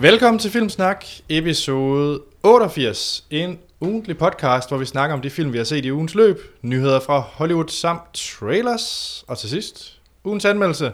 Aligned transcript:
Velkommen 0.00 0.38
til 0.38 0.50
Filmsnak, 0.50 1.04
episode 1.28 2.22
88. 2.42 3.24
En 3.30 3.58
ugentlig 3.80 4.18
podcast, 4.18 4.68
hvor 4.68 4.78
vi 4.78 4.84
snakker 4.84 5.16
om 5.16 5.22
de 5.22 5.30
film, 5.30 5.52
vi 5.52 5.58
har 5.58 5.64
set 5.64 5.84
i 5.84 5.92
ugens 5.92 6.14
løb, 6.14 6.40
nyheder 6.62 7.00
fra 7.00 7.18
Hollywood 7.20 7.68
samt 7.68 8.14
trailers, 8.14 9.24
og 9.28 9.38
til 9.38 9.48
sidst 9.48 10.00
ugens 10.24 10.44
anmeldelse. 10.44 10.92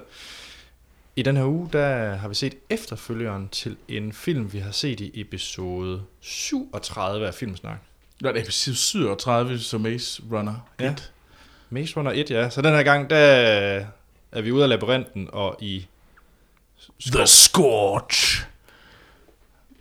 I 1.16 1.22
den 1.22 1.36
her 1.36 1.44
uge, 1.44 1.68
der 1.72 2.14
har 2.14 2.28
vi 2.28 2.34
set 2.34 2.54
efterfølgeren 2.70 3.48
til 3.48 3.76
en 3.88 4.12
film, 4.12 4.52
vi 4.52 4.58
har 4.58 4.72
set 4.72 5.00
i 5.00 5.20
episode 5.20 6.02
37 6.20 7.26
af 7.26 7.34
Filmsnak. 7.34 7.78
Nå, 8.20 8.28
det 8.28 8.36
er 8.36 8.42
episode 8.42 8.76
37, 8.76 9.58
så 9.58 9.78
Maze 9.78 10.22
Runner 10.32 10.54
1. 10.78 10.84
Ja. 10.84 10.94
Maze 11.70 11.96
Runner 11.96 12.12
1, 12.14 12.30
ja. 12.30 12.50
Så 12.50 12.62
den 12.62 12.74
her 12.74 12.82
gang, 12.82 13.10
der 13.10 13.16
er 14.32 14.40
vi 14.42 14.52
ude 14.52 14.62
af 14.62 14.68
labyrinten 14.68 15.28
og 15.32 15.56
i... 15.60 15.86
The 17.06 17.26
Scorch. 17.26 18.53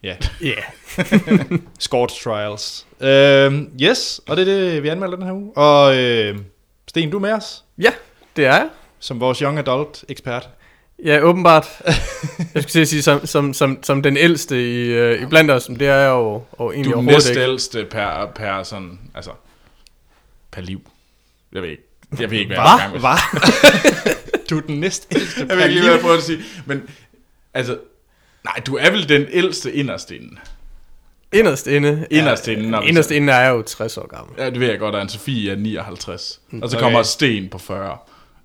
Ja, 0.03 0.15
Ja. 0.41 0.53
Scorch 1.79 2.23
Trials. 2.23 2.85
Øhm, 3.01 3.71
yes, 3.81 4.21
og 4.27 4.37
det 4.37 4.49
er 4.49 4.55
det, 4.55 4.83
vi 4.83 4.87
anmelder 4.87 5.15
den 5.17 5.25
her 5.25 5.33
uge. 5.33 5.57
Og 5.57 5.97
øh, 5.97 6.37
Sten, 6.87 7.09
du 7.11 7.17
er 7.17 7.21
med 7.21 7.31
os, 7.33 7.63
Ja, 7.77 7.91
det 8.35 8.45
er 8.45 8.53
jeg. 8.55 8.69
som 8.99 9.19
vores 9.19 9.39
young 9.39 9.59
adult 9.59 10.05
ekspert. 10.09 10.49
Ja, 11.05 11.19
åbenbart. 11.21 11.67
jeg 12.55 12.63
skulle 12.63 12.85
sige, 12.85 13.01
som, 13.01 13.25
som, 13.25 13.53
som, 13.53 13.79
som 13.83 14.01
den 14.03 14.17
ældste 14.17 14.55
i, 14.73 14.85
øh, 14.87 15.21
i 15.21 15.25
blandt 15.25 15.51
os, 15.51 15.69
men 15.69 15.79
det 15.79 15.87
er 15.87 15.95
jeg 15.95 16.09
jo, 16.09 16.43
og 16.51 16.73
egentlig 16.73 16.93
Du 16.93 16.97
er 16.99 17.03
næstældste 17.03 17.85
per, 17.85 18.31
per 18.35 18.63
sådan, 18.63 18.99
altså, 19.15 19.31
per 20.51 20.61
liv. 20.61 20.81
Jeg 21.53 21.61
ved 21.61 21.69
ikke. 21.69 21.83
Jeg 22.19 22.31
ved 22.31 22.37
ikke, 22.39 22.47
hvad 22.55 22.57
Hva? 22.57 22.69
jeg 22.69 22.73
er 22.73 22.77
i 22.77 22.81
gang 22.81 22.91
med. 22.93 22.99
Hvad? 22.99 24.45
du 24.49 24.57
er 24.57 24.61
den 24.61 24.79
næstældste. 24.79 25.45
Jeg 25.49 25.57
ved 25.57 25.63
ikke 25.63 25.73
lige, 25.73 25.83
hvad 25.83 25.91
jeg 25.93 26.01
prøver 26.01 26.17
at 26.17 26.23
sige. 26.23 26.39
Men, 26.65 26.83
altså, 27.53 27.77
nej, 28.45 28.55
du 28.67 28.75
er 28.77 28.91
vel 28.91 29.09
den 29.09 29.25
ældste 29.31 29.73
inderst 29.73 30.11
inde. 30.11 30.37
Inderst 31.33 31.67
inde. 31.67 32.07
Inderst 32.11 32.47
inde, 32.47 32.69
når 32.69 32.81
vi 32.81 32.87
Inderst 32.87 33.11
inde 33.11 33.33
er 33.33 33.39
jeg 33.39 33.49
jo 33.49 33.61
60 33.61 33.97
år 33.97 34.07
gammel. 34.07 34.35
Ja, 34.37 34.49
det 34.49 34.59
ved 34.59 34.69
jeg 34.69 34.79
godt, 34.79 34.95
at 34.95 35.07
Anne-Sophie 35.07 35.49
er 35.49 35.55
59. 35.55 36.41
Og 36.61 36.69
så 36.69 36.75
Okay. 36.77 36.83
kommer 36.83 37.03
Sten 37.03 37.49
på 37.49 37.57
40. 37.57 37.97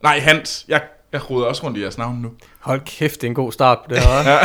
Nej, 0.02 0.19
Hans. 0.19 0.64
Jeg, 0.69 0.82
jeg 1.12 1.30
roder 1.30 1.46
også 1.46 1.64
rundt 1.64 1.78
i 1.78 1.82
jeres 1.82 1.98
navn 1.98 2.16
nu. 2.22 2.32
Hold 2.58 2.80
kæft, 2.86 3.14
det 3.20 3.24
er 3.26 3.28
en 3.28 3.34
god 3.34 3.52
start 3.52 3.78
på 3.88 3.94
det 3.94 3.98
her. 4.02 4.38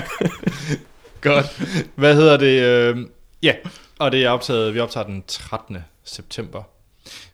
Godt. 1.20 1.46
Hvad 1.94 2.14
hedder 2.14 2.36
det? 2.36 2.62
Øh, 2.62 2.96
ja, 3.42 3.54
og 3.98 4.12
det 4.12 4.24
er 4.24 4.30
optaget, 4.30 4.74
vi 4.74 4.80
optager 4.80 5.06
den 5.06 5.24
13. 5.28 5.76
september. 6.04 6.62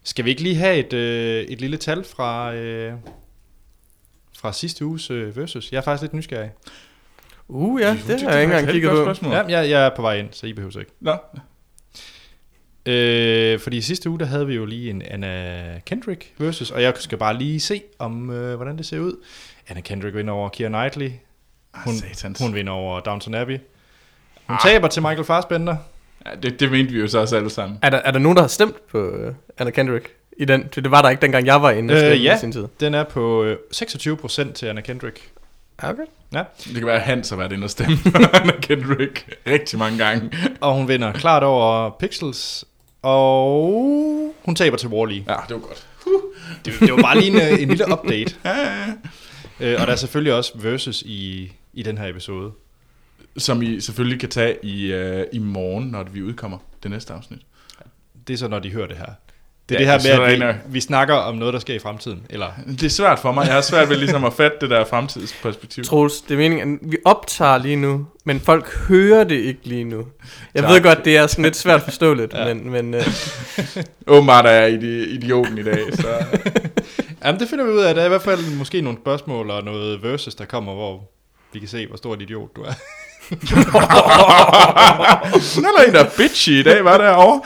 Skal 0.02 0.24
vi 0.24 0.30
ikke 0.30 0.42
lige 0.42 0.56
have 0.56 0.76
et, 0.76 0.92
øh, 0.92 1.42
et 1.44 1.60
lille 1.60 1.76
tal 1.76 2.04
fra, 2.04 2.54
øh, 2.54 2.92
fra 4.38 4.52
sidste 4.52 4.84
uges 4.86 5.10
øh, 5.10 5.36
versus? 5.36 5.72
Jeg 5.72 5.78
er 5.78 5.82
faktisk 5.82 6.02
lidt 6.02 6.14
nysgerrig. 6.14 6.50
Uh, 7.48 7.80
ja, 7.80 7.90
det 7.90 8.02
det- 8.08 8.22
har 8.22 8.30
jeg 8.30 8.42
ikke 8.42 8.54
engang 8.54 8.72
kigget 8.72 9.18
på. 9.22 9.28
Ja, 9.30 9.42
jeg, 9.42 9.70
jeg 9.70 9.86
er 9.86 9.90
på 9.96 10.02
vej 10.02 10.16
ind, 10.18 10.28
så 10.32 10.46
I 10.46 10.52
behøver 10.52 10.78
ikke. 10.80 10.92
Nå, 11.00 11.16
Øh, 12.86 13.60
fordi 13.60 13.76
i 13.76 13.80
sidste 13.80 14.10
uge, 14.10 14.18
der 14.18 14.24
havde 14.26 14.46
vi 14.46 14.54
jo 14.54 14.64
lige 14.64 14.90
en 14.90 15.02
Anna 15.02 15.80
Kendrick 15.86 16.32
versus, 16.38 16.70
og 16.70 16.82
jeg 16.82 16.92
skal 16.98 17.18
bare 17.18 17.36
lige 17.38 17.60
se, 17.60 17.82
om 17.98 18.30
øh, 18.30 18.56
hvordan 18.56 18.76
det 18.78 18.86
ser 18.86 18.98
ud. 19.00 19.12
Anna 19.68 19.80
Kendrick 19.80 20.16
vinder 20.16 20.32
over 20.34 20.48
Keira 20.48 20.68
Knightley. 20.68 21.10
Hun, 21.74 21.94
Ah, 22.24 22.34
hun 22.40 22.54
vinder 22.54 22.72
over 22.72 23.00
Downton 23.00 23.34
Abbey. 23.34 23.58
Hun 24.46 24.54
Ah. 24.56 24.60
taber 24.62 24.88
til 24.88 25.02
Michael 25.02 25.24
Fassbender. 25.24 25.76
Ja, 26.26 26.30
det, 26.42 26.60
det 26.60 26.70
mente 26.70 26.92
vi 26.92 27.00
jo 27.00 27.08
så 27.08 27.18
også 27.18 27.36
alle 27.36 27.50
sammen. 27.50 27.78
Er 27.82 27.90
der, 27.90 27.98
er 27.98 28.10
der 28.10 28.18
nogen, 28.18 28.36
der 28.36 28.42
har 28.42 28.48
stemt 28.48 28.86
på 28.86 29.10
uh, 29.10 29.34
Anna 29.58 29.70
Kendrick? 29.70 30.10
I 30.38 30.44
den? 30.44 30.62
Det 30.62 30.74
det 30.84 30.90
var 30.90 31.02
der 31.02 31.08
ikke, 31.10 31.20
dengang 31.22 31.46
jeg 31.46 31.62
var 31.62 31.70
inde 31.70 31.94
Øh, 31.94 32.24
ja. 32.24 32.36
i 32.36 32.38
sin 32.38 32.52
tid. 32.52 32.64
Den 32.80 32.94
er 32.94 33.04
på 33.04 33.44
øh, 33.44 33.56
26% 33.74 34.52
til 34.52 34.66
Anna 34.66 34.80
Kendrick. 34.80 35.30
Ja, 35.82 35.90
Okay. 35.90 36.02
Det 36.64 36.74
kan 36.74 36.86
være, 36.86 36.96
at 36.96 37.02
Hans 37.02 37.28
har 37.30 37.36
været 37.36 37.52
inde 37.52 37.64
og 37.64 37.70
stemme 37.70 37.96
på 38.14 38.22
Anna 38.32 38.52
Kendrick 38.60 39.38
rigtig 39.46 39.78
mange 39.78 39.98
gange. 40.04 40.30
Og 40.60 40.74
hun 40.74 40.88
vinder 40.88 41.12
klart 41.12 41.42
over 41.42 41.90
Pixels. 41.90 42.64
Og 43.02 44.34
hun 44.44 44.54
taber 44.54 44.76
til 44.76 44.86
Wall-E. 44.86 45.14
Ja, 45.32 45.36
det 45.48 45.54
var 45.54 45.58
godt. 45.58 45.86
Det, 46.64 46.74
det 46.80 46.92
var 46.92 47.02
bare 47.02 47.20
lige 47.20 47.30
en, 47.30 47.52
øh, 47.54 47.62
en 47.62 47.68
lille 47.68 47.84
update. 47.92 48.36
Ja, 48.44 48.50
ja, 48.56 48.76
ja. 48.78 48.92
Øh, 49.60 49.80
og 49.80 49.86
der 49.86 49.92
er 49.92 49.96
selvfølgelig 49.96 50.32
også 50.34 50.52
versus 50.58 51.02
i, 51.02 51.52
i 51.72 51.82
den 51.82 51.98
her 51.98 52.06
episode. 52.08 52.52
Som 53.36 53.62
I 53.62 53.80
selvfølgelig 53.80 54.20
kan 54.20 54.28
tage 54.28 54.64
i, 54.64 54.94
uh, 54.94 55.22
i 55.32 55.38
morgen, 55.38 55.84
når 55.84 56.02
vi 56.04 56.22
udkommer 56.22 56.58
det 56.82 56.90
næste 56.90 57.12
afsnit. 57.12 57.40
Det 58.28 58.34
er 58.34 58.38
så, 58.38 58.48
når 58.48 58.58
de 58.58 58.70
hører 58.70 58.86
det 58.86 58.96
her. 58.96 59.12
Det 59.68 59.80
er 59.80 59.84
Ja, 59.86 59.94
det 59.94 60.02
her 60.02 60.12
er 60.14 60.18
med, 60.18 60.38
der 60.40 60.46
at 60.48 60.52
en 60.52 60.56
vi, 60.66 60.72
vi 60.72 60.80
snakker 60.80 61.14
om 61.14 61.34
noget, 61.34 61.54
der 61.54 61.60
sker 61.60 61.74
i 61.74 61.78
fremtiden. 61.78 62.22
Eller, 62.30 62.46
Det 62.66 62.82
er 62.82 62.88
svært 62.90 63.18
for 63.18 63.32
mig. 63.32 63.46
Jeg 63.46 63.54
har 63.54 63.60
svært 63.60 63.88
ved 63.88 63.96
ligesom 63.96 64.24
at 64.24 64.32
fatte 64.32 64.56
det 64.60 64.70
der 64.70 64.84
fremtidsperspektiv. 64.84 65.84
Troels, 65.84 66.20
det 66.20 66.30
er 66.34 66.38
meningen, 66.38 66.74
at 66.84 66.90
vi 66.90 66.96
optager 67.04 67.58
lige 67.58 67.76
nu, 67.76 68.06
men 68.24 68.40
folk 68.40 68.76
hører 68.88 69.24
det 69.24 69.36
ikke 69.36 69.60
lige 69.64 69.84
nu. 69.84 70.06
Jeg 70.54 70.62
Tak. 70.62 70.72
ved 70.72 70.82
godt, 70.82 71.04
det 71.04 71.16
er 71.16 71.26
sådan 71.26 71.42
lidt 71.44 71.56
svært 71.56 71.82
forståeligt, 71.82 72.34
Ja. 72.38 72.54
men, 72.54 72.70
men 72.70 72.94
uh, 72.94 73.00
Åbenbart 74.14 74.46
er 74.46 74.50
jeg 74.50 74.70
idi- 74.72 75.14
idioten 75.14 75.58
i 75.58 75.62
dag, 75.62 75.80
så... 75.92 76.08
jamen, 77.24 77.40
det 77.40 77.48
finder 77.48 77.64
vi 77.64 77.70
ud 77.70 77.80
af. 77.80 77.94
Der 77.94 78.00
er 78.02 78.06
i 78.06 78.08
hvert 78.08 78.22
fald 78.22 78.56
måske 78.56 78.80
nogle 78.80 78.98
spørgsmål 79.02 79.50
og 79.50 79.64
noget 79.64 80.02
versus, 80.02 80.34
der 80.34 80.44
kommer, 80.44 80.74
hvor 80.74 81.10
vi 81.52 81.58
kan 81.58 81.68
se, 81.68 81.86
hvor 81.86 81.96
stor 81.96 82.14
et 82.14 82.22
idiot 82.22 82.56
du 82.56 82.62
er. 82.62 82.72
Er 85.56 85.78
der 85.78 85.84
en, 85.88 85.94
der 85.94 86.04
er 86.04 86.10
bitchy 86.16 86.48
i 86.50 86.62
dag, 86.62 86.84
var 86.84 86.98
derovre. 86.98 87.40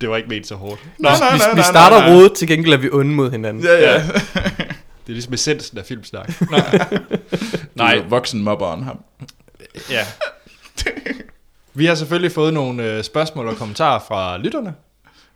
Det 0.00 0.10
var 0.10 0.16
ikke 0.16 0.28
ment 0.28 0.46
så 0.46 0.54
hårdt. 0.54 0.80
Nej, 0.98 1.18
nej, 1.18 1.32
vi, 1.32 1.38
nej, 1.38 1.48
vi 1.50 1.54
nej, 1.54 1.64
starter 1.64 1.98
nej, 1.98 2.08
nej. 2.08 2.16
rodet, 2.16 2.32
til 2.32 2.48
gengæld 2.48 2.72
er 2.74 2.78
vi 2.78 2.88
onde 2.92 3.10
mod 3.10 3.30
hinanden. 3.30 3.64
Ja, 3.64 3.92
ja. 3.92 4.02
Det 5.06 5.12
er 5.12 5.16
ligesom 5.16 5.32
essensen 5.34 5.78
af 5.78 5.84
filmsnak. 5.84 6.40
Nej. 6.50 6.88
Nej. 7.74 8.04
Voksen 8.08 8.42
mobberen 8.42 8.82
ham. 8.82 9.00
Ja. 9.90 10.04
Vi 11.74 11.86
har 11.86 11.94
selvfølgelig 11.94 12.32
fået 12.32 12.54
nogle 12.54 12.84
øh, 12.92 13.04
spørgsmål 13.04 13.48
og 13.48 13.56
kommentarer 13.56 14.00
fra 14.08 14.38
lytterne. 14.38 14.74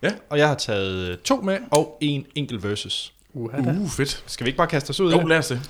Ja. 0.03 0.11
Og 0.31 0.39
jeg 0.39 0.49
har 0.49 0.55
taget 0.55 1.09
øh, 1.09 1.17
to 1.19 1.37
med, 1.37 1.59
og 1.71 1.99
en 2.01 2.27
enkelt 2.35 2.65
versus. 2.65 3.13
Uh, 3.35 3.55
Uh, 3.59 3.91
fedt. 3.91 4.23
Skal 4.27 4.45
vi 4.45 4.49
ikke 4.49 4.57
bare 4.57 4.67
kaste 4.67 4.91
os 4.91 5.01
ud 5.01 5.11
i 5.13 5.15
Jo, 5.15 5.21
det? 5.21 5.29
lad 5.29 5.39
os 5.39 5.47
det. 5.49 5.61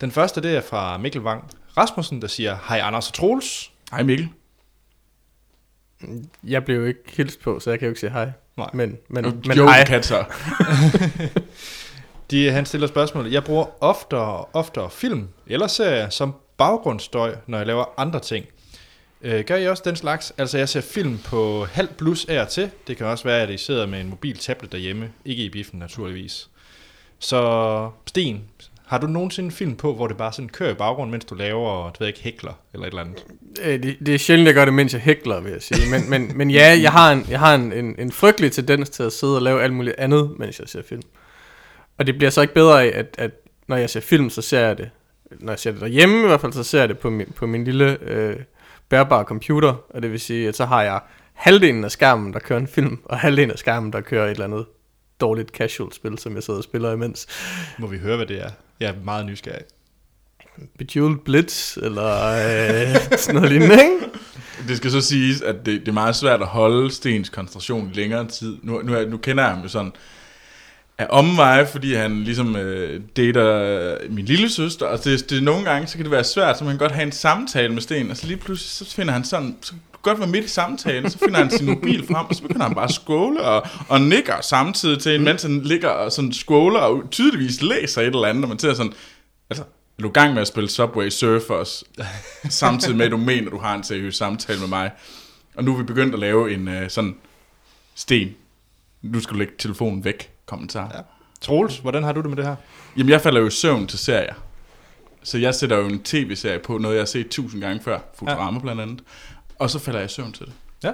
Den 0.00 0.10
første, 0.10 0.40
det 0.42 0.56
er 0.56 0.60
fra 0.70 0.98
Mikkel 0.98 1.20
Wang 1.20 1.44
Rasmussen, 1.76 2.22
der 2.22 2.28
siger, 2.28 2.56
Hej 2.68 2.78
Anders 2.84 3.08
og 3.08 3.14
Troels. 3.14 3.70
Hej 3.90 4.02
Mikkel. 4.02 4.28
Jeg 6.44 6.64
blev 6.64 6.76
jo 6.76 6.84
ikke 6.84 7.00
hilst 7.06 7.40
på, 7.40 7.60
så 7.60 7.70
jeg 7.70 7.78
kan 7.78 7.86
jo 7.86 7.90
ikke 7.90 8.00
sige 8.00 8.10
hej. 8.10 8.30
Nej. 8.56 8.70
Men, 8.72 8.98
men, 9.08 9.24
Men, 9.24 9.42
men 9.46 9.56
jo, 9.56 9.66
hej. 9.66 9.84
kan 9.84 10.02
så. 10.02 10.24
De, 12.30 12.50
han 12.50 12.66
stiller 12.66 12.86
spørgsmål. 12.86 13.26
Jeg 13.26 13.44
bruger 13.44 13.66
oftere 13.80 14.20
og 14.20 14.48
oftere 14.52 14.90
film 14.90 15.28
eller 15.46 15.66
serier 15.66 16.08
som 16.10 16.34
baggrundsstøj, 16.56 17.36
når 17.46 17.58
jeg 17.58 17.66
laver 17.66 17.84
andre 17.96 18.20
ting. 18.20 18.46
Øh, 19.22 19.44
gør 19.44 19.56
I 19.56 19.68
også 19.68 19.82
den 19.86 19.96
slags? 19.96 20.32
Altså, 20.38 20.58
jeg 20.58 20.68
ser 20.68 20.80
film 20.80 21.18
på 21.18 21.64
halv 21.64 21.88
plus 21.98 22.24
af 22.24 22.40
og 22.40 22.48
til. 22.48 22.70
Det 22.86 22.96
kan 22.96 23.06
også 23.06 23.24
være, 23.24 23.42
at 23.42 23.50
I 23.50 23.56
sidder 23.56 23.86
med 23.86 24.00
en 24.00 24.08
mobil 24.08 24.38
tablet 24.38 24.72
derhjemme. 24.72 25.12
Ikke 25.24 25.44
i 25.44 25.48
biffen, 25.50 25.78
naturligvis. 25.78 26.48
Så, 27.18 27.90
Sten, 28.06 28.44
har 28.88 28.98
du 28.98 29.06
nogensinde 29.06 29.46
en 29.46 29.52
film 29.52 29.76
på, 29.76 29.94
hvor 29.94 30.06
det 30.06 30.16
bare 30.16 30.32
sådan 30.32 30.48
kører 30.48 30.70
i 30.70 30.74
baggrunden, 30.74 31.10
mens 31.10 31.24
du 31.24 31.34
laver, 31.34 31.90
du 31.90 31.96
ved 31.98 32.06
ikke, 32.06 32.20
hækler 32.22 32.52
eller 32.72 32.86
et 32.86 32.90
eller 32.90 33.02
andet? 33.02 33.24
Øh, 33.62 33.82
det, 33.82 33.96
det 34.06 34.14
er 34.14 34.18
sjældent, 34.18 34.46
jeg 34.46 34.54
gør 34.54 34.64
det, 34.64 34.74
mens 34.74 34.92
jeg 34.92 35.00
hækler, 35.00 35.40
vil 35.40 35.52
jeg 35.52 35.62
sige. 35.62 35.90
Men, 35.90 36.10
men, 36.10 36.38
men 36.38 36.50
ja, 36.50 36.78
jeg 36.82 36.92
har, 36.92 37.12
en, 37.12 37.26
jeg 37.30 37.38
har 37.38 37.54
en, 37.54 37.72
en, 37.72 37.94
en 37.98 38.12
frygtelig 38.12 38.52
tendens 38.52 38.90
til 38.90 39.02
at 39.02 39.12
sidde 39.12 39.36
og 39.36 39.42
lave 39.42 39.62
alt 39.62 39.72
muligt 39.72 39.96
andet, 39.98 40.30
mens 40.38 40.60
jeg 40.60 40.68
ser 40.68 40.82
film. 40.82 41.02
Og 41.98 42.06
det 42.06 42.18
bliver 42.18 42.30
så 42.30 42.40
ikke 42.40 42.54
bedre 42.54 42.84
af, 42.84 42.98
at, 42.98 43.14
at 43.18 43.30
når 43.66 43.76
jeg 43.76 43.90
ser 43.90 44.00
film, 44.00 44.30
så 44.30 44.42
ser 44.42 44.60
jeg 44.60 44.78
det. 44.78 44.90
Når 45.40 45.52
jeg 45.52 45.58
ser 45.58 45.72
det 45.72 45.80
derhjemme 45.80 46.24
i 46.24 46.26
hvert 46.26 46.40
fald, 46.40 46.52
så 46.52 46.64
ser 46.64 46.78
jeg 46.78 46.88
det 46.88 46.98
på 46.98 47.10
min, 47.10 47.32
på 47.36 47.46
min 47.46 47.64
lille 47.64 47.98
øh, 48.02 48.36
bærbare 48.88 49.24
computer. 49.24 49.74
Og 49.90 50.02
det 50.02 50.12
vil 50.12 50.20
sige, 50.20 50.48
at 50.48 50.56
så 50.56 50.64
har 50.64 50.82
jeg 50.82 51.00
halvdelen 51.32 51.84
af 51.84 51.90
skærmen, 51.90 52.32
der 52.32 52.38
kører 52.38 52.60
en 52.60 52.68
film, 52.68 52.98
og 53.04 53.18
halvdelen 53.18 53.50
af 53.50 53.58
skærmen, 53.58 53.92
der 53.92 54.00
kører 54.00 54.24
et 54.24 54.30
eller 54.30 54.44
andet 54.44 54.66
dårligt 55.20 55.50
casual 55.50 55.92
spil, 55.92 56.18
som 56.18 56.34
jeg 56.34 56.42
sidder 56.42 56.58
og 56.58 56.64
spiller 56.64 56.92
imens. 56.92 57.26
Må 57.78 57.86
vi 57.86 57.98
høre, 57.98 58.16
hvad 58.16 58.26
det 58.26 58.42
er? 58.42 58.50
Jeg 58.80 58.88
er 58.88 58.94
meget 59.04 59.26
nysgerrig. 59.26 59.62
Bejeweled 60.78 61.18
Blitz, 61.24 61.76
eller 61.76 62.14
øh, 62.28 62.96
sådan 63.18 63.34
noget 63.34 63.50
lignende, 63.50 63.74
ikke? 63.74 63.94
Det 64.68 64.76
skal 64.76 64.90
så 64.90 65.00
siges, 65.00 65.40
at 65.42 65.56
det, 65.66 65.80
det 65.80 65.88
er 65.88 65.92
meget 65.92 66.16
svært 66.16 66.40
at 66.40 66.46
holde 66.46 66.90
Stens 66.90 67.28
koncentration 67.28 67.90
i 67.94 67.96
længere 67.96 68.28
tid. 68.28 68.56
Nu, 68.62 68.82
nu, 68.82 68.94
er- 68.94 69.08
nu 69.08 69.16
kender 69.16 69.44
jeg 69.44 69.52
ham 69.54 69.62
jo 69.62 69.68
sådan 69.68 69.92
af 70.98 71.06
omveje, 71.10 71.66
fordi 71.66 71.94
han 71.94 72.24
ligesom 72.24 72.56
øh, 72.56 73.00
dater 73.16 73.96
min 74.10 74.24
lille 74.24 74.50
søster, 74.50 74.86
og 74.86 75.04
det, 75.04 75.30
det, 75.30 75.42
nogle 75.42 75.64
gange, 75.70 75.86
så 75.86 75.96
kan 75.96 76.04
det 76.04 76.10
være 76.12 76.24
svært, 76.24 76.58
så 76.58 76.64
man 76.64 76.72
kan 76.72 76.78
godt 76.78 76.92
have 76.92 77.06
en 77.06 77.12
samtale 77.12 77.72
med 77.72 77.82
Sten, 77.82 78.10
og 78.10 78.16
så 78.16 78.26
lige 78.26 78.36
pludselig, 78.36 78.88
så 78.88 78.94
finder 78.96 79.12
han 79.12 79.24
sådan, 79.24 79.56
så 79.60 79.72
godt 80.08 80.20
være 80.20 80.28
midt 80.28 80.44
i 80.44 80.48
samtalen, 80.48 81.10
så 81.10 81.18
finder 81.18 81.38
han 81.38 81.50
sin 81.50 81.66
mobil 81.66 82.06
frem, 82.06 82.26
og 82.26 82.34
så 82.34 82.42
begynder 82.42 82.66
han 82.66 82.74
bare 82.74 82.84
at 82.84 82.92
skåle 82.92 83.40
og, 83.40 83.66
og 83.88 84.00
nikker 84.00 84.40
samtidig 84.40 85.02
til 85.02 85.14
en, 85.14 85.24
mens 85.24 85.42
han 85.42 85.60
ligger 85.60 85.88
og 85.88 86.12
sådan 86.12 86.32
skåler 86.32 86.80
og 86.80 87.02
tydeligvis 87.10 87.62
læser 87.62 88.00
et 88.00 88.06
eller 88.06 88.24
andet, 88.24 88.44
og 88.44 88.48
man 88.48 88.58
ser 88.58 88.74
sådan, 88.74 88.92
altså, 89.50 89.64
er 89.98 90.02
du 90.02 90.08
i 90.08 90.12
gang 90.12 90.34
med 90.34 90.42
at 90.42 90.48
spille 90.48 90.68
Subway 90.68 91.08
Surfers, 91.08 91.84
samtidig 92.50 92.96
med, 92.96 93.06
at 93.06 93.12
du 93.12 93.16
mener, 93.16 93.50
du 93.50 93.58
har 93.58 93.74
en 93.74 93.84
seriøs 93.84 94.16
samtale 94.16 94.60
med 94.60 94.68
mig. 94.68 94.90
Og 95.56 95.64
nu 95.64 95.74
er 95.74 95.78
vi 95.78 95.82
begyndt 95.82 96.14
at 96.14 96.20
lave 96.20 96.54
en 96.54 96.68
øh, 96.68 96.90
sådan 96.90 97.16
sten. 97.94 98.28
Nu 99.02 99.20
skal 99.20 99.34
du 99.34 99.38
lægge 99.38 99.52
telefonen 99.58 100.04
væk, 100.04 100.30
kommentar. 100.46 100.90
Ja. 100.94 101.00
Troels, 101.40 101.78
hvordan 101.78 102.02
har 102.02 102.12
du 102.12 102.20
det 102.20 102.28
med 102.28 102.36
det 102.36 102.46
her? 102.46 102.56
Jamen, 102.96 103.10
jeg 103.10 103.20
falder 103.20 103.40
jo 103.40 103.46
i 103.46 103.50
søvn 103.50 103.86
til 103.86 103.98
serier. 103.98 104.34
Så 105.22 105.38
jeg 105.38 105.54
sætter 105.54 105.76
jo 105.76 105.86
en 105.86 106.02
tv-serie 106.02 106.58
på, 106.58 106.78
noget 106.78 106.94
jeg 106.94 107.00
har 107.00 107.06
set 107.06 107.28
tusind 107.28 107.60
gange 107.60 107.82
før, 107.82 107.98
Futurama 108.18 108.58
ja. 108.58 108.58
blandt 108.58 108.80
andet, 108.80 109.00
og 109.58 109.70
så 109.70 109.78
falder 109.78 110.00
jeg 110.00 110.06
i 110.10 110.12
søvn 110.12 110.32
til 110.32 110.46
det. 110.46 110.52
Ja. 110.84 110.92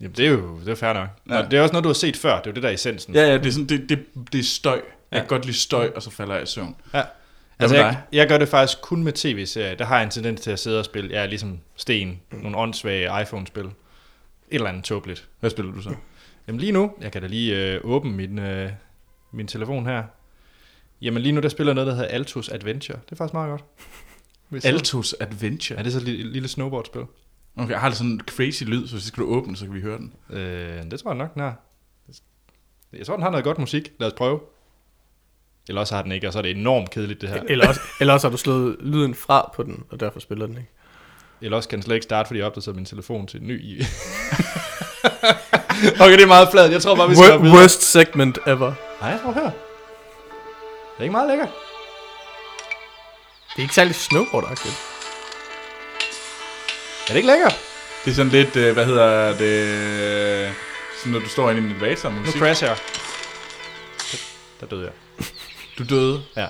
Jamen, 0.00 0.16
det 0.16 0.26
er 0.26 0.30
jo 0.30 0.60
det 0.60 0.68
er 0.68 0.74
fair 0.74 0.92
nok. 0.92 1.08
Ja. 1.28 1.34
Ja. 1.34 1.44
Og 1.44 1.50
det 1.50 1.58
er 1.58 1.62
også 1.62 1.72
noget, 1.72 1.84
du 1.84 1.88
har 1.88 1.94
set 1.94 2.16
før. 2.16 2.36
Det 2.36 2.46
er 2.46 2.50
jo 2.50 2.54
det, 2.54 2.62
der 2.62 2.68
er 2.68 2.72
essensen. 2.72 3.14
Ja, 3.14 3.20
ja, 3.26 3.34
det 3.38 3.46
er, 3.46 3.50
sådan, 3.50 3.66
det, 3.66 3.88
det, 3.88 4.04
det 4.32 4.38
er 4.38 4.42
støj. 4.44 4.74
Jeg 4.74 4.82
Ja. 5.12 5.18
kan 5.18 5.28
godt 5.28 5.44
lide 5.44 5.56
støj, 5.56 5.90
og 5.96 6.02
så 6.02 6.10
falder 6.10 6.34
jeg 6.34 6.42
i 6.42 6.46
søvn. 6.46 6.76
Ja. 6.94 7.02
Altså, 7.58 7.76
jeg, 7.76 8.00
jeg 8.12 8.28
gør 8.28 8.38
det 8.38 8.48
faktisk 8.48 8.80
kun 8.80 9.02
med 9.02 9.12
tv-serier. 9.12 9.74
Der 9.74 9.84
har 9.84 9.96
jeg 9.96 10.04
en 10.04 10.10
tendens 10.10 10.40
til 10.40 10.50
at 10.50 10.58
sidde 10.58 10.78
og 10.78 10.84
spille, 10.84 11.10
jeg 11.14 11.22
er 11.22 11.26
ligesom 11.26 11.58
Sten, 11.76 12.20
nogle 12.32 12.56
åndssvage 12.56 13.22
iPhone-spil. 13.22 13.64
Et 13.64 13.72
eller 14.50 14.68
andet 14.68 14.84
tåbeligt. 14.84 15.28
Hvad 15.40 15.50
spiller 15.50 15.72
du 15.72 15.82
så? 15.82 15.94
Jamen 16.48 16.60
lige 16.60 16.72
nu, 16.72 16.92
jeg 17.00 17.12
kan 17.12 17.22
da 17.22 17.28
lige 17.28 17.56
øh, 17.74 17.80
åbne 17.84 18.10
min, 18.12 18.38
øh, 18.38 18.70
min 19.32 19.46
telefon 19.46 19.86
her. 19.86 20.02
Jamen 21.02 21.22
lige 21.22 21.32
nu, 21.32 21.40
der 21.40 21.48
spiller 21.48 21.70
jeg 21.70 21.74
noget, 21.74 21.86
der 21.86 21.94
hedder 21.94 22.08
Altos 22.08 22.48
Adventure. 22.48 22.98
Det 23.04 23.12
er 23.12 23.16
faktisk 23.16 23.34
meget 23.34 23.50
godt. 23.50 24.64
Altos 24.64 25.14
Adventure. 25.20 25.76
Ja, 25.78 25.82
det 25.82 25.88
er 25.88 25.92
så 25.92 25.98
et 25.98 26.04
lille, 26.04 26.32
lille 26.32 26.48
snowboardspil. 26.48 27.02
Okay, 27.58 27.70
jeg 27.70 27.80
har 27.80 27.88
det 27.88 27.98
sådan 27.98 28.10
en 28.12 28.20
crazy 28.20 28.62
lyd, 28.64 28.86
så 28.88 28.94
hvis 28.94 29.04
skal 29.04 29.22
du 29.22 29.28
åbne, 29.28 29.56
så 29.56 29.64
kan 29.64 29.74
vi 29.74 29.80
høre 29.80 29.98
den. 29.98 30.12
Øh, 30.30 30.90
det 30.90 31.00
tror 31.00 31.10
jeg 31.10 31.18
nok, 31.18 31.34
den 31.34 31.42
har. 31.42 31.54
Jeg 32.92 33.06
tror, 33.06 33.14
den 33.14 33.22
har 33.22 33.30
noget 33.30 33.44
godt 33.44 33.58
musik. 33.58 33.92
Lad 33.98 34.08
os 34.08 34.14
prøve. 34.16 34.40
Eller 35.68 35.80
også 35.80 35.94
har 35.94 36.02
den 36.02 36.12
ikke, 36.12 36.26
og 36.26 36.32
så 36.32 36.38
er 36.38 36.42
det 36.42 36.50
enormt 36.50 36.90
kedeligt, 36.90 37.20
det 37.20 37.28
her. 37.28 37.42
Eller 37.48 37.68
også, 37.68 37.80
eller 38.00 38.14
også 38.14 38.26
har 38.28 38.30
du 38.30 38.36
slået 38.36 38.76
lyden 38.80 39.14
fra 39.14 39.50
på 39.56 39.62
den, 39.62 39.84
og 39.90 40.00
derfor 40.00 40.20
spiller 40.20 40.46
den 40.46 40.56
ikke. 40.56 40.70
Eller 41.40 41.56
også 41.56 41.68
kan 41.68 41.76
den 41.78 41.82
slet 41.82 41.94
ikke 41.94 42.04
starte, 42.04 42.26
fordi 42.26 42.38
jeg 42.38 42.46
opdaterede 42.46 42.76
min 42.76 42.84
telefon 42.84 43.26
til 43.26 43.40
en 43.40 43.46
ny. 43.46 43.60
i- 43.62 43.80
okay, 46.02 46.12
det 46.12 46.22
er 46.22 46.26
meget 46.26 46.48
flad. 46.50 46.70
Jeg 46.70 46.82
tror 46.82 46.96
bare, 46.96 47.08
vi 47.08 47.14
skal 47.14 47.30
Wor- 47.38 47.54
worst 47.54 47.82
segment 47.82 48.38
ever. 48.46 48.72
Nej, 49.00 49.10
jeg 49.10 49.20
tror, 49.22 49.32
hør. 49.32 49.42
Det 49.42 49.52
er 50.98 51.02
ikke 51.02 51.12
meget 51.12 51.28
lækkert. 51.28 51.48
Det 53.48 53.58
er 53.58 53.62
ikke 53.62 53.74
særlig 53.74 53.94
snowboard-agtigt. 53.94 54.97
Er 57.08 57.12
det 57.12 57.16
ikke 57.16 57.26
lækkert? 57.26 57.54
Det 58.04 58.10
er 58.10 58.14
sådan 58.14 58.32
lidt, 58.32 58.56
øh, 58.56 58.72
hvad 58.72 58.86
hedder 58.86 59.28
det, 59.38 60.54
sådan 60.98 61.12
når 61.12 61.18
du 61.20 61.28
står 61.28 61.50
inde 61.50 61.60
i 61.62 61.64
en 61.64 61.70
elevator 61.70 62.08
med 62.08 62.18
Nu 62.18 62.24
musik. 62.24 62.40
crasher 62.40 62.68
jeg. 62.68 62.76
Der, 64.60 64.66
døde 64.66 64.82
jeg. 64.84 64.92
Du 65.78 65.84
døde. 65.94 66.22
Ja. 66.36 66.46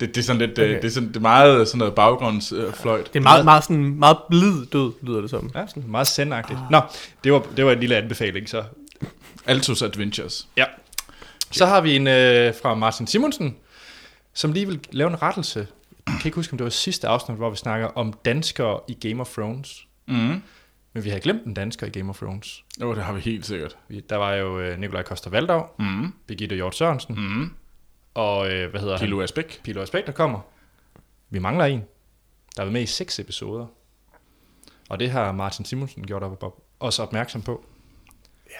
Det, 0.00 0.08
det 0.14 0.16
er 0.16 0.22
sådan 0.22 0.40
lidt, 0.40 0.50
Okay. 0.58 0.62
okay. 0.70 0.82
det 0.82 0.84
er 0.84 0.90
sådan, 0.92 1.08
det 1.08 1.16
er 1.16 1.20
meget 1.20 1.68
sådan 1.68 1.78
noget 1.78 1.94
baggrundsfløjt. 1.94 2.68
Øh, 2.68 2.74
fløjt. 2.74 3.06
Det 3.12 3.18
er 3.18 3.22
meget, 3.22 3.44
meget, 3.44 3.64
sådan, 3.64 3.84
meget 3.98 4.16
blid 4.30 4.66
død, 4.66 4.92
lyder 5.02 5.20
det 5.20 5.30
som. 5.30 5.50
Ja, 5.54 5.66
sådan 5.66 5.84
meget 5.86 6.06
sendagtigt. 6.06 6.58
Nå, 6.70 6.80
det 7.24 7.32
var, 7.32 7.42
det 7.56 7.66
var 7.66 7.72
en 7.72 7.80
lille 7.80 7.96
anbefaling, 7.96 8.48
så. 8.48 8.64
Altos 9.46 9.82
Adventures. 9.82 10.48
Ja. 10.56 10.64
Så 11.50 11.66
har 11.66 11.80
vi 11.80 11.96
en 11.96 12.06
øh, 12.06 12.54
fra 12.62 12.74
Martin 12.74 13.06
Simonsen, 13.06 13.56
som 14.34 14.52
lige 14.52 14.66
vil 14.66 14.80
lave 14.90 15.10
en 15.10 15.22
rettelse. 15.22 15.66
Jeg 16.06 16.14
kan 16.20 16.28
ikke 16.28 16.36
huske, 16.36 16.52
om 16.52 16.58
det 16.58 16.64
var 16.64 16.70
sidste 16.70 17.08
afsnit, 17.08 17.36
hvor 17.38 17.50
vi 17.50 17.56
snakker 17.56 17.86
om 17.86 18.12
danskere 18.12 18.80
i 18.88 18.94
Game 19.08 19.20
of 19.20 19.28
Thrones. 19.32 19.86
Mm. 20.08 20.42
Men 20.92 21.04
vi 21.04 21.10
har 21.10 21.18
glemt 21.18 21.44
en 21.44 21.54
dansker 21.54 21.86
i 21.86 21.90
Game 21.90 22.10
of 22.10 22.16
Thrones. 22.18 22.64
Jo, 22.80 22.94
det 22.94 23.02
har 23.04 23.12
vi 23.12 23.20
helt 23.20 23.46
sikkert. 23.46 23.76
Der 24.10 24.16
var 24.16 24.34
jo 24.34 24.60
øh, 24.60 24.78
Nikolaj 24.78 25.02
Koster 25.02 25.30
Valdau, 25.30 25.66
Mm. 25.78 26.12
Birgitte 26.26 26.56
Hjort 26.56 26.76
Sørensen, 26.76 27.14
Mm. 27.18 27.50
og 28.14 28.52
øh, 28.52 28.70
hvad 28.70 28.80
hedder 28.80 28.98
Pilo? 28.98 29.22
Asbæk. 29.22 29.60
Pilo 29.64 29.82
Aspekt, 29.82 30.06
der 30.06 30.12
kommer. 30.12 30.40
Vi 31.30 31.38
mangler 31.38 31.64
en. 31.64 31.82
Der 32.56 32.62
er 32.64 32.70
med 32.70 32.82
i 32.82 32.86
seks 32.86 33.18
episoder. 33.18 33.66
Og 34.88 35.00
det 35.00 35.10
har 35.10 35.32
Martin 35.32 35.64
Simonsen 35.64 36.06
gjort 36.06 36.22
op, 36.22 36.42
op, 36.42 36.62
os 36.80 36.98
opmærksom 36.98 37.42
på. 37.42 37.64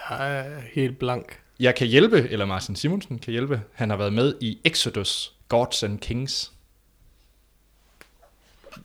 Jeg 0.09 0.37
er 0.39 0.59
helt 0.73 0.99
blank. 0.99 1.39
Jeg 1.59 1.75
kan 1.75 1.87
hjælpe, 1.87 2.17
eller 2.29 2.45
Martin 2.45 2.75
Simonsen 2.75 3.19
kan 3.19 3.31
hjælpe. 3.31 3.61
Han 3.73 3.89
har 3.89 3.97
været 3.97 4.13
med 4.13 4.35
i 4.41 4.59
Exodus, 4.65 5.33
Gods 5.47 5.83
and 5.83 5.99
Kings. 5.99 6.51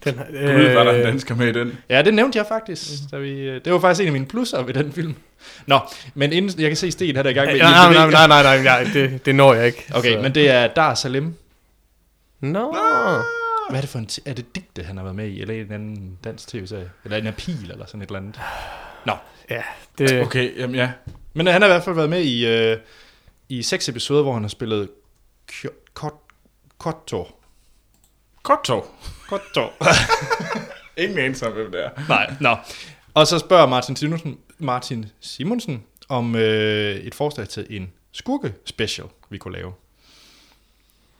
Den, 0.05 0.15
her- 0.19 0.57
Gud, 0.57 0.75
var 0.75 0.85
der 0.85 0.93
en 0.93 1.03
dansker 1.03 1.35
med 1.35 1.49
i 1.49 1.53
den? 1.53 1.79
Ja, 1.89 2.03
det 2.03 2.15
nævnte 2.15 2.39
jeg 2.39 2.47
faktisk. 2.47 2.91
Da 3.13 3.17
vi, 3.19 3.31
øh, 3.31 3.61
det 3.65 3.73
var 3.73 3.79
faktisk 3.81 4.01
en 4.01 4.07
af 4.07 4.13
mine 4.13 4.27
plusser 4.27 4.63
ved 4.63 4.75
den 4.75 4.93
film. 4.93 5.15
Nå, 5.67 5.79
men 6.15 6.33
inden, 6.33 6.61
jeg 6.61 6.71
kan 6.71 6.77
se 6.77 6.91
Sten 6.91 7.17
her 7.17 7.23
der 7.23 7.31
i 7.31 7.33
gang 7.33 7.47
med... 7.53 7.59
Nej, 7.59 7.93
nej, 7.93 8.11
nej, 8.11 8.27
nej, 8.27 8.43
nej, 8.43 8.43
nej, 8.43 8.63
nej 8.83 8.91
det, 8.93 9.27
det 9.27 9.35
når 9.35 9.55
jeg 9.55 9.67
ikke. 9.67 9.85
Okay, 9.95 10.13
så. 10.13 10.21
men 10.23 10.35
det 10.35 10.51
er 10.51 10.67
Dar 10.67 10.95
Salim. 10.95 11.35
Nå. 12.41 12.77
Hvad 13.71 13.79
er 13.79 13.81
det 13.81 13.89
for 13.91 13.99
en... 13.99 14.09
Er 14.27 14.33
det 14.35 14.55
digte, 14.55 14.83
han 14.83 14.97
har 14.97 15.05
været 15.05 15.17
med 15.17 15.29
i? 15.29 15.41
Eller 15.41 15.55
en 15.55 15.73
anden 15.73 16.19
dansk 16.25 16.49
tv-serie? 16.49 16.91
Eller 17.05 17.17
en 17.19 17.27
apil, 17.27 17.71
eller 17.71 17.87
sådan 17.87 18.03
et 18.03 18.07
eller 18.07 18.19
andet? 18.19 18.41
Nå, 19.07 19.13
Ja, 19.51 19.63
det, 19.99 20.21
Okay, 20.23 20.59
jamen 20.59 20.77
ja. 20.77 20.91
Men 21.35 21.47
øh, 21.47 21.53
han 21.53 21.63
har 21.63 21.69
i 21.69 21.73
hvert 21.73 21.85
fald 21.85 21.97
været 21.97 22.11
med 22.11 22.21
i, 22.23 22.47
øh, 22.47 22.77
i 23.49 23.63
seks 23.63 23.89
episoder, 23.89 24.23
hvor 24.23 24.33
han 24.33 24.43
har 24.43 24.49
spillet 24.49 24.89
Kyo- 25.53 25.99
Kot- 28.43 28.57
Kotor. 28.57 28.87
Kottov. 29.29 29.71
Kotor. 29.79 29.95
Ingen 31.03 31.19
anelse 31.19 31.47
om, 31.47 31.53
hvem 31.53 31.73
det 31.73 31.85
er. 31.85 31.91
Nej, 32.09 32.35
nå. 32.41 32.57
Og 33.15 33.27
så 33.27 33.39
spørger 33.39 33.67
Martin 33.67 33.97
Simonsen, 33.97 34.39
Martin 34.59 35.07
Simonsen 35.21 35.83
om 36.09 36.37
øh, 36.37 36.97
et 36.97 37.15
forslag 37.15 37.49
til 37.49 37.67
en 37.71 37.93
skurke 38.13 38.55
special, 38.65 39.07
vi 39.31 39.39
kunne 39.39 39.55
lave. 39.57 39.73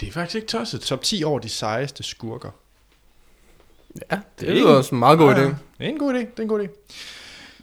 Det 0.01 0.09
er 0.09 0.13
faktisk 0.13 0.35
ikke 0.35 0.47
tosset. 0.49 0.81
Top 0.81 1.03
10 1.03 1.25
over 1.25 1.39
de 1.39 1.49
sejeste 1.49 2.03
skurker. 2.03 2.51
ja, 4.11 4.19
det 4.41 4.49
lyder 4.49 4.75
også 4.77 4.95
en 4.95 4.99
meget 4.99 5.19
god 5.19 5.35
idé. 5.35 5.41
Det 5.41 5.57
er 5.81 5.89
en 5.89 5.99
god 5.99 6.15
idé, 6.15 6.19
det 6.19 6.39
er 6.39 6.43
en 6.43 6.49
god 6.49 6.61
idé. 6.65 6.69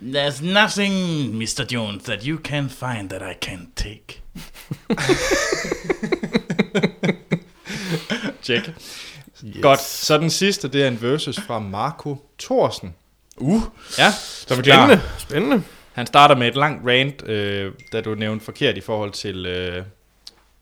There's 0.02 0.46
nothing, 0.46 0.94
Mr. 1.36 1.66
Jones, 1.72 2.04
that 2.04 2.24
you 2.24 2.40
can 2.44 2.70
find 2.70 3.10
that 3.10 3.22
I 3.22 3.50
can't 3.50 3.68
take. 3.76 4.22
Check. 8.44 8.70
Yes. 9.46 9.58
Godt, 9.62 9.82
så 9.82 10.18
den 10.18 10.30
sidste, 10.30 10.68
det 10.68 10.84
er 10.84 10.88
en 10.88 11.02
versus 11.02 11.40
fra 11.40 11.60
Marco 11.60 12.18
Thorsen. 12.40 12.96
Uh, 13.38 13.62
Ja, 13.98 14.12
så 14.12 14.56
vi 14.56 14.62
klar. 14.62 14.76
Spændende, 14.88 15.04
spændende. 15.18 15.64
Han 15.94 16.08
starter 16.08 16.36
med 16.36 16.48
et 16.48 16.56
langt 16.56 16.88
rant, 16.88 17.30
øh, 17.30 17.72
da 17.92 18.02
du 18.02 18.16
nævnte 18.16 18.46
forkert 18.46 18.78
i 18.78 18.82
forhold 18.82 19.12
til 19.12 19.46
øh, 19.46 19.84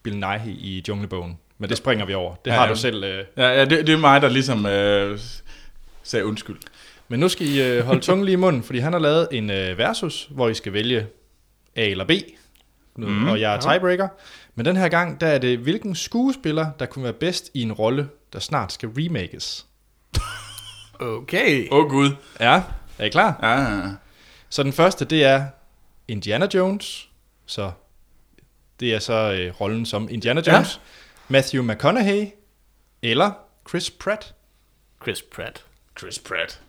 Bill 0.03 0.15
Nighy 0.15 0.47
i 0.47 0.83
Junglebogen. 0.87 1.37
Men 1.57 1.69
det 1.69 1.77
springer 1.77 2.05
vi 2.05 2.13
over. 2.13 2.35
Det 2.45 2.51
Ja, 2.51 2.55
har 2.55 2.65
ja. 2.65 2.69
du 2.73 2.77
selv. 2.77 3.03
Øh. 3.03 3.23
Ja, 3.37 3.47
ja 3.47 3.65
det, 3.65 3.87
det 3.87 3.93
er 3.93 3.97
mig, 3.97 4.21
der 4.21 4.29
ligesom 4.29 4.65
øh, 4.65 5.19
sagde 6.03 6.25
undskyld. 6.25 6.57
Men 7.07 7.19
nu 7.19 7.29
skal 7.29 7.47
I 7.47 7.61
øh, 7.61 7.85
holde 7.85 8.01
tungen 8.01 8.25
lige 8.25 8.33
i 8.33 8.37
munden, 8.37 8.63
fordi 8.63 8.79
han 8.79 8.93
har 8.93 8.99
lavet 8.99 9.27
en 9.31 9.49
øh, 9.49 9.77
versus, 9.77 10.27
hvor 10.31 10.49
I 10.49 10.53
skal 10.53 10.73
vælge 10.73 11.07
A 11.75 11.85
eller 11.85 12.05
B. 12.05 12.11
Nu, 12.95 13.07
mm, 13.07 13.27
og 13.27 13.39
jeg 13.41 13.55
er 13.55 13.59
tiebreaker. 13.59 14.07
Men 14.57 14.65
den 14.65 14.75
her 14.75 14.89
gang, 14.89 15.21
der 15.21 15.27
er 15.27 15.37
det, 15.37 15.59
hvilken 15.59 15.95
skuespiller, 15.95 16.71
der 16.79 16.85
kunne 16.85 17.03
være 17.03 17.13
bedst 17.13 17.51
i 17.53 17.61
en 17.61 17.71
rolle, 17.71 18.09
der 18.33 18.39
snart 18.39 18.71
skal 18.73 18.89
remakes. 18.89 19.65
Okay. 20.99 21.67
Åh 21.71 21.79
oh, 21.79 21.89
gud. 21.89 22.15
Ja, 22.39 22.63
er 22.97 23.05
I 23.05 23.09
klar? 23.09 23.39
Ja, 23.43 23.91
Så 24.49 24.63
den 24.63 24.73
første, 24.73 25.05
det 25.05 25.23
er 25.23 25.45
Indiana 26.07 26.47
Jones. 26.53 27.09
Så 27.45 27.71
det 28.79 28.95
er 28.95 28.99
så 28.99 29.13
øh, 29.13 29.61
rollen 29.61 29.85
som 29.85 30.07
Indiana 30.11 30.41
Jones. 30.47 30.75
Ja. 30.75 30.81
Matthew 31.27 31.63
McConaughey 31.63 32.27
eller 33.01 33.31
Chris 33.69 33.91
Pratt. 33.91 34.33
Chris 35.03 35.21
Pratt. 35.21 35.65
Chris 35.99 36.19
Pratt. 36.19 36.61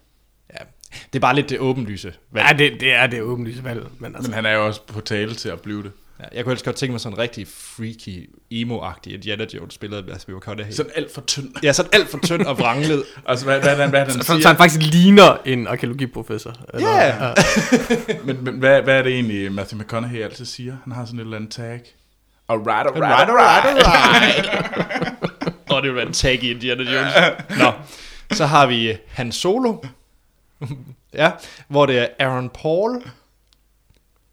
Ja, 0.54 0.64
det 1.12 1.18
er 1.18 1.20
bare 1.20 1.34
lidt 1.34 1.48
det 1.48 1.58
åbenlyse 1.58 2.14
valg. 2.30 2.46
Ja, 2.46 2.56
det, 2.56 2.80
det 2.80 2.92
er 2.92 3.06
det 3.06 3.22
åbenlyse 3.22 3.64
valg. 3.64 3.86
Men 3.98 4.14
altså, 4.14 4.30
Men 4.30 4.34
han 4.34 4.46
er 4.46 4.52
jo 4.52 4.66
også 4.66 4.82
på 4.82 5.00
tale 5.00 5.34
til 5.34 5.48
at 5.48 5.60
blive 5.60 5.82
det. 5.82 5.92
Ja, 6.20 6.24
jeg 6.36 6.44
kunne 6.44 6.52
ellers 6.52 6.62
godt 6.62 6.76
tænke 6.76 6.90
mig 6.92 7.00
sådan 7.00 7.14
en 7.16 7.18
rigtig 7.18 7.46
freaky, 7.48 8.30
emo-agtig 8.50 9.14
Indiana 9.14 9.46
Jones 9.54 9.74
spillet 9.74 9.96
af 9.96 10.04
Matthew 10.04 10.36
McConaughey. 10.36 10.72
Sådan 10.72 10.92
alt 10.94 11.14
for 11.14 11.20
tynd. 11.20 11.48
Ja, 11.62 11.72
sådan 11.72 11.90
alt 11.94 12.08
for 12.08 12.18
tynd 12.24 12.42
og 12.42 12.58
vranglet. 12.58 13.04
Altså, 13.26 13.44
hvad, 13.44 13.60
hvad, 13.60 13.76
hvad, 13.76 13.88
hvad 13.88 14.00
er 14.00 14.04
det, 14.04 14.12
han 14.14 14.22
så, 14.22 14.26
så 14.26 14.34
siger? 14.36 14.48
han 14.48 14.56
faktisk 14.56 14.82
ligner 14.82 15.36
en 15.46 15.66
arkeologiprofessor. 15.66 16.54
Eller, 16.74 16.90
Ja. 16.90 17.32
Men, 18.26 18.44
men 18.44 18.54
hvad, 18.58 18.82
hvad 18.82 18.98
er 18.98 19.02
det 19.02 19.12
egentlig, 19.12 19.52
Matthew 19.52 19.80
McConaughey 19.80 20.22
altid 20.22 20.44
siger? 20.44 20.76
Han 20.84 20.92
har 20.92 21.04
sådan 21.04 21.18
et 21.20 21.24
eller 21.24 21.36
andet 21.36 21.50
tag. 21.50 21.80
Alright, 22.48 22.86
alright, 22.86 22.96
Right, 22.96 23.30
alright. 23.30 23.86
right, 23.86 24.48
right. 24.76 25.52
Og 25.70 25.82
det 25.82 25.88
vil 25.90 25.96
være 25.96 26.06
en 26.06 26.12
tag 26.12 26.44
i 26.44 26.50
Indiana 26.50 26.82
Jones. 26.82 27.12
Nå, 27.58 27.72
så 28.32 28.46
har 28.46 28.66
vi 28.66 28.96
Han 29.08 29.32
Solo. 29.32 29.76
ja, 31.14 31.30
hvor 31.68 31.86
det 31.86 31.98
er 31.98 32.06
Aaron 32.18 32.50
Paul. 32.62 33.02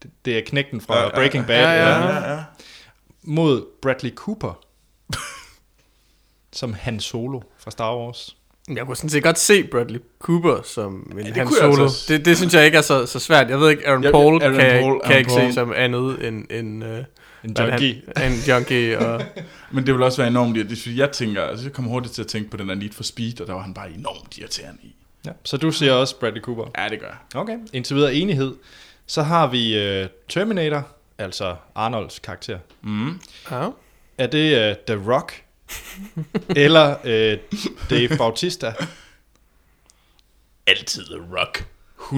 Det- 0.02 0.10
Det 0.24 0.38
er 0.38 0.42
knægten 0.46 0.80
fra 0.80 0.98
Ja, 1.02 1.08
Breaking 1.10 1.46
Bad. 1.46 1.60
ja, 1.62 1.70
ja. 1.72 2.06
ja. 2.06 2.32
ja. 2.34 2.42
Mod 3.22 3.64
Bradley 3.82 4.10
Cooper. 4.14 4.58
som 6.52 6.72
Han 6.74 7.00
Solo 7.00 7.40
fra 7.58 7.70
Star 7.70 7.96
Wars. 7.96 8.36
Jeg 8.68 8.86
kunne 8.86 8.96
sådan 8.96 9.10
set 9.10 9.22
godt 9.22 9.38
se 9.38 9.64
Bradley 9.64 10.00
Cooper 10.18 10.62
som 10.64 11.12
en 11.18 11.26
det 11.26 11.36
Han 11.36 11.48
Solo. 11.50 11.82
altså. 11.82 12.04
Det, 12.12 12.24
det 12.24 12.36
synes 12.36 12.54
jeg 12.54 12.64
ikke 12.66 12.78
er 12.78 12.82
så, 12.82 13.06
så 13.06 13.18
svært. 13.18 13.50
Jeg 13.50 13.60
ved 13.60 13.70
ikke, 13.70 13.88
Aaron 13.88 14.04
Jeg- 14.04 14.12
Paul 14.12 14.42
Aaron 14.42 14.56
kan, 14.56 14.80
Paul, 14.82 15.00
kan 15.00 15.10
jeg 15.10 15.18
ikke 15.18 15.30
Aaron 15.30 15.52
se 15.52 15.58
Paul. 15.60 15.68
som 15.68 15.72
andet 15.76 16.28
end, 16.28 16.50
end 16.50 16.84
uh, 16.84 16.90
En 17.44 17.56
junkie. 17.58 18.02
Han, 18.16 18.32
en 18.32 18.38
junkie. 18.48 18.98
Og, 18.98 19.22
Men 19.72 19.86
det 19.86 19.94
vil 19.94 20.02
også 20.02 20.18
være 20.18 20.28
enormt 20.28 20.56
irriterende. 20.56 21.00
Jeg 21.00 21.10
tænker, 21.12 21.42
altså 21.42 21.64
jeg 21.64 21.72
kommer 21.72 21.90
hurtigt 21.90 22.14
til 22.14 22.22
at 22.22 22.28
tænke 22.28 22.50
på 22.50 22.56
den 22.56 22.68
der 22.68 22.74
Need 22.74 22.92
for 22.92 23.02
Speed, 23.02 23.40
og 23.40 23.46
der 23.46 23.52
var 23.52 23.60
han 23.62 23.74
bare 23.74 23.90
enormt 23.90 24.38
irriterende 24.38 24.78
i. 24.82 24.94
Ja, 25.26 25.30
så 25.44 25.56
du 25.56 25.70
siger 25.70 25.92
også 25.92 26.16
Bradley 26.20 26.40
Cooper. 26.42 26.64
Ja, 26.78 26.88
det 26.88 27.00
gør 27.00 27.06
jeg. 27.06 27.40
Okay, 27.40 27.58
indtil 27.72 27.96
videre 27.96 28.14
enighed. 28.14 28.54
Så 29.06 29.22
har 29.22 29.46
vi 29.46 29.76
uh, 30.02 30.08
Terminator, 30.28 30.86
altså 31.18 31.56
Arnolds 31.74 32.18
karakter. 32.18 32.58
Mm. 32.82 33.20
ja. 33.50 33.68
Er 34.18 34.26
det 34.26 34.70
uh, 34.70 34.76
The 34.96 35.12
Rock 35.12 35.42
eller 36.56 36.96
øh, 37.04 37.38
Dave 37.90 38.16
Bautista. 38.18 38.74
Altid 40.66 41.04
The 41.04 41.20
Rock. 41.40 41.64
100% 42.00 42.10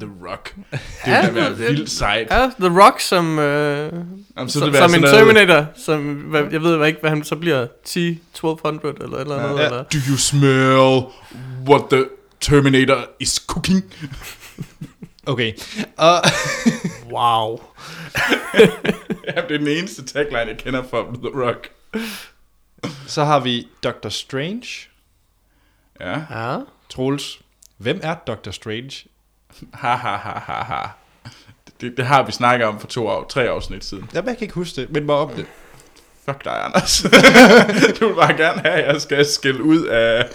The 0.00 0.10
Rock. 0.30 0.54
Det 0.70 0.80
Ja, 1.06 1.20
ville 1.26 1.40
være 1.40 1.50
det- 1.50 1.58
vildt 1.58 1.90
sejt. 1.90 2.28
Ja, 2.30 2.50
The 2.60 2.80
Rock 2.84 3.00
som, 3.00 3.38
øh, 3.38 3.92
Jamen, 3.92 4.08
som, 4.26 4.38
være 4.42 4.48
som 4.48 4.72
sådan 4.72 4.94
en 4.94 5.00
noget- 5.00 5.16
Terminator, 5.16 5.66
som, 5.76 6.14
hvad, 6.14 6.44
jeg 6.52 6.62
ved 6.62 6.86
ikke, 6.86 7.00
hvad 7.00 7.10
han 7.10 7.24
så 7.24 7.36
bliver, 7.36 7.66
10, 7.84 8.08
1200 8.10 8.94
eller 9.04 9.18
eller 9.18 9.36
andet. 9.38 9.58
Ja. 9.58 9.64
Eller? 9.64 9.82
Do 9.82 9.98
you 10.10 10.16
smell 10.16 11.02
what 11.68 11.82
the 11.90 12.04
Terminator 12.40 13.06
is 13.20 13.30
cooking? 13.46 13.84
Okay. 15.26 15.52
Og, 15.96 16.22
Wow. 17.12 17.60
ja, 19.26 19.40
det 19.48 19.54
er 19.54 19.58
den 19.58 19.68
eneste 19.68 20.04
tagline, 20.04 20.50
jeg 20.50 20.58
kender 20.58 20.82
fra 20.90 21.02
The 21.02 21.46
Rock. 21.46 21.70
så 23.06 23.24
har 23.24 23.40
vi 23.40 23.68
Doctor 23.84 24.08
Strange. 24.08 24.66
Ja. 26.00 26.22
Ja. 26.30 26.58
Troels, 26.90 27.40
hvem 27.76 28.00
er 28.02 28.14
Doctor 28.26 28.50
Strange? 28.50 28.90
Ha, 29.74 29.94
ha, 29.94 30.16
ha, 30.16 30.38
ha, 30.38 30.62
ha. 30.64 30.88
Det, 31.80 31.96
det 31.96 32.06
har 32.06 32.22
vi 32.22 32.32
snakket 32.32 32.66
om 32.66 32.80
for 32.80 32.86
to 32.86 33.06
år, 33.06 33.26
tre 33.28 33.42
afsnit 33.48 33.84
siden. 33.84 34.10
Jeg 34.14 34.24
kan 34.24 34.36
ikke 34.40 34.54
huske 34.54 34.80
det, 34.80 34.90
men 34.90 35.04
mig 35.04 35.14
om 35.14 35.30
det. 35.30 35.46
Fuck 36.24 36.44
dig, 36.44 36.64
Anders. 36.64 37.02
du 38.00 38.06
vil 38.08 38.14
bare 38.14 38.36
gerne 38.36 38.60
have, 38.60 38.74
at 38.82 38.92
jeg 38.92 39.00
skal 39.00 39.26
skille 39.26 39.62
ud 39.62 39.84
af, 39.84 40.28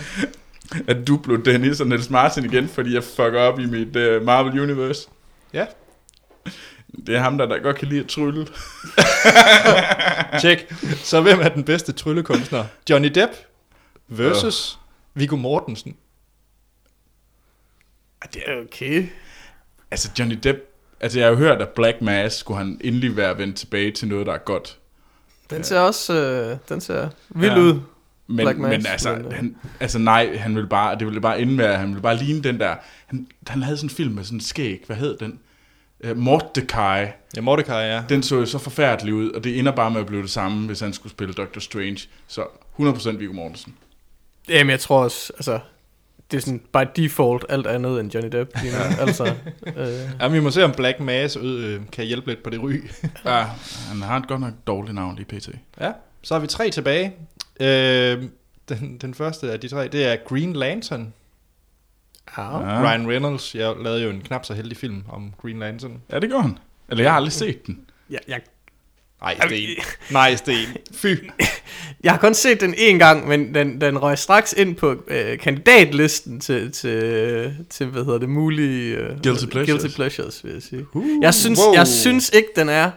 at 0.87 1.07
du 1.07 1.17
blev 1.17 1.45
Dennis 1.45 1.81
og 1.81 1.87
Niels 1.87 2.09
Martin 2.09 2.45
igen, 2.45 2.67
fordi 2.67 2.93
jeg 2.93 3.03
fucker 3.03 3.39
op 3.41 3.59
i 3.59 3.65
mit 3.65 3.95
uh, 3.95 4.21
Marvel 4.25 4.59
Universe. 4.59 5.07
Ja. 5.53 5.65
Det 7.07 7.15
er 7.15 7.19
ham, 7.19 7.37
der, 7.37 7.45
der 7.45 7.59
godt 7.59 7.75
kan 7.77 7.87
lide 7.87 7.99
at 7.99 8.07
trylle. 8.07 8.47
Tjek. 10.41 10.73
Så 11.03 11.21
hvem 11.21 11.39
er 11.39 11.49
den 11.49 11.63
bedste 11.63 11.91
tryllekunstner? 11.91 12.65
Johnny 12.89 13.07
Depp 13.07 13.31
versus 14.07 14.79
Viggo 15.13 15.35
Mortensen. 15.35 15.95
Det 18.33 18.41
er, 18.45 18.61
Okay. 18.65 19.07
altså 19.91 20.09
Johnny 20.19 20.39
Depp, 20.43 20.59
altså 20.99 21.19
jeg 21.19 21.25
har 21.27 21.31
jo 21.31 21.37
hørt, 21.37 21.61
at 21.61 21.69
Black 21.69 22.01
Mass 22.01 22.35
skulle 22.35 22.57
han 22.57 22.81
endelig 22.83 23.17
være 23.17 23.37
vendt 23.37 23.57
tilbage 23.57 23.91
til 23.91 24.07
noget, 24.07 24.25
der 24.25 24.33
er 24.33 24.37
godt. 24.37 24.77
Den 25.49 25.63
ser 25.63 25.79
også, 25.79 26.13
øh, 26.13 26.57
den 26.69 26.81
ser 26.81 27.09
vild 27.29 27.51
Ja. 27.51 27.59
ud. 27.59 27.79
Men, 28.31 28.45
Black 28.45 28.59
Mass, 28.59 28.77
men 28.77 28.85
altså, 28.91 29.15
men, 29.15 29.25
øh. 29.25 29.33
han, 29.33 29.55
altså 29.79 29.99
nej, 29.99 30.37
han 30.37 30.55
ville 30.55 30.69
bare, 30.69 30.97
det 30.97 31.07
ville 31.07 31.21
bare 31.21 31.41
ende 31.41 31.53
med, 31.53 31.65
at 31.65 31.79
han 31.79 31.87
ville 31.87 32.01
bare 32.01 32.17
ligne 32.17 32.43
den 32.43 32.59
der, 32.59 32.75
han, 33.05 33.27
han 33.47 33.63
havde 33.63 33.77
sådan 33.77 33.89
en 33.89 33.95
film 33.95 34.13
med 34.13 34.23
sådan 34.23 34.37
en 34.37 34.41
skæg, 34.41 34.83
hvad 34.87 34.95
hed 34.95 35.17
den? 35.17 35.39
Uh, 36.09 36.17
Mordecai. 36.17 37.05
Ja, 37.35 37.41
Mordecai, 37.41 37.85
ja. 37.85 38.03
Den 38.09 38.23
så 38.23 38.35
jo 38.35 38.45
så 38.45 38.57
forfærdelig 38.57 39.13
ud, 39.13 39.29
og 39.29 39.43
det 39.43 39.59
ender 39.59 39.71
bare 39.71 39.91
med 39.91 39.99
at 39.99 40.05
blive 40.05 40.21
det 40.21 40.29
samme, 40.29 40.65
hvis 40.67 40.79
han 40.79 40.93
skulle 40.93 41.11
spille 41.11 41.33
Doctor 41.33 41.61
Strange. 41.61 41.99
Så 42.27 42.43
100% 42.79 43.17
Viggo 43.17 43.33
Mortensen. 43.33 43.73
Jamen, 44.49 44.71
jeg 44.71 44.79
tror 44.79 45.03
også, 45.03 45.33
altså, 45.35 45.59
det 46.31 46.37
er 46.37 46.41
sådan 46.41 46.61
by 46.73 47.01
default 47.03 47.45
alt 47.49 47.67
andet 47.67 47.99
end 47.99 48.13
Johnny 48.13 48.31
Depp. 48.31 48.51
Lige 48.61 48.73
nu. 48.73 48.79
altså, 48.99 49.25
øh, 49.77 49.87
Ja, 50.19 50.27
vi 50.27 50.39
må 50.39 50.51
se, 50.51 50.63
om 50.63 50.71
Black 50.71 50.99
Mass 50.99 51.37
øh, 51.41 51.81
kan 51.91 52.05
hjælpe 52.05 52.27
lidt 52.27 52.43
på 52.43 52.49
det 52.49 52.63
ry. 52.63 52.83
Ja, 53.25 53.45
han 53.89 54.01
har 54.01 54.17
et 54.17 54.27
godt 54.27 54.41
nok 54.41 54.53
dårligt 54.67 54.95
navn 54.95 55.15
lige 55.15 55.39
pt. 55.39 55.49
Ja, 55.79 55.91
så 56.23 56.33
har 56.33 56.39
vi 56.41 56.47
tre 56.47 56.69
tilbage. 56.69 57.13
Øh, 57.59 58.23
den, 58.69 58.97
den 59.01 59.13
første 59.13 59.51
af 59.51 59.59
de 59.59 59.67
tre, 59.67 59.87
det 59.87 60.05
er 60.05 60.15
Green 60.15 60.53
Lantern. 60.53 61.13
ja. 62.37 62.59
Ja. 62.59 62.81
Ryan 62.83 63.07
Reynolds, 63.09 63.55
jeg 63.55 63.73
lavede 63.81 64.03
jo 64.03 64.09
en 64.09 64.21
knap 64.21 64.45
så 64.45 64.53
heldig 64.53 64.77
film 64.77 65.03
om 65.09 65.33
Green 65.41 65.59
Lantern. 65.59 66.01
ja, 66.11 66.19
det 66.19 66.29
gør 66.29 66.39
han. 66.39 66.57
Eller 66.89 67.03
jeg 67.03 67.11
har 67.11 67.17
aldrig 67.17 67.33
set 67.33 67.67
den. 67.67 67.79
Jeg, 68.09 68.19
jeg, 68.27 68.41
Nej, 69.21 69.37
Sten. 69.47 69.83
Nej, 70.11 70.35
Sten. 70.35 70.67
Fy. 70.93 71.05
jeg 72.03 72.11
har 72.11 72.17
kun 72.19 72.33
set 72.33 72.61
den 72.61 72.73
en 72.77 72.99
gang, 72.99 73.27
men 73.27 73.53
den, 73.53 73.81
den 73.81 73.97
røg 74.01 74.17
straks 74.17 74.53
ind 74.57 74.75
på 74.75 75.03
øh, 75.07 75.39
kandidatlisten 75.39 76.39
til, 76.39 76.71
til, 76.71 77.55
til, 77.69 77.85
hvad 77.87 78.03
hedder 78.05 78.17
det, 78.19 78.29
mulige... 78.29 78.95
Øh, 78.95 79.23
Guilty 79.23 79.45
pleasures. 79.45 79.81
Guilty 79.81 79.95
pleasures, 79.95 80.43
vil 80.43 80.53
jeg 80.53 80.61
sige. 80.63 80.85
Uh, 80.93 81.23
Jeg 81.23 81.33
synes, 81.33 81.59
wow. 81.65 81.73
jeg 81.73 81.87
synes 81.87 82.29
ikke, 82.33 82.49
den 82.55 82.69
er 82.69 82.91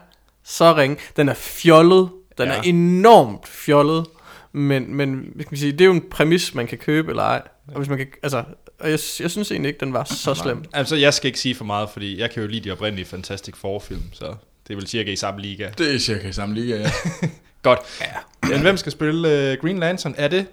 så 0.44 0.76
ring. 0.76 0.98
Den 1.16 1.28
er 1.28 1.34
fjollet. 1.34 2.08
Den 2.38 2.48
Ja. 2.48 2.54
er 2.56 2.62
enormt 2.62 3.48
fjollet. 3.48 4.06
Men, 4.52 4.94
men 4.94 5.32
skal 5.40 5.46
man 5.50 5.58
sige, 5.58 5.72
det 5.72 5.80
er 5.80 5.84
jo 5.84 5.92
en 5.92 6.04
præmis, 6.10 6.54
man 6.54 6.66
kan 6.66 6.78
købe 6.78 7.10
eller 7.10 7.22
ej. 7.22 7.42
Og, 7.68 7.76
hvis 7.76 7.88
man 7.88 7.98
kan, 7.98 8.06
altså, 8.22 8.38
og 8.78 8.90
jeg, 8.90 8.98
jeg 9.20 9.30
synes 9.30 9.50
egentlig 9.50 9.68
ikke, 9.68 9.80
den 9.80 9.92
var 9.92 10.04
så 10.04 10.34
slem. 10.34 10.64
Altså, 10.72 10.96
jeg 10.96 11.14
skal 11.14 11.26
ikke 11.26 11.38
sige 11.40 11.54
for 11.54 11.64
meget, 11.64 11.90
fordi 11.90 12.20
jeg 12.20 12.30
kan 12.30 12.42
jo 12.42 12.48
lide 12.48 12.64
de 12.68 12.72
oprindelige 12.72 13.06
Fantastic 13.06 13.56
Four-film, 13.56 14.02
så 14.12 14.24
det 14.68 14.72
er 14.72 14.76
vel 14.76 14.86
cirka 14.86 15.10
i 15.12 15.16
samme 15.16 15.40
liga. 15.40 15.70
Det 15.78 15.94
er 15.94 15.98
cirka 15.98 16.28
i 16.28 16.32
samme 16.32 16.54
liga, 16.54 16.76
ja. 16.76 16.90
Godt. 17.62 17.78
Ja. 18.00 18.48
Men 18.48 18.60
hvem 18.60 18.76
skal 18.76 18.92
spille 18.92 19.18
uh, 19.52 19.62
Green 19.64 19.78
Lantern? 19.78 20.14
Er 20.18 20.28
det 20.28 20.46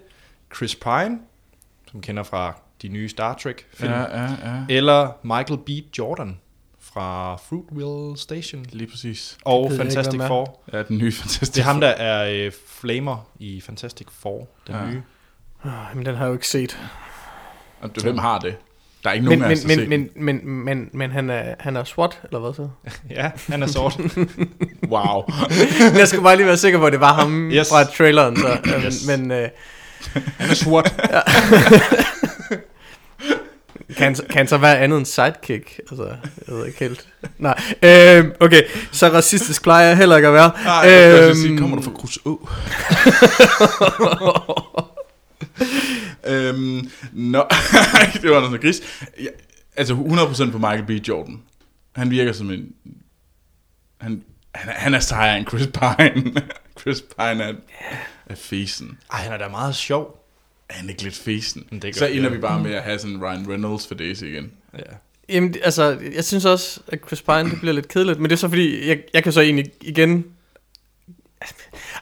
Chris 0.56 0.74
Pine, 0.74 1.18
som 1.90 2.00
kender 2.00 2.22
fra 2.22 2.54
de 2.82 2.88
nye 2.88 3.08
Star 3.08 3.34
Trek-film? 3.42 3.90
ja, 3.92 4.00
ja, 4.00 4.22
ja. 4.22 4.64
Eller 4.68 5.08
Michael 5.22 5.58
B. 5.66 5.68
Jordan 5.98 6.38
fra 6.94 7.36
Fruitville 7.36 8.18
Station? 8.18 8.66
Lige 8.72 8.90
præcis. 8.90 9.36
Og 9.44 9.70
ved 9.70 9.72
ikke, 9.80 9.84
Fantastic 9.84 10.20
er. 10.20 10.26
Four. 10.28 10.60
Ja, 10.72 10.82
den 10.82 10.98
nye 10.98 11.12
fantastisk. 11.12 11.54
Det 11.54 11.60
er 11.60 11.64
ham, 11.64 11.80
der 11.80 11.88
er 11.88 12.44
øh, 12.46 12.52
Flamer 12.80 13.26
i 13.38 13.60
Fantastic 13.60 14.06
Four, 14.20 14.48
den 14.66 14.74
Ja. 14.74 14.86
nye. 14.86 15.02
Oh, 15.64 15.70
men 15.96 16.06
den 16.06 16.14
har 16.14 16.24
jeg 16.24 16.28
jo 16.28 16.32
ikke 16.34 16.48
set. 16.48 16.78
Og 17.80 17.94
det- 17.94 18.02
Hvem 18.02 18.18
har 18.18 18.38
det? 18.38 18.56
Der 19.04 19.10
er 19.10 19.14
ikke 19.14 19.28
Men, 19.28 19.38
nogen 19.38 19.42
af 19.42 19.48
men, 19.48 19.58
os, 19.58 19.60
der 19.62 19.68
men, 19.68 19.78
set 19.78 19.88
men, 20.16 20.40
men, 20.44 20.64
men, 20.64 20.88
men 20.92 21.10
han, 21.10 21.30
er, 21.30 21.54
han 21.60 21.76
er 21.76 21.84
SWAT, 21.84 22.20
eller 22.24 22.38
hvad 22.38 22.54
så? 22.54 22.68
Ja, 23.10 23.30
han 23.48 23.62
er 23.62 23.66
sort. 23.66 24.00
Wow. 24.92 25.22
jeg 25.98 26.08
skulle 26.08 26.22
bare 26.22 26.36
lige 26.36 26.46
være 26.46 26.56
sikker 26.56 26.78
på, 26.78 26.86
at 26.86 26.92
det 26.92 27.00
var 27.00 27.12
ham 27.12 27.50
Yes. 27.50 27.68
fra 27.68 27.84
traileren. 27.84 28.36
Så, 28.36 28.48
øhm, 28.74 28.82
Yes. 28.84 29.06
Men 29.06 29.30
øh, 29.30 29.48
Han 30.14 30.50
er 30.50 30.54
sort. 30.54 30.94
Kan, 33.96 34.04
han, 34.04 34.14
så- 34.16 34.22
kan 34.30 34.36
han 34.36 34.48
så 34.48 34.56
være 34.58 34.78
andet 34.78 34.98
end 34.98 35.06
sidekick? 35.06 35.80
Altså, 35.90 36.04
jeg 36.48 36.54
ved 36.56 36.66
ikke 36.66 36.78
helt. 36.78 37.08
Nej, 37.38 37.60
øh, 37.82 38.24
okay. 38.40 38.62
Så 38.92 39.08
racistisk 39.08 39.62
plejer 39.62 39.86
jeg 39.88 39.96
heller 39.96 40.16
ikke 40.16 40.28
at 40.28 40.34
være. 40.34 40.50
Nej, 40.64 40.72
jeg 40.74 41.18
Øhm, 41.20 41.28
øhm, 41.28 41.34
sige, 41.36 41.58
kommer 41.58 41.76
du 41.76 41.82
fra 41.82 41.90
Krus 41.90 42.18
Å? 42.24 42.48
øhm, 46.32 46.90
nå, 47.12 47.46
det 48.22 48.30
var 48.30 48.40
noget 48.40 48.60
gris. 48.60 48.80
Ja, 49.20 49.28
altså 49.76 49.94
100% 49.94 50.50
på 50.50 50.58
Michael 50.58 50.84
B. 50.86 50.90
Jordan. 51.08 51.40
Han 51.92 52.10
virker 52.10 52.32
som 52.32 52.50
en... 52.50 52.66
Han, 54.00 54.22
han, 54.54 54.68
er- 54.68 54.78
han 54.78 54.94
er 54.94 55.00
sejere 55.00 55.38
end 55.38 55.46
Chris 55.46 55.66
Pine. 55.66 56.42
Chris 56.80 57.00
Pine 57.18 57.44
er, 57.44 57.52
er 58.26 58.34
fesen. 58.34 58.98
Ej, 59.12 59.20
han 59.20 59.32
er 59.32 59.38
da 59.38 59.48
meget 59.48 59.74
sjov. 59.74 60.21
Er 60.72 60.76
han 60.78 60.88
ikke 60.88 61.02
lidt 61.02 61.14
fesen? 61.14 61.64
Men 61.70 61.82
det 61.82 61.94
gør 61.94 61.98
Så 61.98 62.06
ender 62.06 62.22
ja. 62.28 62.34
vi 62.34 62.38
bare 62.40 62.62
med 62.62 62.74
at 62.74 62.82
have 62.82 62.98
sådan 62.98 63.22
Ryan 63.22 63.46
Reynolds 63.48 63.86
for 63.86 63.94
Daisy 63.94 64.24
igen. 64.24 64.50
Ja. 64.78 64.82
Jamen, 65.28 65.54
altså, 65.64 65.96
jeg 66.14 66.24
synes 66.24 66.44
også, 66.44 66.80
at 66.88 66.98
Chris 67.06 67.22
Pine, 67.22 67.50
det 67.50 67.58
bliver 67.60 67.72
lidt 67.72 67.88
kedeligt, 67.88 68.18
men 68.20 68.30
det 68.30 68.36
er 68.36 68.38
så 68.38 68.48
fordi, 68.48 68.88
jeg, 68.88 68.98
jeg 69.14 69.22
kan 69.22 69.32
så 69.32 69.40
egentlig 69.40 69.64
igen... 69.80 70.24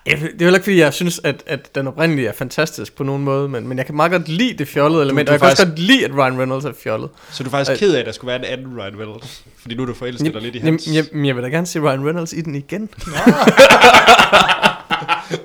Jeg, 0.07 0.17
det 0.21 0.25
er 0.25 0.45
heller 0.45 0.55
ikke 0.59 0.65
fordi, 0.65 0.79
jeg 0.79 0.95
synes, 0.95 1.21
at, 1.25 1.43
at 1.47 1.75
den 1.75 1.87
oprindelige 1.87 2.29
er 2.29 2.33
fantastisk 2.33 2.97
på 2.97 3.03
nogen 3.05 3.25
måde, 3.25 3.49
men, 3.49 3.69
men 3.69 3.79
jeg 3.79 3.87
kan 3.87 3.95
meget 3.97 4.13
godt 4.13 4.29
lide 4.29 4.59
det 4.59 4.69
fjollede 4.69 5.03
element, 5.03 5.27
du 5.29 5.31
og 5.31 5.33
jeg 5.33 5.41
kan 5.41 5.49
faktisk- 5.49 5.63
også 5.67 5.71
godt 5.73 5.79
lide, 5.79 6.05
at 6.05 6.11
Ryan 6.15 6.39
Reynolds 6.39 6.65
er 6.65 6.73
fjollet. 6.83 7.11
Så 7.33 7.43
du 7.43 7.49
er 7.49 7.51
faktisk 7.51 7.79
ked 7.81 7.95
af, 7.95 8.01
at 8.01 8.07
der 8.07 8.13
skulle 8.13 8.29
være 8.29 8.39
en 8.39 8.45
anden 8.45 8.79
Ryan 8.81 8.99
Reynolds? 8.99 9.45
Fordi 9.59 9.75
nu 9.75 9.83
er 9.83 9.87
du 9.87 9.95
forelsket 9.95 10.35
dig 10.35 10.43
lidt 10.43 10.55
i 10.55 10.59
Jamen, 10.59 10.73
hans. 10.73 10.87
jeg, 10.87 11.05
jeg, 11.15 11.27
jeg 11.27 11.37
vil 11.37 11.45
da 11.45 11.49
gerne 11.49 11.67
se 11.67 11.81
Ryan 11.81 12.07
Reynolds 12.07 12.33
i 12.33 12.41
den 12.41 12.55
igen. 12.55 12.89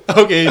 Okay, 0.08 0.50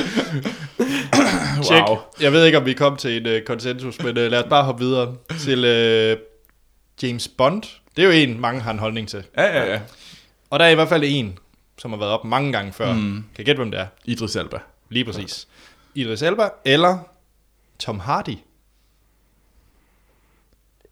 check. 1.65 1.89
Wow. 1.89 1.99
Jeg 2.21 2.33
ved 2.33 2.45
ikke, 2.45 2.59
om 2.59 2.67
vi 2.67 2.73
kom 2.73 2.97
til 2.97 3.27
en 3.27 3.37
uh, 3.37 3.47
konsensus, 3.47 3.99
men 3.99 4.09
uh, 4.09 4.15
lad 4.15 4.45
os 4.45 4.49
bare 4.51 4.65
hoppe 4.65 4.85
videre 4.85 5.17
til 5.41 5.59
uh, 5.59 6.19
James 7.03 7.29
Bond. 7.29 7.63
Det 7.97 8.05
er 8.05 8.07
jo 8.07 8.13
en, 8.13 8.41
mange 8.41 8.61
har 8.61 8.71
en 8.71 8.79
holdning 8.79 9.09
til. 9.09 9.25
Ja, 9.37 9.43
ja, 9.43 9.73
ja. 9.73 9.81
Og 10.51 10.59
der 10.59 10.65
er 10.65 10.71
i 10.71 10.75
hvert 10.75 10.89
fald 10.89 11.03
en, 11.07 11.39
som 11.79 11.91
har 11.91 11.99
været 11.99 12.11
op 12.13 12.25
mange 12.25 12.53
gange 12.53 12.73
før. 12.73 12.93
Mm. 12.93 13.25
Kan 13.35 13.43
I 13.43 13.45
gætte, 13.45 13.59
hvem 13.59 13.71
det 13.71 13.81
er? 13.81 13.87
Idris 14.05 14.37
Elba. 14.37 14.59
Lige 14.89 15.05
præcis. 15.05 15.49
Idris 15.95 16.23
Elba 16.23 16.49
eller 16.65 16.99
Tom 17.79 18.01
Hardy. 18.01 18.37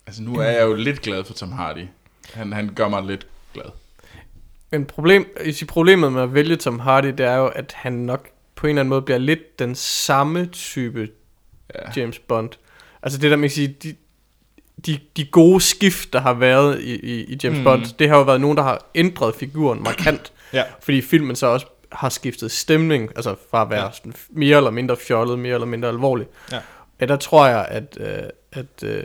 Altså 0.07 0.23
nu 0.23 0.35
er 0.37 0.49
jeg 0.49 0.63
jo 0.63 0.75
lidt 0.75 1.01
glad 1.01 1.25
for 1.25 1.35
Tom 1.35 1.53
Hardy. 1.53 1.87
Han, 2.35 2.53
han 2.53 2.75
gør 2.75 2.89
mig 2.89 3.03
lidt 3.03 3.27
glad. 3.55 3.65
Men 4.71 4.87
problem, 4.87 5.37
jeg 5.45 5.55
siger, 5.55 5.67
problemet 5.67 6.13
med 6.13 6.23
at 6.23 6.35
vælge 6.35 6.57
Tom 6.57 6.79
Hardy, 6.79 7.07
det 7.07 7.21
er 7.21 7.37
jo, 7.37 7.47
at 7.47 7.73
han 7.77 7.93
nok 7.93 8.29
på 8.63 8.67
en 8.67 8.71
eller 8.71 8.81
anden 8.81 8.89
måde 8.89 9.03
bliver 9.03 9.19
lidt 9.19 9.59
den 9.59 9.75
samme 9.75 10.47
type 10.47 11.09
Ja. 11.75 12.01
James 12.01 12.19
Bond. 12.19 12.51
Altså 13.03 13.19
det 13.19 13.31
der, 13.31 13.37
man 13.37 13.43
kan 13.49 13.51
sige, 13.55 13.77
de, 13.83 13.95
de, 14.87 14.99
de 15.17 15.25
gode 15.25 15.61
skift, 15.61 16.13
der 16.13 16.21
har 16.21 16.33
været 16.33 16.81
i, 16.81 16.95
i, 16.95 17.25
i 17.25 17.39
James 17.45 17.59
Mm. 17.59 17.65
Bond, 17.65 17.85
det 17.99 18.09
har 18.09 18.17
jo 18.17 18.23
været 18.23 18.41
nogen, 18.41 18.57
der 18.57 18.63
har 18.63 18.87
ændret 18.95 19.35
figuren 19.35 19.83
markant. 19.83 20.33
Ja. 20.53 20.63
Fordi 20.81 21.01
filmen 21.03 21.37
så 21.37 21.47
også 21.47 21.67
har 21.93 22.09
skiftet 22.09 22.51
stemning, 22.51 23.11
altså 23.17 23.35
fra 23.51 23.63
at 23.63 23.71
være 23.71 23.85
Ja. 23.85 23.91
sådan 23.93 24.15
mere 24.31 24.57
eller 24.57 24.71
mindre 24.71 24.97
fjollet, 24.97 25.39
mere 25.39 25.55
eller 25.55 25.67
mindre 25.67 25.89
alvorlig. 25.89 26.27
Ja. 26.53 26.61
ja 27.01 27.07
der 27.07 27.17
tror 27.17 27.47
jeg, 27.47 27.67
at, 27.69 27.99
øh, 28.01 28.23
at, 28.53 28.83
øh, 28.85 29.05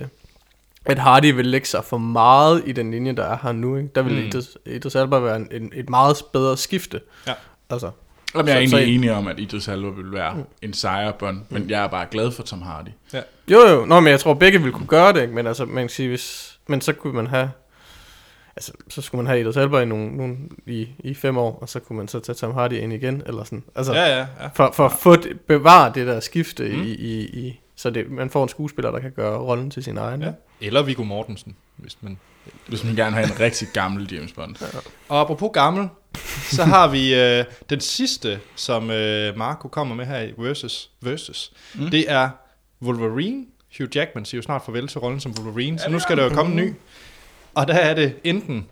at 0.86 1.00
Hardy 1.00 1.34
vil 1.36 1.46
lægge 1.46 1.68
sig 1.68 1.84
for 1.84 1.98
meget 1.98 2.64
i 2.66 2.72
den 2.72 2.92
linje, 2.92 3.16
der 3.16 3.24
er 3.24 3.38
her 3.44 3.52
nu. 3.52 3.78
Ikke? 3.78 3.90
Der 3.96 4.02
vil 4.02 4.14
Mm. 4.34 4.42
Idris 4.74 4.96
Elba 4.96 5.20
være 5.20 5.36
en, 5.36 5.48
en, 5.52 5.72
et 5.76 5.90
meget 5.90 6.18
bedre 6.34 6.58
skifte. 6.58 7.02
Ja. 7.28 7.34
Altså, 7.70 7.92
Jamen, 8.36 8.48
jeg 8.48 8.64
er 8.64 8.66
Så- 8.66 8.70
så- 8.72 8.78
egentlig 8.78 8.96
enig 8.96 9.12
om, 9.12 9.28
at 9.28 9.40
Idris 9.40 9.68
Elba 9.68 9.90
vil 9.90 10.12
være 10.12 10.44
en 10.62 10.74
sejrbånd, 10.74 11.42
men 11.50 11.70
jeg 11.70 11.84
er 11.84 11.88
bare 11.88 12.06
glad 12.12 12.32
for 12.32 12.44
Tom 12.44 12.62
Hardy. 12.62 12.90
Jo, 13.52 13.60
jo. 13.60 13.86
Nå, 13.86 14.00
men 14.00 14.12
jeg 14.12 14.20
tror, 14.20 14.34
begge 14.34 14.58
ville 14.60 14.74
kunne 14.74 14.88
gøre 14.88 15.14
det, 15.14 15.22
ikke? 15.22 15.34
Men 15.34 15.48
altså, 15.48 15.66
man 15.66 15.84
kan 15.84 15.90
sige, 15.90 16.10
hvis... 16.10 16.58
Men 16.68 16.82
så 16.82 16.94
kunne 16.94 17.14
man 17.14 17.28
have... 17.28 17.50
Altså, 18.56 18.72
så 18.90 19.02
skulle 19.02 19.20
man 19.24 19.28
have 19.28 19.42
Idris 19.42 19.58
Elba 19.58 19.80
i, 19.80 19.86
nogle, 19.86 20.18
nogle, 20.18 20.38
i, 20.66 20.88
i 21.00 21.14
fem 21.14 21.38
år, 21.38 21.58
og 21.62 21.70
så 21.70 21.80
kunne 21.80 21.98
man 21.98 22.08
så 22.08 22.20
tage 22.20 22.36
Tom 22.36 22.54
Hardy 22.54 22.74
ind 22.74 22.94
igen, 22.94 23.24
eller 23.26 23.44
sådan. 23.44 23.64
Altså, 23.76 23.94
Ja, 23.94 24.06
ja, 24.18 24.18
ja. 24.18 24.48
for, 24.56 24.72
for 24.74 24.86
at 24.86 24.92
få 24.92 25.16
det, 25.16 25.40
bevare 25.40 25.92
det 25.96 26.08
der 26.08 26.20
skifte 26.20 26.64
Mm. 26.70 26.76
mm. 26.76 26.84
i, 26.84 26.88
i, 26.92 27.20
i, 27.26 27.60
så 27.76 27.90
det, 27.90 28.12
man 28.12 28.30
får 28.30 28.44
en 28.44 28.50
skuespiller, 28.50 28.92
der 28.92 29.00
kan 29.00 29.12
gøre 29.12 29.38
rollen 29.38 29.70
til 29.72 29.84
sin 29.84 29.98
egen. 29.98 30.22
Ja. 30.22 30.28
Ja. 30.28 30.34
Eller 30.62 30.82
Viggo 30.84 31.04
Mortensen, 31.04 31.56
hvis 31.76 31.98
man... 32.02 32.18
Hvis 32.68 32.84
man 32.84 32.96
gerne 32.96 33.16
have 33.16 33.26
en 33.26 33.40
rigtig 33.40 33.68
gammel 33.74 34.14
James 34.14 34.34
Bond. 34.34 34.56
Og 35.10 35.22
apropos 35.22 35.50
gammel, 35.54 35.90
så 36.58 36.64
har 36.64 36.88
vi 36.88 37.16
øh, 37.16 37.46
den 37.70 37.80
sidste, 37.80 38.40
som 38.56 38.92
øh, 38.92 39.38
Marco 39.38 39.68
kommer 39.68 39.96
med 39.96 40.06
her 40.06 40.22
i 40.22 40.34
Versus. 40.38 40.90
Versus. 41.02 41.52
Mm. 41.76 41.90
Det 41.90 42.12
er 42.12 42.30
Wolverine. 42.82 43.46
Hugh 43.78 43.90
Jackman 43.96 44.26
siger 44.26 44.40
jo 44.40 44.44
snart 44.44 44.62
farvel 44.66 44.88
til 44.88 45.00
rollen 45.00 45.20
som 45.20 45.34
Wolverine, 45.40 45.80
så 45.80 45.90
nu 45.90 46.00
skal 46.00 46.18
der 46.18 46.24
jo 46.24 46.30
komme 46.30 46.52
en 46.52 46.58
ny. 46.58 46.74
Og 47.56 47.68
der 47.68 47.74
er 47.74 47.94
det 47.94 48.16
enten 48.24 48.66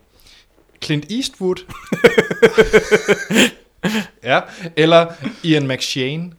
Clint 0.81 1.11
Eastwood, 1.11 1.55
ja, 4.23 4.41
eller 4.75 5.07
Ian 5.43 5.67
McShane. 5.67 6.31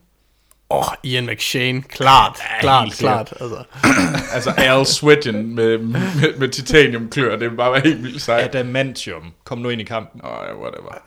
Åh, 0.69 0.77
oh, 0.77 0.93
Ian 1.03 1.25
McShane, 1.25 1.81
klart, 1.81 2.39
Ja, 2.39 2.61
klart, 2.61 2.83
helt 2.83 2.97
klart. 2.97 3.33
Altså. 3.41 3.63
Altså 4.33 4.53
Al 4.57 4.85
Sweatin 4.85 5.55
med, 5.55 5.77
med, 5.77 6.37
med 6.37 6.49
titaniumklør, 6.49 7.35
det 7.35 7.49
vil 7.49 7.55
bare 7.57 7.71
være 7.71 7.81
helt 7.81 8.03
vildt 8.03 8.21
sejt. 8.21 8.55
Adamantium. 8.55 9.33
Kom 9.43 9.57
nu 9.57 9.69
ind 9.69 9.81
i 9.81 9.83
kampen. 9.83 10.21
Åh, 10.23 10.29
ja, 10.47 10.55
whatever. 10.55 11.01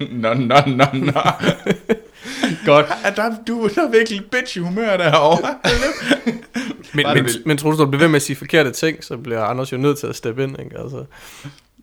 Nå, 0.22 0.34
nå, 0.34 0.56
nå, 0.66 0.84
nå. 0.92 1.20
Godt. 2.64 2.86
Er 3.04 3.14
der, 3.14 3.36
du 3.46 3.64
er 3.64 3.90
virkelig 3.90 4.22
bitch 4.30 4.56
i 4.56 4.60
humør 4.60 4.96
derovre. 4.96 5.58
Men, 6.94 7.06
men, 7.14 7.26
men 7.46 7.58
tror 7.58 7.70
du, 7.70 7.78
du 7.78 7.86
bliver 7.86 8.00
ved 8.00 8.08
med 8.08 8.16
at 8.16 8.22
sige 8.22 8.36
forkerte 8.36 8.70
ting, 8.70 9.04
så 9.04 9.16
bliver 9.16 9.42
Anders 9.44 9.72
jo 9.72 9.76
nødt 9.76 9.98
til 9.98 10.06
at 10.06 10.16
steppe 10.16 10.42
ind, 10.42 10.60
ikke? 10.60 10.78
Altså. 10.78 11.04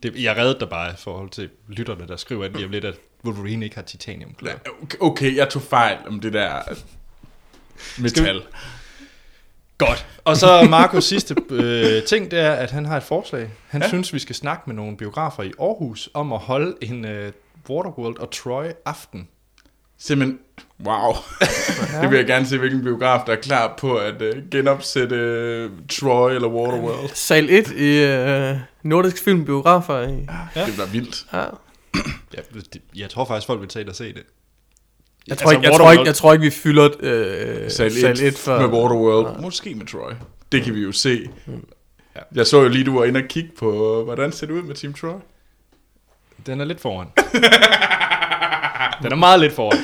Det, 0.03 0.13
jeg 0.23 0.37
reddede 0.37 0.59
dig 0.59 0.69
bare 0.69 0.89
i 0.91 0.95
forhold 0.97 1.29
til 1.29 1.49
lytterne, 1.67 2.07
der 2.07 2.15
skriver 2.17 2.47
lige 2.47 2.65
om 2.65 2.71
lidt, 2.71 2.85
at 2.85 2.95
Wolverine 3.25 3.65
ikke 3.65 3.75
har 3.75 3.83
titaniumklør. 3.83 4.53
Okay, 4.83 4.97
okay, 4.99 5.35
jeg 5.35 5.49
tog 5.49 5.61
fejl 5.61 5.97
om 6.07 6.19
det 6.19 6.33
der 6.33 6.61
metal. 7.97 8.41
Godt. 9.77 10.05
Og 10.23 10.37
så 10.37 10.61
Marcos 10.69 11.03
sidste 11.03 11.35
øh, 11.49 12.03
ting, 12.03 12.31
det 12.31 12.39
er, 12.39 12.51
at 12.51 12.71
han 12.71 12.85
har 12.85 12.97
et 12.97 13.03
forslag. 13.03 13.49
Han 13.67 13.81
ja. 13.81 13.85
Ja. 13.85 13.89
synes, 13.89 14.13
vi 14.13 14.19
skal 14.19 14.35
snakke 14.35 14.63
med 14.67 14.75
nogle 14.75 14.97
biografer 14.97 15.43
i 15.43 15.51
Aarhus 15.59 16.09
om 16.13 16.33
at 16.33 16.39
holde 16.39 16.75
en 16.81 17.05
øh, 17.05 17.31
Waterworld 17.69 18.19
og 18.19 18.31
Troy 18.31 18.65
aften. 18.85 19.27
Simpelthen, 19.97 20.39
wow. 20.85 21.13
det 22.01 22.09
vil 22.09 22.17
jeg 22.17 22.25
gerne 22.25 22.45
se, 22.45 22.57
hvilken 22.57 22.83
biograf, 22.83 23.19
der 23.25 23.33
er 23.33 23.41
klar 23.41 23.73
på 23.77 23.95
at 23.95 24.21
uh, 24.21 24.49
genopsætte 24.51 25.15
uh, 25.65 25.87
Troy 25.89 26.31
eller 26.31 26.47
Waterworld. 26.47 27.09
Sal 27.13 27.49
1 27.49 27.71
i 27.71 28.03
øh, 28.03 28.57
Nordisk 28.83 29.23
Film 29.23 29.45
Biografer. 29.45 30.01
I, 30.01 30.27
Ja. 30.55 30.65
Det 30.65 30.73
bliver 30.73 30.87
vildt. 30.87 31.25
ja. 31.33 31.45
Ja, 32.33 32.39
det, 32.53 32.81
jeg 32.95 33.09
tror 33.09 33.25
faktisk, 33.25 33.47
folk 33.47 33.61
vil 33.61 33.69
tage 33.69 33.81
ind 33.81 33.89
og 33.89 33.95
se 33.95 34.13
det. 34.13 34.23
Jeg, 35.27 35.37
tror 35.37 35.51
ikke, 35.51 35.63
jeg, 35.63 35.73
tror 35.77 35.91
ikke, 35.91 36.03
jeg 36.03 36.15
tror 36.15 36.33
ikke, 36.33 36.43
vi 36.43 36.49
fylder 36.49 36.89
øh, 36.99 37.71
Sal 37.71 37.87
1, 37.87 37.93
Sal 37.93 38.23
1 38.23 38.37
for... 38.37 38.59
med 38.59 38.67
Waterworld. 38.67 39.35
Ja. 39.35 39.41
Måske 39.41 39.75
med 39.75 39.85
Troy. 39.85 40.11
Det 40.51 40.63
kan 40.63 40.75
vi 40.75 40.81
jo 40.81 40.91
se. 40.91 41.29
Ja. 42.15 42.19
Jeg 42.35 42.47
så 42.47 42.61
jo 42.61 42.67
lige, 42.67 42.83
du 42.83 42.97
var 42.99 43.05
inde 43.05 43.19
og 43.19 43.27
kigge 43.29 43.49
på, 43.59 44.03
hvordan 44.03 44.31
ser 44.31 44.47
det 44.47 44.53
ud 44.53 44.61
med 44.61 44.75
Team 44.75 44.93
Troy? 44.93 45.19
Den 46.45 46.61
er 46.61 46.65
lidt 46.65 46.81
foran. 46.81 47.07
Den 49.03 49.11
er 49.11 49.15
meget 49.15 49.39
lidt 49.39 49.53
foran. 49.53 49.77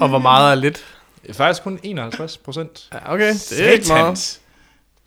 Og 0.00 0.08
hvor 0.08 0.18
meget 0.18 0.50
er 0.50 0.54
lidt? 0.54 0.84
Faktisk 1.32 1.62
kun 1.62 1.80
51 1.82 2.36
procent. 2.36 2.88
Ja, 2.92 3.12
okay, 3.14 3.32
det 3.32 3.66
er 3.66 3.70
ikke 3.70 3.88
meget. 3.88 4.40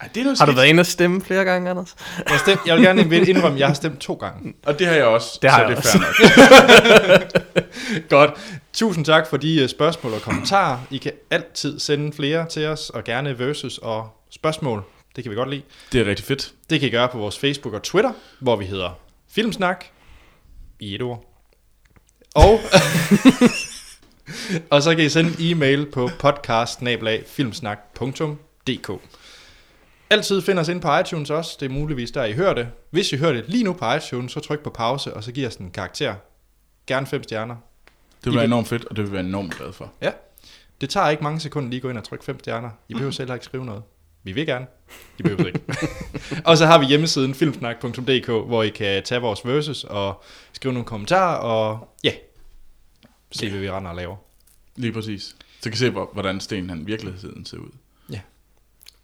Ej, 0.04 0.10
det 0.14 0.20
er 0.20 0.24
noget 0.24 0.40
Har 0.40 0.46
du 0.46 0.52
skidt. 0.52 0.58
været 0.58 0.68
inde 0.68 0.80
og 0.82 0.86
stemme 0.86 1.22
flere 1.22 1.46
gange, 1.46 1.70
Anders? 1.70 1.96
Jeg, 2.30 2.40
stem, 2.40 2.58
jeg 2.66 2.76
vil 2.76 2.84
gerne 2.84 3.02
indrømme, 3.28 3.56
at 3.56 3.60
jeg 3.60 3.68
har 3.68 3.74
stemt 3.74 4.00
to 4.00 4.14
gange. 4.14 4.54
Og 4.66 4.80
det 4.80 4.88
har 4.88 4.94
jeg 4.94 5.06
også. 5.06 5.40
Det 5.42 5.50
har 5.52 5.58
så 5.58 5.62
jeg 5.62 5.70
det 5.70 5.78
også. 5.78 5.92
fair 5.92 7.20
nok. 7.20 8.10
Godt. 8.10 8.32
Tusind 8.74 9.06
tak 9.06 9.28
for 9.28 9.38
de 9.38 9.62
øh, 9.62 9.70
spørgsmål 9.70 10.14
og 10.14 10.22
kommentarer. 10.22 10.80
I 10.92 10.98
kan 10.98 11.12
altid 11.32 11.80
sende 11.80 12.14
flere 12.14 12.46
til 12.50 12.68
os, 12.68 12.90
og 12.90 13.04
gerne 13.04 13.40
versus 13.40 13.78
og 13.78 14.10
spørgsmål. 14.32 14.84
Det 15.16 15.24
kan 15.24 15.32
vi 15.32 15.36
godt 15.36 15.50
lide. 15.50 15.62
Det 15.92 16.02
er 16.02 16.06
rigtig 16.06 16.26
fedt. 16.26 16.54
Det 16.70 16.80
kan 16.80 16.90
I 16.90 16.92
gøre 16.92 17.08
på 17.10 17.18
vores 17.18 17.40
Facebook 17.40 17.74
og 17.74 17.84
Twitter, 17.84 18.12
hvor 18.40 18.56
vi 18.56 18.66
hedder 18.66 19.00
Filmsnak 19.36 19.86
i 20.80 20.96
et 20.96 21.02
ord. 21.02 21.26
Og, 22.36 22.60
og 24.72 24.84
så 24.84 24.96
kan 24.96 25.06
I 25.06 25.10
sende 25.10 25.30
en 25.30 25.36
e-mail 25.58 25.86
på 25.86 26.10
podcast 26.20 26.80
filmsnak.dk. 27.28 28.92
Altid 30.14 30.42
find 30.42 30.60
os 30.60 30.68
ind 30.68 30.82
på 30.82 30.98
iTunes 30.98 31.30
også. 31.30 31.58
Det 31.60 31.66
er 31.66 31.70
muligvis 31.70 32.12
der, 32.12 32.24
I 32.26 32.34
hører 32.34 32.54
det. 32.54 32.68
Hvis 32.90 33.14
I 33.14 33.18
hører 33.18 33.34
det 33.34 33.46
lige 33.48 33.64
nu 33.64 33.74
på 33.74 33.94
iTunes, 33.94 34.32
så 34.32 34.40
tryk 34.40 34.60
på 34.64 34.70
pause, 34.70 35.14
og 35.14 35.24
så 35.24 35.32
giv 35.32 35.48
os 35.48 35.56
en 35.56 35.72
karakter. 35.72 36.16
Gerne 36.88 37.06
fem 37.08 37.24
stjerner. 37.24 37.56
Det 38.24 38.26
vil 38.32 38.36
være 38.36 38.46
enormt 38.46 38.68
fedt, 38.68 38.86
og 38.86 38.96
det 38.96 39.04
vil 39.04 39.12
være 39.12 39.22
enormt 39.24 39.58
glad 39.58 39.74
for. 39.74 39.92
Ja. 40.02 40.12
Det 40.82 40.90
tager 40.90 41.10
ikke 41.10 41.24
mange 41.24 41.40
sekunder 41.40 41.70
lige 41.70 41.78
at 41.78 41.82
gå 41.82 41.90
ind 41.90 41.98
og 41.98 42.04
trykke 42.04 42.26
fem 42.26 42.40
stjerner. 42.40 42.70
I 42.90 42.94
behøver 42.94 43.12
selv 43.12 43.34
ikke 43.34 43.46
skrive 43.46 43.66
noget. 43.66 43.84
Vi 44.24 44.32
vil 44.32 44.46
gerne. 44.46 44.66
I 45.20 45.24
behøver 45.24 45.46
ikke. 45.48 45.60
og 46.50 46.58
så 46.58 46.66
har 46.66 46.80
vi 46.80 46.86
hjemmesiden 46.86 47.34
filmsnak.dk, 47.34 48.28
hvor 48.28 48.64
I 48.64 48.70
kan 48.70 49.04
tage 49.04 49.22
vores 49.22 49.46
verses 49.46 49.84
og 49.84 50.24
skrive 50.54 50.74
nogle 50.74 50.86
kommentarer 50.86 51.38
og 51.38 51.94
ja, 52.04 52.12
se 53.32 53.50
hvad 53.50 53.60
vi 53.60 53.72
render 53.72 53.90
og 53.90 53.96
laver. 53.96 54.16
Lige 54.76 54.94
præcis. 54.94 55.24
Så 55.62 55.70
kan 55.70 55.74
I 55.74 55.78
se, 55.78 55.90
hvor- 55.90 56.10
hvordan 56.14 56.40
Sten 56.40 56.70
han 56.70 56.88
virkeligheden 56.88 57.46
ser 57.46 57.58
ud. 57.58 57.70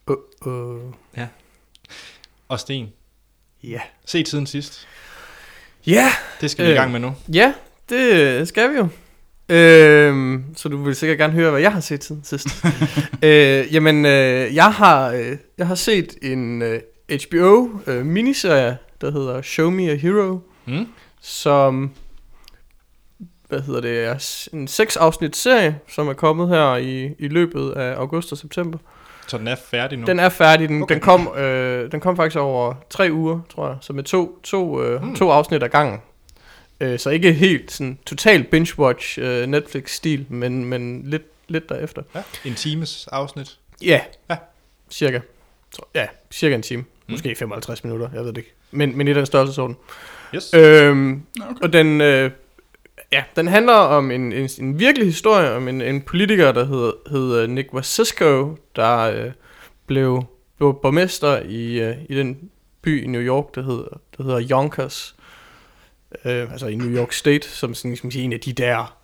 Uh, 0.10 0.16
uh. 0.48 0.94
Og 2.48 2.60
Sten, 2.60 2.88
Ja. 3.64 3.80
se 4.06 4.24
tiden 4.24 4.46
sidst. 4.48 4.88
Ja, 5.88 6.12
Det 6.42 6.52
skal 6.52 6.66
vi 6.66 6.70
i 6.70 6.74
Øh. 6.74 6.78
gang 6.78 6.92
med 6.92 7.00
nu. 7.00 7.16
ja, 7.34 7.54
det 7.90 8.48
skal 8.48 8.70
vi 8.74 8.76
jo. 8.78 8.88
Øhm, 9.56 10.44
så 10.56 10.70
du 10.70 10.84
vil 10.84 10.96
sikkert 10.96 11.18
gerne 11.18 11.34
høre, 11.34 11.52
hvad 11.52 11.62
jeg 11.62 11.74
har 11.74 11.80
set 11.80 12.04
siden 12.04 12.24
sidst. 12.24 12.48
øh, 13.24 13.74
jamen, 13.74 14.06
øh, 14.06 14.56
jeg, 14.56 14.74
har, 14.74 15.10
øh, 15.12 15.38
jeg 15.58 15.68
har 15.68 15.76
set 15.76 16.18
en 16.22 16.62
øh, 16.62 16.82
HBO 17.30 17.70
øh, 17.88 18.06
miniserie, 18.06 18.78
der 19.02 19.12
hedder 19.12 19.42
Show 19.42 19.70
Me 19.70 19.90
a 19.92 19.96
Hero, 19.96 20.40
Mm? 20.66 20.88
som 21.22 21.92
hvad 23.48 23.62
hedder 23.62 23.82
det, 23.82 24.50
en 24.54 24.68
seks 24.68 24.98
afsnit 24.98 25.36
serie, 25.38 25.80
som 25.88 26.08
er 26.08 26.14
kommet 26.14 26.50
her 26.50 26.76
i, 26.76 27.16
i 27.20 27.28
løbet 27.28 27.72
af 27.72 27.96
august 27.96 28.32
og 28.32 28.38
september. 28.38 28.78
Så 29.30 29.38
den 29.38 29.48
er 29.48 29.56
færdig 29.56 29.98
nu. 30.00 30.06
Den 30.08 30.20
er 30.20 30.30
færdig. 30.30 30.70
Den, 30.70 30.84
Okay. 30.84 30.94
den, 30.96 31.02
kom, 31.02 31.28
øh, 31.38 31.92
den 31.92 32.00
kom 32.00 32.16
faktisk 32.16 32.38
over 32.38 32.74
tre 32.90 33.10
uger, 33.12 33.40
tror 33.56 33.68
jeg. 33.68 33.78
Så 33.82 33.94
med 33.94 34.04
to, 34.04 34.40
to, 34.44 34.84
øh, 34.84 35.02
Hmm. 35.02 35.16
to 35.16 35.30
afsnit 35.32 35.64
ad 35.64 35.70
gangen. 35.70 36.00
Øh, 36.80 37.00
så 37.00 37.10
ikke 37.10 37.34
helt 37.34 37.72
sådan 37.72 38.00
total 38.06 38.46
binge-watch 38.56 39.20
øh, 39.22 39.48
Netflix-stil, 39.48 40.26
men, 40.30 40.66
men 40.66 41.02
lidt, 41.06 41.24
lidt 41.48 41.70
derefter. 41.70 42.02
Ja, 42.16 42.22
en 42.46 42.56
times 42.56 43.08
afsnit. 43.12 43.58
Ja, 43.82 44.02
Ja. 44.30 44.36
cirka. 44.92 45.20
Så, 45.72 45.82
ja, 45.96 46.06
cirka 46.32 46.56
en 46.56 46.62
time. 46.62 46.82
Hmm. 46.82 47.14
Måske 47.14 47.36
55 47.36 47.84
minutter, 47.84 48.10
jeg 48.14 48.22
ved 48.22 48.28
det 48.28 48.38
ikke. 48.38 48.54
Men, 48.72 48.98
men 48.98 49.08
i 49.08 49.14
den 49.14 49.26
størrelsesorden. 49.26 49.78
Yes. 50.36 50.54
Øhm, 50.54 51.24
Okay. 51.42 51.54
og 51.64 51.74
den, 51.74 52.02
øh, 52.02 52.32
ja, 53.12 53.24
den 53.36 53.48
handler 53.48 53.74
om 53.74 54.12
en, 54.12 54.32
en, 54.34 54.50
en 54.60 54.80
virkelig 54.80 55.08
historie 55.08 55.52
om 55.52 55.68
en, 55.68 55.82
en 55.82 56.02
politiker, 56.02 56.52
der 56.52 56.66
hedder, 56.66 56.92
hedder 57.10 57.48
Nick 57.48 57.74
Wasisco, 57.74 58.56
der 58.76 58.98
øh, 59.00 59.32
blev, 59.86 60.24
blev 60.58 60.80
borgmester 60.82 61.40
i, 61.46 61.80
øh, 61.82 61.96
i 62.10 62.16
den 62.16 62.50
by 62.82 63.04
i 63.04 63.08
New 63.08 63.22
York, 63.22 63.56
der 63.56 63.62
hedder, 63.64 64.02
der 64.18 64.24
hedder 64.24 64.48
Yonkers. 64.52 65.16
Øh, 66.26 66.52
altså 66.52 66.68
i 66.68 66.76
New 66.76 66.90
York 66.98 67.12
State, 67.12 67.50
som 67.50 67.74
sådan, 67.74 67.96
skal 67.96 68.06
man 68.08 68.12
sige, 68.12 68.24
en 68.24 68.34
af 68.34 68.40
de 68.40 68.54
der, 68.54 68.98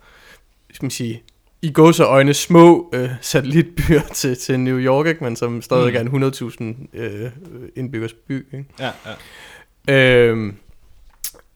skal 0.74 0.86
man 0.86 0.92
sige, 0.92 1.24
i 1.62 1.72
gåseøjne 1.72 2.34
små 2.34 2.92
øh, 2.94 3.10
satellitbyer 3.22 4.02
til, 4.14 4.38
til 4.38 4.60
New 4.60 4.78
York, 4.80 5.08
ikke? 5.08 5.24
men 5.24 5.36
som 5.36 5.62
stadig 5.62 6.04
Mm. 6.04 6.14
er 6.16 6.24
en 6.62 6.84
100.000 6.94 7.00
øh, 7.00 7.32
indbyggers 7.76 8.14
by. 8.14 8.48
Ikke? 8.58 8.66
Ja, 8.80 8.92
ja. 9.88 10.26
Øhm, 10.28 10.56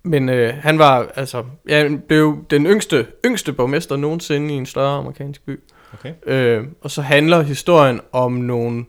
men 0.09 0.29
øh, 0.29 0.53
han 0.53 0.79
var 0.79 1.11
altså, 1.15 1.43
ja, 1.67 1.81
han 1.81 1.99
blev 2.07 2.45
den 2.49 2.65
yngste, 2.65 3.07
yngste 3.25 3.53
borgmester 3.53 3.95
nogensinde 3.95 4.53
i 4.53 4.57
en 4.57 4.65
større 4.65 4.97
amerikansk 4.97 5.45
by. 5.45 5.59
Okay. 5.93 6.13
Øh, 6.25 6.63
og 6.81 6.91
så 6.91 7.01
handler 7.01 7.41
historien 7.41 8.01
om 8.11 8.31
nogle, 8.31 8.85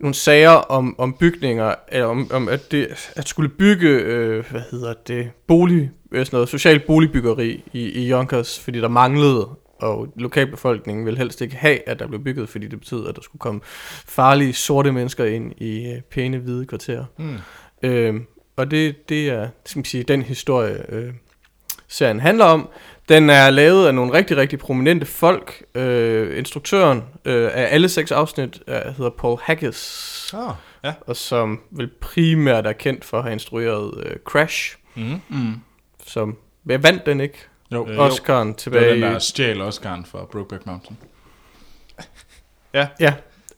nogle 0.00 0.14
sager 0.14 0.50
om, 0.50 0.94
om 0.98 1.16
bygninger, 1.20 1.74
eller 1.88 2.06
om, 2.06 2.30
om 2.32 2.48
at, 2.48 2.72
det, 2.72 3.12
at 3.16 3.28
skulle 3.28 3.48
bygge, 3.48 3.88
øh, 3.88 4.50
hvad 4.50 4.62
hedder 4.70 4.94
det, 5.06 5.30
bolig, 5.46 5.90
øh, 6.12 6.26
sådan 6.26 6.36
noget 6.36 6.48
socialt 6.48 6.86
boligbyggeri 6.86 7.64
i, 7.72 8.04
i 8.04 8.10
Yonkers, 8.10 8.58
fordi 8.60 8.80
der 8.80 8.88
manglede, 8.88 9.48
og 9.78 10.08
lokalbefolkningen 10.16 11.06
ville 11.06 11.18
helst 11.18 11.40
ikke 11.40 11.56
have, 11.56 11.88
at 11.88 11.98
der 11.98 12.06
blev 12.06 12.24
bygget, 12.24 12.48
fordi 12.48 12.68
det 12.68 12.80
betød, 12.80 13.08
at 13.08 13.16
der 13.16 13.22
skulle 13.22 13.40
komme 13.40 13.60
farlige 14.06 14.52
sorte 14.52 14.92
mennesker 14.92 15.24
ind 15.24 15.52
i 15.56 15.92
øh, 15.92 16.00
pæne 16.00 16.38
hvide 16.38 16.66
kvarterer. 16.66 17.04
Mm. 17.18 17.36
Øh, 17.82 18.14
og 18.56 18.70
det, 18.70 19.08
det 19.08 19.28
er 19.28 19.48
skal 19.64 19.78
man 19.78 19.84
sige, 19.84 20.02
den 20.02 20.22
historie, 20.22 20.84
øh, 20.88 21.12
serien 21.88 22.20
handler 22.20 22.44
om. 22.44 22.68
Den 23.08 23.30
er 23.30 23.50
lavet 23.50 23.86
af 23.86 23.94
nogle 23.94 24.12
rigtig, 24.12 24.36
rigtig 24.36 24.58
prominente 24.58 25.06
folk. 25.06 25.62
Øh, 25.74 26.38
instruktøren 26.38 27.04
øh, 27.24 27.50
af 27.54 27.68
alle 27.74 27.88
seks 27.88 28.12
afsnit 28.12 28.62
øh, 28.68 28.74
hedder 28.74 29.10
Paul 29.10 29.38
Haggis, 29.42 30.34
Ah, 30.36 30.54
ja. 30.84 30.92
og 31.00 31.16
som 31.16 31.60
vel 31.70 31.88
primært 32.00 32.66
er 32.66 32.72
kendt 32.72 33.04
for 33.04 33.16
at 33.16 33.22
have 33.22 33.32
instrueret 33.32 34.04
øh, 34.06 34.16
Crash, 34.24 34.76
Mm. 34.94 35.20
Mm. 35.28 35.54
som 36.06 36.36
jeg 36.66 36.82
vandt 36.82 37.06
den 37.06 37.20
ikke. 37.20 37.38
Jo, 37.72 37.86
Øh, 37.88 37.96
jo. 37.96 38.06
Oscar'en 38.08 38.30
det 38.30 38.46
var 38.46 38.52
tilbage 38.52 38.92
den, 38.94 39.02
der 39.02 39.18
stjal 39.18 39.60
Oscar'en 39.62 40.06
for 40.10 40.28
Brokeback 40.32 40.66
Mountain. 40.66 40.96
Ja, 42.74 42.88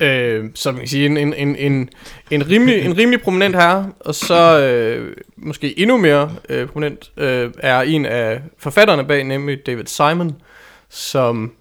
øh, 0.01 0.45
så 0.55 0.73
man 0.73 0.79
kan 0.79 0.89
sige, 0.89 1.07
en, 1.07 1.17
en, 1.17 1.35
en, 1.35 1.57
en, 1.57 1.91
en, 2.31 2.51
rimelig, 2.51 2.85
en 2.85 2.97
rimelig 2.97 3.23
prominent 3.23 3.57
herre, 3.57 3.93
og 4.01 4.15
så 4.15 4.61
øh, 4.61 5.17
måske 5.37 5.79
endnu 5.79 5.97
mere 5.97 6.37
øh, 6.49 6.69
prominent 6.69 7.11
øh, 7.17 7.51
er 7.59 7.81
en 7.81 8.07
af 8.07 8.43
forfatterne 8.59 9.05
bag, 9.05 9.25
nemlig 9.25 9.67
David 9.67 9.87
Simon, 9.87 10.43
som 10.89 11.53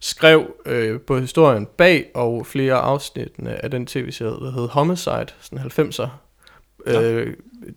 skrev 0.00 0.54
øh, 0.66 1.00
både 1.00 1.20
historien 1.20 1.66
bag 1.66 2.06
og 2.14 2.46
flere 2.46 2.74
afsnit 2.74 3.28
af 3.46 3.70
den 3.70 3.86
tv-serie, 3.86 4.30
der 4.30 4.52
hed 4.52 4.68
Homicide, 4.68 5.26
sådan 5.40 5.58
90'er, 5.58 6.08
øh, 6.86 7.34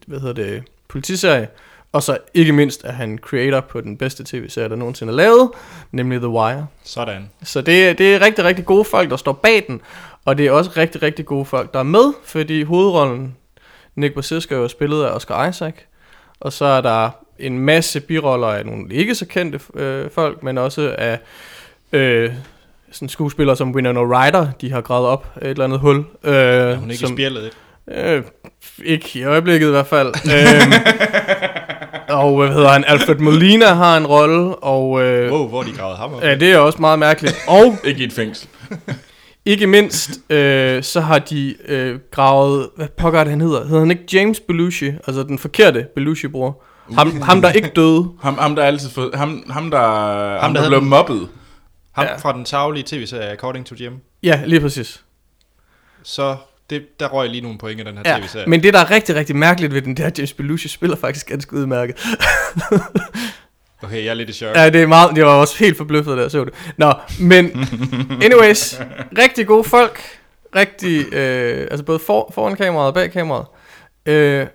hvad 0.08 0.20
hedder 0.20 0.34
det, 0.34 0.64
politiserie, 0.88 1.48
og 1.96 2.04
så 2.04 2.18
ikke 2.34 2.52
mindst 2.54 2.82
er 2.84 2.92
han 2.92 3.18
creator 3.22 3.60
på 3.60 3.82
den 3.82 3.98
bedste 3.98 4.24
tv-serie, 4.24 4.70
der 4.70 4.76
nogensinde 4.76 5.14
er 5.14 5.18
lavet, 5.18 5.50
nemlig 5.92 6.20
The 6.20 6.28
Wire. 6.28 6.68
Sådan. 6.84 7.30
Så 7.44 7.62
det, 7.62 7.98
det 7.98 8.16
er 8.16 8.22
rigtig, 8.22 8.46
rigtig 8.46 8.66
gode 8.66 8.84
folk, 8.84 9.10
der 9.10 9.18
står 9.18 9.32
bag 9.32 9.66
den. 9.68 9.82
Og 10.26 10.38
det 10.38 10.48
er 10.48 10.52
også 10.52 10.72
rigtig, 10.78 11.04
rigtig 11.04 11.26
gode 11.26 11.46
folk, 11.46 11.74
der 11.74 11.80
er 11.80 11.84
med, 11.84 12.14
fordi 12.24 12.64
hovedrollen, 12.64 13.36
Nick 13.96 14.14
Bassisko, 14.16 14.64
er 14.64 14.68
spillet 14.68 15.04
af 15.04 15.12
Oscar 15.12 15.50
Isaac. 15.50 15.74
Og 16.40 16.54
så 16.54 16.66
er 16.66 16.82
der 16.82 17.10
en 17.40 17.60
masse 17.60 18.00
biroller 18.00 18.48
af 18.48 18.66
nogle 18.66 18.94
ikke 18.94 19.16
så 19.16 19.26
kendte 19.26 19.60
øh, 19.74 20.12
folk, 20.12 20.44
men 20.44 20.58
også 20.58 20.96
af 20.98 21.20
øh, 21.92 22.32
sådan 22.92 23.10
skuespillere 23.10 23.56
som 23.56 23.72
Winona 23.72 24.00
Ryder, 24.00 24.48
de 24.62 24.72
har 24.72 24.82
gravet 24.82 25.08
op 25.08 25.28
et 25.42 25.48
eller 25.48 25.64
andet 25.64 25.80
hul. 25.80 25.98
Øh, 26.24 26.34
Er 26.34 26.76
hun 26.76 26.92
ikke 26.92 27.00
som, 27.00 27.08
som... 27.08 27.16
spjældet? 27.18 27.44
ikke? 27.46 27.56
Øh, 27.92 28.24
ikke 28.84 29.10
i 29.20 29.24
øjeblikket 29.24 29.68
i 29.68 29.72
hvert 29.72 29.88
fald. 29.88 30.08
øhm, 30.08 30.74
og 32.20 32.38
hvad 32.38 32.54
hedder 32.54 32.70
han? 32.70 32.84
Alfred 32.88 33.16
Molina 33.16 33.66
har 33.74 33.98
en 33.98 34.08
rolle, 34.08 34.56
og 34.56 35.02
øh, 35.04 35.32
Wow, 35.32 35.48
hvor 35.48 35.64
de 35.64 35.72
gravet 35.72 35.98
ham 35.98 36.14
op? 36.14 36.24
ja, 36.24 36.36
det 36.36 36.52
er 36.52 36.58
også 36.58 36.82
meget 36.82 37.00
mærkeligt. 37.00 37.36
Og 37.48 37.78
Ikke 37.84 38.02
i 38.02 38.06
et 38.06 38.14
fængsel. 38.14 38.48
ikke 39.46 39.68
mindst, 39.68 40.10
øh, 40.30 40.84
så 40.84 41.02
har 41.02 41.20
de 41.20 41.56
øh, 41.68 42.00
gravet, 42.12 42.70
hvad 42.76 42.88
pokker 42.98 43.20
er 43.20 43.24
det, 43.24 43.32
han 43.32 43.42
hedder? 43.42 43.64
Hedder 43.66 43.80
han 43.80 43.92
ikke 43.92 44.04
James 44.14 44.40
Belushi? 44.40 44.86
Altså 45.08 45.24
den 45.24 45.40
forkerte 45.40 45.88
Belushi-bror. 45.96 46.64
Ham, 46.98 47.22
ham, 47.22 47.42
der 47.42 47.52
ikke 47.52 47.72
døde. 47.76 48.10
Ham, 48.22 48.38
ham 48.38 48.56
der 48.56 48.64
er 48.64 48.68
altid 48.68 48.90
fået, 48.90 49.16
ham, 49.16 49.44
ham 49.50 49.72
der, 49.72 49.80
ham, 49.80 50.40
ham 50.42 50.54
der 50.54 50.62
der 50.62 50.70
blev 50.70 50.80
den- 50.80 50.90
mobbet. 50.90 51.28
Ham 51.92 52.06
Ja. 52.06 52.16
fra 52.18 52.34
den 52.34 52.46
taglige 52.46 52.84
tv-serie 52.88 53.30
According 53.32 53.66
to 53.66 53.76
Jim. 53.80 53.94
Ja, 54.24 54.42
lige 54.46 54.60
præcis. 54.62 55.02
Så 56.04 56.36
det, 56.70 57.00
der 57.00 57.08
røg 57.08 57.30
lige 57.30 57.42
nogle 57.42 57.58
point 57.58 57.80
i 57.82 57.84
den 57.84 57.98
her 57.98 58.04
Ja, 58.06 58.20
tv-serie. 58.20 58.48
men 58.48 58.64
det, 58.64 58.74
der 58.74 58.80
er 58.80 58.92
rigtig, 58.92 59.16
rigtig 59.16 59.36
mærkeligt 59.36 59.74
ved 59.74 59.82
den 59.82 59.98
der, 59.98 60.10
James 60.18 60.34
Belushi 60.34 60.68
spiller 60.68 60.96
faktisk 60.98 61.28
ganske 61.28 61.54
udmærket. 61.56 61.96
Okay, 63.84 63.98
jeg 64.04 64.10
er 64.10 64.14
lidt 64.14 64.30
i 64.30 64.34
chok. 64.34 64.56
Ja, 64.56 64.70
det 64.70 64.82
er 64.82 64.88
meget, 64.88 65.16
det 65.16 65.26
var 65.26 65.32
også 65.32 65.58
helt 65.58 65.78
forbløffet, 65.78 66.18
jeg 66.18 66.32
så 66.32 66.46
det. 66.46 66.54
Nå, 66.78 66.94
men 67.20 67.46
anyways, 68.26 68.80
rigtig 69.18 69.48
gode 69.48 69.64
folk. 69.64 70.02
Rigtig, 70.56 71.14
øh, 71.14 71.68
altså 71.72 71.86
både 71.86 72.00
for, 72.00 72.32
foran 72.36 72.56
kameraet 72.56 72.88
og 72.88 72.94
bag 72.94 73.12
kameraet. 73.12 73.46
Øh, 74.06 74.48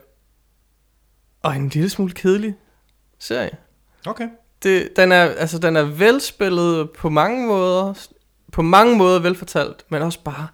og 1.43 1.57
en 1.57 1.69
lille 1.69 1.91
smule 1.91 2.13
kedelig 2.13 2.55
serie. 3.19 3.51
Okay. 4.07 4.29
Det, 4.63 4.89
den, 4.97 5.13
er, 5.13 5.25
altså, 5.25 5.59
den 5.59 5.77
er 5.77 5.83
velspillet 5.83 6.91
på 6.91 7.09
mange 7.09 7.47
måder. 7.47 7.95
På 8.53 8.63
mange 8.63 8.97
måder 8.97 9.19
velfortalt, 9.19 9.85
men 9.89 10.03
også 10.03 10.19
bare 10.25 10.47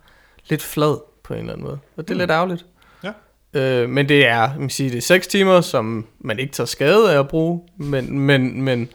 lidt 0.49 0.62
flad 0.62 0.99
på 1.27 1.35
en 1.35 1.41
eller 1.41 1.53
anden 1.53 1.67
måde. 1.67 1.79
Og 1.97 2.09
det 2.09 2.11
er 2.11 2.15
Mm. 2.15 2.19
lidt 2.19 2.31
ærgerligt. 2.31 2.67
Ja. 3.05 3.12
Øh, 3.61 3.89
men 3.89 4.09
det 4.09 4.27
er, 4.27 4.49
man 4.49 4.59
kan 4.61 4.71
sige, 4.71 4.91
det 4.91 4.97
er 4.97 5.03
6 5.03 5.27
timer, 5.27 5.61
som 5.61 6.07
man 6.21 6.39
ikke 6.39 6.53
tager 6.53 6.67
skade 6.67 7.12
af 7.15 7.19
at 7.19 7.29
bruge. 7.29 7.61
Men, 7.77 8.19
men, 8.19 8.62
men 8.62 8.89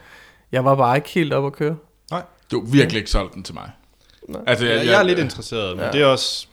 jeg 0.52 0.65
var 0.65 0.76
bare 0.76 0.96
ikke 0.98 1.10
helt 1.10 1.34
op 1.34 1.46
at 1.46 1.54
køre. 1.54 1.76
Du 2.52 2.65
har 2.65 2.72
virkelig 2.72 2.98
ikke 3.00 3.12
solgt 3.12 3.34
den 3.34 3.44
til 3.44 3.54
mig. 3.56 3.72
Nej. 4.30 4.41
Altså, 4.48 4.65
Jeg, 4.65 4.86
jeg 4.86 5.00
er 5.00 5.04
lidt 5.04 5.20
interesseret, 5.20 5.76
men 5.78 5.86
Ja. 5.86 5.91
det 5.91 6.02
er 6.02 6.06
også 6.06 6.48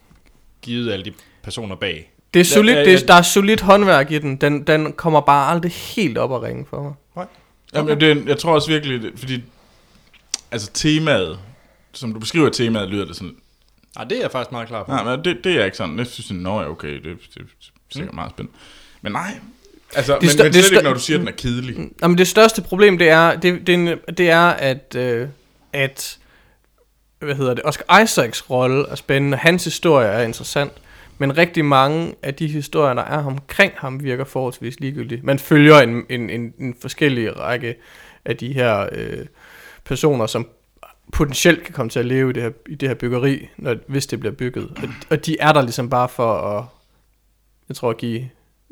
givet 0.63 0.93
alle 0.93 1.05
de 1.05 1.13
personer 1.43 1.77
bag. 1.77 2.13
Det 2.35 2.41
er 2.41 2.45
solid, 2.45 2.73
ja, 2.75 2.81
det 2.81 2.87
ja. 2.93 3.03
er, 3.03 3.07
der 3.07 3.15
er 3.15 3.23
solidt 3.23 3.61
håndværk 3.61 4.11
i 4.11 4.19
den. 4.19 4.37
den. 4.37 4.63
Den 4.67 4.93
kommer 4.93 5.21
bare 5.21 5.51
aldrig 5.51 5.73
helt 5.73 6.19
op 6.19 6.33
at 6.35 6.43
ringe 6.43 6.67
for 6.71 6.97
mig. 7.17 7.27
Jamen, 7.75 8.01
det, 8.01 8.11
er- 8.11 8.23
jeg 8.27 8.39
tror 8.39 8.55
også 8.55 8.69
virkelig, 8.71 9.13
fordi 9.17 9.43
altså 10.51 10.71
temaet, 10.73 11.39
som 11.93 12.13
du 12.13 12.21
beskriver 12.21 12.49
temaet, 12.51 12.89
lyder 12.89 13.05
det 13.05 13.17
sådan, 13.17 13.37
Nej, 13.97 14.05
det 14.05 14.17
er 14.19 14.23
jeg 14.23 14.31
faktisk 14.31 14.53
meget 14.53 14.69
klar 14.69 14.83
på. 14.85 14.91
nej, 14.91 15.05
men 15.17 15.25
det, 15.25 15.45
det 15.45 15.53
er 15.61 15.65
ikke 15.65 15.77
sådan, 15.77 15.99
jeg 15.99 16.07
synes, 16.07 16.31
nå 16.31 16.61
ja, 16.61 16.69
okay, 16.69 16.89
det, 16.95 17.05
det, 17.05 17.19
det 17.35 17.41
er 17.41 17.45
sikkert 17.91 18.15
meget 18.15 18.31
spændende. 18.31 18.59
Men 19.03 19.13
nej, 19.13 19.39
altså, 19.97 20.13
Det 20.15 20.23
men, 20.23 20.31
stør- 20.31 20.43
men 20.43 20.53
det 20.53 20.55
slet 20.55 20.65
stør- 20.65 20.77
ikke, 20.77 20.85
når 20.89 20.95
du 20.95 21.01
siger, 21.01 21.17
at 21.17 21.21
den 21.21 21.29
er 21.29 21.33
kedelig. 21.33 21.91
Jamen 22.03 22.19
det 22.19 22.29
største 22.29 22.63
problem, 22.63 22.99
det 22.99 23.09
er, 23.09 23.37
det, 23.37 23.67
det, 23.67 23.75
er 23.89 24.13
det 24.13 24.31
er 24.31 24.41
at, 24.47 24.95
øh, 24.97 25.29
at 25.73 26.19
hvad 27.19 27.35
hedder 27.35 27.55
det, 27.55 27.65
Oscar 27.65 28.01
Isaacs 28.03 28.51
rolle 28.51 28.89
er 28.89 28.95
spændende, 28.95 29.37
hans 29.37 29.65
historie 29.65 30.09
er 30.09 30.23
interessant, 30.23 30.73
men 31.19 31.39
rigtig 31.39 31.65
mange 31.65 32.15
af 32.23 32.35
de 32.35 32.49
historier, 32.49 32.95
der 32.95 33.03
er 33.03 33.25
omkring 33.25 33.73
ham, 33.77 34.03
virker 34.05 34.25
forholdsvis 34.25 34.81
ligegyldige. 34.81 35.21
Man 35.25 35.39
følger 35.39 35.79
en, 35.81 36.05
en, 36.09 36.31
en, 36.31 36.55
en 36.61 36.77
forskellig 36.81 37.39
række 37.39 37.75
af 38.25 38.37
de 38.37 38.53
her 38.53 38.89
øh, 38.93 39.27
personer, 39.85 40.27
som 40.27 40.49
potentielt 41.13 41.65
kan 41.65 41.75
komme 41.75 41.91
til 41.91 41.99
at 41.99 42.07
leve 42.07 42.31
i 42.31 42.33
det 42.33 42.43
her, 42.43 42.51
i 42.69 42.75
det 42.75 42.89
her 42.89 42.95
byggeri, 42.95 43.49
når, 43.57 43.77
hvis 43.87 44.07
det 44.07 44.21
bliver 44.21 44.33
bygget. 44.35 44.65
Og, 44.83 44.89
og 45.11 45.27
de 45.27 45.37
er 45.41 45.53
der 45.53 45.63
ligesom 45.63 45.91
bare 45.91 46.09
for 46.09 46.35
at, 46.35 46.65
jeg 47.69 47.77
tror, 47.77 47.91
at 47.91 47.97
give 47.97 48.29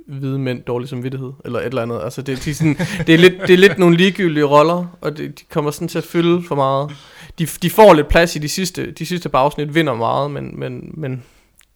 hvide 0.07 0.39
mænd 0.39 0.63
dårlig 0.63 0.89
samvittighed, 0.89 1.33
eller 1.45 1.59
et 1.59 1.67
eller 1.67 1.83
andet. 1.83 2.01
Altså 2.03 2.23
det, 2.23 2.45
de 2.45 2.51
er 2.51 2.55
sådan, 2.55 2.75
det, 3.07 3.09
er 3.15 3.19
lidt, 3.19 3.35
det 3.41 3.51
er 3.51 3.57
lidt 3.59 3.79
nogle 3.79 3.97
ligegyldige 3.97 4.45
roller, 4.45 4.87
og 5.01 5.17
det, 5.17 5.39
de 5.41 5.45
kommer 5.51 5.71
sådan 5.71 5.89
til 5.89 5.99
at 5.99 6.05
fylde 6.05 6.43
for 6.49 6.55
meget. 6.55 6.97
De, 7.39 7.47
de 7.47 7.71
får 7.71 7.95
lidt 7.95 8.09
plads 8.09 8.37
i 8.37 8.39
de 8.39 8.49
sidste, 8.49 8.91
de 8.91 9.07
sidste 9.07 9.29
par 9.29 9.39
afsnit, 9.39 9.75
vinder 9.75 9.95
meget, 9.95 10.31
men, 10.31 10.61
men, 10.61 10.91
men 10.95 11.23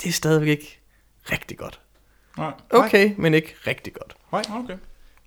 det 0.03 0.09
er 0.09 0.13
stadigvæk 0.13 0.49
ikke 0.49 0.79
rigtig 1.33 1.59
godt. 1.59 1.81
Nej, 2.39 2.53
Okay, 2.71 3.13
men 3.17 3.35
ikke 3.35 3.55
rigtig 3.67 3.93
godt. 3.93 4.15
nej, 4.33 4.43
okay. 4.65 4.75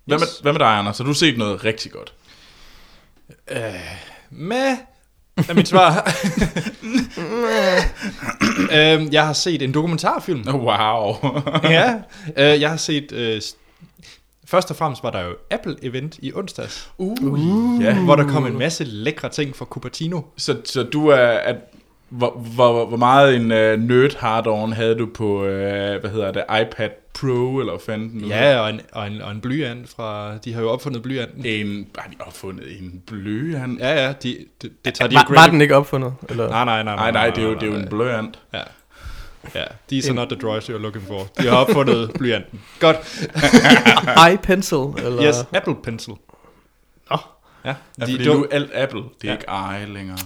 Hvad 0.05 0.19
med, 0.19 0.41
hvad 0.41 0.53
med 0.53 0.59
dig, 0.59 0.67
Anders? 0.67 0.97
Har 0.97 1.05
du 1.05 1.13
set 1.13 1.37
noget 1.37 1.63
rigtig 1.65 1.91
godt? 1.91 2.13
Med 4.29 4.77
er 5.37 5.53
mit 5.53 5.67
svar. 5.67 6.11
øhm, 8.77 9.09
jeg 9.11 9.25
har 9.25 9.33
set 9.33 9.61
en 9.61 9.73
dokumentarfilm. 9.73 10.47
Wow. 10.47 11.15
ja, 11.63 11.93
øh, 12.37 12.61
jeg 12.61 12.69
har 12.69 12.77
set... 12.77 13.11
Øh, 13.11 13.41
først 14.45 14.69
og 14.69 14.75
fremmest 14.75 15.03
var 15.03 15.11
der 15.11 15.21
jo 15.21 15.35
Apple-event 15.53 16.19
i 16.19 16.33
onsdags, 16.33 16.91
uh, 16.97 17.83
ja. 17.83 18.03
hvor 18.03 18.15
der 18.15 18.27
kom 18.27 18.45
en 18.45 18.57
masse 18.57 18.83
lækre 18.83 19.29
ting 19.29 19.55
fra 19.55 19.65
Cupertino. 19.65 20.21
Så, 20.37 20.57
så 20.65 20.83
du 20.83 21.07
er, 21.07 21.27
at, 21.27 21.55
hvor, 22.09 22.31
hvor, 22.55 22.85
hvor 22.85 22.97
meget 22.97 23.35
en 23.35 23.41
uh, 23.41 23.87
nerd 23.89 24.17
hard 24.17 24.47
on 24.47 24.73
havde 24.73 24.95
du 24.95 25.07
på, 25.13 25.37
uh, 25.37 25.47
hvad 25.47 26.09
hedder 26.09 26.31
det, 26.31 26.43
iPad 26.61 26.89
Pro, 27.19 27.59
eller 27.59 27.77
fanden 27.85 28.09
den 28.09 28.21
nu 28.21 28.27
Ja, 28.27 28.59
og 28.59 28.69
en, 28.69 28.81
og, 28.91 29.07
en, 29.07 29.21
og 29.21 29.31
en 29.31 29.41
blyant 29.41 29.89
fra... 29.89 30.37
De 30.37 30.53
har 30.53 30.61
jo 30.61 30.69
opfundet 30.69 31.01
blyanten. 31.03 31.45
En, 31.45 31.87
har 31.97 32.09
de 32.09 32.15
opfundet 32.19 32.79
en 32.81 33.01
blyant? 33.07 33.79
Ja, 33.79 34.05
ja, 34.05 34.13
de, 34.23 34.37
de, 34.61 34.69
det 34.85 34.93
tager 34.93 35.09
de 35.09 35.15
Var, 35.15 35.25
jo 35.29 35.33
var 35.35 35.47
den 35.47 35.61
ikke 35.61 35.75
opfundet? 35.75 36.13
Eller? 36.29 36.49
Nej, 36.49 36.65
nej, 36.65 36.83
nej. 36.83 36.95
Nej, 36.95 37.11
nej, 37.11 37.29
det 37.29 37.43
er 37.43 37.47
jo, 37.47 37.53
det 37.53 37.63
er 37.63 37.67
jo 37.67 37.73
en 37.75 37.87
blyant. 37.89 38.39
Ja. 38.53 38.61
Ja, 39.55 39.63
these 39.89 40.09
are 40.09 40.15
not 40.15 40.27
the 40.29 40.37
drawers 40.39 40.69
you're 40.69 40.77
looking 40.77 41.03
for. 41.07 41.27
De 41.39 41.47
har 41.47 41.57
opfundet 41.57 42.11
blyanten. 42.19 42.61
Godt. 42.79 42.97
iPencil? 44.33 44.77
Eller? 45.05 45.23
Yes, 45.27 45.35
Apple 45.53 45.75
Pencil. 45.83 46.13
Nå. 47.09 47.17
Ja, 47.65 47.73
Ja, 47.99 48.05
de, 48.05 48.17
det 48.17 48.29
var- 48.29 48.35
nu 48.35 48.43
er 48.43 48.47
alt 48.51 48.71
Apple, 48.73 49.01
det 49.21 49.29
er 49.29 49.37
Ja. 49.47 49.77
ikke 49.79 49.91
i 49.91 49.95
længere. 49.97 50.17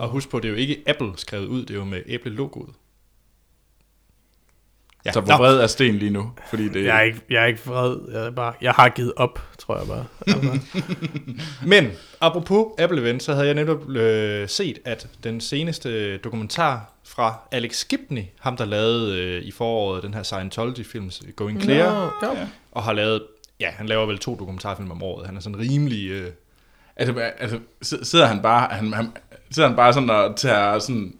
Og 0.00 0.08
husk 0.08 0.28
på, 0.30 0.38
det 0.38 0.44
er 0.44 0.48
jo 0.50 0.54
ikke 0.56 0.82
Apple 0.86 1.12
skrevet 1.16 1.46
ud, 1.46 1.60
det 1.62 1.70
er 1.70 1.74
jo 1.74 1.84
med 1.84 2.02
Apple-logoet. 2.14 2.68
Ja. 5.04 5.12
Så 5.12 5.20
hvor 5.20 5.36
vred 5.36 5.56
er 5.60 5.66
Sten 5.66 5.94
lige 5.94 6.10
nu? 6.10 6.30
Fordi 6.50 6.68
det, 6.68 6.84
Jeg 6.84 6.96
er 6.96 7.00
ikke, 7.02 7.20
jeg 7.30 7.42
er 7.42 7.46
ikke 7.46 7.60
vred. 7.66 7.96
Jeg, 8.12 8.26
er 8.26 8.30
bare, 8.30 8.52
jeg 8.62 8.72
har 8.72 8.88
givet 8.88 9.12
op, 9.16 9.42
tror 9.58 9.78
jeg 9.78 9.86
bare. 9.86 10.04
Altså, 10.26 10.58
Men, 11.66 11.88
apropos 12.20 12.66
Apple 12.78 13.00
Event, 13.00 13.22
så 13.22 13.32
havde 13.34 13.46
jeg 13.46 13.54
netop 13.54 13.90
øh, 13.90 14.48
set, 14.48 14.78
at 14.84 15.08
den 15.24 15.40
seneste 15.40 16.16
dokumentar 16.18 16.92
fra 17.04 17.34
Alex 17.52 17.84
Gibney, 17.84 18.22
ham 18.40 18.56
der 18.56 18.64
lavede 18.64 19.18
øh, 19.18 19.42
i 19.42 19.50
foråret 19.50 20.02
den 20.02 20.14
her 20.14 20.22
Scientology-film 20.22 21.10
Going 21.36 21.62
Clear, 21.62 22.18
ja. 22.22 22.28
Ja. 22.40 22.46
og 22.72 22.82
har 22.82 22.92
lavet, 22.92 23.22
ja, 23.60 23.70
han 23.70 23.86
laver 23.86 24.06
vel 24.06 24.18
to 24.18 24.34
dokumentarfilm 24.38 24.90
om 24.90 25.02
året. 25.02 25.26
Han 25.26 25.36
er 25.36 25.40
sådan 25.40 25.58
rimelig... 25.58 26.10
Øh, 26.10 26.30
Altså, 26.96 27.14
altså 27.38 27.58
sid- 27.84 28.04
sidder 28.04 28.26
han 28.26 28.42
bare, 28.42 28.68
han, 28.70 28.92
han, 28.92 29.12
sidder 29.50 29.68
han 29.68 29.76
bare 29.76 29.92
sådan 29.92 30.10
og 30.10 30.36
tager 30.36 30.78
sådan, 30.78 31.14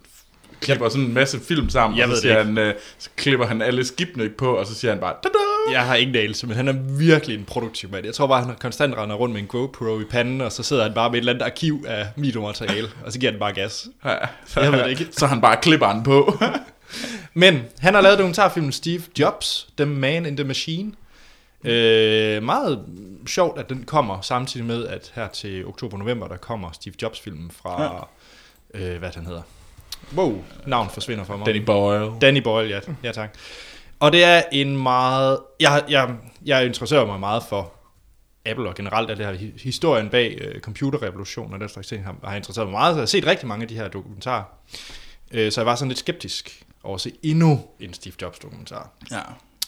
klipper 0.61 0.89
sådan 0.89 1.05
en 1.05 1.13
masse 1.13 1.39
film 1.39 1.69
sammen, 1.69 1.99
Jeg 1.99 2.09
og 2.09 2.15
så, 2.15 2.21
siger 2.21 2.43
han, 2.43 2.57
øh, 2.57 2.73
så 2.97 3.09
klipper 3.15 3.45
han 3.45 3.61
alle 3.61 3.85
skibene 3.85 4.29
på, 4.29 4.55
og 4.55 4.67
så 4.67 4.75
siger 4.75 4.91
han 4.91 4.99
bare, 5.01 5.13
tada! 5.23 5.33
Jeg 5.71 5.85
har 5.85 5.95
ingen 5.95 6.15
anelse, 6.15 6.47
men 6.47 6.55
han 6.55 6.67
er 6.67 6.73
virkelig 6.97 7.37
en 7.37 7.45
produktiv 7.45 7.91
mand. 7.91 8.05
Jeg 8.05 8.13
tror 8.13 8.27
bare, 8.27 8.43
han 8.43 8.55
konstant 8.59 8.97
render 8.97 9.15
rundt 9.15 9.33
med 9.33 9.41
en 9.41 9.47
GoPro 9.47 9.99
i 9.99 10.03
panden, 10.03 10.41
og 10.41 10.51
så 10.51 10.63
sidder 10.63 10.83
han 10.83 10.93
bare 10.93 11.09
med 11.09 11.17
et 11.17 11.19
eller 11.19 11.33
andet 11.33 11.45
arkiv 11.45 11.85
af 11.87 12.07
videomateriale, 12.15 12.87
og 13.05 13.11
så 13.11 13.19
giver 13.19 13.31
han 13.31 13.39
bare 13.39 13.53
gas. 13.53 13.87
Ja, 14.05 14.15
så, 14.45 14.61
Jeg 14.61 14.71
ved 14.71 14.79
det 14.83 14.89
ikke. 14.89 15.07
så 15.11 15.27
han 15.27 15.41
bare 15.41 15.57
klipper 15.61 15.93
den 15.93 16.03
på. 16.03 16.37
Men 17.33 17.61
han 17.79 17.93
har 17.93 18.01
lavet 18.01 18.17
dokumentarfilmen 18.17 18.71
Steve 18.71 19.01
Jobs, 19.19 19.67
The 19.77 19.85
Man 19.85 20.25
in 20.25 20.37
the 20.37 20.43
Machine. 20.47 20.91
Øh, 21.63 22.43
meget 22.43 22.85
sjovt, 23.27 23.59
at 23.59 23.69
den 23.69 23.83
kommer 23.83 24.21
samtidig 24.21 24.65
med, 24.65 24.87
at 24.87 25.11
her 25.15 25.27
til 25.27 25.65
oktober-november, 25.65 26.27
der 26.27 26.37
kommer 26.37 26.71
Steve 26.71 26.95
Jobs-filmen 27.01 27.51
fra, 27.61 28.07
ja. 28.75 28.93
øh, 28.93 28.99
hvad 28.99 29.09
han 29.15 29.25
hedder. 29.25 29.41
Wow, 30.15 30.43
navn 30.67 30.89
forsvinder 30.89 31.23
for 31.23 31.37
mig. 31.37 31.45
Danny 31.45 31.59
Boyle. 31.65 32.11
Danny 32.21 32.41
Boyle, 32.41 32.69
ja, 32.69 32.79
ja 33.03 33.11
tak. 33.11 33.35
Og 33.99 34.11
det 34.11 34.23
er 34.23 34.41
en 34.51 34.77
meget... 34.83 35.39
Jeg, 35.59 35.83
jeg, 35.89 36.15
jeg 36.45 36.65
interesserer 36.65 37.05
mig 37.05 37.19
meget 37.19 37.43
for 37.49 37.73
Apple 38.45 38.69
og 38.69 38.75
generelt 38.75 39.09
af 39.09 39.15
det 39.15 39.25
her 39.25 39.33
hi- 39.33 39.63
historien 39.63 40.09
bag 40.09 40.37
øh, 40.41 40.61
computerrevolutionen 40.61 41.53
og 41.53 41.59
den 41.59 41.69
slags 41.69 41.87
ting 41.87 42.03
har, 42.03 42.15
har 42.23 42.35
interesseret 42.35 42.67
mig 42.67 42.71
meget. 42.71 42.93
Så 42.93 42.97
jeg 42.97 43.01
har 43.01 43.05
set 43.05 43.25
rigtig 43.25 43.47
mange 43.47 43.61
af 43.63 43.67
de 43.67 43.75
her 43.75 43.87
dokumentarer. 43.87 44.43
Øh, 45.31 45.51
så 45.51 45.61
jeg 45.61 45.65
var 45.65 45.75
sådan 45.75 45.87
lidt 45.89 45.99
skeptisk 45.99 46.63
over 46.83 46.95
at 46.95 47.01
se 47.01 47.11
endnu 47.23 47.61
en 47.79 47.93
Steve 47.93 48.13
Jobs 48.21 48.39
dokumentar. 48.39 48.89
Ja. 49.11 49.19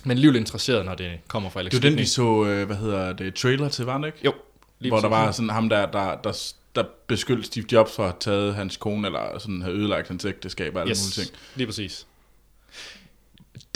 Men 0.04 0.12
alligevel 0.12 0.36
interesseret, 0.40 0.86
når 0.86 0.96
det 0.96 1.12
kommer 1.28 1.50
fra 1.50 1.60
Alex 1.60 1.72
Det 1.72 1.84
var 1.84 1.90
den, 1.90 1.98
vi 1.98 2.06
så, 2.06 2.46
øh, 2.46 2.66
hvad 2.66 2.76
hedder 2.76 3.14
det, 3.14 3.36
trailer 3.36 3.70
til, 3.70 3.86
var 3.86 3.98
det 3.98 4.06
ikke? 4.08 4.20
Jo. 4.26 4.34
lige 4.80 4.92
Hvor 4.92 5.00
der 5.00 5.08
var 5.08 5.32
sådan 5.32 5.50
ham 5.50 5.70
der, 5.70 5.86
der, 5.86 6.16
der, 6.16 6.54
der 6.76 6.84
beskyldte 7.08 7.44
Steve 7.44 7.66
Jobs 7.72 7.96
for 7.96 8.04
at 8.04 8.10
have 8.10 8.20
taget 8.20 8.56
hans 8.56 8.78
kone, 8.78 9.08
eller 9.08 9.40
sådan 9.40 9.62
have 9.62 9.76
ødelagt 9.76 10.08
hans 10.08 10.26
ægteskab 10.26 10.76
og 10.76 10.82
alle 10.82 10.92
yes. 10.92 11.04
mulige 11.04 11.26
ting. 11.26 11.38
lige 11.56 11.68
præcis. 11.68 12.08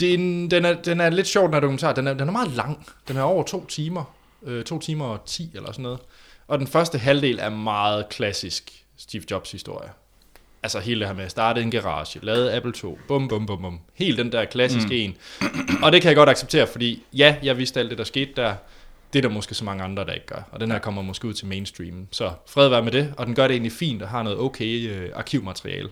Den, 0.00 0.50
den, 0.50 0.64
er, 0.64 0.82
den 0.82 1.00
er 1.00 1.10
lidt 1.10 1.26
sjov, 1.26 1.44
den 1.46 1.54
her 1.54 1.60
dokumentar. 1.60 1.92
Den 1.92 2.06
er, 2.06 2.14
den 2.14 2.28
er 2.28 2.32
meget 2.32 2.50
lang. 2.50 2.86
Den 3.08 3.16
er 3.16 3.22
over 3.22 3.42
to 3.42 3.66
timer. 3.66 4.14
Øh, 4.42 4.64
to 4.64 4.78
timer 4.78 5.04
og 5.04 5.24
ti 5.26 5.50
eller 5.54 5.72
sådan 5.72 5.82
noget. 5.82 5.98
Og 6.48 6.58
den 6.58 6.66
første 6.66 6.98
halvdel 6.98 7.38
er 7.38 7.48
meget 7.48 8.08
klassisk 8.08 8.84
Steve 8.96 9.22
Jobs 9.30 9.52
historie. 9.52 9.90
Altså 10.62 10.80
hele 10.80 11.00
det 11.00 11.08
her 11.08 11.14
med 11.14 11.24
at 11.24 11.30
starte 11.30 11.62
en 11.62 11.70
garage, 11.70 12.18
lave 12.22 12.52
Apple 12.52 12.72
2, 12.72 12.98
bum 13.08 13.28
bum 13.28 13.46
bum 13.46 13.62
bum. 13.62 13.80
Helt 13.94 14.18
den 14.18 14.32
der 14.32 14.44
klassiske 14.44 14.88
mm. 14.88 14.92
en. 14.92 15.16
Og 15.82 15.92
det 15.92 16.02
kan 16.02 16.08
jeg 16.08 16.16
godt 16.16 16.28
acceptere, 16.28 16.66
fordi 16.66 17.02
ja, 17.12 17.36
jeg 17.42 17.58
vidste 17.58 17.80
alt 17.80 17.90
det, 17.90 17.98
der 17.98 18.04
skete 18.04 18.32
der. 18.36 18.54
Det 19.12 19.18
er 19.18 19.22
der 19.22 19.34
måske 19.34 19.54
så 19.54 19.64
mange 19.64 19.84
andre, 19.84 20.04
der 20.04 20.12
ikke 20.12 20.26
gør. 20.26 20.48
Og 20.52 20.60
den 20.60 20.70
her 20.70 20.78
kommer 20.78 21.02
måske 21.02 21.28
ud 21.28 21.34
til 21.34 21.46
mainstream. 21.46 22.06
Så 22.10 22.32
fred 22.46 22.68
være 22.68 22.82
med 22.82 22.92
det. 22.92 23.14
Og 23.16 23.26
den 23.26 23.34
gør 23.34 23.46
det 23.46 23.54
egentlig 23.54 23.72
fint 23.72 24.02
og 24.02 24.08
har 24.08 24.22
noget 24.22 24.38
okay 24.38 24.90
øh, 24.90 25.10
arkivmateriale. 25.14 25.88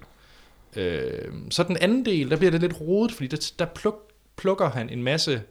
Øh, 0.76 1.32
så 1.50 1.62
den 1.62 1.76
anden 1.76 2.04
del, 2.04 2.30
der 2.30 2.36
bliver 2.36 2.50
det 2.50 2.60
lidt 2.60 2.80
rodet, 2.80 3.12
fordi 3.12 3.26
der, 3.26 3.52
der 3.58 3.64
pluk, 3.64 4.12
plukker 4.36 4.70
han 4.70 4.90
en 4.90 5.02
masse 5.02 5.42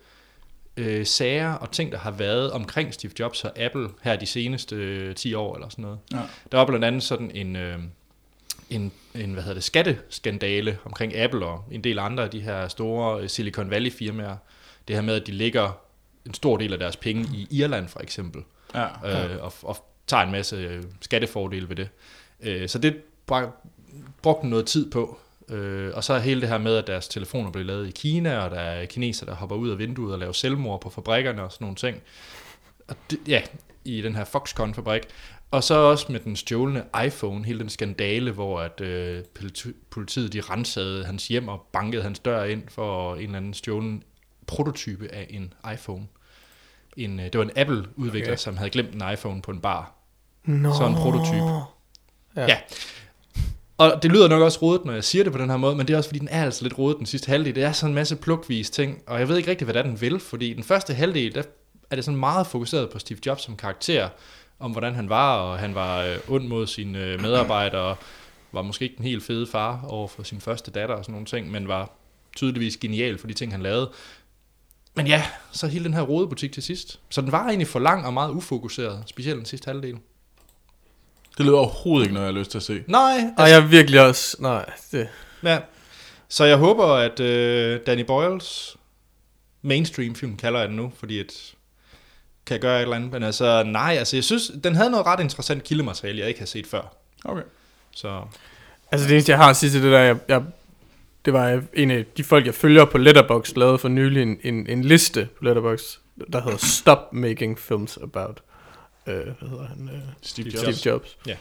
øh, 0.78 1.06
sager 1.06 1.54
og 1.54 1.72
ting, 1.72 1.92
der 1.92 1.98
har 1.98 2.12
været 2.12 2.52
omkring 2.52 2.94
Steve 2.94 3.14
Jobs 3.20 3.44
og 3.44 3.60
Apple 3.60 3.90
her 4.02 4.16
de 4.16 4.26
seneste 4.26 4.76
øh, 4.76 5.16
10 5.16 5.34
år 5.34 5.56
eller 5.56 5.70
sådan 5.70 5.82
noget. 5.82 6.00
Ja. 6.12 6.20
Der 6.52 6.58
var 6.58 6.66
blandt 6.66 6.86
andet 6.86 7.04
sådan 7.04 7.32
en, 7.34 7.56
øh, 7.56 7.80
en, 8.70 8.92
en 9.16 9.34
hvad 9.34 9.44
hedder 9.44 9.54
det, 9.54 9.64
skatteskandale 9.64 10.78
omkring 10.86 11.16
Apple 11.16 11.46
og 11.46 11.64
en 11.72 11.84
del 11.84 12.00
andre 12.00 12.24
af 12.24 12.30
de 12.30 12.42
her 12.42 12.68
store 12.68 13.22
øh, 13.22 13.30
Silicon 13.30 13.70
Valley 13.70 13.92
firmaer. 13.92 14.38
Det 14.88 14.96
her 14.96 15.04
med, 15.04 15.16
at 15.16 15.28
de 15.28 15.32
lægger 15.32 15.85
en 16.26 16.34
stor 16.34 16.58
del 16.58 16.74
af 16.74 16.80
deres 16.80 16.96
penge 16.98 17.30
i 17.34 17.48
Irland 17.52 17.88
for 17.88 18.00
eksempel 18.00 18.42
Ja. 18.76 18.86
øh, 19.36 19.44
og, 19.44 19.54
og 19.62 19.78
tager 20.08 20.24
en 20.24 20.32
masse 20.32 20.56
øh, 20.56 20.84
skattefordele 21.02 21.70
ved 21.70 21.76
det. 21.76 21.90
Øh, 22.42 22.70
så 22.70 22.80
det 22.80 22.96
brugte 24.22 24.48
noget 24.48 24.66
tid 24.66 24.92
på. 24.92 25.20
Øh, 25.50 25.92
og 25.96 26.04
så 26.04 26.18
hele 26.20 26.42
det 26.42 26.50
her 26.50 26.58
med, 26.58 26.76
at 26.76 26.88
deres 26.88 27.08
telefoner 27.08 27.52
bliver 27.52 27.66
lavet 27.66 27.88
i 27.88 27.92
Kina, 27.92 28.38
og 28.38 28.52
der 28.52 28.60
er 28.60 28.86
kineser, 28.86 29.26
der 29.26 29.36
hopper 29.36 29.56
ud 29.56 29.70
af 29.70 29.78
vinduet 29.78 30.14
og 30.14 30.20
laver 30.20 30.32
selvmord 30.34 30.82
på 30.82 30.90
fabrikkerne 30.90 31.44
og 31.44 31.52
sådan 31.52 31.66
nogle 31.66 31.76
ting. 31.76 32.02
Og 32.88 32.96
det, 33.10 33.20
ja, 33.28 33.42
i 33.86 34.02
den 34.02 34.16
her 34.16 34.24
Foxconn-fabrik. 34.26 35.02
Og 35.52 35.64
så 35.64 35.76
også 35.76 36.12
med 36.12 36.20
den 36.20 36.36
stjålne 36.36 36.84
iPhone, 37.06 37.46
hele 37.46 37.60
den 37.60 37.70
skandale, 37.70 38.32
hvor 38.32 38.60
at 38.60 38.82
øh, 38.82 39.24
politi- 39.40 39.76
politiet 39.90 40.34
de 40.34 40.42
rensede 40.42 41.06
hans 41.06 41.28
hjem 41.28 41.48
og 41.48 41.68
bankede 41.74 42.04
hans 42.04 42.20
dør 42.20 42.44
ind 42.44 42.64
for 42.70 43.16
en 43.16 43.22
eller 43.22 43.38
anden 43.38 43.54
stjålen 43.54 44.04
prototype 44.48 45.08
af 45.14 45.28
en 45.30 45.54
iPhone. 45.74 46.08
En, 46.98 47.20
øh, 47.20 47.26
det 47.26 47.38
var 47.38 47.44
en 47.44 47.52
Apple-udvikler, 47.56 48.32
okay. 48.32 48.38
Som 48.38 48.58
havde 48.58 48.70
glemt 48.70 48.94
en 48.94 49.04
iPhone 49.14 49.42
på 49.42 49.52
en 49.52 49.60
bar. 49.60 49.94
Nå. 50.46 50.74
Så 50.74 50.86
en 50.86 50.96
prototype. 50.96 51.36
Ja. 52.36 52.46
Ja. 52.48 52.58
Og 53.78 54.04
det 54.04 54.12
lyder 54.12 54.28
nok 54.28 54.42
også 54.42 54.60
rodet, 54.62 54.86
når 54.86 54.94
jeg 54.94 55.04
siger 55.04 55.24
det 55.24 55.34
på 55.34 55.40
den 55.40 55.50
her 55.50 55.58
måde, 55.58 55.76
men 55.76 55.88
det 55.88 55.94
er 55.94 55.98
også 55.98 56.10
fordi, 56.10 56.20
den 56.20 56.28
er 56.28 56.44
altså 56.44 56.64
lidt 56.64 56.78
rodet 56.78 56.98
den 56.98 57.06
sidste 57.06 57.30
halvdel. 57.30 57.56
Det 57.56 57.64
er 57.64 57.72
sådan 57.72 57.92
en 57.92 57.96
masse 57.96 58.16
plukvis 58.16 58.70
ting, 58.70 59.02
og 59.08 59.20
jeg 59.20 59.30
ved 59.30 59.38
ikke 59.38 59.50
rigtig, 59.50 59.66
hvad 59.66 59.74
det 59.74 59.80
er, 59.80 59.84
den 59.84 60.02
vil, 60.02 60.20
fordi 60.20 60.54
den 60.54 60.64
første 60.64 60.94
halvdel, 60.94 61.36
der 61.36 61.44
er 61.90 61.96
det 61.96 62.06
sådan 62.06 62.20
meget 62.20 62.48
fokuseret 62.48 62.90
på 62.90 63.00
Steve 63.00 63.20
Jobs 63.26 63.44
som 63.44 63.56
karakter, 63.56 64.10
om 64.60 64.72
hvordan 64.72 64.96
han 64.96 65.10
var, 65.10 65.38
og 65.38 65.60
han 65.60 65.76
var 65.76 66.02
øh, 66.02 66.18
ond 66.28 66.48
mod 66.48 66.68
sine 66.68 67.00
øh, 67.00 67.22
medarbejdere, 67.22 67.82
og 67.82 67.98
var 68.52 68.62
måske 68.62 68.84
ikke 68.84 68.96
den 68.98 69.06
helt 69.06 69.24
fede 69.24 69.48
far 69.48 69.86
over 69.88 70.08
for 70.08 70.24
sin 70.24 70.42
første 70.42 70.72
datter 70.72 70.96
og 70.96 71.06
sådan 71.06 71.14
nogle 71.14 71.26
ting, 71.26 71.52
men 71.52 71.68
var 71.68 71.92
tydeligvis 72.36 72.78
genial 72.78 73.18
for 73.18 73.28
de 73.28 73.34
ting, 73.34 73.52
han 73.52 73.62
lavede. 73.62 73.92
Men 74.96 75.08
ja, 75.08 75.26
så 75.52 75.68
hele 75.68 75.86
den 75.86 75.94
her 75.94 76.02
rodebutik 76.02 76.52
til 76.52 76.64
sidst. 76.64 77.00
Så 77.10 77.22
den 77.22 77.32
var 77.32 77.44
egentlig 77.46 77.68
for 77.68 77.80
lang 77.80 78.06
og 78.06 78.14
meget 78.14 78.32
ufokuseret, 78.32 79.04
specielt 79.08 79.38
den 79.38 79.46
sidste 79.46 79.68
halvdel. 79.68 79.98
Det 81.38 81.46
lyder 81.46 81.58
overhovedet 81.58 82.06
ikke 82.06 82.14
noget, 82.14 82.28
jeg 82.28 82.34
har 82.34 82.40
lyst 82.40 82.52
til 82.52 82.58
at 82.58 82.64
se. 82.64 82.84
Nej, 82.88 83.20
Og 83.38 83.50
jeg 83.50 83.58
er 83.58 83.68
virkelig 83.68 84.02
også... 84.02 84.38
Nej, 84.40 84.70
det... 84.92 85.08
Ja. 85.44 85.60
Så 86.30 86.46
jeg 86.46 86.58
håber, 86.58 86.86
at 86.86 87.20
øh, 87.20 87.80
Danny 87.86 88.02
Boyles 88.02 88.78
mainstream-film, 89.62 90.38
kalder 90.38 90.60
jeg 90.60 90.70
den 90.70 90.78
nu, 90.78 90.92
fordi 90.98 91.20
at 91.20 91.54
kan 92.46 92.54
jeg 92.54 92.62
gøre 92.62 92.78
et 92.78 92.82
eller 92.82 92.96
andet. 92.96 93.12
Men 93.12 93.24
altså, 93.24 93.64
nej, 93.64 93.96
altså 94.00 94.16
jeg 94.16 94.24
synes, 94.24 94.52
den 94.64 94.76
havde 94.76 94.90
noget 94.92 95.06
ret 95.06 95.20
interessant 95.20 95.64
kildemateriale, 95.64 96.20
jeg 96.20 96.28
ikke 96.28 96.40
har 96.40 96.48
set 96.48 96.68
før. 96.68 96.96
Okay. 97.26 97.44
Så 97.92 98.22
Altså 98.92 99.08
det 99.08 99.14
eneste, 99.14 99.32
jeg 99.32 99.40
har 99.40 99.50
at 99.50 99.56
sige 99.56 99.70
til 99.70 99.84
det 99.84 99.92
der, 99.92 100.00
jeg, 100.00 100.18
jeg, 100.28 100.44
det 101.26 101.34
var 101.34 101.62
en 101.74 101.92
af 101.92 102.06
de 102.18 102.24
folk, 102.24 102.46
jeg 102.46 102.56
følger 102.56 102.86
på 102.86 102.98
Letterboxd, 102.98 103.58
lavede 103.58 103.78
for 103.78 103.88
nylig 103.88 104.22
en, 104.22 104.38
en, 104.44 104.68
en 104.70 104.84
liste 104.84 105.28
på 105.38 105.44
Letterboxd, 105.44 106.00
der 106.34 106.42
hedder 106.42 106.58
Stop 106.58 107.14
Making 107.14 107.60
Films 107.60 107.98
About, 108.04 108.42
øh, 109.08 109.14
hvad 109.16 109.50
hedder 109.50 109.66
han, 109.68 109.90
øh, 109.94 110.00
Steve 110.22 110.50
Jobs. 110.50 110.64
Jobs. 110.66 110.78
Steve 110.80 110.92
Jobs. 110.94 111.18
Ja. 111.28 111.36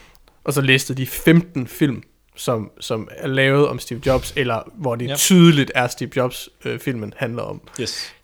Og 0.45 0.53
så 0.53 0.61
listede 0.61 0.99
de 1.03 1.07
15 1.07 1.67
film, 1.67 2.03
som, 2.37 2.71
som 2.81 3.09
er 3.17 3.27
lavet 3.29 3.69
om 3.69 3.79
Steve 3.79 4.01
Jobs, 4.07 4.33
eller 4.37 4.63
hvor 4.75 4.95
det 4.97 5.05
Ja. 5.05 5.11
ja. 5.11 5.17
tydeligt 5.17 5.73
er 5.75 5.87
Steve 5.87 6.11
Jobs, 6.17 6.49
øh, 6.65 6.79
filmen 6.81 7.13
handler 7.17 7.43
om. 7.43 7.61
yes, 7.81 8.15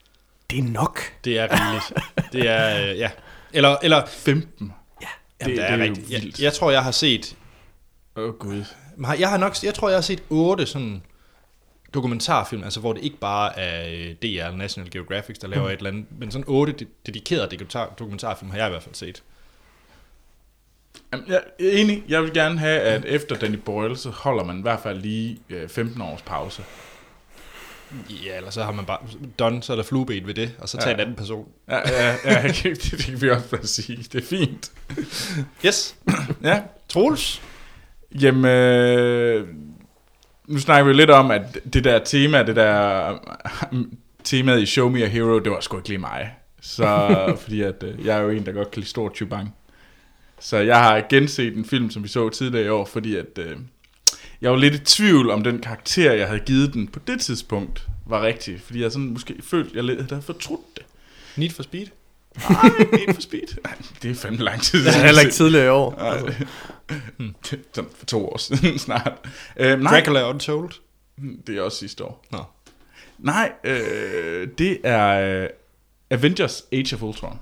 Det 0.51 0.59
er 0.59 0.63
nok. 0.63 1.01
det 1.25 1.39
er 1.39 1.49
rigeligt. 1.51 1.93
det 2.33 2.49
er, 2.49 2.91
øh, 2.93 2.99
ja. 2.99 3.11
Eller, 3.53 3.77
eller 3.83 4.03
15. 4.07 4.73
jamen, 5.01 5.13
det 5.41 5.47
det 5.47 5.59
er 5.59 5.63
er 5.65 5.77
jo 5.77 5.83
rigtigt. 5.83 6.11
Jeg, 6.11 6.23
vildt. 6.23 6.41
jeg, 6.41 6.53
tror, 6.53 6.71
jeg 6.71 6.83
har 6.83 6.91
set, 6.91 7.37
Åh 8.17 8.25
oh, 8.25 8.35
gud. 8.35 8.65
jeg 9.19 9.29
har 9.31 9.37
nok, 9.37 9.55
jeg 9.65 9.75
tror, 9.75 9.89
jeg 9.89 9.97
har 9.97 10.03
set 10.03 10.23
otte 10.31 10.67
sådan 10.67 11.03
dokumentarfilm, 11.95 12.65
altså 12.65 12.81
hvor 12.81 12.93
det 12.93 13.03
ikke 13.05 13.17
bare 13.17 13.59
er 13.59 13.89
øh, 13.89 14.15
DR 14.15 14.27
eller 14.27 14.57
National 14.57 14.91
Geographic, 14.91 15.37
der 15.39 15.49
laver 15.49 15.69
et 15.71 15.77
eller 15.77 15.91
andet, 15.91 16.05
men 16.19 16.31
sådan 16.31 16.45
otte 16.49 16.73
de- 16.73 16.87
dedikerede 17.07 17.47
dokumentar, 17.51 17.95
dokumentarfilm 17.99 18.51
har 18.51 18.59
jeg 18.59 18.67
i 18.67 18.71
hvert 18.71 18.83
fald 18.83 18.95
set. 18.95 19.23
Jamen, 21.13 21.25
jeg 21.29 21.37
er 21.37 21.41
enig. 21.73 22.05
Jeg 22.09 22.23
vil 22.23 22.33
gerne 22.33 22.59
have, 22.59 22.81
at 22.81 23.05
efter 23.05 23.37
Danny 23.37 23.57
Boyle, 23.57 23.97
så 23.97 24.11
holder 24.11 24.45
man 24.45 24.59
i 24.59 24.63
hvert 24.63 24.81
fald 24.81 24.99
lige 25.01 25.39
øh, 25.51 25.69
15 25.69 26.01
års 26.03 26.23
pause. 26.23 26.63
Ja, 28.27 28.37
eller 28.37 28.51
så 28.51 28.63
har 28.65 28.73
man 28.73 28.85
bare 28.85 28.99
done, 29.39 29.63
så 29.63 29.73
er 29.73 29.77
der 29.77 29.83
flueben 29.83 30.27
ved 30.27 30.35
det, 30.35 30.55
og 30.59 30.69
så 30.69 30.77
tager 30.77 30.89
Ja. 30.89 30.95
en 30.95 31.01
anden 31.01 31.17
person. 31.17 31.49
Ja, 31.69 31.77
ja, 31.89 32.17
ja 32.25 32.43
det, 32.49 32.65
det, 32.65 32.91
det 32.91 33.05
kan 33.05 33.21
vi 33.23 33.31
også 33.31 33.49
bare 33.51 33.67
sige. 33.67 33.97
Det 34.13 34.15
er 34.15 34.27
fint. 34.27 34.73
Yes. 35.67 35.97
Ja. 36.43 36.63
Troels? 36.89 37.43
Jamen, 38.21 38.45
øh, 38.45 39.49
nu 40.51 40.59
snakker 40.59 40.85
vi 40.85 40.93
lidt 40.93 41.11
om, 41.11 41.31
at 41.31 41.59
det 41.73 41.85
der 41.85 42.05
tema, 42.05 42.43
det 42.43 42.57
der 42.57 43.19
temaet 44.25 44.63
i 44.63 44.67
Show 44.67 44.89
Me 44.89 45.03
a 45.03 45.07
Hero, 45.07 45.39
det 45.39 45.53
var 45.53 45.61
sgu 45.61 45.77
ikke 45.77 45.89
lige 45.89 45.99
mig. 45.99 46.35
Så, 46.61 47.09
fordi 47.43 47.61
at, 47.61 47.83
øh, 47.83 48.07
jeg 48.07 48.19
er 48.19 48.23
jo 48.23 48.31
en, 48.31 48.47
der 48.47 48.53
godt 48.53 48.71
kan 48.71 48.81
lide 48.81 48.91
stor 48.91 49.13
chubang. 49.15 49.55
Så 50.41 50.57
jeg 50.57 50.79
har 50.79 51.07
genset 51.11 51.57
en 51.57 51.65
film, 51.65 51.91
som 51.91 52.03
vi 52.03 52.09
så 52.09 52.29
tidligere 52.29 52.67
i 52.67 52.69
år, 52.69 52.85
fordi 52.85 53.17
at, 53.17 53.39
øh, 53.39 53.57
jeg 54.41 54.51
var 54.51 54.57
lidt 54.57 54.75
i 54.75 54.79
tvivl 54.79 55.31
om 55.31 55.45
den 55.45 55.59
karakter, 55.59 56.13
jeg 56.13 56.27
havde 56.27 56.41
givet 56.41 56.75
den 56.75 56.89
på 56.89 56.99
det 57.07 57.21
tidspunkt, 57.21 57.87
var 58.07 58.23
rigtig. 58.23 58.61
Fordi 58.61 58.83
jeg 58.83 58.93
sådan 58.93 59.11
måske 59.11 59.35
følte, 59.43 59.71
jeg 59.75 59.85
lidt 59.85 60.11
havde 60.11 60.23
fortrudt 60.23 60.77
det. 60.77 60.85
Need 61.37 61.51
for 61.51 61.63
Speed? 61.63 61.87
Ej, 62.37 62.71
ikke 63.01 63.15
for 63.15 63.21
speed. 63.21 63.57
Ej, 63.65 63.75
det 64.03 64.11
er 64.11 64.15
fandme 64.15 64.45
lang 64.45 64.63
tid. 64.63 64.85
Det 64.85 64.97
er 64.97 65.05
heller 65.05 65.21
ikke 65.21 65.33
tidligere 65.33 65.65
i 65.67 65.69
år. 65.69 65.95
Nej, 65.99 66.09
Altså. 66.09 66.27
det- 66.27 66.49
sådan 67.73 67.91
for 67.99 68.07
to 68.07 68.29
år 68.29 68.39
siden 68.39 68.79
snart. 68.89 69.13
Øh, 69.57 69.81
nej, 69.81 69.93
Dracula 70.01 70.29
Untold? 70.31 70.71
det 71.47 71.57
er 71.59 71.63
også 71.63 71.79
sidste 71.79 72.05
år. 72.05 72.25
Nå. 72.33 72.39
Nej, 73.19 73.53
øh, 73.65 74.49
det 74.59 74.79
er 74.85 75.41
øh, 75.43 75.49
Avengers 76.11 76.65
Age 76.73 76.95
of 76.97 77.03
Ultron. 77.03 77.39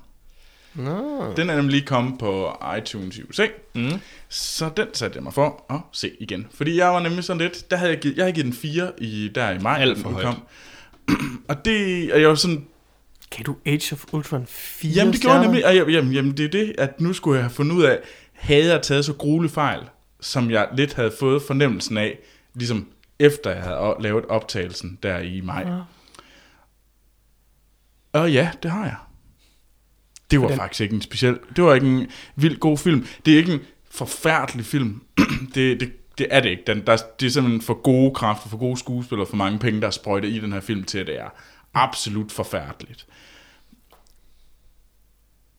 Nå. 0.74 1.32
Den 1.36 1.50
er 1.50 1.56
nemlig 1.56 1.70
lige 1.72 1.86
kommet 1.86 2.18
på 2.18 2.52
iTunes 2.78 3.18
i 3.18 3.22
USA. 3.22 3.46
Mm. 3.74 3.90
Så 4.28 4.70
den 4.76 4.86
satte 4.94 5.16
jeg 5.16 5.22
mig 5.22 5.34
for 5.34 5.64
at 5.70 5.80
se 5.92 6.10
igen. 6.20 6.46
Fordi 6.54 6.76
jeg 6.76 6.88
var 6.88 7.00
nemlig 7.00 7.24
sådan 7.24 7.40
lidt, 7.42 7.70
der 7.70 7.76
havde 7.76 7.90
jeg 7.92 8.00
givet, 8.00 8.16
jeg 8.16 8.24
havde 8.24 8.32
givet 8.34 8.44
den 8.46 8.52
4 8.54 8.92
i, 8.98 9.30
der 9.34 9.50
i 9.50 9.58
maj, 9.58 9.80
Alt 9.80 9.98
for 9.98 10.10
højt. 10.10 10.36
og 11.48 11.64
det, 11.64 12.12
og 12.12 12.20
jeg 12.20 12.28
var 12.28 12.34
sådan, 12.34 12.66
Kan 13.30 13.44
du 13.44 13.56
Age 13.66 13.92
of 13.92 14.04
Ultron 14.12 14.46
4 14.48 14.92
Jamen 14.92 15.12
det 15.12 15.20
gjorde 15.20 15.36
jeg 15.36 15.44
nemlig, 15.44 15.66
og 15.66 15.74
jamen, 15.74 15.92
jamen, 15.94 16.12
jamen 16.12 16.36
det 16.36 16.44
er 16.44 16.48
det, 16.48 16.74
at 16.78 17.00
nu 17.00 17.12
skulle 17.12 17.36
jeg 17.36 17.44
have 17.44 17.50
fundet 17.54 17.76
ud 17.76 17.82
af, 17.82 17.98
havde 18.32 18.72
jeg 18.72 18.82
taget 18.82 19.04
så 19.04 19.12
gruelig 19.12 19.50
fejl, 19.50 19.80
som 20.20 20.50
jeg 20.50 20.68
lidt 20.76 20.94
havde 20.94 21.12
fået 21.20 21.42
fornemmelsen 21.42 21.96
af, 21.96 22.18
ligesom 22.54 22.88
efter 23.18 23.50
jeg 23.50 23.62
havde 23.62 23.94
lavet 24.00 24.24
optagelsen 24.26 24.98
der 25.02 25.18
i 25.18 25.40
maj. 25.40 25.64
Ja. 25.66 25.80
Og 28.12 28.32
ja, 28.32 28.50
det 28.62 28.70
har 28.70 28.84
jeg. 28.84 28.96
Det 30.30 30.40
var 30.40 30.48
Den- 30.48 30.56
faktisk 30.56 30.80
ikke 30.80 30.94
en 30.94 31.02
speciel, 31.02 31.38
det 31.56 31.64
var 31.64 31.74
ikke 31.74 31.86
en 31.86 32.06
vild 32.36 32.56
god 32.58 32.78
film. 32.78 33.06
Det 33.26 33.34
er 33.34 33.38
ikke 33.38 33.52
en 33.52 33.60
forfærdelig 33.90 34.64
film. 34.66 35.02
det, 35.54 35.80
det, 35.80 35.92
det 36.18 36.26
er 36.30 36.40
det 36.40 36.48
ikke. 36.48 36.62
Den, 36.66 36.86
der, 36.86 36.96
det 37.20 37.26
er 37.26 37.30
simpelthen 37.30 37.62
for 37.62 37.74
gode 37.82 38.14
kræfter, 38.14 38.48
for 38.48 38.56
gode 38.56 38.76
skuespillere, 38.76 39.26
for 39.26 39.36
mange 39.36 39.58
penge, 39.58 39.80
der 39.80 39.86
er 39.86 39.90
sprøjtet 39.90 40.28
i 40.28 40.38
den 40.40 40.52
her 40.52 40.60
film 40.60 40.84
til, 40.84 40.98
at 40.98 41.06
det 41.06 41.20
er 41.20 41.28
absolut 41.82 42.32
forfærdeligt. 42.32 43.06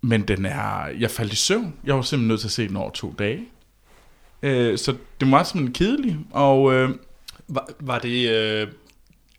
Men 0.01 0.21
den 0.21 0.45
er... 0.45 0.87
Jeg 0.87 1.11
faldt 1.11 1.33
i 1.33 1.35
søvn. 1.35 1.75
Jeg 1.83 1.95
var 1.95 2.01
simpelthen 2.01 2.27
nødt 2.27 2.39
til 2.39 2.47
at 2.47 2.51
se 2.51 2.67
den 2.67 2.75
over 2.75 2.91
to 2.91 3.15
dage. 3.19 3.45
Øh, 4.41 4.77
så 4.77 4.95
det 5.19 5.31
var 5.31 5.43
simpelthen 5.43 5.73
kedelig. 5.73 6.17
Og 6.31 6.73
øh, 6.73 6.89
Var, 7.47 7.69
var 7.79 7.99
det... 7.99 8.29
Øh, 8.29 8.67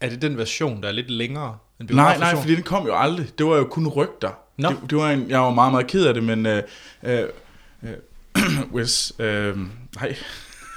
er 0.00 0.08
det 0.08 0.22
den 0.22 0.36
version, 0.38 0.82
der 0.82 0.88
er 0.88 0.92
lidt 0.92 1.10
længere? 1.10 1.58
end 1.80 1.90
nej, 1.90 2.18
nej, 2.18 2.36
fordi 2.36 2.54
den 2.54 2.62
kom 2.62 2.86
jo 2.86 2.96
aldrig. 2.96 3.38
Det 3.38 3.46
var 3.46 3.56
jo 3.56 3.64
kun 3.64 3.88
rygter. 3.88 4.30
Nå. 4.56 4.68
Det, 4.68 4.78
det 4.90 4.98
var 4.98 5.10
en, 5.10 5.30
jeg 5.30 5.40
var 5.40 5.50
meget, 5.50 5.72
meget 5.72 5.86
ked 5.86 6.04
af 6.04 6.14
det, 6.14 6.22
men... 6.22 6.46
Øh, 6.46 6.62
øh, 7.02 7.24
øh, 7.82 7.94
Wes... 8.74 9.12
Øh, 9.18 9.58
nej, 9.96 10.16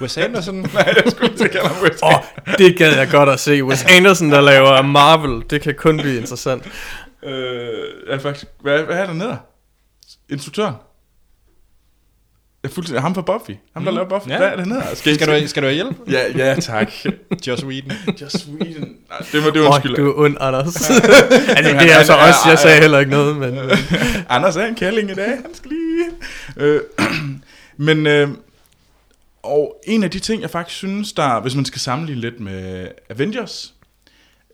Wes 0.00 0.16
Anderson? 0.18 0.54
nej, 0.74 0.94
jeg 1.04 1.04
skulle 1.12 1.30
ikke 1.32 1.48
kalde 1.48 1.68
ham 1.68 1.82
Wes. 1.84 2.02
Åh, 2.02 2.08
oh, 2.14 2.22
det 2.58 2.76
gad 2.78 2.96
jeg 2.96 3.08
godt 3.10 3.28
at 3.28 3.40
se. 3.40 3.64
Wes 3.64 3.84
Anderson, 3.84 4.30
der 4.30 4.40
laver 4.40 4.82
Marvel, 4.82 5.42
det 5.50 5.60
kan 5.62 5.74
kun 5.78 5.96
blive 5.96 6.16
interessant. 6.16 6.62
Øh, 7.24 7.32
er 8.08 8.18
faktisk, 8.18 8.46
hvad, 8.60 8.82
hvad 8.82 8.96
er 8.96 9.06
der 9.06 9.12
nede? 9.14 9.36
Instruktøren? 10.30 10.74
Jeg 12.62 12.70
er 12.70 12.74
fuldstændig, 12.74 13.02
ham 13.02 13.14
fra 13.14 13.22
Buffy. 13.22 13.50
Ham, 13.74 13.84
der 13.84 13.90
Mm. 13.90 13.96
laver 13.96 14.08
Buffy. 14.08 14.28
Ja. 14.28 14.36
Hvad 14.36 14.46
er 14.48 14.56
det 14.56 14.66
nede? 14.66 14.82
Skal, 14.94 15.14
Skal 15.14 15.42
du, 15.42 15.48
skal 15.48 15.62
du 15.62 15.66
have 15.68 15.74
hjælp? 15.74 15.96
Ja, 16.10 16.22
ja, 16.48 16.54
tak. 16.60 16.90
Joss 17.46 17.64
Whedon. 17.64 17.92
Just 18.20 18.38
Sweden. 18.38 18.96
Nej, 19.08 19.18
det 19.32 19.42
må 19.42 19.50
det 19.50 19.60
Åh, 19.60 19.66
undskylde. 19.74 19.96
du 19.96 20.10
er 20.10 20.14
ond, 20.24 20.36
Anders. 20.40 20.66
altså, 20.90 20.92
det 21.62 21.90
er 21.90 21.96
han 21.96 22.04
så 22.06 22.12
er- 22.12 22.28
også, 22.28 22.38
jeg 22.48 22.58
sagde 22.58 22.80
heller 22.80 22.98
ikke 22.98 23.10
noget, 23.10 23.36
men... 23.36 23.54
men- 23.54 23.70
Anders 24.28 24.56
er 24.56 24.66
en 24.66 24.74
kælling 24.74 25.10
i 25.10 25.14
dag, 25.14 25.28
han 25.28 25.54
skal 25.54 25.70
lige... 25.70 26.06
Øh, 26.56 26.80
men, 27.86 28.06
øh, 28.06 28.28
og 29.44 29.80
en 29.86 30.02
af 30.02 30.10
de 30.10 30.18
ting, 30.18 30.42
jeg 30.42 30.50
faktisk 30.50 30.76
synes, 30.76 31.12
der, 31.12 31.40
hvis 31.40 31.54
man 31.54 31.64
skal 31.64 31.80
sammenligne 31.80 32.20
lidt 32.20 32.40
med 32.40 32.88
Avengers, 33.10 33.74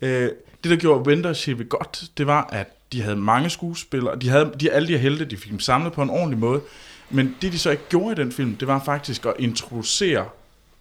øh, 0.02 0.30
det 0.64 0.70
der 0.70 0.76
gjorde 0.76 1.00
Avengers 1.00 1.44
helt 1.44 1.68
godt, 1.68 2.04
det 2.18 2.26
var, 2.26 2.48
at 2.52 2.68
de 2.92 3.02
havde 3.02 3.16
mange 3.16 3.50
skuespillere, 3.50 4.18
de 4.18 4.28
havde 4.28 4.52
de, 4.60 4.70
alle 4.70 4.88
de 4.88 4.92
her 4.92 4.98
helte, 4.98 5.24
de 5.24 5.36
fik 5.36 5.50
dem 5.50 5.60
samlet 5.60 5.92
på 5.92 6.02
en 6.02 6.10
ordentlig 6.10 6.38
måde, 6.38 6.60
men 7.10 7.36
det 7.42 7.52
de 7.52 7.58
så 7.58 7.70
ikke 7.70 7.82
gjorde 7.88 8.12
i 8.12 8.24
den 8.24 8.32
film, 8.32 8.56
det 8.56 8.68
var 8.68 8.82
faktisk 8.84 9.26
at 9.26 9.34
introducere 9.38 10.28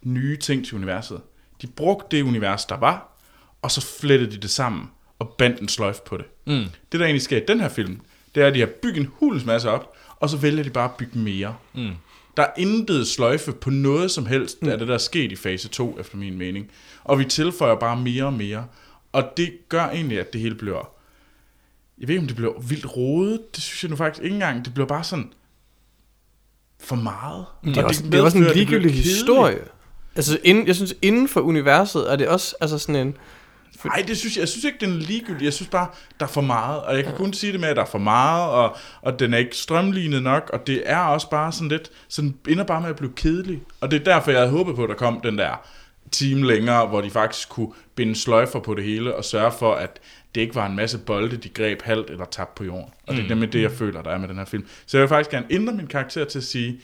nye 0.01 0.37
ting 0.37 0.65
til 0.65 0.75
universet. 0.75 1.21
De 1.61 1.67
brugte 1.67 2.17
det 2.17 2.23
univers, 2.23 2.65
der 2.65 2.77
var, 2.77 3.17
og 3.61 3.71
så 3.71 3.81
flettede 3.99 4.31
de 4.31 4.37
det 4.37 4.49
sammen 4.49 4.89
og 5.19 5.35
bandt 5.37 5.59
en 5.59 5.67
sløjf 5.67 5.99
på 5.99 6.17
det. 6.17 6.25
Mm. 6.45 6.65
Det, 6.91 6.99
der 6.99 7.05
egentlig 7.05 7.21
sker 7.21 7.37
i 7.37 7.45
den 7.47 7.59
her 7.59 7.69
film, 7.69 8.01
det 8.35 8.43
er, 8.43 8.47
at 8.47 8.53
de 8.53 8.59
har 8.59 8.69
bygget 8.81 9.01
en 9.01 9.11
hulens 9.19 9.45
masse 9.45 9.69
op, 9.69 9.95
og 10.15 10.29
så 10.29 10.37
vælger 10.37 10.63
de 10.63 10.69
bare 10.69 10.85
at 10.85 10.95
bygge 10.95 11.19
mere. 11.19 11.55
Mm. 11.73 11.91
Der 12.39 12.45
er 12.45 12.51
intet 12.57 13.07
sløjfe 13.07 13.51
på 13.51 13.69
noget 13.69 14.11
som 14.11 14.25
helst 14.25 14.57
af 14.63 14.77
det, 14.77 14.87
der 14.87 14.93
er 14.93 14.97
sket 14.97 15.31
i 15.31 15.35
fase 15.35 15.67
2, 15.67 15.99
efter 15.99 16.17
min 16.17 16.37
mening. 16.37 16.71
Og 17.03 17.19
vi 17.19 17.25
tilføjer 17.25 17.75
bare 17.75 17.97
mere 17.97 18.23
og 18.23 18.33
mere. 18.33 18.65
Og 19.11 19.23
det 19.37 19.69
gør 19.69 19.83
egentlig, 19.83 20.19
at 20.19 20.33
det 20.33 20.41
hele 20.41 20.55
bliver... 20.55 20.91
Jeg 21.99 22.07
ved 22.07 22.15
ikke, 22.15 22.21
om 22.21 22.27
det 22.27 22.35
bliver 22.35 22.59
vildt 22.59 22.97
rodet. 22.97 23.55
Det 23.55 23.63
synes 23.63 23.83
jeg 23.83 23.89
nu 23.89 23.95
faktisk 23.95 24.23
ikke 24.23 24.33
engang. 24.33 24.65
Det 24.65 24.73
bliver 24.73 24.87
bare 24.87 25.03
sådan 25.03 25.33
for 26.79 26.95
meget. 26.95 27.45
Det 27.65 27.77
er, 27.77 27.83
også, 27.83 28.03
det 28.03 28.13
er 28.13 28.21
også 28.21 28.37
en 28.37 28.43
ligegyldig 28.43 28.93
historie. 28.93 29.59
Altså, 30.15 30.39
inden, 30.43 30.67
jeg 30.67 30.75
synes, 30.75 30.95
inden 31.01 31.27
for 31.27 31.41
universet 31.41 32.11
er 32.11 32.15
det 32.15 32.27
også 32.27 32.55
altså 32.61 32.77
sådan 32.77 33.07
en... 33.07 33.17
Nej, 33.85 34.03
det 34.07 34.17
synes 34.17 34.35
jeg, 34.35 34.41
jeg 34.41 34.49
synes 34.49 34.63
ikke, 34.63 34.77
den 34.81 34.89
er 34.89 34.99
ligegyldig. 34.99 35.45
Jeg 35.45 35.53
synes 35.53 35.69
bare, 35.69 35.87
der 36.19 36.25
er 36.25 36.29
for 36.29 36.41
meget. 36.41 36.81
Og 36.81 36.95
jeg 36.95 37.03
kan 37.03 37.15
kun 37.15 37.33
sige 37.33 37.51
det 37.51 37.59
med, 37.59 37.69
at 37.69 37.75
der 37.75 37.81
er 37.81 37.85
for 37.87 37.97
meget, 37.97 38.49
og, 38.51 38.77
og 39.01 39.19
den 39.19 39.33
er 39.33 39.37
ikke 39.37 39.55
strømlignet 39.55 40.23
nok, 40.23 40.49
og 40.53 40.67
det 40.67 40.83
er 40.85 40.99
også 40.99 41.29
bare 41.29 41.51
sådan 41.51 41.67
lidt, 41.67 41.91
sådan 42.07 42.35
ender 42.47 42.63
bare 42.63 42.81
med 42.81 42.89
at 42.89 42.95
blive 42.95 43.11
kedelig. 43.15 43.61
Og 43.81 43.91
det 43.91 43.99
er 43.99 44.03
derfor, 44.03 44.31
jeg 44.31 44.39
havde 44.39 44.51
håbet 44.51 44.75
på, 44.75 44.83
at 44.83 44.89
der 44.89 44.95
kom 44.95 45.21
den 45.21 45.37
der 45.37 45.61
time 46.11 46.47
længere, 46.47 46.87
hvor 46.87 47.01
de 47.01 47.09
faktisk 47.09 47.49
kunne 47.49 47.71
binde 47.95 48.15
sløjfer 48.15 48.59
på 48.59 48.73
det 48.75 48.83
hele, 48.83 49.15
og 49.15 49.25
sørge 49.25 49.51
for, 49.51 49.73
at 49.73 49.99
det 50.35 50.41
ikke 50.41 50.55
var 50.55 50.65
en 50.65 50.75
masse 50.75 50.97
bolde, 50.97 51.37
de 51.37 51.49
greb 51.49 51.81
halvt 51.81 52.09
eller 52.09 52.25
tabt 52.25 52.55
på 52.55 52.63
jorden. 52.63 52.93
Og 53.07 53.15
det 53.15 53.23
er 53.23 53.29
nemlig 53.29 53.53
det, 53.53 53.61
jeg 53.61 53.71
føler, 53.71 54.01
der 54.01 54.11
er 54.11 54.17
med 54.17 54.27
den 54.27 54.37
her 54.37 54.45
film. 54.45 54.67
Så 54.85 54.97
jeg 54.97 55.01
vil 55.01 55.09
faktisk 55.09 55.31
gerne 55.31 55.45
ændre 55.49 55.73
min 55.73 55.87
karakter 55.87 56.25
til 56.25 56.39
at 56.39 56.43
sige, 56.43 56.79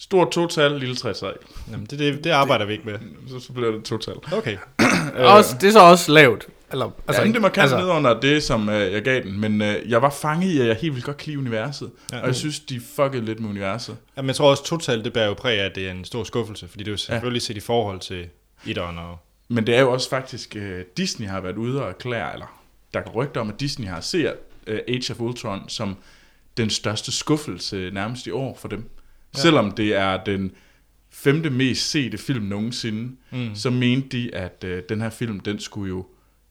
stort 0.00 0.30
total, 0.30 0.72
lille 0.72 0.96
træsal. 0.96 1.32
Jamen, 1.70 1.86
det, 1.86 1.98
det, 1.98 2.24
det 2.24 2.30
arbejder 2.30 2.64
vi 2.64 2.72
ikke 2.72 2.84
med. 2.84 2.98
Så, 3.28 3.40
så 3.40 3.52
bliver 3.52 3.70
det 3.72 3.84
total. 3.84 4.14
Okay. 4.32 4.56
Også, 5.16 5.56
det 5.60 5.68
er 5.68 5.72
så 5.72 5.80
også 5.80 6.12
lavt. 6.12 6.46
Eller, 6.72 6.90
Altså, 7.08 7.22
ja, 7.22 7.26
men 7.26 7.34
det 7.34 7.42
må 7.42 7.48
kalde 7.48 7.62
altså, 7.62 7.78
ned 7.78 7.86
under 7.96 8.20
det, 8.20 8.42
som 8.42 8.68
øh, 8.68 8.92
jeg 8.92 9.02
gav 9.02 9.22
den, 9.22 9.40
men 9.40 9.62
øh, 9.62 9.90
jeg 9.90 10.02
var 10.02 10.10
fanget 10.10 10.50
i, 10.50 10.60
at 10.60 10.66
jeg 10.66 10.76
helt 10.76 10.94
vildt 10.94 11.06
godt 11.06 11.16
kan 11.16 11.26
lide 11.26 11.38
universet, 11.38 11.90
Ja. 12.12 12.16
ja. 12.16 12.22
og 12.22 12.26
jeg 12.28 12.36
synes, 12.36 12.60
de 12.60 12.80
fuckede 12.96 13.24
lidt 13.24 13.40
med 13.40 13.50
universet. 13.50 13.96
Jamen, 14.16 14.26
jeg 14.26 14.36
tror 14.36 14.50
også, 14.50 14.64
totalt 14.64 15.04
det 15.04 15.12
bærer 15.12 15.26
jo 15.26 15.34
præg 15.34 15.60
af, 15.60 15.64
at 15.64 15.74
det 15.74 15.86
er 15.86 15.90
en 15.90 16.04
stor 16.04 16.24
skuffelse, 16.24 16.68
fordi 16.68 16.84
det 16.84 16.88
er 16.88 16.92
jo 16.92 16.96
selvfølgelig 16.96 17.42
set 17.42 17.56
i 17.56 17.60
forhold 17.60 18.00
til 18.00 18.28
etteren 18.66 18.98
og... 18.98 19.18
Men 19.48 19.66
det 19.66 19.74
er 19.76 19.80
jo 19.80 19.92
også 19.92 20.10
faktisk, 20.10 20.56
øh, 20.56 20.84
Disney 20.96 21.28
har 21.28 21.40
været 21.40 21.56
ude 21.56 21.82
og 21.82 21.88
erklære, 21.88 22.32
eller 22.32 22.60
der 22.94 23.00
går 23.00 23.10
rygter 23.10 23.40
om, 23.40 23.48
at 23.48 23.60
Disney 23.60 23.86
har 23.88 24.00
set 24.00 24.34
øh, 24.66 24.80
Age 24.88 25.12
of 25.12 25.20
Ultron 25.20 25.68
som 25.68 25.96
den 26.56 26.70
største 26.70 27.12
skuffelse 27.12 27.90
nærmest 27.92 28.26
i 28.26 28.30
år 28.30 28.56
for 28.60 28.68
dem. 28.68 28.90
Ja. 29.36 29.40
Selvom 29.40 29.70
det 29.70 29.94
er 29.94 30.24
den 30.24 30.52
femte 31.10 31.50
mest 31.50 31.90
sete 31.90 32.18
film 32.18 32.44
nogensinde, 32.44 33.16
Mm. 33.32 33.54
så 33.54 33.70
mente 33.70 34.08
de, 34.08 34.34
at 34.34 34.64
øh, 34.66 34.82
den 34.88 35.00
her 35.00 35.10
film, 35.10 35.40
den 35.40 35.58
skulle 35.60 35.88
jo 35.88 36.06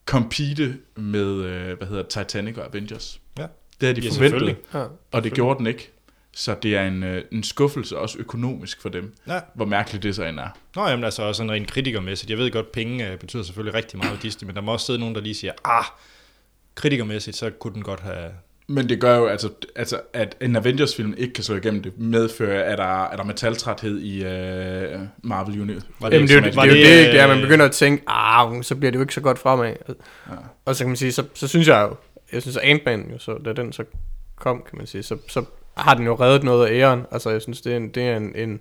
compete 0.06 0.78
med, 0.96 1.26
øh, 1.44 1.76
hvad 1.78 1.88
hedder 1.88 2.02
Titanic 2.02 2.56
og 2.56 2.64
Avengers. 2.66 3.20
Ja. 3.38 3.42
Det 3.42 3.50
havde 3.88 3.94
de 3.94 4.00
Ja, 4.00 4.06
ja, 4.06 4.10
selvfølgelig. 4.12 4.56
forventet. 4.70 4.90
ja. 5.12 5.16
Og 5.18 5.24
det 5.24 5.32
gjorde 5.32 5.58
den 5.58 5.66
ikke. 5.66 5.90
Så 6.32 6.56
det 6.62 6.76
er 6.76 6.86
en, 6.88 7.02
øh, 7.02 7.24
en 7.32 7.42
skuffelse 7.42 7.98
også 7.98 8.18
økonomisk 8.18 8.82
for 8.82 8.88
dem. 8.88 9.14
Ja. 9.26 9.40
Hvor 9.54 9.64
mærkeligt 9.64 10.02
det 10.02 10.16
så 10.16 10.24
end 10.24 10.38
er. 10.40 10.48
Nå, 10.76 10.88
jamen 10.88 11.04
altså 11.04 11.22
også 11.22 11.36
sådan 11.38 11.52
rent 11.52 11.68
kritikermæssigt. 11.70 12.30
Jeg 12.30 12.38
ved 12.38 12.50
godt, 12.50 12.72
penge 12.72 13.10
øh, 13.12 13.18
betyder 13.18 13.42
selvfølgelig 13.42 13.74
rigtig 13.74 13.98
meget 13.98 14.12
ved 14.12 14.18
Disney, 14.18 14.46
men 14.46 14.56
der 14.56 14.62
må 14.62 14.72
også 14.72 14.86
sidde 14.86 14.98
nogen, 14.98 15.14
der 15.14 15.20
lige 15.20 15.34
siger, 15.34 15.52
ah, 15.64 15.84
kritikermæssigt, 16.74 17.36
så 17.36 17.50
kunne 17.50 17.74
den 17.74 17.82
godt 17.82 18.00
have... 18.00 18.30
Men 18.70 18.88
det 18.88 19.00
gør 19.00 19.16
jo 19.16 19.26
altså, 19.26 19.48
altså 19.76 20.00
at 20.12 20.36
en 20.40 20.56
Avengers-film 20.56 21.14
ikke 21.18 21.34
kan 21.34 21.44
slå 21.44 21.56
igennem 21.56 21.82
det, 21.82 21.98
medfører, 21.98 22.72
at 22.72 22.78
der, 22.78 23.04
er 23.04 23.16
der 23.16 23.24
metaltræthed 23.24 24.00
i 24.00 24.20
uh, 24.20 25.00
Marvel 25.22 25.60
Universe. 25.60 25.86
Var 26.00 26.10
Jamen, 26.10 26.28
det, 26.28 26.34
er 26.36 26.40
jo 26.40 26.44
det, 26.46 26.56
var 26.56 26.62
det, 26.62 26.70
jo 26.70 26.76
det, 26.76 26.84
det, 26.84 27.12
det 27.12 27.20
er, 27.20 27.26
man 27.26 27.40
begynder 27.40 27.64
at 27.64 27.72
tænke, 27.72 28.02
ah, 28.06 28.62
så 28.62 28.74
bliver 28.74 28.90
det 28.90 28.96
jo 28.96 29.02
ikke 29.02 29.14
så 29.14 29.20
godt 29.20 29.38
fremad. 29.38 29.74
Ja. 29.88 29.94
Og 30.64 30.76
så 30.76 30.84
kan 30.84 30.88
man 30.88 30.96
sige, 30.96 31.12
så, 31.12 31.24
så 31.34 31.48
synes 31.48 31.68
jeg 31.68 31.88
jo, 31.90 31.96
jeg 32.32 32.42
synes, 32.42 32.56
at 32.56 32.62
Ant-Man 32.62 33.10
jo, 33.12 33.18
så, 33.18 33.38
da 33.44 33.52
den 33.52 33.72
så 33.72 33.84
kom, 34.36 34.62
kan 34.70 34.78
man 34.78 34.86
sige, 34.86 35.02
så, 35.02 35.16
så 35.28 35.44
har 35.76 35.94
den 35.94 36.04
jo 36.04 36.14
reddet 36.14 36.42
noget 36.42 36.66
af 36.66 36.72
æren. 36.72 37.02
Altså, 37.10 37.30
jeg 37.30 37.42
synes, 37.42 37.60
det 37.60 37.72
er 37.72 37.76
en, 37.76 37.88
det 37.88 38.02
er 38.02 38.16
en, 38.16 38.32
en, 38.36 38.52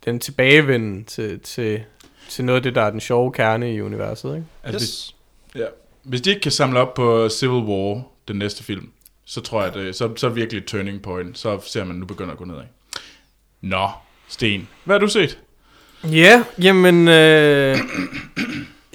det 0.00 0.06
er 0.06 0.10
en 0.10 0.20
tilbagevenden 0.20 1.04
til, 1.04 1.40
til, 1.40 1.82
til 2.28 2.44
noget 2.44 2.56
af 2.56 2.62
det, 2.62 2.74
der 2.74 2.82
er 2.82 2.90
den 2.90 3.00
sjove 3.00 3.32
kerne 3.32 3.74
i 3.74 3.80
universet, 3.80 4.34
ikke? 4.34 4.46
Altså, 4.64 4.78
Yes. 4.78 5.14
hvis, 5.52 5.62
ja. 5.62 5.66
hvis 6.02 6.20
de 6.20 6.30
ikke 6.30 6.42
kan 6.42 6.52
samle 6.52 6.80
op 6.80 6.94
på 6.94 7.28
Civil 7.28 7.64
War, 7.64 8.02
den 8.28 8.36
næste 8.36 8.64
film, 8.64 8.90
så 9.28 9.40
tror 9.40 9.62
jeg, 9.62 9.68
at 9.68 9.74
det, 9.74 9.96
så, 9.96 10.10
så 10.16 10.26
er 10.26 10.30
det 10.30 10.36
virkelig 10.36 10.60
et 10.60 10.66
turning 10.66 11.02
point. 11.02 11.38
Så 11.38 11.60
ser 11.66 11.84
man, 11.84 11.96
at 11.96 12.00
nu 12.00 12.06
begynder 12.06 12.32
at 12.32 12.38
gå 12.38 12.44
nedad. 12.44 12.62
Nå, 13.60 13.88
Sten. 14.28 14.68
Hvad 14.84 14.94
har 14.94 15.00
du 15.00 15.08
set? 15.08 15.38
Ja, 16.04 16.44
jamen, 16.62 17.08
øh, 17.08 17.78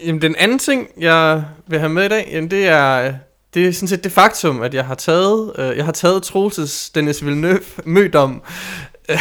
jamen, 0.05 0.21
den 0.21 0.35
anden 0.35 0.59
ting, 0.59 0.87
jeg 0.97 1.43
vil 1.67 1.79
have 1.79 1.89
med 1.89 2.05
i 2.05 2.07
dag, 2.07 2.29
jamen, 2.31 2.51
det 2.51 2.67
er, 2.67 3.13
det 3.53 3.67
er 3.67 3.71
sådan 3.71 3.87
set 3.87 4.03
det 4.03 4.11
faktum, 4.11 4.61
at 4.61 4.73
jeg 4.73 4.85
har 4.85 4.95
taget, 4.95 5.53
øh, 5.57 5.77
jeg 5.77 5.85
har 5.85 5.91
taget 5.91 6.23
Troelses 6.23 6.89
Dennis 6.89 7.25
Villeneuve 7.25 7.61
mødom. 7.85 8.31
øhm, 9.09 9.15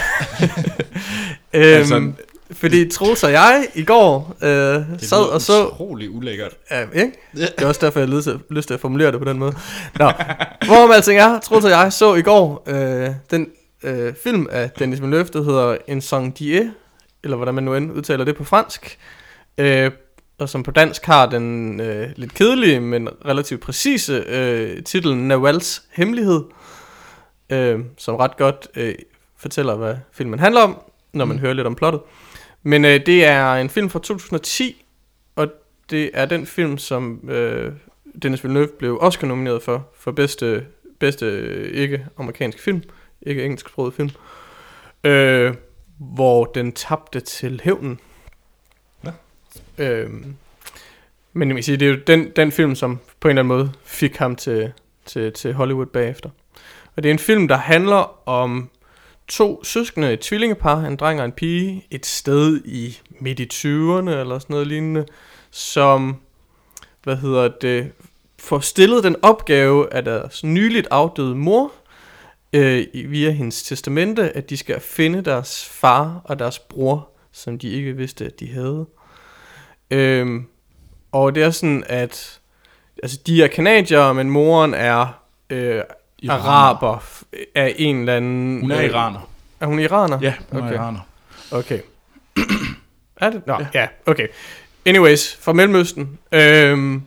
altså, 1.53 2.13
fordi 2.53 2.89
Troels 2.89 3.25
og 3.25 3.33
jeg 3.33 3.67
i 3.75 3.85
går 3.85 4.37
øh, 4.43 4.49
Det 4.49 4.87
sad 5.01 5.23
og 5.23 5.41
så... 5.43 5.67
utrolig 5.67 6.11
ulækkert. 6.11 6.53
Ja, 6.71 6.81
ikke? 6.95 7.13
Det 7.35 7.55
er 7.59 7.67
også 7.67 7.81
derfor, 7.87 8.01
jeg 8.01 8.09
har 8.09 8.39
lyst 8.51 8.67
til, 8.67 8.75
at 8.75 8.81
formulere 8.81 9.13
det 9.13 9.19
på 9.19 9.25
den 9.25 9.39
måde. 9.39 9.53
Nå, 9.99 10.13
hvorom 10.67 10.91
alting 10.91 11.21
er, 11.21 11.41
Troels 11.41 11.65
og 11.65 11.71
jeg 11.71 11.93
så 11.93 12.15
i 12.15 12.23
går 12.23 12.65
øh, 12.67 13.11
den 13.31 13.49
øh, 13.83 14.15
film 14.25 14.47
af 14.51 14.71
Dennis 14.71 15.01
Villeneuve, 15.01 15.25
der 15.33 15.43
hedder 15.43 15.77
Incendie, 15.89 16.73
eller 17.25 17.37
hvordan 17.37 17.55
man 17.55 17.65
nu 17.65 17.75
end 17.75 17.93
udtaler 17.93 18.25
det 18.25 18.37
på 18.37 18.45
fransk, 18.45 18.99
øh, 19.59 19.91
og 20.39 20.49
som 20.49 20.63
på 20.63 20.71
dansk 20.71 21.05
har 21.05 21.27
den 21.27 21.81
øh, 21.81 22.09
lidt 22.17 22.35
kedelige, 22.35 22.81
men 22.81 23.09
relativt 23.25 23.61
præcise 23.61 24.25
øh, 24.27 24.83
titel 24.83 25.17
Nawals 25.17 25.83
Hemmelighed, 25.91 26.43
øh, 27.51 27.81
som 27.99 28.17
ret 28.17 28.37
godt 28.37 28.69
øh, 28.77 28.95
fortæller, 29.39 29.77
hvad 29.77 29.95
filmen 30.13 30.39
handler 30.39 30.61
om, 30.61 30.81
når 31.13 31.25
man 31.25 31.37
mm. 31.37 31.41
hører 31.41 31.53
lidt 31.53 31.67
om 31.67 31.75
plottet. 31.75 32.01
Men 32.63 32.85
øh, 32.85 33.07
det 33.07 33.25
er 33.25 33.55
en 33.55 33.71
film 33.71 33.91
fra 33.91 33.99
2010, 33.99 34.85
og 35.37 35.49
det 35.91 36.11
er 36.15 36.25
den 36.27 36.47
film, 36.47 36.79
som 36.79 37.31
øh, 37.31 37.73
Dennis 38.23 38.45
Villeneuve 38.45 38.69
blev 38.79 38.99
Oscar 39.01 39.27
nomineret 39.27 39.63
for, 39.63 39.89
for 39.99 40.13
bedste, 40.13 40.67
bedste 40.99 41.27
øh, 41.27 41.83
ikke-amerikansk 41.83 42.59
film, 42.59 42.83
ikke 43.23 43.45
engelsksproget 43.45 43.95
film, 43.95 44.11
øh, 45.05 45.55
hvor 45.99 46.45
den 46.45 46.73
tabte 46.73 47.21
til 47.21 47.61
Hævnen. 47.65 48.01
Ja. 49.05 49.11
Øh, 49.79 50.11
men 51.33 51.49
jeg 51.49 51.57
vil 51.57 51.65
sige, 51.65 51.77
det 51.77 51.89
er 51.89 51.93
jo 51.93 51.99
den, 52.07 52.31
den 52.37 52.53
film, 52.53 52.75
som 52.75 52.99
på 53.21 53.29
en 53.29 53.31
eller 53.31 53.43
anden 53.43 53.57
måde 53.57 53.73
fik 53.85 54.17
ham 54.17 54.37
til, 54.37 54.73
til, 55.07 55.33
til 55.33 55.55
Hollywood 55.55 55.87
bagefter. 55.87 56.31
Og 56.97 57.03
det 57.03 57.09
er 57.09 57.13
en 57.13 57.19
film, 57.19 57.49
der 57.49 57.57
handler 57.57 58.29
om 58.29 58.71
to 59.33 59.65
søskende, 59.65 60.13
et 60.13 60.21
tvillingepar, 60.21 60.85
en 60.85 60.97
dreng 60.97 61.21
og 61.21 61.25
en 61.25 61.33
pige, 61.33 61.87
et 61.91 62.07
sted 62.07 62.61
i 62.65 62.99
midt 63.21 63.41
i 63.41 63.49
20'erne 63.53 64.11
eller 64.11 64.39
sådan 64.39 64.55
noget 64.55 64.67
lignende, 64.67 65.07
som, 65.51 66.17
hvad 67.03 67.17
hedder 67.17 67.49
det, 67.49 67.93
får 68.39 68.61
stillet 68.61 69.05
den 69.05 69.17
opgave 69.23 69.95
af 69.95 70.05
deres 70.05 70.45
nyligt 70.45 70.89
afdøde 70.91 71.35
mor, 71.35 71.73
øh, 72.53 72.87
via 72.95 73.31
hendes 73.31 73.63
testamente, 73.63 74.37
at 74.37 74.51
de 74.51 74.57
skal 74.57 74.81
finde 74.81 75.23
deres 75.23 75.69
far 75.69 76.21
og 76.25 76.39
deres 76.39 76.59
bror, 76.59 77.09
som 77.33 77.59
de 77.59 77.71
ikke 77.71 77.97
vidste, 77.97 78.25
at 78.25 78.41
de 78.41 78.49
havde. 78.49 78.87
Øhm, 79.91 80.47
og 81.13 81.35
det 81.35 81.43
er 81.43 81.51
sådan, 81.51 81.85
at 81.87 82.41
altså, 83.03 83.19
de 83.27 83.43
er 83.43 83.49
kanadier, 83.49 84.13
men 84.13 84.31
moren 84.31 84.75
er 84.75 85.23
øh, 85.51 85.83
araber 86.31 86.99
f- 86.99 87.53
af 87.55 87.75
en 87.79 87.97
eller 88.01 88.17
anden... 88.17 88.61
Hun 88.61 88.71
er 88.71 88.79
øh, 88.79 88.85
iraner. 88.85 89.29
Er 89.61 89.67
hun 89.67 89.79
iraner? 89.79 90.19
Ja, 90.23 90.35
hun 90.53 90.61
er 90.61 90.65
Okay. 90.67 90.75
iraner. 90.77 91.01
Okay. 91.51 91.81
er 93.21 93.31
det? 93.31 93.47
Nå, 93.47 93.53
ja. 93.61 93.67
ja, 93.75 93.87
okay. 94.07 94.27
Anyways, 94.87 95.37
fra 95.41 95.53
Mellemøsten. 95.53 96.19
Øhm, 96.33 97.03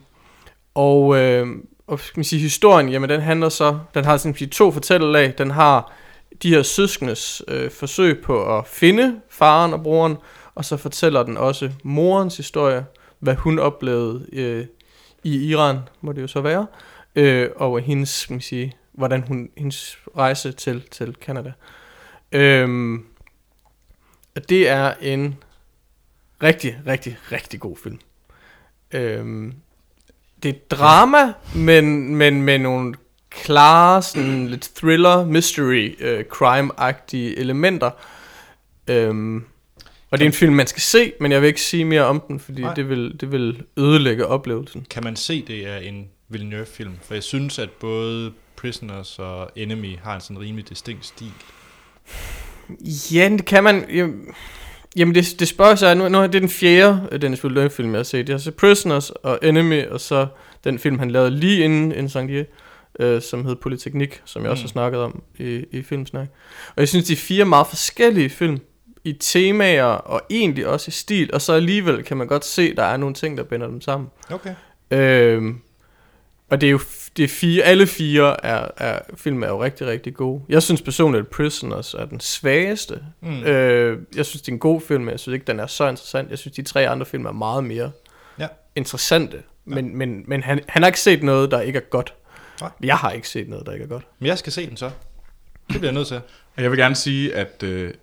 og, 0.74 1.16
øhm, 1.16 1.66
og 1.86 2.00
skal 2.00 2.18
man 2.18 2.24
sige, 2.24 2.40
historien, 2.42 2.88
jamen 2.88 3.10
den 3.10 3.20
handler 3.20 3.48
så, 3.48 3.78
den 3.94 4.04
har 4.04 4.16
sådan 4.16 4.36
sige, 4.36 4.48
to 4.48 4.70
fortællelag. 4.72 5.34
Den 5.38 5.50
har 5.50 5.92
de 6.42 6.50
her 6.54 6.62
søskendes 6.62 7.42
øh, 7.48 7.70
forsøg 7.70 8.22
på 8.24 8.58
at 8.58 8.66
finde 8.66 9.20
faren 9.30 9.72
og 9.72 9.82
broren, 9.82 10.16
og 10.54 10.64
så 10.64 10.76
fortæller 10.76 11.22
den 11.22 11.36
også 11.36 11.70
morens 11.82 12.36
historie, 12.36 12.84
hvad 13.20 13.34
hun 13.34 13.58
oplevede 13.58 14.26
øh, 14.32 14.66
i 15.24 15.46
Iran, 15.48 15.78
må 16.00 16.12
det 16.12 16.22
jo 16.22 16.26
så 16.26 16.40
være, 16.40 16.66
øh, 17.16 17.48
og 17.56 17.80
hendes, 17.80 18.08
skal 18.08 18.34
man 18.34 18.40
sige, 18.40 18.72
hvordan 18.96 19.22
hun, 19.28 19.48
hendes 19.56 19.98
rejse 20.16 20.52
til, 20.52 20.82
til 20.90 21.16
Canada. 21.20 21.52
Øhm, 22.32 23.04
og 24.36 24.48
det 24.48 24.68
er 24.68 24.94
en 25.00 25.36
rigtig, 26.42 26.78
rigtig, 26.86 27.18
rigtig 27.32 27.60
god 27.60 27.76
film. 27.76 27.98
Øhm, 28.92 29.54
det 30.42 30.48
er 30.48 30.58
drama, 30.76 31.32
men, 31.54 32.16
men 32.16 32.42
med 32.42 32.58
nogle 32.58 32.94
klare, 33.30 34.02
sådan 34.02 34.46
lidt 34.46 34.70
thriller, 34.76 35.26
mystery, 35.26 35.96
øh, 36.00 36.24
crime-agtige 36.32 37.38
elementer. 37.40 37.90
Øhm, 38.88 39.44
og 40.10 40.18
det 40.18 40.24
er 40.24 40.28
en 40.28 40.32
film, 40.32 40.54
man 40.54 40.66
skal 40.66 40.82
se, 40.82 41.12
men 41.20 41.32
jeg 41.32 41.40
vil 41.40 41.46
ikke 41.46 41.60
sige 41.60 41.84
mere 41.84 42.04
om 42.04 42.22
den, 42.28 42.40
fordi 42.40 42.62
Nej. 42.62 42.74
det 42.74 42.88
vil, 42.88 43.16
det 43.20 43.32
vil 43.32 43.62
ødelægge 43.76 44.26
oplevelsen. 44.26 44.86
Kan 44.90 45.04
man 45.04 45.16
se, 45.16 45.44
det 45.46 45.66
er 45.66 45.76
en 45.76 46.08
Villeneuve-film? 46.28 46.94
For 47.02 47.14
jeg 47.14 47.22
synes, 47.22 47.58
at 47.58 47.70
både 47.70 48.32
Prisoners 48.56 49.18
og 49.18 49.50
Enemy 49.56 49.98
har 50.02 50.14
en 50.14 50.20
sådan 50.20 50.40
rimelig 50.40 50.68
distinkt 50.68 51.06
stil. 51.06 51.32
Ja, 53.12 53.28
det 53.28 53.44
kan 53.44 53.64
man... 53.64 53.84
Jamen, 53.94 54.34
jamen 54.96 55.14
det, 55.14 55.36
det 55.40 55.48
spørger 55.48 55.74
sig, 55.74 55.96
nu, 55.96 56.08
nu 56.08 56.18
er 56.18 56.26
det 56.26 56.40
den 56.42 56.48
fjerde 56.50 57.08
øh, 57.12 57.22
Dennis 57.22 57.44
Villeneuve 57.44 57.70
film, 57.70 57.90
jeg 57.90 57.98
har 57.98 58.02
set. 58.04 58.28
Jeg 58.28 58.34
har 58.34 58.38
set 58.38 58.54
Prisoners 58.54 59.10
og 59.10 59.38
Enemy, 59.42 59.86
og 59.86 60.00
så 60.00 60.26
den 60.64 60.78
film, 60.78 60.98
han 60.98 61.10
lavede 61.10 61.30
lige 61.30 61.64
inden 61.64 61.92
Incendier, 61.92 62.44
øh, 63.00 63.22
som 63.22 63.44
hed 63.44 63.56
Polyteknik, 63.56 64.22
som 64.24 64.42
jeg 64.42 64.50
også 64.50 64.60
Mm. 64.62 64.64
har 64.64 64.68
snakket 64.68 65.00
om 65.00 65.22
i, 65.38 65.64
i 65.72 65.82
Filmsnak. 65.82 66.28
Og 66.68 66.80
jeg 66.80 66.88
synes, 66.88 67.06
de 67.06 67.12
er 67.12 67.16
fire 67.16 67.44
meget 67.44 67.66
forskellige 67.66 68.30
film 68.30 68.60
i 69.04 69.12
temaer, 69.12 69.84
og 69.84 70.20
egentlig 70.30 70.66
også 70.66 70.88
i 70.88 70.92
stil, 70.92 71.30
og 71.32 71.42
så 71.42 71.52
alligevel 71.52 72.02
kan 72.02 72.16
man 72.16 72.26
godt 72.26 72.44
se, 72.44 72.74
der 72.74 72.82
er 72.84 72.96
nogle 72.96 73.14
ting, 73.14 73.36
der 73.38 73.44
binder 73.44 73.66
dem 73.66 73.80
sammen. 73.80 74.08
Okay. 74.30 74.54
Øhm, 74.90 75.60
og 76.50 76.60
det 76.60 76.66
er 76.66 76.70
jo 76.70 76.80
det 77.16 77.24
er 77.24 77.28
fire, 77.28 77.62
alle 77.62 77.86
fire 77.86 78.44
er, 78.46 78.68
er, 78.76 78.98
film 79.16 79.42
er 79.42 79.48
jo 79.48 79.62
rigtig, 79.62 79.86
rigtig 79.86 80.14
gode. 80.14 80.42
Jeg 80.48 80.62
synes 80.62 80.82
personligt, 80.82 81.20
at 81.20 81.28
Prisoners 81.28 81.94
er 81.94 82.04
den 82.04 82.20
svageste. 82.20 83.02
Mm. 83.20 83.42
Øh, 83.44 83.98
jeg 84.16 84.26
synes, 84.26 84.42
det 84.42 84.48
er 84.48 84.52
en 84.52 84.58
god 84.58 84.80
film, 84.80 85.02
men 85.04 85.10
jeg 85.10 85.20
synes 85.20 85.34
ikke, 85.34 85.46
den 85.46 85.60
er 85.60 85.66
så 85.66 85.88
interessant. 85.88 86.30
Jeg 86.30 86.38
synes, 86.38 86.56
de 86.56 86.62
tre 86.62 86.88
andre 86.88 87.06
film 87.06 87.26
er 87.26 87.32
meget 87.32 87.64
mere 87.64 87.90
Ja. 88.38 88.46
interessante. 88.76 89.42
Men, 89.64 89.86
ja. 89.86 89.92
men, 89.96 90.24
men 90.26 90.42
han, 90.42 90.60
han 90.68 90.82
har 90.82 90.86
ikke 90.86 91.00
set 91.00 91.22
noget, 91.22 91.50
der 91.50 91.60
ikke 91.60 91.76
er 91.76 91.80
godt. 91.90 92.14
Nej. 92.60 92.70
Jeg 92.82 92.96
har 92.96 93.10
ikke 93.10 93.28
set 93.28 93.48
noget, 93.48 93.66
der 93.66 93.72
ikke 93.72 93.82
er 93.82 93.88
godt. 93.88 94.06
Men 94.18 94.26
jeg 94.26 94.38
skal 94.38 94.52
se 94.52 94.68
den 94.68 94.76
så. 94.76 94.86
Det 94.86 94.92
bliver 95.68 95.84
jeg 95.84 95.92
nødt 95.92 96.08
til. 96.08 96.20
Og 96.56 96.62
jeg 96.62 96.70
vil 96.70 96.78
gerne 96.78 96.94
sige, 96.94 97.34
at 97.34 97.62
øh, 97.62 97.94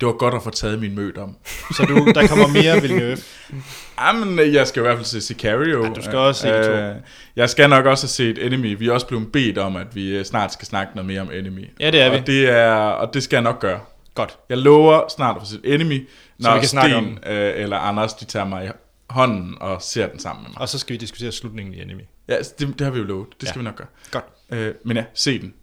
det 0.00 0.06
var 0.06 0.12
godt 0.12 0.34
at 0.34 0.42
få 0.42 0.50
taget 0.50 0.78
min 0.80 0.94
mødt 0.94 1.18
om. 1.18 1.36
Så 1.76 1.84
du, 1.88 2.12
der 2.14 2.26
kommer 2.26 2.46
mere 2.46 2.80
Villeneuve. 2.80 3.16
Jamen, 4.00 4.38
øh, 4.38 4.54
jeg 4.54 4.66
skal 4.66 4.80
i 4.80 4.82
hvert 4.82 4.96
fald 4.96 5.04
se 5.06 5.20
Sicario. 5.20 5.84
Ja, 5.84 5.90
du 5.92 6.02
skal 6.02 6.16
også 6.16 6.40
se. 6.40 6.48
Øh, 6.48 6.96
Jeg 7.36 7.50
skal 7.50 7.70
nok 7.70 7.86
også 7.86 8.04
have 8.04 8.08
set 8.36 8.46
Enemy. 8.46 8.78
Vi 8.78 8.88
er 8.88 8.92
også 8.92 9.06
blevet 9.06 9.32
bedt 9.32 9.58
om, 9.58 9.76
at 9.76 9.86
vi 9.96 10.16
øh, 10.16 10.24
snart 10.24 10.52
skal 10.52 10.66
snakke 10.66 10.92
noget 10.94 11.06
mere 11.06 11.20
om 11.20 11.30
Enemy. 11.32 11.68
Ja, 11.80 11.90
det 11.90 12.00
er 12.02 12.10
vi. 12.10 12.16
Og 12.16 12.26
det, 12.26 12.48
er, 12.50 12.72
og 12.74 13.14
det 13.14 13.22
skal 13.22 13.36
jeg 13.36 13.42
nok 13.42 13.60
gøre. 13.60 13.80
Godt. 14.14 14.38
Jeg 14.48 14.58
lover 14.58 15.02
snart 15.16 15.36
at 15.36 15.42
få 15.42 15.46
set 15.48 15.60
Enemy, 15.74 16.08
når 16.38 16.54
vi 16.54 16.58
kan 16.60 16.68
Sten 16.68 16.92
om 16.92 17.18
øh, 17.26 17.52
eller 17.56 17.76
Anders, 17.76 18.14
de 18.14 18.24
tager 18.24 18.46
mig 18.46 18.66
i 18.66 18.68
hånden 19.10 19.54
og 19.60 19.82
ser 19.82 20.06
den 20.06 20.18
sammen 20.18 20.42
med 20.42 20.50
mig. 20.50 20.60
Og 20.60 20.68
så 20.68 20.78
skal 20.78 20.92
vi 20.92 20.98
diskutere 20.98 21.32
slutningen 21.32 21.74
i 21.74 21.82
Enemy. 21.82 22.02
Ja, 22.28 22.34
altså, 22.34 22.54
det, 22.58 22.68
det 22.78 22.84
har 22.84 22.90
vi 22.92 22.98
jo 22.98 23.04
lovet. 23.04 23.26
Det 23.40 23.48
skal 23.48 23.58
Ja. 23.58 23.62
vi 23.62 23.64
nok 23.64 23.76
gøre. 23.76 23.86
Godt. 24.10 24.24
Øh, 24.50 24.74
men 24.84 24.96
ja, 24.96 25.04
se 25.14 25.38
den. 25.38 25.54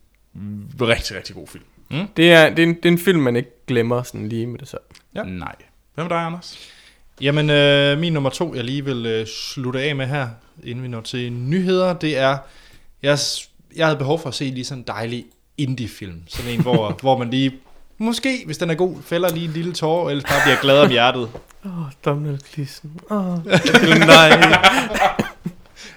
Rigtig, 0.81 1.17
rigtig 1.17 1.35
god 1.35 1.47
film. 1.47 1.63
Det 2.17 2.31
er, 2.31 2.49
det, 2.49 2.59
er 2.59 2.63
en, 2.63 2.75
det 2.75 2.85
er 2.85 2.89
en 2.89 2.97
film, 2.97 3.19
man 3.19 3.35
ikke 3.35 3.49
glemmer 3.67 4.03
sådan 4.03 4.29
lige 4.29 4.47
med 4.47 4.59
det 4.59 4.67
så. 4.67 4.77
Ja. 5.15 5.23
Nej. 5.23 5.55
Hvad 5.95 6.03
med 6.03 6.09
dig, 6.09 6.17
Anders? 6.17 6.57
Jamen, 7.21 7.49
øh, 7.49 7.99
min 7.99 8.13
nummer 8.13 8.29
to, 8.29 8.55
jeg 8.55 8.63
lige 8.63 8.85
vil 8.85 9.05
øh, 9.05 9.27
slutte 9.27 9.79
af 9.81 9.95
med 9.95 10.07
her, 10.07 10.27
inden 10.63 10.83
vi 10.83 10.87
når 10.87 11.01
til 11.01 11.33
nyheder, 11.33 11.93
det 11.93 12.17
er, 12.17 12.37
jeg, 13.03 13.17
jeg 13.75 13.85
havde 13.85 13.97
behov 13.97 14.19
for 14.19 14.29
at 14.29 14.35
se 14.35 14.45
lige 14.45 14.65
sådan 14.65 14.81
en 14.81 14.87
dejlig 14.87 15.25
indie-film. 15.57 16.21
Sådan 16.27 16.51
en, 16.51 16.61
hvor, 16.61 16.91
hvor 17.01 17.17
man 17.17 17.29
lige, 17.29 17.53
måske, 17.97 18.43
hvis 18.45 18.57
den 18.57 18.69
er 18.69 18.75
god, 18.75 19.01
fælder 19.01 19.29
lige 19.33 19.45
en 19.45 19.51
lille 19.53 19.73
tår, 19.73 20.09
eller 20.09 20.23
bare 20.23 20.41
bliver 20.43 20.61
glad 20.61 20.79
om 20.79 20.89
hjertet. 20.89 21.29
Åh, 21.65 21.79
oh, 21.79 21.91
Donald 22.05 22.39
Gleeson. 22.53 22.91
Åh, 23.09 23.33
oh, 23.33 23.45
nej. 24.07 24.29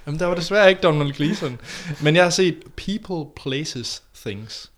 Jamen, 0.06 0.20
der 0.20 0.26
var 0.26 0.34
desværre 0.34 0.68
ikke 0.68 0.82
Donald 0.82 1.12
Gleeson. 1.12 1.58
Men 2.02 2.16
jeg 2.16 2.22
har 2.24 2.30
set 2.30 2.56
People, 2.76 3.32
Places, 3.42 4.02
Things. 4.26 4.70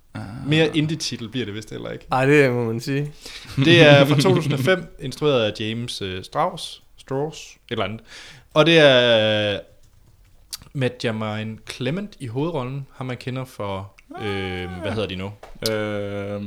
Mere 0.46 0.76
indie-titel 0.76 1.28
bliver 1.28 1.46
det 1.46 1.54
vist 1.54 1.70
heller 1.70 1.90
ikke. 1.90 2.06
Ej, 2.12 2.26
det 2.26 2.52
må 2.52 2.64
man 2.64 2.80
sige. 2.80 3.12
Det 3.64 3.82
er 3.82 4.04
fra 4.04 4.20
2005, 4.20 4.96
instrueret 5.00 5.42
af 5.52 5.60
James 5.60 6.02
øh, 6.02 6.24
Strauss, 6.24 6.82
Strauss, 6.96 7.50
et 7.54 7.58
eller 7.70 7.84
andet. 7.84 8.00
Og 8.54 8.66
det 8.66 8.78
er 8.78 9.60
med 10.72 10.90
Jermaine 11.04 11.58
Clement 11.70 12.16
i 12.20 12.26
hovedrollen, 12.26 12.86
ham 12.94 13.06
man 13.06 13.16
kender 13.16 13.44
for, 13.44 13.92
øh, 14.22 14.68
hvad 14.82 14.92
hedder 14.92 15.06
de 15.08 15.16
nu? 15.16 15.32
Øh, 15.72 16.40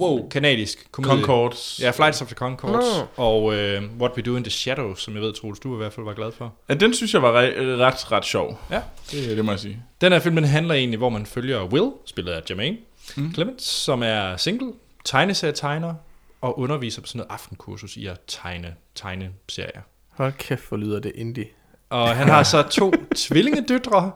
Wow, 0.00 0.28
kanadisk 0.28 0.92
komedie. 0.92 1.14
Concords. 1.16 1.80
Ja, 1.82 1.90
Flights 1.90 2.22
of 2.22 2.26
the 2.28 2.34
Conchords. 2.36 2.84
Nå. 2.98 3.06
Og 3.24 3.54
øh, 3.54 3.82
What 4.00 4.12
We 4.16 4.22
Do 4.22 4.36
in 4.36 4.44
the 4.44 4.50
Shadows, 4.50 5.02
som 5.02 5.14
jeg 5.14 5.22
ved, 5.22 5.32
Troels, 5.32 5.58
du 5.60 5.74
i 5.74 5.76
hvert 5.76 5.92
fald 5.92 6.06
var 6.06 6.14
glad 6.14 6.32
for. 6.32 6.54
Ja, 6.68 6.74
den 6.74 6.94
synes 6.94 7.14
jeg 7.14 7.22
var 7.22 7.42
re- 7.42 7.60
ret, 7.60 8.12
ret 8.12 8.24
sjov. 8.24 8.60
Ja. 8.70 8.80
Det, 9.10 9.36
det 9.36 9.44
må 9.44 9.52
jeg 9.52 9.60
sige. 9.60 9.82
Den 10.00 10.12
her 10.12 10.18
film, 10.18 10.36
den 10.36 10.44
handler 10.44 10.74
egentlig, 10.74 10.98
hvor 10.98 11.08
man 11.08 11.26
følger 11.26 11.64
Will, 11.64 11.90
spillet 12.06 12.32
af 12.32 12.40
Jermaine 12.50 12.76
Mm. 13.16 13.34
Clement, 13.34 13.62
som 13.62 14.02
er 14.02 14.36
single, 14.36 14.72
tegneserietegner, 15.04 15.94
og 16.40 16.58
underviser 16.58 17.02
på 17.02 17.06
sådan 17.06 17.18
noget 17.18 17.30
aftenkursus 17.30 17.96
i 17.96 18.06
at 18.06 18.20
tegne 18.26 18.74
tegneserier. 18.94 19.80
Hold 20.08 20.32
kæft, 20.32 20.68
hvor 20.68 20.76
lyder 20.76 21.00
det 21.00 21.12
indie. 21.14 21.46
Og 21.90 22.16
han 22.16 22.28
har 22.28 22.42
så 22.42 22.62
to 22.62 22.92
tvillingedøtre. 23.16 24.12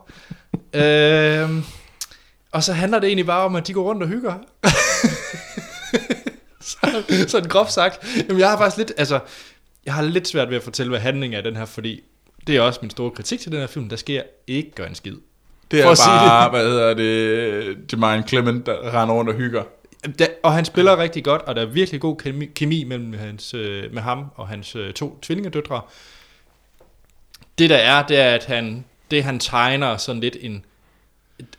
Øhm, 0.74 1.64
og 2.53 2.62
så 2.62 2.72
handler 2.72 2.99
det 2.99 3.07
egentlig 3.07 3.26
bare 3.26 3.45
om, 3.45 3.57
at 3.57 3.66
de 3.66 3.72
går 3.72 3.82
rundt 3.82 4.03
og 4.03 4.09
hygger. 4.09 4.34
så, 6.61 7.05
sådan 7.28 7.49
groft 7.49 7.72
sagt. 7.72 8.07
Jamen, 8.28 8.41
jeg 8.41 8.51
har 8.51 8.59
faktisk 8.59 8.76
lidt, 8.76 8.93
altså, 8.97 9.20
jeg 9.86 9.95
har 9.95 10.03
lidt 10.03 10.28
svært 10.28 10.51
ved 10.51 10.57
at 10.57 10.62
fortælle, 10.62 10.91
hvad 10.91 11.01
handlingen 11.01 11.38
er 11.38 11.43
den 11.43 11.57
her, 11.57 11.64
fordi 11.64 12.01
det 12.47 12.57
er 12.57 12.61
også 12.61 12.78
min 12.82 12.91
store 12.91 13.11
kritik 13.11 13.41
til 13.41 13.53
den 13.53 13.61
her 13.61 13.66
film. 13.66 13.88
Der 13.88 13.97
sker 13.97 14.22
ikke 14.47 14.70
gøre 14.70 14.88
en 14.88 14.95
skid. 14.95 15.16
Det 15.71 15.83
For 15.83 15.87
er 15.87 15.91
at 15.91 15.99
sige 15.99 16.29
bare, 16.29 16.51
hvad 16.51 16.64
hedder 16.64 16.95
det, 16.95 17.93
Jermaine 17.93 18.29
Clement, 18.29 18.66
der 18.66 19.01
render 19.01 19.14
rundt 19.14 19.31
og 19.31 19.37
hygger. 19.37 19.62
Da, 20.18 20.27
og 20.43 20.53
han 20.53 20.64
spiller 20.64 20.97
rigtig 20.97 21.25
godt, 21.25 21.43
og 21.43 21.57
der 21.57 21.62
er 21.62 21.66
virkelig 21.66 22.01
god 22.01 22.16
kemi, 22.16 22.47
kemi 22.47 22.85
mellem 22.85 23.12
hans, 23.12 23.55
øh, 23.55 23.95
med 23.95 24.03
ham 24.03 24.25
og 24.37 24.49
hans 24.49 24.77
øh, 24.77 24.93
to 24.93 25.18
tvillingedøtre. 25.23 25.81
Det 27.59 27.71
der 27.71 27.77
er, 27.77 28.07
det 28.07 28.18
er, 28.18 28.35
at 28.35 28.45
han, 28.45 28.85
det 29.11 29.25
han 29.25 29.39
tegner 29.39 29.97
sådan 29.97 30.21
lidt 30.21 30.37
en... 30.41 30.64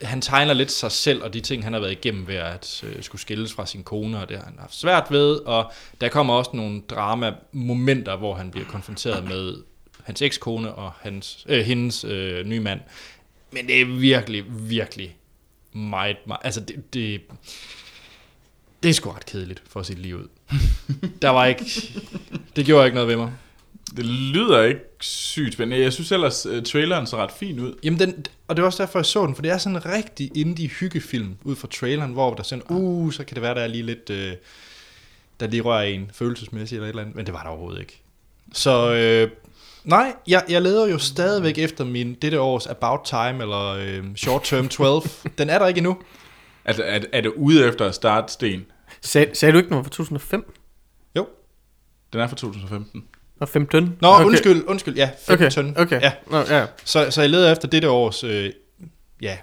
Han 0.02 0.22
tegner 0.22 0.54
lidt 0.54 0.72
sig 0.72 0.92
selv 0.92 1.24
og 1.24 1.34
de 1.34 1.40
ting, 1.40 1.64
han 1.64 1.74
har 1.74 1.80
været 1.80 1.92
igennem 1.92 2.28
ved 2.28 2.36
at 2.36 2.84
øh, 2.88 3.04
skulle 3.04 3.22
skilles 3.22 3.54
fra 3.54 3.66
sin 3.66 3.84
kone, 3.84 4.20
og 4.20 4.30
det 4.30 4.38
har 4.38 4.46
han 4.46 4.56
haft 4.60 4.76
svært 4.76 5.08
ved. 5.10 5.36
Og 5.36 5.72
der 6.02 6.10
kommer 6.10 6.34
også 6.34 6.52
nogle 6.54 6.82
drama-momenter, 6.90 8.16
hvor 8.16 8.34
han 8.34 8.52
bliver 8.52 8.68
konfronteret 8.68 9.24
med 9.24 9.56
hans 10.04 10.22
ekskone 10.22 10.74
og 10.74 10.92
hans, 11.02 11.46
øh, 11.50 11.66
hendes 11.66 12.04
øh, 12.04 12.46
nye 12.46 12.60
mand. 12.60 12.80
Men 13.52 13.68
det 13.68 13.82
er 13.82 13.86
virkelig, 13.86 14.44
virkelig 14.48 15.16
meget, 15.74 16.18
meget 16.28 16.42
altså 16.44 16.60
det, 16.60 16.94
det, 16.94 17.22
det 18.84 18.90
er 18.90 18.94
sgu 18.94 19.10
ret 19.10 19.26
kedeligt 19.26 19.64
for 19.68 19.84
sit 19.84 20.00
liv 20.00 20.16
ud. 20.16 20.28
Der 21.22 21.30
var 21.30 21.46
ikke, 21.46 21.66
det 22.56 22.66
gjorde 22.66 22.86
ikke 22.86 22.96
noget 22.96 23.08
ved 23.08 23.16
mig. 23.16 23.32
Det 23.98 24.06
lyder 24.06 24.64
ikke 24.64 24.82
sygt 25.00 25.54
spændende. 25.54 25.84
Jeg 25.84 25.94
synes 25.94 26.12
ellers, 26.12 26.46
uh, 26.46 26.64
traileren 26.64 27.08
så 27.08 27.18
ret 27.18 27.32
fin 27.32 27.60
ud. 27.60 27.74
Jamen 27.84 28.00
den, 28.00 28.26
og 28.48 28.56
det 28.56 28.62
var 28.62 28.68
også 28.68 28.84
derfor, 28.84 29.00
jeg 29.00 29.06
så 29.06 29.26
den, 29.26 29.36
for 29.36 29.42
det 29.42 29.52
er 29.52 29.58
sådan 29.58 29.76
en 29.76 29.86
rigtig 29.86 30.32
indie 30.36 30.68
hyggefilm 30.68 31.36
ud 31.44 31.56
fra 31.56 31.68
traileren, 31.68 32.12
hvor 32.12 32.34
der 32.34 32.44
sådan, 32.44 32.64
uh, 32.70 33.14
så 33.14 33.24
kan 33.24 33.36
det 33.36 33.42
være, 33.42 33.56
der 33.56 33.62
er 33.62 33.68
lige 33.68 33.84
lidt, 33.84 34.10
øh, 34.10 34.34
der 35.40 35.48
lige 35.48 35.62
rører 35.62 35.84
en 35.84 36.12
følelsesmæssigt 36.14 36.78
eller 36.78 36.86
et 36.86 36.90
eller 36.90 37.02
andet, 37.02 37.16
men 37.16 37.26
det 37.26 37.34
var 37.34 37.44
der 37.44 37.50
overhovedet 37.50 37.80
ikke. 37.80 38.02
Så 38.54 38.94
øh, 38.94 39.32
nej, 39.84 40.14
jeg, 40.28 40.44
jeg 40.50 40.62
leder 40.62 40.88
jo 40.88 40.98
stadigvæk 40.98 41.58
efter 41.58 41.84
min 41.86 42.14
dette 42.14 42.40
års 42.40 42.68
About 42.68 43.00
Time, 43.06 43.42
eller 43.44 43.68
øh, 43.68 44.16
Short 44.16 44.42
Term 44.44 44.68
12. 44.68 45.02
den 45.38 45.50
er 45.50 45.60
der 45.60 45.68
ikke 45.68 45.78
endnu. 45.78 45.98
Altså, 46.66 46.84
er, 46.84 47.00
er 47.14 47.22
det 47.22 47.30
ude 47.30 47.68
efter 47.68 47.86
at 47.86 47.96
starte 47.96 48.34
Sten? 48.34 48.66
Sag, 49.02 49.38
sagde 49.38 49.52
du 49.54 49.58
ikke, 49.58 49.70
den 49.70 49.78
var 49.78 49.84
fra 49.84 49.90
2005? 49.90 50.54
Jo. 51.16 51.28
Den 52.14 52.22
er 52.22 52.28
fra 52.28 52.36
2015. 52.36 53.04
Og 53.40 53.50
15? 53.50 53.98
Nå, 54.02 54.08
okay. 54.08 54.26
undskyld, 54.26 54.64
undskyld, 54.68 54.96
ja, 54.96 55.10
15. 55.28 55.70
Okay, 55.70 55.82
okay. 55.82 56.02
Ja. 56.02 56.12
Nå, 56.28 56.38
ja. 56.38 56.66
Så, 56.86 57.08
så 57.10 57.22
jeg 57.22 57.30
leder 57.30 57.52
efter 57.52 57.68
dette 57.68 57.90
års, 57.90 58.24
øh, 58.24 58.52
ja, 59.22 59.38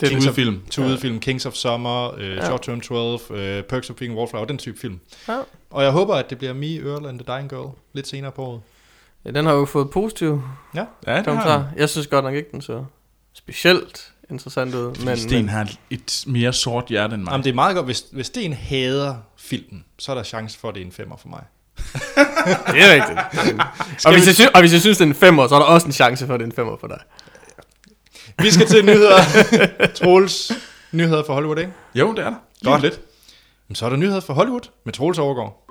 Det 0.00 0.12
er 0.12 0.16
Udefilm. 0.16 0.60
Tudefilm, 0.70 1.20
Kings 1.20 1.46
of 1.46 1.54
Summer, 1.54 2.14
øh, 2.18 2.36
Ja. 2.36 2.44
Short 2.44 2.62
Term 2.62 2.80
12, 2.80 3.20
øh, 3.30 3.62
Perks 3.62 3.90
of 3.90 3.96
Being 3.96 4.14
a 4.14 4.16
Wallflower, 4.16 4.44
den 4.44 4.58
type 4.58 4.78
film. 4.78 5.00
Ja. 5.28 5.40
Og 5.70 5.82
jeg 5.84 5.90
håber, 5.92 6.14
at 6.14 6.30
det 6.30 6.38
bliver 6.38 6.52
Me, 6.52 6.76
Earl 6.76 7.06
and 7.06 7.18
the 7.20 7.34
Dying 7.36 7.50
Girl 7.50 7.70
lidt 7.92 8.08
senere 8.08 8.32
på 8.32 8.42
året. 8.44 8.60
ja, 9.24 9.30
den 9.30 9.46
har 9.46 9.52
jo 9.52 9.64
fået 9.64 9.90
positiv 9.90 10.42
Ja, 10.74 10.78
Ja, 10.80 10.84
det 10.84 10.88
har 11.06 11.14
den. 11.14 11.24
kommentarer. 11.24 11.64
Jeg 11.76 11.88
synes 11.88 12.06
godt 12.06 12.24
nok 12.24 12.34
ikke, 12.34 12.48
den 12.52 12.62
så 12.62 12.84
specielt 13.34 14.12
interessant 14.30 14.74
ud. 14.74 14.96
Men, 14.96 15.04
Men, 15.04 15.16
Sten 15.16 15.48
har 15.48 15.70
et 15.90 16.24
mere 16.26 16.52
sort 16.52 16.84
hjerte 16.88 17.14
end 17.14 17.22
mig. 17.22 17.30
Jamen, 17.30 17.44
det 17.44 17.50
er 17.50 17.54
meget 17.54 17.74
godt, 17.74 17.86
hvis, 17.86 18.04
hvis 18.12 18.30
det 18.30 18.40
er 18.40 18.44
en 18.46 18.52
hader 18.52 19.16
filmen, 19.38 19.84
så 19.98 20.12
er 20.12 20.16
der 20.16 20.22
chance 20.22 20.58
for, 20.58 20.68
at 20.68 20.74
det 20.74 20.80
er 20.80 20.86
en 20.86 20.92
femmer 20.92 21.16
for 21.16 21.28
mig. 21.28 21.42
det 22.72 22.82
er 22.82 22.94
rigtigt. 22.94 23.18
og, 24.06 24.12
hvis 24.12 24.26
jeg 24.26 24.34
synes, 24.34 24.50
og 24.54 24.60
hvis 24.60 24.72
jeg 24.72 24.80
synes, 24.80 24.98
det 24.98 25.04
er 25.04 25.08
en 25.08 25.14
femmer, 25.14 25.48
så 25.48 25.54
er 25.54 25.58
der 25.58 25.66
også 25.66 25.86
en 25.86 25.92
chance 25.92 26.26
for, 26.26 26.34
at 26.34 26.40
det 26.40 26.44
er 26.46 26.50
en 26.50 26.56
femmer 26.56 26.76
for 26.80 26.86
dig. 26.86 26.98
Vi 28.38 28.50
skal 28.50 28.66
til 28.66 28.84
nyheder. 28.84 29.18
Troels, 30.02 30.52
nyheder 30.92 31.24
for 31.24 31.32
Hollywood, 31.34 31.58
ikke? 31.58 31.72
Jo, 31.94 32.10
det 32.14 32.18
er 32.24 32.30
der. 32.30 32.36
Godt. 32.64 32.82
lidt. 32.82 33.00
Så 33.74 33.86
er 33.86 33.90
der 33.90 33.96
nyheder 33.96 34.20
for 34.20 34.32
Hollywood 34.32 34.70
med 34.84 34.92
Troels 34.92 35.18
Overgaard. 35.18 35.64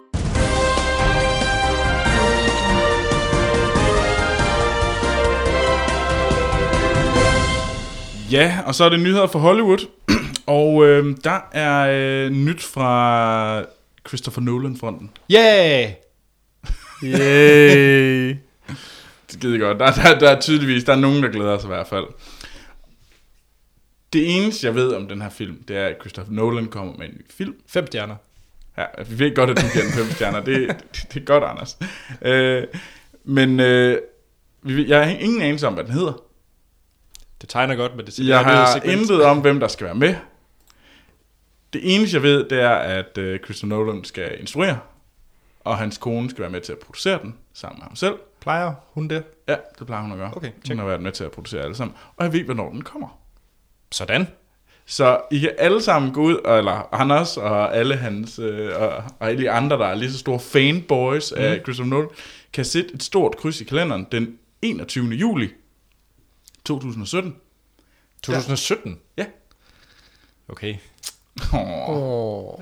Ja, 8.31 8.59
og 8.65 8.75
så 8.75 8.83
er 8.83 8.89
det 8.89 8.99
nyheder 8.99 9.27
fra 9.27 9.39
Hollywood. 9.39 9.87
og 10.47 10.87
øh, 10.87 11.15
der 11.23 11.39
er 11.51 11.87
øh, 11.91 12.31
nyt 12.31 12.63
fra 12.63 13.63
Christopher 14.07 14.41
Nolan-fronten. 14.41 15.11
Yeah! 15.33 15.91
Yay. 17.03 18.35
Det 19.31 19.39
gider 19.41 19.59
godt. 19.59 19.79
Der, 19.79 19.91
der, 19.91 20.19
der 20.19 20.29
er 20.29 20.39
tydeligvis, 20.39 20.83
der 20.83 20.93
er 20.93 20.99
nogen, 20.99 21.23
der 21.23 21.29
glæder 21.29 21.57
sig 21.57 21.67
i 21.67 21.73
hvert 21.73 21.87
fald. 21.87 22.05
Det 24.13 24.37
eneste, 24.37 24.67
jeg 24.67 24.75
ved 24.75 24.93
om 24.93 25.07
den 25.07 25.21
her 25.21 25.29
film, 25.29 25.63
det 25.63 25.77
er, 25.77 25.85
at 25.85 25.95
Christopher 25.99 26.33
Nolan 26.33 26.67
kommer 26.67 26.93
med 26.97 27.05
en 27.05 27.13
ny 27.13 27.25
film. 27.29 27.55
Fem 27.67 27.87
stjerner. 27.87 28.15
Ja, 28.77 28.85
vi 29.09 29.19
ved 29.19 29.35
godt, 29.35 29.49
at 29.49 29.57
du 29.57 29.61
giver 29.73 29.83
den 29.83 29.93
fem 29.93 30.05
stjerner. 30.11 30.39
Det, 30.39 30.67
det, 30.67 31.13
det 31.13 31.21
er 31.21 31.25
godt, 31.25 31.43
Anders. 31.43 31.77
Øh, 32.21 32.63
men 33.23 33.59
øh, 33.59 34.01
jeg 34.65 35.05
har 35.05 35.11
ingen 35.11 35.41
anelse 35.41 35.67
om, 35.67 35.73
hvad 35.73 35.83
den 35.83 35.93
hedder. 35.93 36.13
Det 37.41 37.49
tegner 37.49 37.75
godt, 37.75 37.95
men 37.95 38.05
det 38.05 38.19
Jeg 38.19 38.39
har 38.39 38.81
intet 38.81 39.23
om, 39.23 39.41
hvem 39.41 39.59
der 39.59 39.67
skal 39.67 39.85
være 39.85 39.95
med. 39.95 40.15
Det 41.73 41.95
eneste, 41.95 42.15
jeg 42.15 42.23
ved, 42.23 42.49
det 42.49 42.61
er, 42.61 42.75
at 42.75 43.17
øh, 43.17 43.39
Christopher 43.39 43.77
Nolan 43.77 44.03
skal 44.03 44.39
instruere, 44.39 44.79
og 45.59 45.77
hans 45.77 45.97
kone 45.97 46.29
skal 46.29 46.41
være 46.41 46.49
med 46.49 46.61
til 46.61 46.71
at 46.71 46.79
producere 46.79 47.19
den, 47.21 47.35
sammen 47.53 47.79
med 47.79 47.83
ham 47.83 47.95
selv. 47.95 48.15
Plejer 48.39 48.73
hun 48.91 49.07
det? 49.07 49.23
Ja, 49.47 49.55
det 49.79 49.87
plejer 49.87 50.01
hun 50.01 50.11
at 50.11 50.17
gøre. 50.17 50.31
Okay, 50.35 50.51
hun 50.51 50.61
check. 50.65 50.79
har 50.79 50.87
været 50.87 51.01
med 51.01 51.11
til 51.11 51.23
at 51.23 51.31
producere 51.31 51.61
alle 51.61 51.75
sammen. 51.75 51.95
Og 52.15 52.25
jeg 52.25 52.33
ved, 52.33 52.43
hvornår 52.43 52.71
den 52.71 52.81
kommer. 52.81 53.19
Sådan. 53.91 54.27
Så 54.85 55.19
I 55.31 55.39
kan 55.39 55.51
alle 55.57 55.81
sammen 55.81 56.13
gå 56.13 56.21
ud, 56.21 56.35
og- 56.35 56.57
eller 56.57 56.93
Anders 56.95 57.37
og 57.37 57.75
alle 57.77 57.95
hans, 57.95 58.39
øh, 58.39 58.81
og, 58.81 58.87
og 59.19 59.29
alle 59.29 59.41
de 59.43 59.51
andre, 59.51 59.77
der 59.77 59.85
er 59.85 59.95
lige 59.95 60.11
så 60.11 60.17
store 60.17 60.39
fanboys 60.39 61.33
mm. 61.35 61.41
af 61.41 61.59
Christopher 61.63 61.89
Nolan, 61.89 62.09
kan 62.53 62.65
sætte 62.65 62.93
et 62.93 63.03
stort 63.03 63.37
kryds 63.37 63.61
i 63.61 63.63
kalenderen 63.63 64.07
den 64.11 64.37
21. 64.61 65.05
juli 65.07 65.49
2017. 66.65 67.35
2017? 68.23 68.99
Ja. 69.17 69.25
Okay. 70.49 70.75
Oh. 71.53 71.89
Oh. 71.89 72.61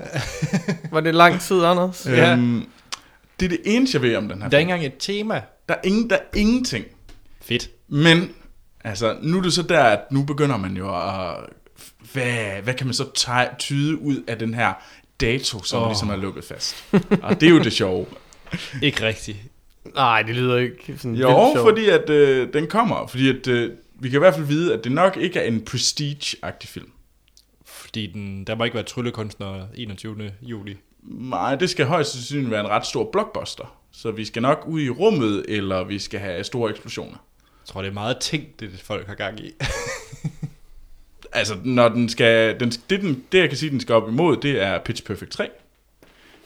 Var 0.90 1.00
det 1.00 1.14
lang 1.14 1.40
tid, 1.40 1.64
Anders? 1.64 2.06
Ja. 2.06 2.32
Øhm, 2.32 2.68
det 3.40 3.46
er 3.46 3.50
det 3.50 3.60
eneste, 3.64 3.96
jeg 3.96 4.02
ved 4.02 4.16
om 4.16 4.28
den 4.28 4.42
her 4.42 4.48
Der 4.48 4.56
er 4.56 4.60
ikke 4.60 4.72
engang 4.72 4.86
et 4.92 4.98
tema. 4.98 5.42
Der 5.68 5.74
er, 5.74 5.80
ingen, 5.84 6.10
der 6.10 6.16
er 6.16 6.20
ingenting. 6.38 6.84
Fedt. 7.42 7.70
Men, 7.88 8.34
altså, 8.86 9.16
nu 9.22 9.38
er 9.38 9.42
det 9.42 9.52
så 9.52 9.62
der, 9.62 9.82
at 9.82 10.00
nu 10.10 10.22
begynder 10.22 10.56
man 10.56 10.76
jo 10.76 10.96
at... 10.96 11.36
Hvad, 12.12 12.62
hvad 12.62 12.74
kan 12.74 12.86
man 12.86 12.94
så 12.94 13.04
tyde 13.58 13.98
ud 13.98 14.22
af 14.26 14.38
den 14.38 14.54
her 14.54 14.72
dato, 15.20 15.62
som 15.62 15.82
oh. 15.82 15.88
ligesom 15.88 16.10
er 16.10 16.16
lukket 16.16 16.44
fast? 16.44 16.84
Og 17.22 17.40
det 17.40 17.46
er 17.46 17.50
jo 17.50 17.58
det 17.58 17.72
sjove. 17.72 18.06
Ikke 18.82 19.06
rigtigt. 19.06 19.38
Nej, 19.94 20.22
det 20.22 20.34
lyder 20.34 20.56
ikke 20.56 20.94
sådan 20.98 21.14
Jo, 21.14 21.54
fordi 21.64 21.88
at 21.88 22.10
øh, 22.10 22.52
den 22.52 22.66
kommer. 22.66 23.06
Fordi 23.06 23.28
at 23.28 23.46
øh, 23.48 23.72
vi 24.00 24.08
kan 24.08 24.18
i 24.18 24.18
hvert 24.18 24.34
fald 24.34 24.46
vide, 24.46 24.74
at 24.74 24.84
det 24.84 24.92
nok 24.92 25.16
ikke 25.16 25.40
er 25.40 25.44
en 25.44 25.64
prestige-agtig 25.70 26.68
film. 26.68 26.90
Fordi 27.64 28.06
den, 28.06 28.44
der 28.44 28.54
må 28.54 28.64
ikke 28.64 28.74
være 28.74 28.84
tryllekunstner 28.84 29.66
21. 29.74 30.32
juli. 30.42 30.76
Nej, 31.02 31.54
det 31.54 31.70
skal 31.70 31.86
højst 31.86 32.12
sandsynligt 32.12 32.50
være 32.50 32.60
en 32.60 32.68
ret 32.68 32.86
stor 32.86 33.08
blockbuster. 33.12 33.76
Så 33.92 34.10
vi 34.10 34.24
skal 34.24 34.42
nok 34.42 34.64
ud 34.66 34.80
i 34.80 34.90
rummet, 34.90 35.44
eller 35.48 35.84
vi 35.84 35.98
skal 35.98 36.20
have 36.20 36.44
store 36.44 36.70
eksplosioner. 36.70 37.16
Jeg 37.66 37.72
tror, 37.72 37.82
det 37.82 37.88
er 37.88 37.94
meget 37.94 38.18
ting, 38.18 38.44
det 38.60 38.70
folk 38.84 39.06
har 39.06 39.14
gang 39.14 39.40
i. 39.40 39.52
Altså, 41.32 41.56
når 41.64 41.88
den 41.88 42.08
skal... 42.08 42.60
Den, 42.60 42.70
det, 42.70 43.00
den, 43.00 43.24
det, 43.32 43.38
jeg 43.38 43.48
kan 43.48 43.58
sige, 43.58 43.70
den 43.70 43.80
skal 43.80 43.94
op 43.94 44.08
imod, 44.08 44.36
det 44.36 44.62
er 44.62 44.78
Pitch 44.78 45.04
Perfect 45.04 45.30
3. 45.30 45.48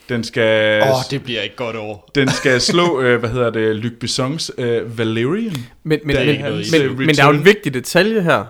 Den 0.09 0.25
skal... 0.25 0.83
Åh, 0.83 0.89
oh, 0.89 0.95
det 1.11 1.23
bliver 1.23 1.41
ikke 1.41 1.57
godt 1.57 1.77
over. 1.77 1.99
Den 2.15 2.29
skal 2.29 2.61
slå, 2.71 3.01
øh, 3.01 3.21
hvad 3.21 3.31
hedder 3.31 3.51
det, 3.51 3.77
Luc 3.77 3.93
Bessons 4.01 4.53
øh, 4.59 4.99
Valerian. 4.99 5.57
Men, 5.83 6.01
men, 6.05 6.17
Der 6.17 6.23
er 6.23 6.51
men, 6.51 6.89
men, 6.89 7.07
men, 7.07 7.15
der 7.15 7.23
er 7.23 7.27
jo 7.27 7.39
en 7.39 7.45
vigtig 7.45 7.75
detalje 7.75 8.23
her. 8.23 8.45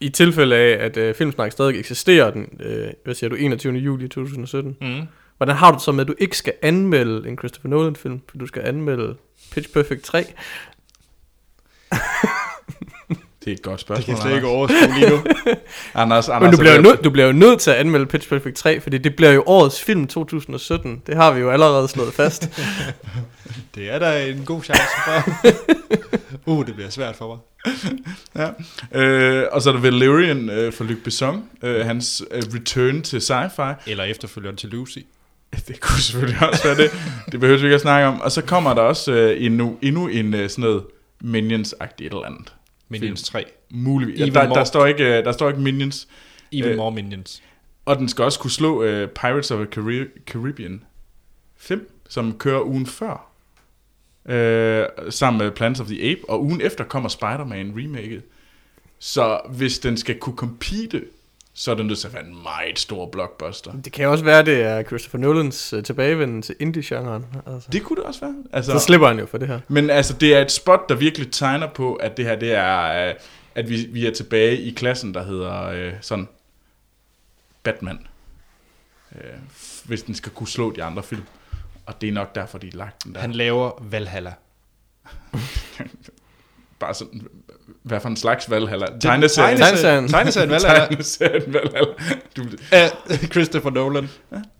I 0.00 0.08
tilfælde 0.08 0.56
af, 0.56 0.84
at 0.84 0.96
øh, 0.96 1.14
Filmsnak 1.14 1.52
stadig 1.52 1.78
eksisterer 1.78 2.30
den, 2.30 2.48
øh, 2.60 2.88
hvad 3.04 3.14
siger 3.14 3.30
du, 3.30 3.36
21. 3.36 3.74
juli 3.74 4.08
2017. 4.08 4.76
Mm. 4.80 5.02
Hvordan 5.36 5.56
har 5.56 5.70
du 5.70 5.74
det 5.74 5.82
så 5.82 5.92
med, 5.92 6.00
at 6.00 6.08
du 6.08 6.14
ikke 6.18 6.36
skal 6.36 6.52
anmelde 6.62 7.28
en 7.28 7.38
Christopher 7.38 7.70
Nolan-film, 7.70 8.20
for 8.28 8.38
du 8.38 8.46
skal 8.46 8.62
anmelde 8.66 9.16
Pitch 9.52 9.72
Perfect 9.72 10.02
3? 10.02 10.24
Det 13.44 13.50
er 13.50 13.52
et 13.52 13.62
godt 13.62 13.72
Det 13.78 13.80
spørgsmål, 13.80 14.04
kan 14.04 14.14
jeg 14.14 14.22
slet 14.22 14.34
ikke 14.34 14.46
overskue 14.46 14.94
lige 14.98 15.10
nu. 15.10 15.16
Anders, 15.94 16.28
Anders 16.28 16.42
Men 16.42 16.50
du 16.50 16.56
er 16.56 16.60
bliver, 16.60 16.74
jo 16.74 16.82
nødt, 16.82 17.04
du 17.04 17.10
bliver 17.10 17.26
jo 17.26 17.32
nødt 17.32 17.60
til 17.60 17.70
at 17.70 17.76
anmelde 17.76 18.06
Pitch 18.06 18.28
Perfect 18.28 18.56
3, 18.56 18.80
fordi 18.80 18.98
det 18.98 19.16
bliver 19.16 19.32
jo 19.32 19.42
årets 19.46 19.82
film 19.82 20.06
2017. 20.06 21.02
Det 21.06 21.16
har 21.16 21.32
vi 21.32 21.40
jo 21.40 21.50
allerede 21.50 21.88
slået 21.88 22.14
fast. 22.14 22.48
Det 23.74 23.90
er 23.90 23.98
der 23.98 24.12
en 24.12 24.44
god 24.44 24.62
chance 24.62 24.82
for. 25.04 25.50
uh, 26.50 26.66
det 26.66 26.74
bliver 26.74 26.90
svært 26.90 27.16
for 27.16 27.28
mig. 27.28 27.38
Ja. 28.36 28.48
Øh, 29.00 29.46
og 29.52 29.62
så 29.62 29.68
er 29.70 29.74
der 29.74 29.80
Valerian 29.80 30.50
øh, 30.50 30.72
for 30.72 30.84
Luc 30.84 30.98
Besson, 31.04 31.44
øh, 31.62 31.86
hans 31.86 32.22
øh, 32.30 32.42
return 32.54 33.02
til 33.02 33.18
sci-fi. 33.18 33.90
Eller 33.90 34.04
efterfølgeren 34.04 34.56
til 34.56 34.68
Lucy. 34.68 34.98
Det 35.68 35.80
kunne 35.80 36.00
selvfølgelig 36.00 36.48
også 36.48 36.64
være 36.64 36.76
det. 36.76 36.90
Det 37.32 37.40
behøver 37.40 37.58
vi 37.58 37.64
ikke 37.64 37.74
at 37.74 37.80
snakke 37.80 38.08
om. 38.08 38.20
Og 38.20 38.32
så 38.32 38.42
kommer 38.42 38.74
der 38.74 38.82
også 38.82 39.12
øh, 39.12 39.44
endnu, 39.44 39.78
endnu 39.82 40.06
en 40.08 40.34
øh, 40.34 40.50
sådan 40.50 40.62
noget 40.62 40.82
Minions-agtigt 41.22 42.06
et 42.06 42.12
eller 42.12 42.24
andet. 42.24 42.54
Minions 42.88 43.22
3. 43.22 43.44
Muligvis. 43.70 44.20
Ja, 44.20 44.26
der, 44.26 44.54
der, 44.54 44.64
står 44.64 44.86
ikke, 44.86 45.18
øh, 45.18 45.24
der 45.24 45.32
står 45.32 45.48
ikke 45.48 45.60
Minions. 45.60 46.08
Even 46.52 46.70
Øh. 46.70 46.76
more 46.76 46.92
Minions. 46.92 47.42
Og 47.84 47.98
den 47.98 48.08
skal 48.08 48.24
også 48.24 48.38
kunne 48.38 48.50
slå 48.50 48.82
øh, 48.82 49.08
Pirates 49.08 49.50
of 49.50 49.66
the 49.66 50.06
Caribbean 50.26 50.84
5, 51.56 52.02
som 52.08 52.38
kører 52.38 52.62
ugen 52.62 52.86
før. 52.86 53.32
Øh, 54.28 54.86
sammen 55.10 55.42
med 55.42 55.50
Plants 55.50 55.80
of 55.80 55.86
the 55.86 56.10
Ape. 56.10 56.20
Og 56.28 56.42
ugen 56.42 56.60
efter 56.60 56.84
kommer 56.84 57.08
Spider-Man 57.08 57.72
remaket. 57.76 58.22
Så 58.98 59.40
hvis 59.50 59.78
den 59.78 59.96
skal 59.96 60.18
kunne 60.18 60.36
compete, 60.36 61.04
så 61.54 61.70
er 61.70 61.74
den 61.74 61.86
nødt 61.86 61.98
til 61.98 62.06
at 62.06 62.14
være 62.14 62.24
en 62.24 62.42
meget 62.42 62.78
stor 62.78 63.06
blockbuster. 63.06 63.72
Det 63.72 63.92
kan 63.92 64.04
jo 64.04 64.12
også 64.12 64.24
være, 64.24 64.44
det 64.44 64.62
er 64.62 64.82
Christopher 64.82 65.20
Nolans 65.20 65.72
uh, 65.72 65.82
tilbagevenden 65.82 66.42
til 66.42 66.54
indie-genren. 66.60 67.26
Altså. 67.46 67.68
Det 67.72 67.82
kunne 67.82 67.96
det 67.96 68.04
også 68.04 68.20
være. 68.20 68.34
Altså, 68.52 68.72
Så 68.72 68.78
slipper 68.78 69.08
han 69.08 69.18
jo 69.18 69.26
for 69.26 69.38
det 69.38 69.48
her. 69.48 69.60
Men 69.68 69.90
altså, 69.90 70.12
det 70.14 70.34
er 70.34 70.40
et 70.40 70.52
spot, 70.52 70.88
der 70.88 70.94
virkelig 70.94 71.32
tegner 71.32 71.66
på, 71.66 71.94
at 71.94 72.16
det 72.16 72.24
her, 72.24 72.36
det 72.36 72.52
er, 72.52 73.08
øh, 73.08 73.14
at 73.54 73.68
vi, 73.68 73.86
vi 73.90 74.06
er 74.06 74.10
tilbage 74.14 74.58
i 74.58 74.70
klassen, 74.70 75.14
der 75.14 75.22
hedder 75.24 75.68
øh, 75.68 75.92
sådan 76.00 76.28
Batman. 77.62 78.06
Øh, 79.14 79.30
hvis 79.84 80.02
den 80.02 80.14
skal 80.14 80.32
kunne 80.32 80.48
slå 80.48 80.72
de 80.72 80.84
andre 80.84 81.02
film. 81.02 81.22
Og 81.86 82.00
det 82.00 82.08
er 82.08 82.12
nok 82.12 82.34
derfor, 82.34 82.58
de 82.58 82.70
har 82.70 82.78
lagt 82.78 83.04
den 83.04 83.14
der. 83.14 83.20
Han 83.20 83.32
laver 83.32 83.70
Valhalla. 83.80 84.32
Bare 86.82 86.94
sådan, 86.94 87.20
hvad 87.82 88.00
for 88.00 88.08
en 88.08 88.16
slags 88.16 88.50
Valhalla? 88.50 88.86
Tegneserien. 89.00 89.58
Tegneserien. 89.58 90.08
Tegneserien 90.08 90.50
Valhalla 90.50 90.80
Tegneserien 90.88 91.54
Valhalla. 91.54 91.88
Du, 92.36 92.42
af 92.72 92.90
Christopher 93.32 93.70
Nolan. 93.70 94.08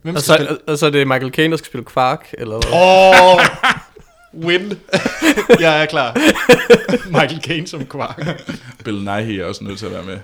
Hvem 0.01 0.15
Og 0.15 0.21
så, 0.21 0.33
spille? 0.33 0.57
og 0.67 0.77
så 0.77 0.85
er 0.85 0.89
det 0.89 1.07
Michael 1.07 1.31
Caine, 1.33 1.51
der 1.51 1.57
skal 1.57 1.65
spille 1.65 1.85
Quark, 1.85 2.33
eller 2.37 2.59
hvad? 2.59 2.71
Åh, 2.73 4.45
win. 4.47 4.73
Jeg 5.59 5.81
er 5.81 5.85
klar. 5.85 6.13
Michael 7.21 7.41
Caine 7.41 7.67
som 7.67 7.85
kvark. 7.85 8.41
Bill 8.85 8.97
Nighy 9.03 9.31
er 9.39 9.45
også 9.45 9.63
nødt 9.63 9.79
til 9.79 9.85
at 9.85 9.91
være 9.91 10.03
med. 10.03 10.17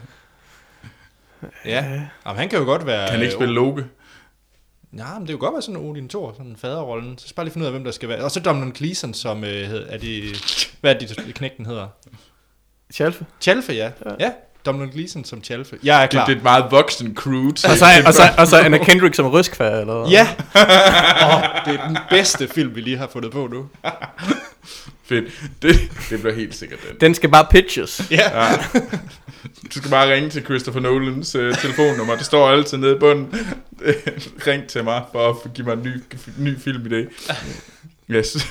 Ja, 1.65 1.85
Jamen, 2.25 2.39
han 2.39 2.49
kan 2.49 2.59
jo 2.59 2.65
godt 2.65 2.85
være... 2.85 3.05
Kan 3.07 3.13
han 3.13 3.21
ikke 3.21 3.33
spille 3.33 3.53
Loke? 3.53 3.85
Ja, 4.97 5.13
men 5.13 5.19
det 5.21 5.27
kan 5.27 5.35
jo 5.35 5.39
godt 5.39 5.53
være 5.53 5.61
sådan 5.61 5.81
Odin 5.81 6.09
Thor, 6.09 6.33
sådan 6.37 6.55
faderrollen. 6.61 7.17
Så 7.17 7.27
skal 7.27 7.35
bare 7.35 7.45
lige 7.45 7.53
finde 7.53 7.63
ud 7.63 7.67
af, 7.67 7.73
hvem 7.73 7.83
der 7.83 7.91
skal 7.91 8.09
være. 8.09 8.23
Og 8.23 8.31
så 8.31 8.39
Domhnall 8.39 8.71
Gleeson, 8.73 9.13
som 9.13 9.43
øh, 9.43 9.49
hed, 9.63 9.85
er 9.89 9.97
det... 9.97 10.23
Hvad 10.81 10.95
er 10.95 10.99
det, 10.99 11.31
knægten 11.35 11.65
hedder? 11.65 11.87
Chalfe. 12.93 13.25
Chalfe, 13.41 13.73
ja. 13.73 13.83
Ja, 14.05 14.11
ja 14.19 14.31
Domhnall 14.65 14.91
Gleeson 14.91 15.25
som 15.25 15.43
Chalfe. 15.43 15.77
Jeg 15.83 15.97
er 15.97 16.01
Det, 16.01 16.09
klar. 16.09 16.25
det 16.25 16.33
er 16.33 16.37
et 16.37 16.43
meget 16.43 16.65
voksen 16.71 17.15
crew. 17.15 17.51
til- 17.51 17.69
Og 17.69 17.77
så, 17.77 17.85
og 18.05 18.13
så, 18.13 18.21
og 18.37 18.47
så 18.47 18.57
Anna 18.65 18.77
Kendrick 18.77 19.15
som 19.15 19.25
Røskvær, 19.25 19.79
eller? 19.79 20.09
Ja! 20.09 20.21
oh, 21.27 21.43
det 21.73 21.79
er 21.79 21.87
den 21.87 21.97
bedste 22.09 22.47
film, 22.47 22.75
vi 22.75 22.81
lige 22.81 22.97
har 22.97 23.07
fundet 23.07 23.31
på 23.31 23.47
nu. 23.51 23.69
Fedt. 25.09 25.25
Det, 25.61 25.75
det 26.09 26.19
bliver 26.21 26.35
helt 26.35 26.55
sikkert 26.55 26.79
den. 26.89 26.97
Den 27.01 27.15
skal 27.15 27.29
bare 27.29 27.47
pitches. 27.51 28.01
Ja. 28.11 28.41
Ja. 28.45 28.55
Du 29.43 29.79
skal 29.79 29.89
bare 29.91 30.13
ringe 30.13 30.29
til 30.29 30.43
Christopher 30.45 30.81
Nolans 30.81 31.35
uh, 31.35 31.53
telefonnummer. 31.55 32.15
Det 32.15 32.25
står 32.25 32.49
altid 32.49 32.77
nede 32.77 32.95
i 32.95 32.99
bunden. 32.99 33.27
Ring 34.47 34.67
til 34.67 34.83
mig 34.83 35.03
for 35.11 35.29
at 35.29 35.53
give 35.53 35.67
mig 35.67 35.73
en 35.73 35.83
ny, 35.83 36.03
ny 36.37 36.55
filmidé. 36.57 37.31
Yes. 38.09 38.47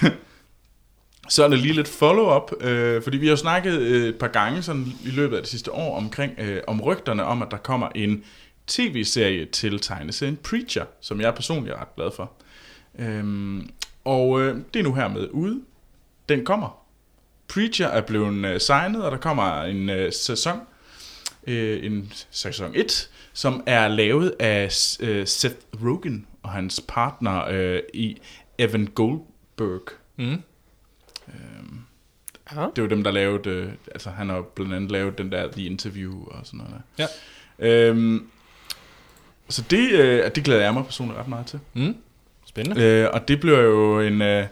Så 1.29 1.45
er 1.45 1.49
der 1.49 1.57
lige 1.57 1.75
lidt 1.75 1.89
follow-up, 1.89 2.53
øh, 2.61 3.03
fordi 3.03 3.17
vi 3.17 3.27
har 3.27 3.31
jo 3.31 3.37
snakket 3.37 3.81
øh, 3.81 4.09
et 4.09 4.19
par 4.19 4.29
gange 4.29 4.63
sådan 4.63 4.87
i 5.05 5.11
løbet 5.11 5.37
af 5.37 5.43
det 5.43 5.51
sidste 5.51 5.73
år 5.73 5.97
omkring 5.97 6.33
øh, 6.39 6.63
om 6.67 6.81
rygterne 6.81 7.25
om, 7.25 7.43
at 7.43 7.49
der 7.51 7.57
kommer 7.57 7.89
en 7.95 8.25
tv-serie 8.67 9.45
til 9.45 9.81
tegneserien 9.81 10.37
Preacher, 10.37 10.85
som 11.01 11.21
jeg 11.21 11.35
personligt 11.35 11.75
er 11.75 11.81
ret 11.81 11.97
glad 11.97 12.11
for. 12.17 12.33
Øhm, 12.99 13.71
og 14.05 14.41
øh, 14.41 14.57
det 14.75 14.81
er 14.81 14.85
nu 14.85 14.95
her 14.95 15.09
med 15.09 15.29
ude. 15.31 15.61
Den 16.29 16.45
kommer. 16.45 16.85
Preacher 17.49 17.87
er 17.87 18.01
blevet 18.01 18.47
øh, 18.47 18.61
signet, 18.61 19.05
og 19.05 19.11
der 19.11 19.17
kommer 19.17 19.63
en 19.63 19.91
øh, 19.91 20.13
sæson, 20.13 20.59
øh, 21.47 21.85
en 21.85 22.13
sæson 22.31 22.73
1, 22.75 23.11
som 23.33 23.63
er 23.67 23.89
lavet 23.89 24.35
af 24.39 24.97
øh, 25.01 25.27
Seth 25.27 25.57
Rogen 25.85 26.27
og 26.43 26.51
hans 26.51 26.85
partner 26.89 27.45
øh, 27.51 27.81
i 27.95 28.21
Evan 28.59 28.87
Goldberg. 28.87 29.89
Mm. 30.17 30.43
Ja. 32.57 32.67
Det 32.77 32.83
var 32.83 32.89
dem, 32.89 33.05
der 33.05 33.11
lavede, 33.11 33.51
øh, 33.51 33.73
altså 33.93 34.11
han 34.11 34.29
har 34.29 34.41
blandt 34.55 34.75
andet 34.75 34.91
lavet 34.91 35.19
den 35.19 35.33
der 35.33 35.53
The 35.53 35.65
Interview 35.65 36.25
og 36.27 36.41
sådan 36.47 36.59
noget 36.59 36.75
der. 36.99 37.07
Ja. 37.59 37.89
Øhm, 37.89 38.31
så 39.49 39.63
det, 39.71 39.93
øh, 39.93 40.31
det 40.35 40.45
glæder 40.45 40.63
jeg 40.63 40.75
mig 40.75 40.85
personligt 40.85 41.19
ret 41.19 41.29
meget 41.29 41.47
til. 41.47 41.61
Mm. 41.75 41.97
Spændende. 42.47 42.83
Øh, 42.85 43.09
og 43.13 43.29
det 43.29 43.41
bliver 43.41 43.59
jo 43.61 44.01
en, 44.01 44.23
øh, 44.23 44.47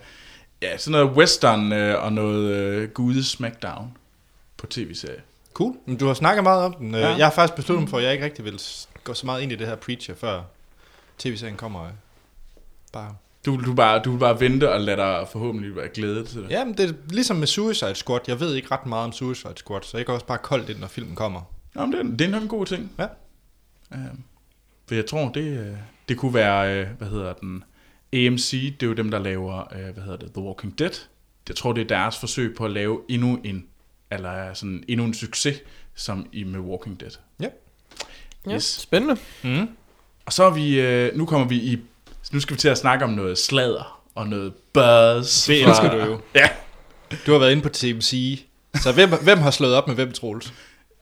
ja, 0.62 0.76
sådan 0.78 1.00
noget 1.00 1.16
western 1.16 1.72
øh, 1.72 2.04
og 2.04 2.12
noget 2.12 2.50
øh, 2.50 2.88
gude 2.88 3.24
smackdown 3.24 3.96
på 4.56 4.66
tv-serie. 4.66 5.20
Cool. 5.54 5.74
Men 5.86 5.96
du 5.96 6.06
har 6.06 6.14
snakket 6.14 6.42
meget 6.42 6.64
om 6.64 6.74
den. 6.74 6.94
Ja. 6.94 7.00
Ja. 7.00 7.08
Jeg 7.16 7.26
har 7.26 7.32
faktisk 7.32 7.56
besluttet 7.56 7.82
mig 7.82 7.90
for, 7.90 7.98
at 7.98 8.04
jeg 8.04 8.12
ikke 8.12 8.24
rigtig 8.24 8.44
vil 8.44 8.60
gå 9.04 9.14
så 9.14 9.26
meget 9.26 9.42
ind 9.42 9.52
i 9.52 9.56
det 9.56 9.66
her 9.66 9.76
Preacher, 9.76 10.14
før 10.14 10.42
tv-serien 11.18 11.56
kommer. 11.56 11.84
øh, 11.84 11.90
Bare. 12.92 13.14
Du, 13.46 13.60
du, 13.64 13.74
bare, 13.74 14.02
du 14.04 14.10
vil 14.10 14.18
bare 14.18 14.40
vente 14.40 14.72
og 14.72 14.80
lade 14.80 14.96
dig 14.96 15.26
forhåbentlig 15.32 15.76
være 15.76 15.88
glædet 15.88 16.28
til 16.28 16.42
det. 16.42 16.50
Ja, 16.50 16.64
men 16.64 16.74
det 16.76 16.90
er 16.90 16.94
ligesom 17.10 17.36
med 17.36 17.46
Suicide 17.46 17.94
Squad. 17.94 18.20
Jeg 18.28 18.40
ved 18.40 18.54
ikke 18.54 18.68
ret 18.70 18.86
meget 18.86 19.04
om 19.04 19.12
Suicide 19.12 19.52
Squad, 19.56 19.82
så 19.82 19.96
jeg 19.96 20.06
kan 20.06 20.14
også 20.14 20.26
bare 20.26 20.38
koldt 20.38 20.68
ind, 20.70 20.78
når 20.78 20.86
filmen 20.86 21.14
kommer. 21.16 21.40
Nå, 21.74 21.86
men 21.86 21.92
det, 21.92 22.00
er, 22.00 22.16
det 22.16 22.20
er 22.26 22.28
nok 22.30 22.42
en 22.42 22.48
god 22.48 22.66
ting. 22.66 22.92
Ja. 22.98 23.06
Øhm, 23.94 24.22
for 24.88 24.94
jeg 24.94 25.06
tror, 25.06 25.28
det, 25.28 25.58
øh, 25.58 25.76
det 26.08 26.16
kunne 26.18 26.34
være, 26.34 26.80
øh, 26.80 26.88
hvad 26.98 27.08
hedder 27.08 27.32
den, 27.32 27.64
AMC, 28.12 28.50
det 28.50 28.82
er 28.82 28.86
jo 28.86 28.92
dem, 28.92 29.10
der 29.10 29.18
laver, 29.18 29.74
øh, 29.74 29.94
hvad 29.94 30.02
hedder 30.04 30.16
det, 30.18 30.32
The 30.32 30.42
Walking 30.42 30.78
Dead. 30.78 30.90
Jeg 31.48 31.56
tror, 31.56 31.72
det 31.72 31.82
er 31.82 31.88
deres 31.88 32.18
forsøg 32.18 32.54
på 32.56 32.64
at 32.64 32.70
lave 32.70 33.00
endnu 33.08 33.40
en, 33.44 33.66
eller 34.10 34.54
sådan 34.54 34.84
endnu 34.88 35.06
en 35.06 35.14
succes, 35.14 35.56
som 35.94 36.26
i 36.32 36.44
med 36.44 36.60
Walking 36.60 37.00
Dead. 37.00 37.10
Ja. 37.40 37.48
Ja, 38.46 38.54
Yes. 38.54 38.64
spændende. 38.64 39.16
Mm. 39.44 39.68
Og 40.26 40.32
så 40.32 40.44
er 40.44 40.50
vi, 40.54 40.80
øh, 40.80 41.16
nu 41.16 41.26
kommer 41.26 41.46
vi 41.48 41.56
i, 41.56 41.78
nu 42.32 42.40
skal 42.40 42.56
vi 42.56 42.60
til 42.60 42.68
at 42.68 42.78
snakke 42.78 43.04
om 43.04 43.10
noget 43.10 43.38
sladder 43.38 44.02
og 44.14 44.28
noget 44.28 44.52
buzz. 44.72 45.46
Det 45.46 45.62
elsker 45.68 45.90
du 45.90 45.96
jo. 45.96 46.20
Ja. 46.34 46.48
Du 47.26 47.32
har 47.32 47.38
været 47.38 47.52
inde 47.52 47.62
på 47.62 47.68
TMC. 47.68 48.40
Så 48.82 48.92
hvem, 48.92 49.10
hvem 49.22 49.38
har 49.38 49.50
slået 49.50 49.74
op 49.74 49.86
med 49.86 49.94
hvem, 49.94 50.12
Troels? 50.12 50.52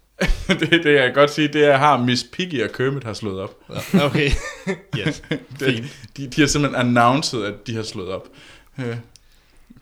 det, 0.49 0.71
det 0.71 0.95
jeg 0.95 1.05
kan 1.05 1.15
godt 1.15 1.31
sige, 1.31 1.49
det 1.49 1.65
er, 1.65 1.77
har 1.77 1.97
Miss 1.99 2.27
Piggy 2.33 2.65
og 2.65 2.73
Kermit 2.73 3.05
har 3.05 3.13
slået 3.13 3.41
op. 3.41 3.55
Ja, 3.95 4.05
Okay. 4.05 4.31
yes. 4.99 5.23
Det, 5.61 5.85
de, 6.17 6.27
de 6.27 6.41
har 6.41 6.47
simpelthen 6.47 6.87
announced, 6.87 7.43
at 7.43 7.67
de 7.67 7.77
har 7.77 7.83
slået 7.83 8.09
op. 8.09 8.29
Øh, 8.79 8.97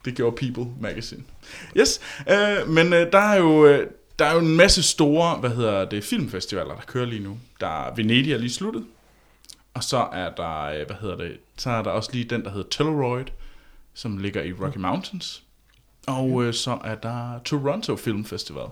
det 0.04 0.14
gjorde 0.14 0.36
People 0.36 0.72
Magazine. 0.80 1.22
Yes, 1.76 2.00
øh, 2.30 2.68
men 2.68 2.92
øh, 2.92 3.12
der 3.12 3.18
er 3.18 3.36
jo... 3.38 3.66
Der 4.18 4.24
er 4.24 4.32
jo 4.34 4.38
en 4.38 4.56
masse 4.56 4.82
store, 4.82 5.36
hvad 5.36 5.50
hedder 5.50 5.84
det, 5.84 6.04
filmfestivaler, 6.04 6.74
der 6.74 6.82
kører 6.86 7.06
lige 7.06 7.22
nu. 7.22 7.38
Der 7.60 7.86
er 7.86 7.94
Venedig 7.94 8.32
er 8.32 8.38
lige 8.38 8.52
sluttet. 8.52 8.84
Og 9.74 9.84
så 9.84 10.08
er 10.12 10.30
der, 10.30 10.62
øh, 10.62 10.86
hvad 10.86 10.96
hedder 11.00 11.16
det, 11.16 11.38
så 11.56 11.70
er 11.70 11.82
der 11.82 11.90
også 11.90 12.10
lige 12.12 12.24
den, 12.24 12.44
der 12.44 12.50
hedder 12.50 12.68
Telluride, 12.70 13.30
som 13.94 14.18
ligger 14.18 14.42
i 14.42 14.52
Rocky 14.52 14.76
Mountains. 14.76 15.42
Og 16.06 16.44
øh, 16.44 16.54
så 16.54 16.78
er 16.84 16.94
der 16.94 17.38
Toronto 17.44 17.96
Film 17.96 18.24
Festival, 18.24 18.66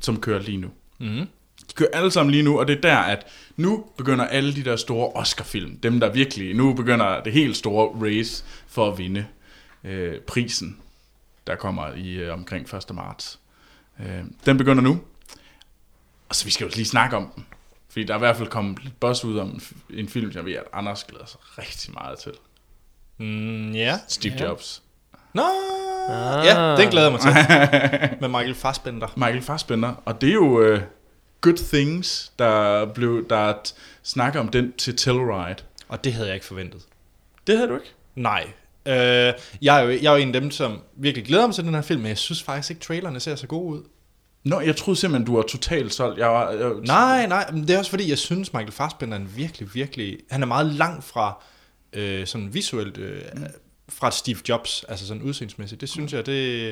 som 0.00 0.20
kører 0.20 0.38
lige 0.38 0.58
nu. 0.58 0.70
Mm. 0.98 1.28
De 1.68 1.74
kører 1.74 1.90
alle 1.92 2.10
sammen 2.10 2.30
lige 2.30 2.42
nu, 2.42 2.58
og 2.60 2.68
det 2.68 2.76
er 2.76 2.80
der, 2.80 2.96
at 2.96 3.26
nu 3.56 3.84
begynder 3.96 4.24
alle 4.24 4.54
de 4.54 4.64
der 4.64 4.76
store 4.76 5.12
Oscar-film, 5.12 5.78
dem 5.78 6.00
der 6.00 6.12
virkelig, 6.12 6.56
nu 6.56 6.72
begynder 6.72 7.22
det 7.22 7.32
helt 7.32 7.56
store 7.56 8.08
race 8.08 8.44
for 8.66 8.90
at 8.92 8.98
vinde 8.98 9.26
øh, 9.84 10.20
prisen, 10.20 10.78
der 11.46 11.56
kommer 11.56 11.94
i 11.94 12.12
øh, 12.12 12.32
omkring 12.34 12.74
1. 12.74 12.94
marts. 12.94 13.40
Øh, 14.00 14.24
den 14.46 14.58
begynder 14.58 14.82
nu, 14.82 15.00
og 16.28 16.34
så 16.34 16.44
vi 16.44 16.50
skal 16.50 16.64
jo 16.64 16.70
lige 16.74 16.86
snakke 16.86 17.16
om 17.16 17.32
den, 17.36 17.46
fordi 17.98 18.06
der 18.06 18.14
er 18.14 18.18
i 18.18 18.26
hvert 18.26 18.36
fald 18.36 18.48
kommet 18.48 18.84
lidt 18.84 19.00
buzz 19.00 19.24
ud 19.24 19.38
om 19.38 19.60
en 19.90 20.08
film, 20.08 20.32
jeg 20.34 20.44
ved, 20.44 20.52
at 20.52 20.62
Anders 20.72 21.04
glæder 21.04 21.26
sig 21.26 21.40
rigtig 21.58 21.92
meget 21.94 22.18
til. 22.18 22.32
Mm, 23.18 23.72
ja. 23.72 23.98
Steve 24.08 24.34
ja. 24.38 24.44
Jobs. 24.44 24.82
Nå, 25.34 25.42
Ah. 26.08 26.46
ja, 26.46 26.76
den 26.76 26.90
glæder 26.90 27.10
jeg 27.10 27.12
mig 27.12 27.20
til. 27.20 27.30
Med 28.20 28.28
Michael 28.28 28.54
Fassbender. 28.54 29.08
Michael 29.16 29.42
Fassbender, 29.42 29.94
og 30.04 30.20
det 30.20 30.28
er 30.28 30.32
jo 30.34 30.60
øh, 30.60 30.82
Good 31.40 31.56
Things, 31.72 32.32
der 32.38 32.84
blev 32.86 33.28
der 33.30 33.54
snakker 34.02 34.40
om 34.40 34.48
den 34.48 34.72
til 34.72 34.96
Telluride. 34.96 35.56
Og 35.88 36.04
det 36.04 36.12
havde 36.12 36.26
jeg 36.26 36.34
ikke 36.34 36.46
forventet. 36.46 36.82
Det 37.46 37.56
havde 37.56 37.68
du 37.68 37.74
ikke? 37.74 37.92
Nej. 38.14 38.46
Øh, 38.86 38.94
jeg, 39.62 39.78
er 39.78 39.80
jo, 39.80 39.90
jeg 39.90 40.04
er 40.04 40.10
jo 40.10 40.16
en 40.22 40.34
af 40.34 40.40
dem, 40.40 40.50
som 40.50 40.78
virkelig 40.96 41.26
glæder 41.26 41.46
mig 41.46 41.54
til 41.54 41.64
den 41.64 41.74
her 41.74 41.82
film, 41.82 42.00
men 42.00 42.08
jeg 42.08 42.18
synes 42.18 42.42
faktisk 42.42 42.70
ikke, 42.70 42.82
trailerne 42.82 43.20
ser 43.20 43.34
så 43.36 43.46
gode 43.46 43.76
ud. 43.78 43.82
Nå, 44.48 44.60
jeg 44.60 44.76
troede 44.76 45.00
simpelthen, 45.00 45.26
du 45.26 45.36
var 45.36 45.42
totalt 45.42 45.94
solgt. 45.94 46.18
Jeg 46.18 46.28
var, 46.28 46.50
jeg, 46.50 46.72
Nej, 46.86 47.26
nej, 47.26 47.50
men 47.52 47.62
det 47.62 47.70
er 47.70 47.78
også 47.78 47.90
fordi, 47.90 48.10
jeg 48.10 48.18
synes, 48.18 48.52
Michael 48.52 48.72
Fassbender 48.72 49.16
er 49.16 49.20
en 49.20 49.32
virkelig, 49.36 49.74
virkelig... 49.74 50.18
Han 50.30 50.42
er 50.42 50.46
meget 50.46 50.66
langt 50.66 51.04
fra 51.04 51.42
øh, 51.92 52.26
sådan 52.26 52.54
visuelt... 52.54 52.98
Øh, 52.98 53.22
fra 53.88 54.10
Steve 54.10 54.38
Jobs, 54.48 54.84
altså 54.88 55.06
sådan 55.06 55.22
udseendsmæssigt. 55.22 55.80
Det 55.80 55.88
synes 55.88 56.12
jeg, 56.12 56.26
det... 56.26 56.68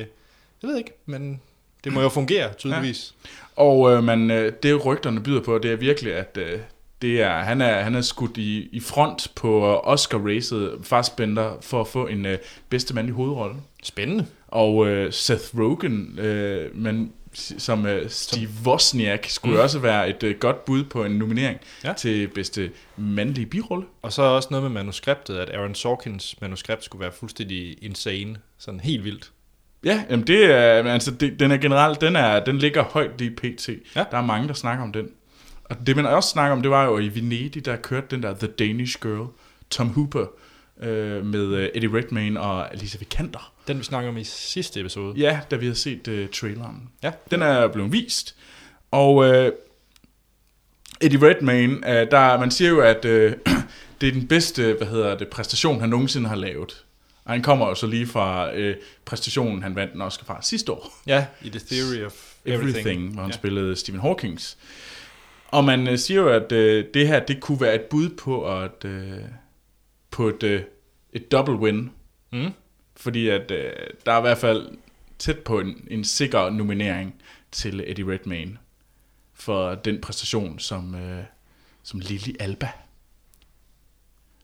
Jeg 0.61 0.69
ved 0.69 0.77
ikke, 0.77 0.91
men 1.05 1.41
det 1.83 1.93
må 1.93 2.01
jo 2.01 2.09
fungere, 2.09 2.53
tydeligvis. 2.53 3.15
Og 3.55 3.91
øh, 3.91 4.03
man, 4.03 4.31
øh, 4.31 4.53
det 4.63 4.85
rygterne 4.85 5.23
byder 5.23 5.41
på, 5.41 5.57
det 5.57 5.71
er 5.71 5.75
virkelig, 5.75 6.13
at 6.13 6.37
øh, 6.41 6.59
det 7.01 7.21
er, 7.21 7.39
han, 7.39 7.61
er, 7.61 7.81
han 7.81 7.95
er 7.95 8.01
skudt 8.01 8.37
i, 8.37 8.69
i 8.71 8.79
front 8.79 9.31
på 9.35 9.71
øh, 9.71 9.93
Oscar-racet 9.93 10.79
Fassbender 10.83 11.57
for 11.61 11.81
at 11.81 11.87
få 11.87 12.07
en 12.07 12.25
øh, 12.25 12.37
bedste 12.69 12.95
mandlig 12.95 13.15
hovedrolle. 13.15 13.55
Spændende. 13.83 14.25
Og 14.47 14.87
øh, 14.87 15.13
Seth 15.13 15.59
Rogen, 15.59 16.19
øh, 16.19 16.75
men, 16.75 17.13
som 17.57 17.85
øh, 17.85 18.09
Steve 18.09 18.49
Wozniak, 18.65 19.25
skulle 19.29 19.55
Mm. 19.55 19.61
også 19.63 19.79
være 19.79 20.09
et 20.09 20.23
øh, 20.23 20.35
godt 20.39 20.65
bud 20.65 20.83
på 20.83 21.03
en 21.05 21.11
nominering 21.11 21.59
Ja. 21.83 21.93
til 21.93 22.27
bedste 22.27 22.71
mandlige 22.97 23.45
birolle. 23.45 23.85
Og 24.01 24.13
så 24.13 24.21
også 24.21 24.47
noget 24.51 24.63
med 24.63 24.71
manuskriptet, 24.71 25.37
at 25.37 25.49
Aaron 25.49 25.75
Sorkins 25.75 26.35
manuskript 26.41 26.83
skulle 26.83 27.01
være 27.01 27.11
fuldstændig 27.11 27.83
insane. 27.83 28.35
Sådan 28.57 28.79
helt 28.79 29.03
vildt. 29.03 29.31
Ja, 29.85 30.03
jamen 30.09 30.27
det 30.27 30.45
er, 30.51 30.93
altså 30.93 31.11
det, 31.11 31.39
den 31.39 31.51
er 31.51 31.57
generelt, 31.57 32.01
den, 32.01 32.15
er, 32.15 32.39
den 32.45 32.57
ligger 32.57 32.83
højt 32.83 33.21
i 33.21 33.29
PT. 33.29 33.69
Ja. 33.95 34.05
Der 34.11 34.17
er 34.17 34.21
mange, 34.25 34.47
der 34.47 34.53
snakker 34.53 34.83
om 34.83 34.91
den. 34.93 35.09
Og 35.63 35.87
det 35.87 35.95
man 35.95 36.05
også 36.05 36.29
snakker 36.29 36.55
om, 36.55 36.61
det 36.61 36.71
var 36.71 36.85
jo 36.85 36.97
i 36.97 37.15
Venedig, 37.15 37.65
der 37.65 37.75
kørte 37.75 38.07
den 38.11 38.23
der 38.23 38.33
The 38.33 38.47
Danish 38.47 39.01
Girl, 39.01 39.27
Tom 39.69 39.87
Hooper, 39.89 40.25
øh, 40.81 41.25
med 41.25 41.45
øh, 41.45 41.69
Eddie 41.75 41.97
Redmayne 41.97 42.39
og 42.41 42.71
Alicia 42.73 42.99
Vikander. 42.99 43.53
Den 43.67 43.79
vi 43.79 43.83
snakker 43.83 44.09
om 44.09 44.17
i 44.17 44.23
sidste 44.23 44.79
episode. 44.79 45.19
Ja, 45.19 45.39
da 45.51 45.55
vi 45.55 45.65
havde 45.65 45.75
set 45.75 46.07
øh, 46.07 46.29
traileren. 46.29 46.89
Ja. 47.03 47.11
Den 47.31 47.41
er 47.41 47.67
blevet 47.67 47.91
vist. 47.91 48.35
Og 48.91 49.25
øh, 49.25 49.51
Eddie 51.01 51.27
Redmayne, 51.27 52.01
øh, 52.01 52.11
der, 52.11 52.39
man 52.39 52.51
siger 52.51 52.69
jo, 52.69 52.81
at 52.81 53.05
øh, 53.05 53.33
det 54.01 54.09
er 54.09 54.11
den 54.11 54.27
bedste 54.27 54.73
hvad 54.77 54.87
hedder 54.87 55.17
det, 55.17 55.27
præstation, 55.27 55.79
han 55.79 55.89
nogensinde 55.89 56.29
har 56.29 56.35
lavet. 56.35 56.85
Og 57.25 57.33
han 57.33 57.41
kommer 57.41 57.67
jo 57.67 57.75
så 57.75 57.87
lige 57.87 58.07
fra 58.07 58.55
øh, 58.55 58.75
præstationen, 59.05 59.63
han 59.63 59.75
vandt 59.75 59.93
den 59.93 60.01
Oscar 60.01 60.25
fra 60.25 60.41
sidste 60.41 60.71
år. 60.71 60.93
Ja, 61.07 61.25
i 61.41 61.49
The 61.49 61.59
Theory 61.59 62.05
of 62.05 62.13
Everything. 62.45 62.69
Everything, 62.69 63.13
hvor 63.13 63.21
han 63.21 63.29
ja. 63.29 63.33
ja. 63.33 63.37
spillede 63.37 63.75
Stephen 63.75 64.01
Hawkings. 64.01 64.57
Og 65.47 65.63
man 65.63 65.87
øh, 65.87 65.97
siger 65.97 66.21
jo, 66.21 66.29
at 66.29 66.51
øh, 66.51 66.85
det 66.93 67.07
her, 67.07 67.19
det 67.19 67.39
kunne 67.39 67.61
være 67.61 67.75
et 67.75 67.81
bud 67.81 68.09
på, 68.09 68.61
at, 68.61 68.85
øh, 68.85 69.17
på 70.11 70.27
et, 70.27 70.43
øh, 70.43 70.61
et 71.13 71.31
double 71.31 71.55
win. 71.55 71.91
Mm. 72.31 72.51
Fordi 72.97 73.29
at 73.29 73.51
øh, 73.51 73.71
der 74.05 74.11
er 74.11 74.17
i 74.17 74.21
hvert 74.21 74.37
fald 74.37 74.69
tæt 75.19 75.39
på 75.39 75.59
en, 75.59 75.87
en 75.91 76.03
sikker 76.03 76.49
nominering 76.49 77.15
til 77.51 77.83
Eddie 77.87 78.13
Redmayne 78.13 78.57
for 79.33 79.75
den 79.75 80.01
præstation 80.01 80.59
som, 80.59 80.95
øh, 80.95 81.23
som 81.83 81.99
Lily 81.99 82.35
Alba. 82.39 82.69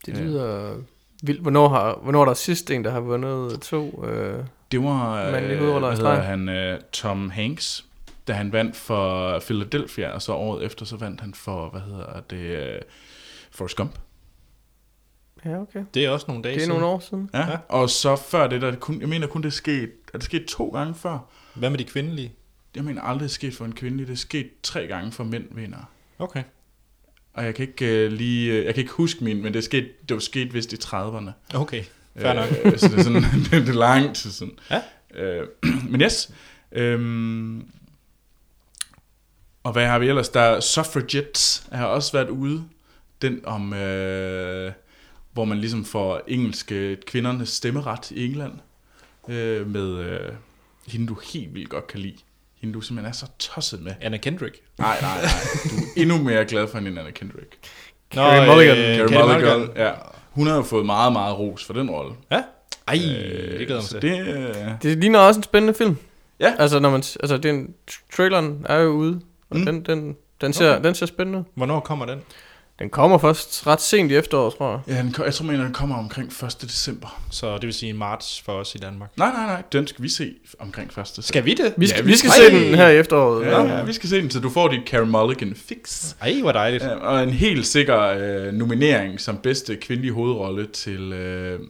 Det 0.06 0.16
lyder 0.16 0.76
vildt. 1.22 1.40
Hvornår, 1.40 1.68
har, 1.68 1.98
hvornår 2.02 2.20
er 2.20 2.24
der 2.24 2.34
sidst 2.34 2.70
en, 2.70 2.84
der 2.84 2.90
har 2.90 3.00
vundet 3.00 3.60
to? 3.60 4.04
Øh, 4.04 4.44
Det 4.72 4.82
var, 4.82 5.24
øh, 5.24 5.30
hvad 5.30 5.96
hedder 5.96 6.22
han, 6.22 6.48
øh, 6.48 6.80
Tom 6.92 7.30
Hanks, 7.30 7.84
da 8.28 8.32
han 8.32 8.52
vandt 8.52 8.76
for 8.76 9.38
Philadelphia, 9.40 10.10
og 10.10 10.22
så 10.22 10.32
året 10.32 10.64
efter, 10.64 10.84
så 10.84 10.96
vandt 10.96 11.20
han 11.20 11.34
for, 11.34 11.68
hvad 11.70 11.80
hedder 11.80 12.20
det, 12.30 12.36
øh, 12.36 12.80
Forrest 13.50 13.76
Gump. 13.76 13.98
Ja, 15.44 15.60
okay. 15.60 15.84
Det 15.94 16.04
er 16.04 16.10
også 16.10 16.24
nogle 16.28 16.42
dage 16.42 16.54
Det 16.54 16.60
er 16.60 16.64
siden. 16.64 16.80
nogle 16.80 16.86
år 16.94 16.98
siden. 17.00 17.30
Ja. 17.34 17.50
Ja. 17.50 17.56
Og 17.68 17.90
så 17.90 18.16
før 18.16 18.46
det, 18.46 18.62
der 18.62 18.72
er 18.72 18.76
kun, 18.76 19.00
jeg 19.00 19.08
mener 19.08 19.26
kun, 19.26 19.42
det 19.42 19.48
er 19.48 19.52
sket, 19.52 19.90
er 20.14 20.18
det 20.18 20.24
sket 20.24 20.44
to 20.44 20.68
gange 20.68 20.94
før? 20.94 21.18
Hvad 21.54 21.70
med 21.70 21.78
de 21.78 21.84
kvindelige? 21.84 22.32
Jeg 22.74 22.84
mener 22.84 23.02
aldrig, 23.02 23.20
det 23.20 23.26
er 23.28 23.34
sket 23.34 23.54
for 23.54 23.64
en 23.64 23.72
kvindelig, 23.74 24.06
det 24.06 24.12
er 24.12 24.16
sket 24.16 24.50
tre 24.62 24.86
gange 24.86 25.12
for 25.12 25.24
mænd 25.24 25.44
vinder. 25.50 25.90
Okay. 26.18 26.42
Og 27.34 27.44
jeg 27.44 27.54
kan 27.54 27.68
ikke 27.68 28.06
uh, 28.06 28.12
lige, 28.12 28.52
øh, 28.52 28.64
jeg 28.64 28.74
kan 28.74 28.80
ikke 28.80 28.92
huske 28.92 29.24
min, 29.24 29.42
men 29.42 29.52
det 29.52 29.58
er 29.58 29.62
sket, 29.62 30.08
det 30.08 30.14
var 30.14 30.20
sket 30.20 30.54
vist 30.54 30.72
i 30.72 30.76
30'erne. 30.76 31.30
Okay, 31.54 31.84
fair 32.16 32.32
nok. 32.32 32.48
Øh, 32.64 32.78
så 32.78 32.88
det 32.88 32.98
er 32.98 33.02
sådan, 33.02 33.22
det 33.50 33.68
er 33.68 33.72
langt. 33.72 34.16
Sådan. 34.18 34.58
Ja. 34.70 34.80
Øh, 35.14 35.46
men 35.90 36.00
yes. 36.00 36.30
Øhm, 36.72 37.66
og 39.62 39.72
hvad 39.72 39.86
har 39.86 39.98
vi 39.98 40.08
ellers? 40.08 40.28
Der 40.28 40.40
er 40.40 40.60
Suffragettes 40.60 41.66
har 41.72 41.86
også 41.86 42.12
været 42.12 42.28
ude. 42.28 42.64
Den 43.22 43.40
om, 43.44 43.72
øh, 43.74 44.72
hvor 45.34 45.44
man 45.44 45.58
ligesom 45.58 45.84
får 45.84 46.20
engelske 46.26 46.96
kvindernes 47.06 47.48
stemmeret 47.48 48.10
i 48.10 48.24
England. 48.26 48.52
Øh, 49.28 49.66
med 49.70 49.98
øh, 49.98 50.20
hende, 50.88 51.06
du 51.06 51.16
helt 51.32 51.54
vildt 51.54 51.68
godt 51.68 51.86
kan 51.86 52.00
lide. 52.00 52.16
Hende, 52.60 52.74
du 52.74 52.80
simpelthen 52.80 53.08
er 53.10 53.14
så 53.14 53.26
tosset 53.38 53.82
med. 53.82 53.92
Anna 54.00 54.16
Kendrick. 54.16 54.60
Nej, 54.78 54.98
nej, 55.02 55.22
nej. 55.22 55.30
Du 55.70 55.76
er 55.76 55.88
endnu 56.02 56.18
mere 56.18 56.44
glad 56.44 56.68
for 56.68 56.78
hende 56.78 56.90
end 56.90 56.98
Anna 56.98 57.10
Kendrick. 57.10 57.56
Carey 58.14 58.48
Mulligan. 58.48 58.78
Øh, 58.78 59.08
Carey 59.08 59.22
Mulligan, 59.28 59.58
Mulligan. 59.58 59.76
ja. 59.86 59.92
Hun 60.30 60.46
har 60.46 60.56
jo 60.56 60.62
fået 60.62 60.86
meget, 60.86 61.12
meget 61.12 61.38
ros 61.38 61.64
for 61.64 61.72
den 61.74 61.90
rolle. 61.90 62.14
Ja? 62.30 62.42
Ej, 62.88 62.94
Øh, 62.94 63.58
det 63.58 63.66
glæder 63.66 63.74
mig 63.74 63.82
så 63.82 64.00
til. 64.00 64.10
det, 64.10 64.28
øh, 64.28 64.54
Det 64.82 64.98
ligner 64.98 65.18
også 65.18 65.38
en 65.38 65.44
spændende 65.44 65.74
film. 65.74 65.96
Ja. 66.40 66.54
Altså, 66.58 66.78
når 66.78 66.90
man, 66.90 66.98
altså 67.20 67.36
det 67.36 67.44
er 67.44 67.50
en, 67.54 67.74
traileren 68.16 68.66
er 68.68 68.76
jo 68.78 68.90
ude, 68.90 69.20
og 69.50 69.56
Mm. 69.58 69.66
den, 69.66 69.82
den, 69.82 70.16
den, 70.40 70.52
ser, 70.52 70.72
okay. 70.76 70.84
den 70.84 70.94
ser 70.94 71.06
spændende 71.06 71.38
ud. 71.38 71.44
Hvornår 71.54 71.80
kommer 71.80 72.06
den? 72.06 72.20
Den 72.78 72.90
kommer 72.90 73.18
først 73.18 73.66
ret 73.66 73.80
sent 73.80 74.10
i 74.12 74.14
efteråret, 74.14 74.54
tror 74.54 74.70
jeg. 74.70 74.80
Ja, 74.96 75.02
den, 75.02 75.14
jeg 75.24 75.34
tror, 75.34 75.44
mener, 75.46 75.64
den 75.64 75.72
kommer 75.72 75.96
omkring 75.96 76.28
1. 76.28 76.56
december. 76.62 77.22
Så 77.30 77.54
det 77.54 77.62
vil 77.62 77.74
sige 77.74 77.92
marts 77.92 78.42
for 78.44 78.52
os 78.52 78.74
i 78.74 78.78
Danmark. 78.78 79.10
Nej, 79.16 79.32
nej, 79.32 79.46
nej, 79.46 79.62
den 79.72 79.86
skal 79.86 80.02
vi 80.02 80.08
se 80.08 80.34
omkring 80.58 80.88
1. 80.90 80.96
december. 80.96 81.22
Skal 81.22 81.44
vi 81.44 81.54
det? 81.54 81.74
Vi 81.76 81.86
skal, 81.86 81.98
Ja, 81.98 82.02
ja, 82.04 82.10
vi- 82.10 82.16
skal 82.16 82.30
Ej! 82.30 82.36
se 82.50 82.66
den 82.68 82.74
her 82.74 82.88
i 82.88 82.98
efteråret. 82.98 83.46
Ja, 83.46 83.62
ja, 83.62 83.82
vi 83.84 83.92
skal 83.92 84.08
se 84.08 84.16
den, 84.22 84.30
så 84.30 84.40
du 84.40 84.50
får 84.50 84.68
dit 84.68 84.80
Carey 84.88 85.06
Mulligan 85.06 85.54
fix. 85.54 86.14
Ej, 86.20 86.40
hvor 86.40 86.52
dejligt. 86.52 86.82
Ja, 86.84 86.94
og 86.94 87.22
en 87.22 87.30
helt 87.30 87.66
sikker 87.66 88.00
øh, 88.00 88.52
nominering 88.52 89.20
som 89.20 89.36
bedste 89.36 89.76
kvindelige 89.76 90.12
hovedrolle 90.12 90.66
til... 90.66 91.12
Øh... 91.12 91.60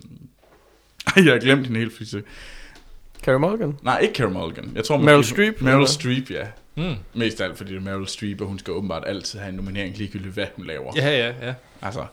Ej, 1.16 1.24
jeg 1.24 1.32
har 1.32 1.40
glemt 1.40 1.66
hende 1.66 1.80
helt 1.80 1.98
fysisk. 1.98 2.24
Carey 3.22 3.38
Mulligan. 3.38 3.76
Nej, 3.82 3.98
ikke 3.98 4.14
Carey 4.14 4.32
Mulligan. 4.32 4.72
Jeg 4.74 4.84
tror 4.84 4.96
Meryl 4.98 5.24
Streep, 5.24 5.60
Meryl? 5.60 5.86
Streep, 5.86 6.30
ja. 6.30 6.46
Mm. 6.76 6.94
Mest 7.14 7.40
af 7.40 7.44
alt, 7.44 7.56
fordi 7.56 7.70
det 7.70 7.76
er 7.76 7.82
Meryl 7.82 8.06
Streep, 8.06 8.40
og 8.40 8.46
hun 8.46 8.58
skal 8.58 8.72
åbenbart 8.72 9.02
altid 9.06 9.38
have 9.38 9.48
en 9.48 9.54
nominering, 9.54 9.96
ligegyldigt 9.96 10.34
hvad 10.34 10.46
hun 10.56 10.66
laver. 10.66 10.92
Ja, 10.96 11.10
ja, 11.28 11.46
ja. 11.46 11.54
Altså. 11.82 12.06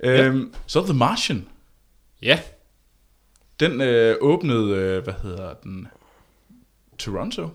Øhm, 0.00 0.54
Så 0.66 0.84
The 0.84 0.94
Martian. 0.94 1.46
Ja, 2.22 2.40
Den 3.60 3.80
øh, 3.80 4.16
åbnede, 4.20 4.76
øh, 4.76 5.04
hvad 5.04 5.14
hedder 5.22 5.54
den, 5.54 5.88
Toronto. 6.98 7.48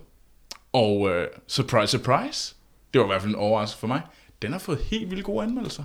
Og 0.73 1.09
øh, 1.09 1.27
surprise, 1.47 1.87
surprise, 1.97 2.55
det 2.93 2.99
var 3.01 3.05
i 3.05 3.07
hvert 3.07 3.21
fald 3.21 3.33
en 3.33 3.39
overraskelse 3.39 3.79
for 3.79 3.87
mig, 3.87 4.01
den 4.41 4.51
har 4.51 4.59
fået 4.59 4.77
helt 4.79 5.11
vildt 5.11 5.23
gode 5.23 5.43
anmeldelser. 5.43 5.83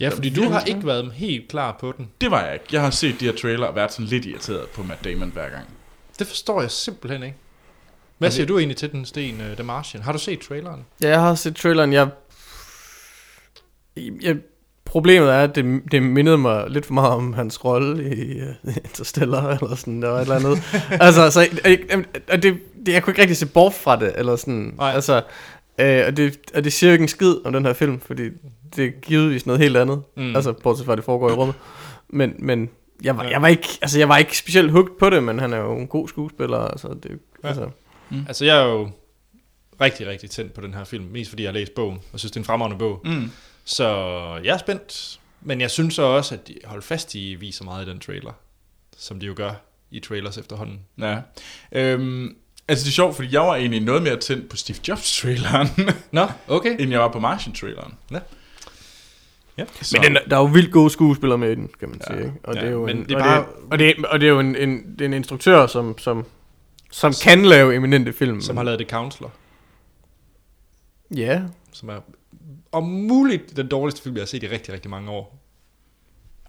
ja 0.00 0.08
fordi 0.08 0.30
du 0.30 0.42
har 0.48 0.60
ikke 0.64 0.86
været 0.86 1.12
helt 1.12 1.48
klar 1.48 1.76
på 1.80 1.92
den. 1.96 2.10
Det 2.20 2.30
var 2.30 2.44
jeg 2.44 2.54
ikke. 2.54 2.64
Jeg 2.72 2.82
har 2.82 2.90
set 2.90 3.20
de 3.20 3.24
her 3.24 3.32
trailer 3.36 3.66
og 3.66 3.74
været 3.74 3.92
sådan 3.92 4.06
lidt 4.06 4.24
irriteret 4.26 4.68
på 4.68 4.82
Matt 4.82 5.04
Damon 5.04 5.30
hver 5.30 5.48
gang. 5.48 5.66
Det 6.18 6.26
forstår 6.26 6.60
jeg 6.60 6.70
simpelthen 6.70 7.22
ikke. 7.22 7.36
Hvad 8.18 8.26
Og 8.26 8.30
det- 8.30 8.32
siger 8.34 8.46
du 8.46 8.58
egentlig 8.58 8.76
til 8.76 8.92
den, 8.92 9.04
Sten, 9.04 9.34
uh, 9.40 9.54
The 9.56 9.62
Martian? 9.64 10.02
Har 10.02 10.12
du 10.12 10.18
set 10.18 10.40
traileren? 10.40 10.84
Ja, 11.02 11.08
jeg 11.08 11.20
har 11.20 11.34
set 11.34 11.56
traileren. 11.56 11.92
Jeg, 11.92 12.08
jeg, 14.22 14.36
problemet 14.84 15.28
er, 15.30 15.38
at 15.42 15.54
det, 15.54 15.82
det 15.92 16.02
mindede 16.02 16.38
mig 16.38 16.70
lidt 16.70 16.86
for 16.86 16.94
meget 16.94 17.12
om 17.12 17.32
hans 17.32 17.64
rolle 17.64 18.16
i 18.16 18.40
uh, 18.42 18.76
Interstellar, 18.84 19.48
eller 19.48 19.74
sådan, 19.76 20.02
der 20.02 20.08
var 20.08 20.16
et 20.16 20.22
eller 20.22 20.34
andet. 20.36 20.62
altså, 21.06 21.30
så, 21.30 21.40
jeg, 21.64 21.78
jeg, 22.28 22.42
det, 22.42 22.58
det, 22.86 22.92
jeg 22.92 23.02
kunne 23.02 23.10
ikke 23.10 23.20
rigtig 23.22 23.36
se 23.36 23.46
bort 23.46 23.74
fra 23.74 23.96
det, 24.00 24.12
eller 24.16 24.36
sådan. 24.36 24.74
Nej. 24.78 24.90
Altså, 24.92 25.22
øh, 25.78 26.02
og, 26.06 26.16
det, 26.16 26.38
og 26.54 26.64
det 26.64 26.72
siger 26.72 26.90
jo 26.90 26.92
ikke 26.92 27.02
en 27.02 27.08
skid 27.08 27.34
om 27.44 27.52
den 27.52 27.64
her 27.66 27.72
film, 27.72 28.00
fordi 28.00 28.22
det 28.76 28.84
er 28.84 28.90
givetvis 29.02 29.46
noget 29.46 29.60
helt 29.60 29.76
andet. 29.76 30.02
Mm. 30.16 30.36
Altså, 30.36 30.52
bortset 30.52 30.86
fra, 30.86 30.92
at 30.92 30.96
det 30.96 31.04
foregår 31.04 31.30
i 31.30 31.32
rummet. 31.32 31.56
Men, 32.08 32.34
men 32.38 32.70
jeg, 33.04 33.16
var, 33.16 33.24
jeg, 33.24 33.42
var 33.42 33.48
ikke, 33.48 33.68
altså, 33.82 33.98
jeg 33.98 34.08
var 34.08 34.16
ikke 34.16 34.38
specielt 34.38 34.70
hugt 34.70 34.98
på 34.98 35.10
det, 35.10 35.22
men 35.22 35.38
han 35.38 35.52
er 35.52 35.58
jo 35.58 35.76
en 35.76 35.86
god 35.86 36.08
skuespiller. 36.08 36.58
Altså, 36.58 36.88
det, 37.02 37.18
Ja. 37.44 37.48
ja. 37.48 37.66
Altså, 38.10 38.24
Altså, 38.28 38.44
jeg 38.44 38.58
er 38.58 38.64
jo 38.64 38.90
rigtig, 39.80 40.06
rigtig 40.06 40.30
tændt 40.30 40.52
på 40.52 40.60
den 40.60 40.74
her 40.74 40.84
film. 40.84 41.04
Mest 41.04 41.30
fordi 41.30 41.42
jeg 41.42 41.48
har 41.48 41.54
læst 41.58 41.74
bogen, 41.74 41.98
og 42.12 42.18
synes, 42.18 42.30
det 42.32 42.36
er 42.36 42.40
en 42.40 42.44
fremragende 42.44 42.78
bog. 42.78 43.00
Mm. 43.04 43.30
Så 43.64 43.88
jeg 44.44 44.54
er 44.54 44.58
spændt. 44.58 45.20
Men 45.40 45.60
jeg 45.60 45.70
synes 45.70 45.94
så 45.94 46.02
også, 46.02 46.34
at 46.34 46.48
de 46.48 46.54
holder 46.64 46.82
fast 46.82 47.14
i 47.14 47.34
viser 47.34 47.64
meget 47.64 47.86
i 47.86 47.90
den 47.90 47.98
trailer. 48.00 48.32
Som 48.96 49.20
de 49.20 49.26
jo 49.26 49.34
gør 49.36 49.50
i 49.90 50.00
trailers 50.00 50.38
efterhånden. 50.38 50.80
Ja. 51.00 51.18
Øhm, 51.72 52.36
altså 52.68 52.84
det 52.84 52.90
er 52.90 52.94
sjovt, 52.94 53.16
fordi 53.16 53.28
jeg 53.32 53.40
var 53.40 53.54
egentlig 53.56 53.80
noget 53.80 54.02
mere 54.02 54.16
tændt 54.16 54.48
på 54.48 54.56
Steve 54.56 54.78
Jobs-traileren, 54.88 55.68
Nå, 56.12 56.26
okay. 56.48 56.76
end 56.80 56.90
jeg 56.90 57.00
var 57.00 57.08
på 57.12 57.18
Martian-traileren. 57.20 57.94
Ja. 58.10 58.18
Ja. 59.58 59.64
Så, 59.82 59.98
Men 60.02 60.14
den, 60.14 60.18
der 60.30 60.36
er 60.36 60.40
jo 60.40 60.46
vildt 60.46 60.72
gode 60.72 60.90
skuespillere 60.90 61.38
med 61.38 61.52
i 61.52 61.54
den, 61.54 61.70
kan 61.80 61.88
man 61.88 62.00
Ja. 62.10 62.14
sige. 62.14 62.24
Ikke? 62.26 62.36
Og, 62.44 62.54
Ja, 62.54 62.60
det 62.60 62.66
er 62.68 62.72
jo 62.72 62.86
en, 62.86 63.04
det 63.04 63.10
er 63.12 63.16
og, 63.16 63.22
bare- 63.22 63.38
det, 63.38 63.70
og, 63.70 63.78
det, 63.78 64.06
og 64.06 64.20
det 64.20 64.26
er 64.26 64.30
jo 64.30 64.40
en, 64.40 64.56
en, 64.56 64.92
det 64.92 65.00
er 65.00 65.04
en 65.04 65.12
instruktør, 65.12 65.66
som, 65.66 65.98
som, 65.98 66.26
som 66.90 67.12
kan 67.22 67.44
lave 67.44 67.74
eminente 67.74 68.12
film. 68.12 68.40
Som 68.40 68.56
har 68.56 68.64
lavet 68.64 68.78
The 68.80 68.88
Counselor. 68.90 69.32
Ja. 71.16 71.40
Som 71.72 71.88
er 71.88 72.00
om 72.72 72.82
muligt 72.84 73.56
den 73.56 73.68
dårligste 73.68 74.02
film, 74.02 74.16
jeg 74.16 74.20
har 74.22 74.26
set 74.26 74.42
i 74.42 74.48
rigtig, 74.48 74.74
rigtig 74.74 74.90
mange 74.90 75.10
år. 75.10 75.38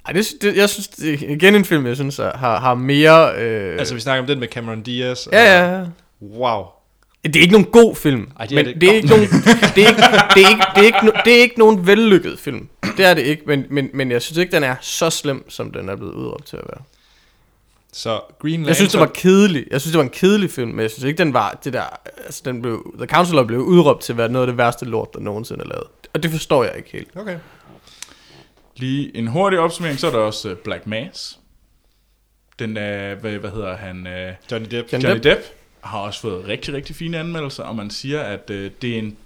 Ej, 0.05 0.13
det, 0.13 0.27
det, 0.41 0.55
jeg 0.57 0.69
synes, 0.69 0.87
det 0.87 1.13
er 1.13 1.29
igen 1.29 1.55
en 1.55 1.65
film, 1.65 1.85
jeg 1.87 1.95
synes 1.95 2.19
er- 2.19 2.37
har, 2.37 2.59
har 2.59 2.75
mere... 2.75 3.35
Øh, 3.41 3.79
Altså, 3.79 3.93
vi 3.93 3.99
snakker 3.99 4.21
om 4.21 4.27
den 4.27 4.39
med 4.39 4.47
Cameron 4.47 4.81
Diaz. 4.81 5.25
og- 5.27 5.33
ja, 5.33 5.43
ja, 5.65 5.77
ja. 5.79 5.85
Wow. 6.21 6.63
Det 7.23 7.35
er 7.35 7.39
ikke 7.41 7.51
nogen 7.51 7.67
god 7.71 7.95
film, 7.95 8.31
Ej, 8.39 8.45
det 8.45 8.59
er 8.59 8.63
men 8.63 8.73
det 8.73 8.81
det 8.81 8.89
er, 8.89 8.93
ikke 8.93 9.07
nogen, 9.07 9.23
det, 9.75 9.83
er 9.83 9.89
ikke, 9.89 10.01
det, 10.35 10.43
er 10.43 10.49
ikke, 10.49 10.63
det, 10.75 10.81
er 10.81 10.85
ikke, 10.85 11.05
no, 11.05 11.11
det 11.25 11.37
er 11.37 11.41
ikke 11.41 11.59
nogen 11.59 11.87
vellykket 11.87 12.39
film. 12.39 12.69
Det 12.97 13.05
er 13.05 13.13
det 13.13 13.21
ikke, 13.21 13.43
men, 13.47 13.65
men, 13.69 13.89
men 13.93 14.11
jeg 14.11 14.21
synes 14.21 14.37
ikke, 14.37 14.51
den 14.51 14.63
er 14.63 14.75
så 14.81 15.09
slem, 15.09 15.49
som 15.49 15.71
den 15.71 15.89
er 15.89 15.95
blevet 15.95 16.13
udråbt 16.13 16.45
til 16.45 16.57
at 16.57 16.63
være. 16.73 16.81
Så 17.97 18.21
Green 18.39 18.51
Lantern... 18.51 18.67
Jeg 18.67 18.75
synes, 18.75 18.91
det 18.91 18.99
var 18.99 19.11
kedelig. 19.13 19.65
Jeg 19.71 19.81
synes, 19.81 19.91
det 19.91 19.97
var 19.97 20.03
en 20.03 20.09
kedelig 20.09 20.51
film, 20.51 20.69
men 20.69 20.79
jeg 20.79 20.91
synes 20.91 21.03
ikke, 21.03 21.17
den 21.17 21.33
var 21.33 21.59
det 21.63 21.73
der... 21.73 21.83
Altså, 22.25 22.41
den 22.45 22.61
blev, 22.61 22.93
The 22.97 23.07
Counselor 23.07 23.43
blev 23.43 23.59
udråbt 23.59 24.01
til 24.01 24.13
at 24.13 24.17
være 24.17 24.29
noget 24.29 24.47
af 24.47 24.51
det 24.51 24.57
værste 24.57 24.85
lort, 24.85 25.13
der 25.13 25.19
nogensinde 25.19 25.63
er 25.63 25.67
lavet. 25.67 25.87
Og 26.13 26.23
det 26.23 26.31
forstår 26.31 26.63
jeg 26.63 26.73
ikke 26.77 26.89
helt. 26.91 27.07
Okay. 27.15 27.37
Lige 28.75 29.17
en 29.17 29.27
hurtig 29.27 29.59
opsummering, 29.59 29.99
så 29.99 30.07
er 30.07 30.11
der 30.11 30.17
også 30.17 30.51
uh, 30.51 30.57
Black 30.57 30.87
Mass. 30.87 31.39
Den 32.59 32.77
er, 32.77 33.15
hvad, 33.15 33.31
hvad 33.31 33.49
hedder 33.49 33.75
han? 33.75 34.07
Uh, 34.07 34.51
Johnny 34.51 34.67
Depp. 34.71 34.93
Johnny 34.93 35.07
Johnny 35.07 35.23
Depp 35.23 35.41
har 35.81 35.99
også 35.99 36.21
fået 36.21 36.47
rigtig, 36.47 36.73
rigtig 36.73 36.95
fine 36.95 37.17
anmeldelser, 37.17 37.63
og 37.63 37.75
man 37.75 37.89
siger, 37.89 38.21
at 38.21 38.49
uh, 38.49 38.55
det 38.55 38.83
er 38.83 38.97
en 38.97 39.17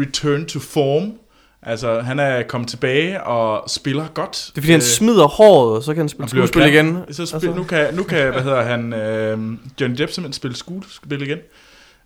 return 0.00 0.46
to 0.46 0.58
form. 0.58 1.18
Altså, 1.62 2.00
han 2.00 2.18
er 2.18 2.42
kommet 2.42 2.70
tilbage 2.70 3.22
og 3.24 3.70
spiller 3.70 4.08
godt. 4.08 4.50
Det 4.54 4.58
er 4.58 4.62
fordi, 4.62 4.72
han 4.72 4.80
Øh, 4.80 4.84
smider 4.84 5.26
håret, 5.26 5.76
og 5.76 5.82
så 5.82 5.94
kan 5.94 6.00
han 6.00 6.08
spille 6.08 6.28
skuespil 6.28 6.62
igen. 6.62 7.04
Så 7.10 7.26
spil, 7.26 7.34
Altså. 7.34 7.54
nu, 7.54 7.64
kan, 7.64 7.94
nu 7.94 8.02
kan, 8.02 8.32
hvad 8.32 8.42
hedder 8.42 8.62
han, 8.62 8.92
øh, 8.92 9.38
Johnny 9.80 9.98
Depp 9.98 10.12
simpelthen 10.12 10.32
spille 10.32 10.56
skuespil 10.56 11.22
igen. 11.22 11.38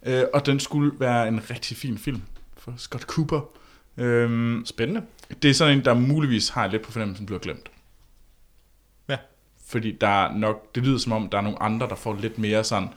Øh, 0.07 0.23
og 0.35 0.47
den 0.47 0.61
skulle 0.61 0.93
være 0.99 1.29
en 1.29 1.41
rigtig 1.51 1.77
fin 1.77 1.99
film 1.99 2.23
for 2.59 2.75
Scott 2.79 3.03
Cooper. 3.05 3.41
Øh, 3.99 4.57
Spændende. 4.65 5.03
det 5.43 5.51
er 5.51 5.55
sådan 5.55 5.79
en, 5.79 5.85
der 5.85 5.95
muligvis 5.95 6.49
har 6.49 6.67
lidt 6.67 6.83
på 6.83 6.93
fornemmelsen, 6.93 7.27
bliver 7.27 7.39
glemt. 7.41 7.71
Ja. 9.09 9.17
Fordi 9.69 9.93
der 10.01 10.25
er 10.25 10.35
nok, 10.37 10.75
det 10.75 10.83
lyder 10.83 10.99
som 10.99 11.13
om, 11.13 11.29
der 11.29 11.39
er 11.39 11.43
nogle 11.43 11.63
andre, 11.63 11.89
der 11.89 11.95
får 11.95 12.17
lidt 12.21 12.39
mere 12.39 12.65
sådan, 12.65 12.89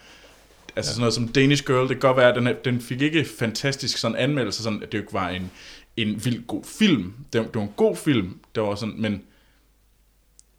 altså 0.76 0.90
ja. 0.90 0.94
sådan 0.94 1.00
noget 1.00 1.14
som 1.14 1.28
Danish 1.28 1.64
Girl, 1.68 1.82
det 1.82 1.90
kan 1.90 2.00
godt 2.00 2.18
være, 2.18 2.30
at 2.30 2.36
den, 2.36 2.50
den 2.66 2.82
fik 2.82 3.02
ikke 3.02 3.26
fantastisk 3.40 3.98
sådan 3.98 4.18
anmeldelse, 4.18 4.64
sådan 4.64 4.84
at 4.84 4.92
det 4.92 4.98
jo 4.98 5.02
ikke 5.04 5.14
var 5.14 5.30
en, 5.30 5.52
en 5.98 6.26
vild 6.26 6.48
god 6.48 6.64
film. 6.64 7.14
Det 7.34 7.42
var, 7.42 7.48
det 7.48 7.56
var 7.56 7.62
en 7.62 7.74
god 7.76 7.96
film, 7.96 8.40
det 8.56 8.64
var 8.64 8.76
sådan, 8.76 8.96
men 8.98 9.22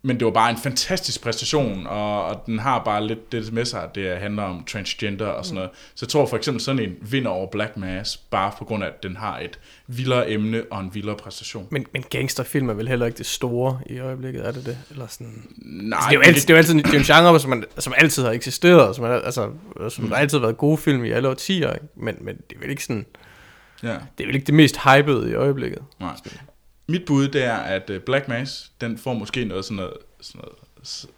men 0.02 0.18
det 0.18 0.24
var 0.24 0.30
bare 0.32 0.50
en 0.50 0.56
fantastisk 0.56 1.22
præstation, 1.22 1.86
og, 1.86 2.24
og 2.24 2.42
den 2.46 2.58
har 2.58 2.84
bare 2.84 3.06
lidt 3.06 3.32
det 3.32 3.52
med 3.52 3.64
sig, 3.64 3.82
at 3.82 3.94
det 3.94 4.18
handler 4.18 4.42
om 4.42 4.64
transgender 4.64 5.26
og 5.26 5.44
sådan 5.44 5.54
noget. 5.54 5.70
Så 5.94 6.04
jeg 6.04 6.08
tror 6.08 6.26
for 6.26 6.36
eksempel 6.36 6.60
sådan 6.60 6.82
en 6.82 6.94
vinder 7.10 7.30
over 7.30 7.46
Black 7.50 7.76
Mass, 7.76 8.16
bare 8.16 8.52
på 8.58 8.64
grund 8.64 8.84
af, 8.84 8.88
at 8.88 9.02
den 9.02 9.16
har 9.16 9.38
et 9.38 9.58
vildere 9.86 10.30
emne 10.30 10.62
og 10.70 10.80
en 10.80 10.94
vildere 10.94 11.16
præstation. 11.16 11.66
Men, 11.70 11.86
men 11.92 12.04
gangsterfilm 12.10 12.68
er 12.68 12.74
vel 12.74 12.88
heller 12.88 13.06
ikke 13.06 13.18
det 13.18 13.26
store 13.26 13.80
i 13.86 13.98
øjeblikket, 13.98 14.46
er 14.46 14.52
det 14.52 14.66
det? 14.66 14.78
Eller 14.90 15.06
sådan... 15.06 15.42
Nej, 15.56 15.96
Altså, 15.96 16.08
det, 16.10 16.14
er 16.16 16.18
jo 16.18 16.24
altid, 16.26 16.40
det 16.42 16.50
er 16.50 16.54
jo 16.54 16.58
altid 16.58 16.74
det 16.74 16.86
er 16.94 16.98
en 16.98 17.04
genre, 17.04 17.40
som, 17.40 17.50
man, 17.50 17.64
som 17.78 17.92
altid 17.96 18.22
har 18.24 18.30
eksisteret, 18.30 18.96
som, 18.96 19.04
er, 19.04 19.08
altså, 19.08 19.50
som 19.88 20.04
Mm. 20.04 20.08
der 20.08 20.16
har 20.16 20.22
altid 20.22 20.38
været 20.38 20.56
gode 20.56 20.78
film 20.78 21.04
i 21.04 21.10
alle 21.10 21.28
årtier, 21.28 21.72
ikke? 21.72 21.86
Men, 21.96 22.16
men 22.20 22.36
det 22.36 22.56
er 22.56 22.60
vel 22.60 22.70
ikke 22.70 22.84
sådan, 22.84 23.06
ja. 23.82 23.88
det 23.88 24.24
er 24.24 24.26
vel 24.26 24.34
ikke 24.34 24.46
det 24.46 24.54
mest 24.54 24.76
hypede 24.76 25.30
i 25.30 25.34
øjeblikket. 25.34 25.82
Nej. 26.00 26.16
Mit 26.86 27.04
bud, 27.06 27.28
det 27.28 27.44
er, 27.44 27.56
at 27.56 27.90
øh, 27.90 28.00
Black 28.00 28.28
Mass, 28.28 28.72
den 28.80 28.98
får 28.98 29.14
måske 29.14 29.44
noget 29.44 29.64
sådan 29.64 29.76
noget... 29.76 29.92
Sådan 30.20 30.40
noget 30.40 30.58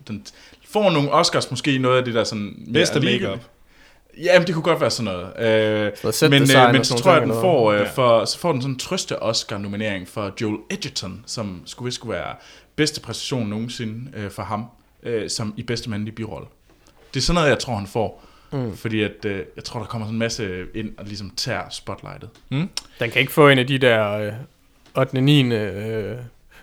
den 0.09 0.27
får 0.69 0.91
nogle 0.91 1.13
Oscars, 1.13 1.51
måske 1.51 1.79
noget 1.79 1.99
af 1.99 2.05
det 2.05 2.15
der 2.15 2.25
sådan... 2.25 2.69
Bedste 2.73 3.01
makeup. 3.01 3.39
Ja, 4.19 4.39
men 4.39 4.47
det 4.47 4.55
kunne 4.55 4.63
godt 4.63 4.81
være 4.81 4.91
sådan 4.91 5.13
noget. 5.13 5.47
Øh, 6.07 6.13
set 6.13 6.31
men, 6.31 6.43
øh, 6.43 6.73
men 6.73 6.85
så 6.85 6.95
tror 6.95 7.13
jeg, 7.13 7.23
den 7.23 7.31
får, 7.31 7.73
øh, 7.73 7.89
for, 7.95 8.25
så 8.25 8.39
får 8.39 8.53
den 8.53 8.63
sådan 8.63 8.75
en 8.75 8.79
trøste 8.79 9.23
Oscar-nominering 9.23 10.09
for 10.09 10.33
Joel 10.41 10.59
Edgerton, 10.71 11.25
som 11.27 11.63
skulle 11.67 11.87
vist 11.87 11.95
skulle 11.95 12.15
være 12.15 12.35
bedste 12.77 13.01
præstation 13.01 13.47
nogensinde 13.47 14.11
øh, 14.17 14.31
for 14.31 14.43
ham, 14.43 14.67
øh, 15.03 15.31
som 15.31 15.55
i 15.57 15.63
bedste 15.63 15.91
mandlige 15.91 16.15
birolle. 16.15 16.47
Det 17.15 17.21
er 17.21 17.25
sådan 17.25 17.35
noget, 17.35 17.49
jeg 17.51 17.59
tror, 17.59 17.75
han 17.75 17.87
får. 17.87 18.25
Mm. 18.53 18.77
Fordi 18.77 19.03
at, 19.03 19.25
øh, 19.25 19.43
jeg 19.57 19.65
tror, 19.65 19.81
der 19.81 19.87
kommer 19.87 20.07
sådan 20.07 20.15
en 20.15 20.19
masse 20.19 20.65
ind 20.75 20.91
og 20.99 21.05
ligesom 21.05 21.33
tager 21.37 21.63
spotlightet. 21.71 22.31
Den 22.51 23.11
kan 23.11 23.15
ikke 23.21 23.33
få 23.33 23.49
en 23.49 23.59
af 23.59 23.67
de 23.67 23.79
der 23.79 24.13
øh, 24.13 24.33
8. 24.97 25.17
og 25.17 25.23
9. 25.23 25.43
Øh, 25.55 26.17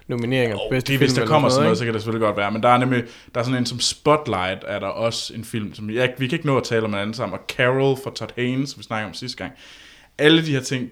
nomineringer 0.07 0.57
Oh, 0.57 0.69
bedste 0.69 0.91
det, 0.93 0.99
film. 0.99 1.07
hvis 1.09 1.13
der 1.19 1.25
kommer 1.25 1.49
sådan 1.49 1.63
noget, 1.63 1.71
ikke? 1.75 1.77
så 1.79 1.85
kan 1.85 1.93
det 1.93 2.01
selvfølgelig 2.01 2.25
godt 2.25 2.37
være. 2.37 2.51
Men 2.51 2.63
der 2.63 2.69
er 2.69 2.77
nemlig 2.77 3.03
der 3.35 3.39
er 3.39 3.43
sådan 3.45 3.57
en 3.57 3.65
som 3.65 3.79
Spotlight, 3.79 4.63
er 4.67 4.79
der 4.79 4.87
også 4.87 5.33
en 5.33 5.43
film, 5.43 5.73
som 5.73 5.89
jeg, 5.89 6.13
vi 6.17 6.27
kan 6.27 6.35
ikke 6.35 6.47
nå 6.47 6.57
at 6.57 6.63
tale 6.63 6.83
om 6.85 6.93
en 6.93 6.99
anden 6.99 7.13
sammen, 7.13 7.39
og 7.39 7.45
Carol 7.47 7.97
fra 8.03 8.11
Todd 8.15 8.31
Haynes, 8.35 8.69
som 8.69 8.79
vi 8.79 8.83
snakkede 8.83 9.07
om 9.07 9.13
sidste 9.13 9.37
gang. 9.37 9.51
Alle 10.17 10.45
de 10.45 10.51
her 10.51 10.61
ting, 10.61 10.89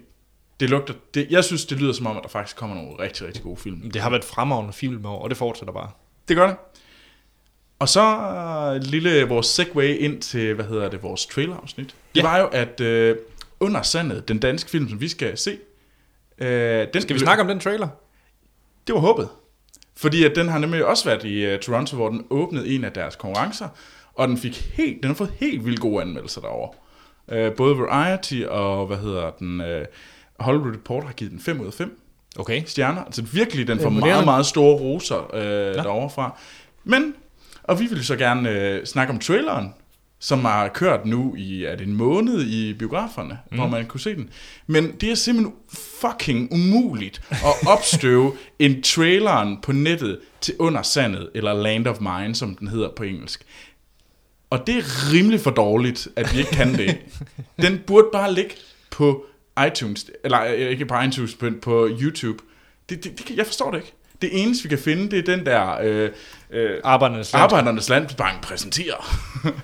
det 0.60 0.70
lugter, 0.70 0.94
det, 1.14 1.26
jeg 1.30 1.44
synes, 1.44 1.64
det 1.64 1.80
lyder 1.80 1.92
som 1.92 2.06
om, 2.06 2.16
at 2.16 2.22
der 2.22 2.28
faktisk 2.28 2.56
kommer 2.56 2.76
nogle 2.76 2.90
rigtig, 2.98 3.26
rigtig 3.26 3.42
gode 3.42 3.56
film. 3.56 3.90
Det 3.90 4.02
har 4.02 4.10
været 4.10 4.24
fremragende 4.24 4.72
film 4.72 5.04
og 5.04 5.30
det 5.30 5.38
fortsætter 5.38 5.72
bare. 5.72 5.90
Det 6.28 6.36
gør 6.36 6.46
det. 6.46 6.56
Og 7.78 7.88
så 7.88 8.02
øh, 8.74 8.82
lille 8.82 9.24
vores 9.28 9.46
segue 9.46 9.96
ind 9.98 10.22
til, 10.22 10.54
hvad 10.54 10.64
hedder 10.64 10.88
det, 10.88 11.02
vores 11.02 11.26
trailerafsnit. 11.26 11.86
Det 11.86 12.22
Ja. 12.22 12.22
var 12.28 12.38
jo, 12.38 12.46
at 12.46 12.80
øh, 12.80 13.16
Under 13.60 13.82
Sandet, 13.82 14.28
den 14.28 14.38
danske 14.38 14.70
film, 14.70 14.88
som 14.88 15.00
vi 15.00 15.08
skal 15.08 15.38
se, 15.38 15.58
øh, 16.38 16.86
den 16.94 17.02
Skal 17.02 17.14
vi 17.14 17.20
snakke 17.20 17.40
om 17.42 17.48
den 17.48 17.60
trailer? 17.60 17.88
Det 18.86 18.94
var 18.94 19.00
håbet. 19.00 19.28
Fordi 19.96 20.24
at 20.24 20.32
den 20.36 20.48
har 20.48 20.58
nemlig 20.58 20.84
også 20.84 21.04
været 21.04 21.24
i 21.24 21.54
uh, 21.54 21.60
Toronto, 21.60 21.96
hvor 21.96 22.08
den 22.08 22.24
åbnede 22.30 22.68
en 22.68 22.84
af 22.84 22.92
deres 22.92 23.16
konkurrencer, 23.16 23.68
og 24.14 24.28
den 24.28 24.38
fik 24.38 24.70
helt, 24.74 25.02
den 25.02 25.06
har 25.10 25.14
fået 25.14 25.32
helt 25.40 25.64
vildt 25.66 25.80
gode 25.80 26.02
anmeldelser 26.02 26.40
derovre. 26.40 26.72
Uh, 27.48 27.56
både 27.56 27.78
Variety 27.78 28.42
og, 28.48 28.86
hvad 28.86 28.96
hedder 28.96 29.30
den, 29.30 29.60
uh, 29.60 29.66
Hollywood 30.40 30.72
Report 30.74 31.04
har 31.04 31.12
givet 31.12 31.32
den 31.32 31.40
5 31.40 31.60
ud 31.60 31.66
af 31.66 31.72
5 31.74 32.00
Okay. 32.38 32.62
stjerner. 32.66 33.04
Altså 33.04 33.22
virkelig, 33.22 33.66
den 33.68 33.80
får 33.80 33.90
meget, 33.90 34.24
meget 34.24 34.46
store 34.46 34.76
roser 34.76 35.30
uh, 35.34 35.40
ja. 35.40 35.72
derovre 35.82 36.10
fra. 36.10 36.38
Men, 36.84 37.14
og 37.68 37.80
vi 37.80 37.86
vil 37.86 38.04
så 38.04 38.16
gerne 38.16 38.76
uh, 38.78 38.84
snakke 38.84 39.12
om 39.12 39.18
traileren, 39.18 39.74
som 40.18 40.44
har 40.44 40.68
kørt 40.68 41.06
nu 41.06 41.34
i 41.34 41.64
er 41.64 41.76
det 41.76 41.86
en 41.86 41.94
måned 41.94 42.42
i 42.46 42.74
biograferne, 42.74 43.38
mm. 43.50 43.56
hvor 43.56 43.68
man 43.68 43.86
kunne 43.86 44.00
se 44.00 44.14
den. 44.14 44.30
Men 44.66 44.92
det 44.92 45.10
er 45.10 45.14
simpelthen 45.14 45.54
fucking 46.00 46.52
umuligt 46.52 47.22
at 47.30 47.68
opstøve 47.74 48.32
en 48.58 48.82
traileren 48.82 49.58
på 49.62 49.72
nettet 49.72 50.18
til 50.40 50.54
Under 50.58 50.82
Sandet, 50.82 51.28
eller 51.34 51.54
Land 51.54 51.86
of 51.86 52.00
Mine, 52.00 52.34
som 52.34 52.54
den 52.54 52.68
hedder 52.68 52.88
på 52.96 53.02
engelsk. 53.02 53.44
Og 54.50 54.66
det 54.66 54.76
er 54.76 55.12
rimelig 55.12 55.40
for 55.40 55.50
dårligt, 55.50 56.08
at 56.16 56.34
vi 56.34 56.38
ikke 56.38 56.50
kan 56.50 56.74
det. 56.74 56.96
Den 57.62 57.80
burde 57.86 58.08
bare 58.12 58.34
ligge 58.34 58.54
på 58.90 59.26
iTunes, 59.66 60.06
eller 60.24 60.44
øh, 60.44 60.70
ikke 60.70 60.86
på 60.86 61.00
iTunes, 61.00 61.40
men 61.40 61.60
på 61.60 61.88
YouTube. 62.00 62.42
Det, 62.88 63.04
det, 63.04 63.18
det, 63.18 63.36
jeg 63.36 63.46
forstår 63.46 63.70
det 63.70 63.78
ikke. 63.78 63.92
Det 64.22 64.42
eneste, 64.42 64.62
vi 64.62 64.68
kan 64.68 64.78
finde, 64.78 65.10
det 65.10 65.18
er 65.18 65.36
den 65.36 65.46
der 65.46 65.80
øh, 65.82 66.10
øh, 66.50 66.70
Arbejdernes 66.84 67.32
land. 67.32 67.42
Arbejdernes 67.42 67.88
Landsbank 67.88 68.42
præsenterer. 68.42 69.16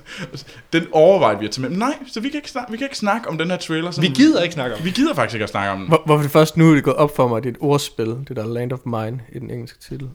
den 0.73 0.87
overvejer 0.93 1.39
vi 1.39 1.45
at 1.45 1.51
tage 1.51 1.63
med. 1.63 1.71
Men 1.71 1.79
Nej, 1.79 1.95
så 2.13 2.21
vi 2.21 2.29
kan, 2.29 2.37
ikke 2.39 2.51
snakke, 2.51 2.73
vi 2.73 2.77
kan 2.79 2.85
ikke 2.85 2.97
snakke 2.97 3.29
om 3.29 3.39
den 3.39 3.51
her 3.51 3.57
trailer. 3.57 3.91
Som, 3.91 4.03
Vi 4.03 4.09
gider 4.09 4.43
ikke 4.43 4.53
snakke 4.53 4.77
om 4.77 4.85
Vi 4.85 4.91
gider 4.91 5.15
faktisk 5.15 5.35
ikke 5.35 5.45
at 5.45 5.51
snakke 5.51 5.71
om 5.73 5.79
den. 5.79 5.89
Hvor, 5.89 6.03
hvorfor 6.07 6.23
det 6.23 6.31
først 6.33 6.57
nu 6.57 6.71
er 6.71 6.75
det 6.75 6.85
gået 6.85 6.97
op 6.97 7.17
for 7.17 7.29
mig, 7.29 7.37
at 7.37 7.43
det 7.43 7.49
er 7.49 7.53
et 7.55 7.59
ordspil, 7.61 8.07
det 8.29 8.37
der 8.37 8.47
Land 8.47 8.73
of 8.73 8.79
Mine 8.85 9.21
i 9.33 9.39
den 9.39 9.51
engelske 9.51 9.79
titel. 9.89 10.09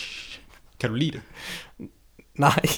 Kan 0.80 0.90
du 0.90 0.94
lide 0.94 1.10
det? 1.10 1.20
Nej. 2.34 2.60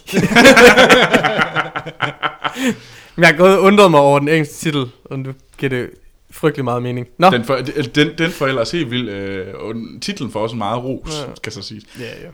Men 3.16 3.22
jeg 3.24 3.28
har 3.28 3.36
gået 3.36 3.56
og 3.56 3.62
undret 3.62 3.90
mig 3.90 4.00
over 4.00 4.18
den 4.18 4.28
engelske 4.28 4.54
titel, 4.54 4.86
og 5.04 5.18
nu 5.18 5.32
giver 5.58 5.70
det 5.70 5.90
frygtelig 6.30 6.64
meget 6.64 6.82
mening. 6.82 7.06
Nå. 7.18 7.30
Den 7.30 7.44
får, 7.44 7.56
den, 7.94 8.18
den 8.18 8.30
får 8.30 8.46
ellers 8.46 8.70
helt 8.70 8.90
vildt. 8.90 9.10
Øh, 9.10 9.46
og 9.54 9.74
titlen 10.02 10.30
får 10.32 10.40
også 10.40 10.56
meget 10.56 10.84
ros, 10.84 11.20
Ja. 11.28 11.34
skal 11.36 11.52
så 11.52 11.62
sige. 11.62 11.82
Ja, 12.00 12.04
ja. 12.04 12.28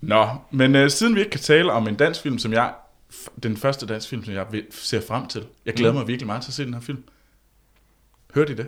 Nå, 0.00 0.28
men 0.50 0.74
øh, 0.74 0.90
siden 0.90 1.14
vi 1.14 1.20
ikke 1.20 1.30
kan 1.30 1.40
tale 1.40 1.72
om 1.72 1.88
en 1.88 1.94
dansk 1.94 2.20
film, 2.22 2.38
som 2.38 2.52
jeg... 2.52 2.72
Den 3.42 3.56
første 3.56 3.86
dansk 3.86 4.08
film, 4.08 4.24
som 4.24 4.34
jeg 4.34 4.46
ser 4.70 5.00
frem 5.08 5.26
til. 5.26 5.46
Jeg 5.66 5.74
glæder 5.74 5.94
mig 5.94 6.06
virkelig 6.08 6.26
meget 6.26 6.42
til 6.42 6.50
at 6.50 6.54
se 6.54 6.64
den 6.64 6.74
her 6.74 6.80
film. 6.80 7.04
Hørte 8.34 8.52
I 8.52 8.56
det? 8.56 8.66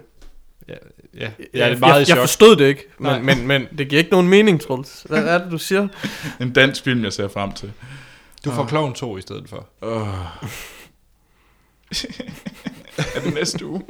Ja, 0.68 0.74
ja. 1.14 1.20
Jeg, 1.20 1.32
Jeg 1.54 1.60
er 1.60 1.68
jeg, 1.68 1.78
meget 1.78 1.98
jeg 1.98 2.06
chok. 2.06 2.18
forstod 2.18 2.56
det 2.56 2.64
ikke, 2.66 2.84
Nej. 2.98 3.18
men, 3.20 3.26
men, 3.38 3.46
men 3.46 3.78
det 3.78 3.88
giver 3.88 3.98
ikke 3.98 4.10
nogen 4.10 4.28
mening, 4.28 4.60
Troels. 4.60 5.02
Hvad 5.08 5.24
er 5.24 5.38
det, 5.38 5.50
du 5.52 5.58
siger? 5.58 5.88
En 6.40 6.52
dansk 6.52 6.84
film, 6.84 7.04
jeg 7.04 7.12
ser 7.12 7.28
frem 7.28 7.52
til. 7.52 7.72
Du 8.44 8.50
får 8.50 8.68
Clown 8.68 8.94
2 8.94 9.16
i 9.16 9.20
stedet 9.20 9.48
for. 9.48 9.68
Oh. 9.80 10.08
er 13.16 13.20
det 13.24 13.34
næste 13.34 13.66
uge? 13.66 13.82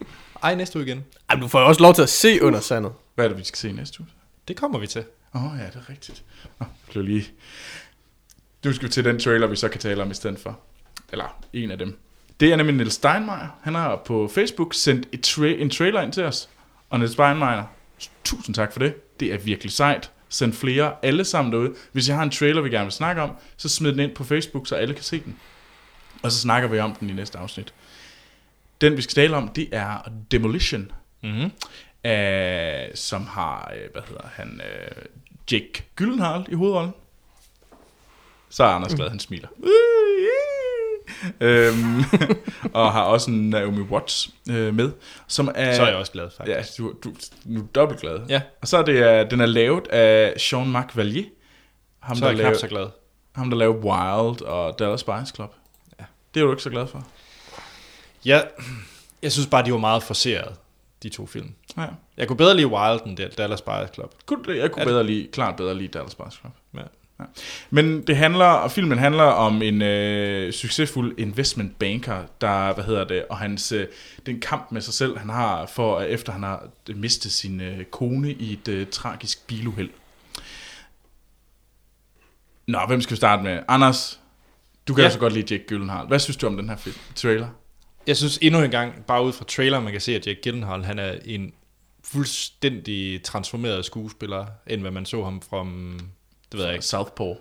Ej, 0.42 0.54
næste 0.54 0.78
uge 0.78 0.86
igen. 0.86 1.04
Ej, 1.28 1.36
du 1.36 1.48
får 1.48 1.60
jo 1.60 1.66
også 1.66 1.82
lov 1.82 1.94
til 1.94 2.02
at 2.02 2.08
se 2.08 2.42
under 2.42 2.60
sandet. 2.60 2.92
Hvad 3.14 3.24
er 3.24 3.28
det, 3.28 3.38
vi 3.38 3.44
skal 3.44 3.58
se 3.58 3.72
næste 3.72 4.00
uge? 4.00 4.08
Det 4.48 4.56
kommer 4.56 4.78
vi 4.78 4.86
til. 4.86 5.04
Åh 5.34 5.52
oh, 5.52 5.58
ja, 5.58 5.66
det 5.66 5.76
er 5.76 5.90
rigtigt. 5.90 6.22
Oh, 6.60 6.66
blev 6.90 7.04
lige... 7.04 7.24
Nu 8.64 8.72
skal 8.72 8.88
vi 8.88 8.92
til 8.92 9.04
den 9.04 9.18
trailer, 9.20 9.46
vi 9.46 9.56
så 9.56 9.68
kan 9.68 9.80
tale 9.80 10.02
om 10.02 10.10
i 10.10 10.14
stedet 10.14 10.38
for. 10.38 10.60
Eller 11.12 11.42
en 11.52 11.70
af 11.70 11.78
dem. 11.78 11.98
Det 12.40 12.52
er 12.52 12.56
nemlig 12.56 12.74
Niels 12.76 12.94
Steinmeier. 12.94 13.58
Han 13.62 13.74
har 13.74 13.96
på 13.96 14.30
Facebook 14.34 14.74
sendt 14.74 15.08
et 15.12 15.26
tra- 15.28 15.60
en 15.62 15.70
trailer 15.70 16.02
ind 16.02 16.12
til 16.12 16.24
os. 16.24 16.48
Og 16.90 16.98
Niels 16.98 17.12
Steinmeier, 17.12 17.64
tusind 18.24 18.54
tak 18.54 18.72
for 18.72 18.78
det. 18.78 19.20
Det 19.20 19.32
er 19.32 19.38
virkelig 19.38 19.72
sejt. 19.72 20.10
Send 20.28 20.52
flere, 20.52 20.94
alle 21.02 21.24
sammen 21.24 21.52
derude. 21.52 21.74
Hvis 21.92 22.08
jeg 22.08 22.16
har 22.16 22.22
en 22.22 22.30
trailer, 22.30 22.62
vi 22.62 22.70
gerne 22.70 22.84
vil 22.84 22.92
snakke 22.92 23.22
om, 23.22 23.30
så 23.56 23.68
smid 23.68 23.90
den 23.92 24.00
ind 24.00 24.14
på 24.14 24.24
Facebook, 24.24 24.66
så 24.66 24.74
alle 24.74 24.94
kan 24.94 25.04
se 25.04 25.20
den. 25.20 25.36
Og 26.22 26.32
så 26.32 26.38
snakker 26.38 26.68
vi 26.68 26.78
om 26.78 26.94
den 26.94 27.10
i 27.10 27.12
næste 27.12 27.38
afsnit. 27.38 27.74
Den, 28.80 28.96
vi 28.96 29.02
skal 29.02 29.14
tale 29.14 29.36
om, 29.36 29.48
det 29.48 29.68
er 29.72 30.12
Demolition 30.30 30.92
Mm-hmm. 31.22 31.50
øh, 32.10 32.88
som 32.94 33.26
har, 33.26 33.72
øh, 33.76 33.92
hvad 33.92 34.02
hedder 34.08 34.28
han, 34.32 34.60
øh, 34.60 35.04
Jake 35.52 35.84
Gyllenhaal 35.96 36.46
i 36.48 36.54
hovedrollen. 36.54 36.92
Så 38.50 38.64
er 38.64 38.68
Anders 38.68 38.94
glad, 38.94 39.08
han 39.10 39.20
smiler. 39.20 39.48
øhm, 41.40 42.02
og 42.74 42.92
har 42.92 43.02
også 43.02 43.30
en 43.30 43.50
Naomi 43.50 43.80
Watts 43.80 44.30
øh, 44.50 44.74
med, 44.74 44.90
som 45.26 45.48
er... 45.54 45.74
Så 45.74 45.82
er 45.82 45.86
jeg 45.86 45.96
også 45.96 46.12
glad, 46.12 46.30
faktisk. 46.36 46.78
Ja, 46.78 46.84
du, 46.84 46.94
du, 47.04 47.12
nu 47.44 47.60
er 47.60 47.64
dobbelt 47.74 48.00
glad. 48.00 48.20
Ja. 48.28 48.40
Og 48.62 48.68
så 48.68 48.78
er 48.78 48.82
det, 48.82 48.92
øh, 48.92 49.30
den 49.30 49.40
er 49.40 49.46
lavet 49.46 49.88
af 49.88 50.32
Sean-Marc 50.36 50.88
Valier. 50.94 51.24
Ham, 52.00 52.16
Så 52.16 52.24
er 52.24 52.28
der 52.28 52.36
jeg 52.36 52.36
knap 52.36 52.44
lavede, 52.44 52.58
så 52.60 52.68
glad. 52.68 52.86
ham, 53.34 53.50
der 53.50 53.56
lavede 53.58 53.78
Wild 53.78 54.42
og 54.42 54.78
Dallas 54.78 55.04
Buyers 55.04 55.32
Club. 55.34 55.54
Ja. 56.00 56.04
Det 56.34 56.40
er 56.40 56.44
du 56.44 56.50
ikke 56.50 56.62
så 56.62 56.70
glad 56.70 56.86
for. 56.86 57.06
Ja, 58.24 58.40
jeg 59.22 59.32
synes 59.32 59.46
bare, 59.46 59.64
de 59.64 59.72
var 59.72 59.78
meget 59.78 60.02
forseret, 60.02 60.52
de 61.02 61.08
to 61.08 61.26
film. 61.26 61.54
Ja. 61.76 61.86
Jeg 62.16 62.28
kunne 62.28 62.36
bedre 62.36 62.56
lide 62.56 62.66
Wild 62.66 63.00
end 63.06 63.16
Dallas 63.16 63.62
Buyers 63.62 63.90
Club. 63.94 64.14
Jeg 64.48 64.70
kunne 64.70 64.84
bedre 64.84 65.04
lide, 65.04 65.28
klart 65.32 65.56
bedre 65.56 65.74
lide 65.74 65.88
Dallas 65.88 66.14
Buyers 66.14 66.34
Club. 66.34 66.52
Ja. 66.74 66.82
Ja. 67.20 67.24
Men 67.70 68.02
det 68.02 68.16
handler, 68.16 68.44
og 68.44 68.70
filmen 68.70 68.98
handler 68.98 69.24
om 69.24 69.62
en 69.62 69.82
øh, 69.82 70.52
succesfuld 70.52 71.18
investment 71.18 71.78
banker, 71.78 72.24
der, 72.40 72.74
hvad 72.74 72.84
hedder 72.84 73.04
det, 73.04 73.24
og 73.30 73.38
hans, 73.38 73.72
øh, 73.72 73.86
den 74.26 74.40
kamp 74.40 74.72
med 74.72 74.80
sig 74.80 74.94
selv, 74.94 75.18
han 75.18 75.28
har, 75.28 75.66
for 75.66 75.98
at 75.98 76.10
efter 76.10 76.32
han 76.32 76.42
har 76.42 76.68
mistet 76.94 77.32
sin 77.32 77.60
øh, 77.60 77.84
kone 77.84 78.32
i 78.32 78.52
et 78.52 78.68
øh, 78.68 78.86
tragisk 78.86 79.46
biluheld. 79.46 79.90
Nå, 82.66 82.78
hvem 82.88 83.00
skal 83.00 83.10
vi 83.10 83.16
starte 83.16 83.42
med? 83.42 83.60
Anders, 83.68 84.20
du 84.88 84.94
kan 84.94 85.04
ja. 85.04 85.10
Så 85.10 85.18
godt 85.18 85.32
lide 85.32 85.54
Jake 85.54 85.66
Gyllenhaal. 85.66 86.06
Hvad 86.06 86.18
synes 86.18 86.36
du 86.36 86.46
om 86.46 86.56
den 86.56 86.68
her 86.68 86.76
film, 86.76 86.96
trailer? 87.14 87.48
Jeg 88.10 88.16
synes 88.16 88.38
endnu 88.42 88.62
en 88.62 88.70
gang, 88.70 89.04
bare 89.06 89.24
ud 89.24 89.32
fra 89.32 89.44
traileren, 89.44 89.84
man 89.84 89.92
kan 89.92 90.00
se, 90.00 90.14
at 90.14 90.26
Jake 90.26 90.40
Gyllenhaal, 90.42 90.84
han 90.84 90.98
er 90.98 91.18
en 91.24 91.52
fuldstændig 92.04 93.22
transformeret 93.22 93.84
skuespiller, 93.84 94.46
end 94.66 94.80
hvad 94.80 94.90
man 94.90 95.06
så 95.06 95.24
ham 95.24 95.42
fra, 95.50 95.64
det 96.52 96.58
ved 96.58 96.64
jeg 96.64 96.72
ikke. 96.72 96.84
Southpaw. 96.84 97.34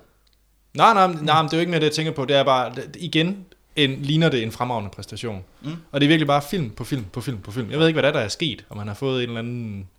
Nej, 0.74 0.94
nej, 0.94 1.08
nej, 1.22 1.42
det 1.42 1.54
er 1.54 1.58
jo 1.58 1.60
ikke 1.60 1.70
mere 1.70 1.80
det, 1.80 1.86
jeg 1.86 1.94
tænker 1.94 2.12
på. 2.12 2.26
Det 2.26 2.36
er 2.36 2.44
bare, 2.44 2.76
igen, 2.96 3.46
en, 3.76 4.02
ligner 4.02 4.30
det 4.30 4.44
en 4.44 4.52
fremragende 4.52 4.90
præstation. 4.90 5.44
Mm. 5.62 5.72
Og 5.92 6.02
det 6.02 6.06
er 6.06 6.10
virkelig 6.10 6.28
bare 6.28 6.42
film 6.50 6.70
på 6.70 6.84
film 6.84 7.04
på 7.04 7.22
film 7.22 7.42
på 7.42 7.52
film. 7.52 7.72
Jeg 7.72 7.80
ved 7.80 7.88
ikke, 7.88 7.96
hvad 7.96 8.04
der 8.04 8.10
er, 8.10 8.14
der 8.14 8.26
er 8.26 8.28
sket, 8.28 8.66
om 8.70 8.78
han 8.78 8.88
har 8.88 8.96
fået 8.96 9.24
en 9.24 9.30
eller 9.30 9.40
anden... 9.40 9.90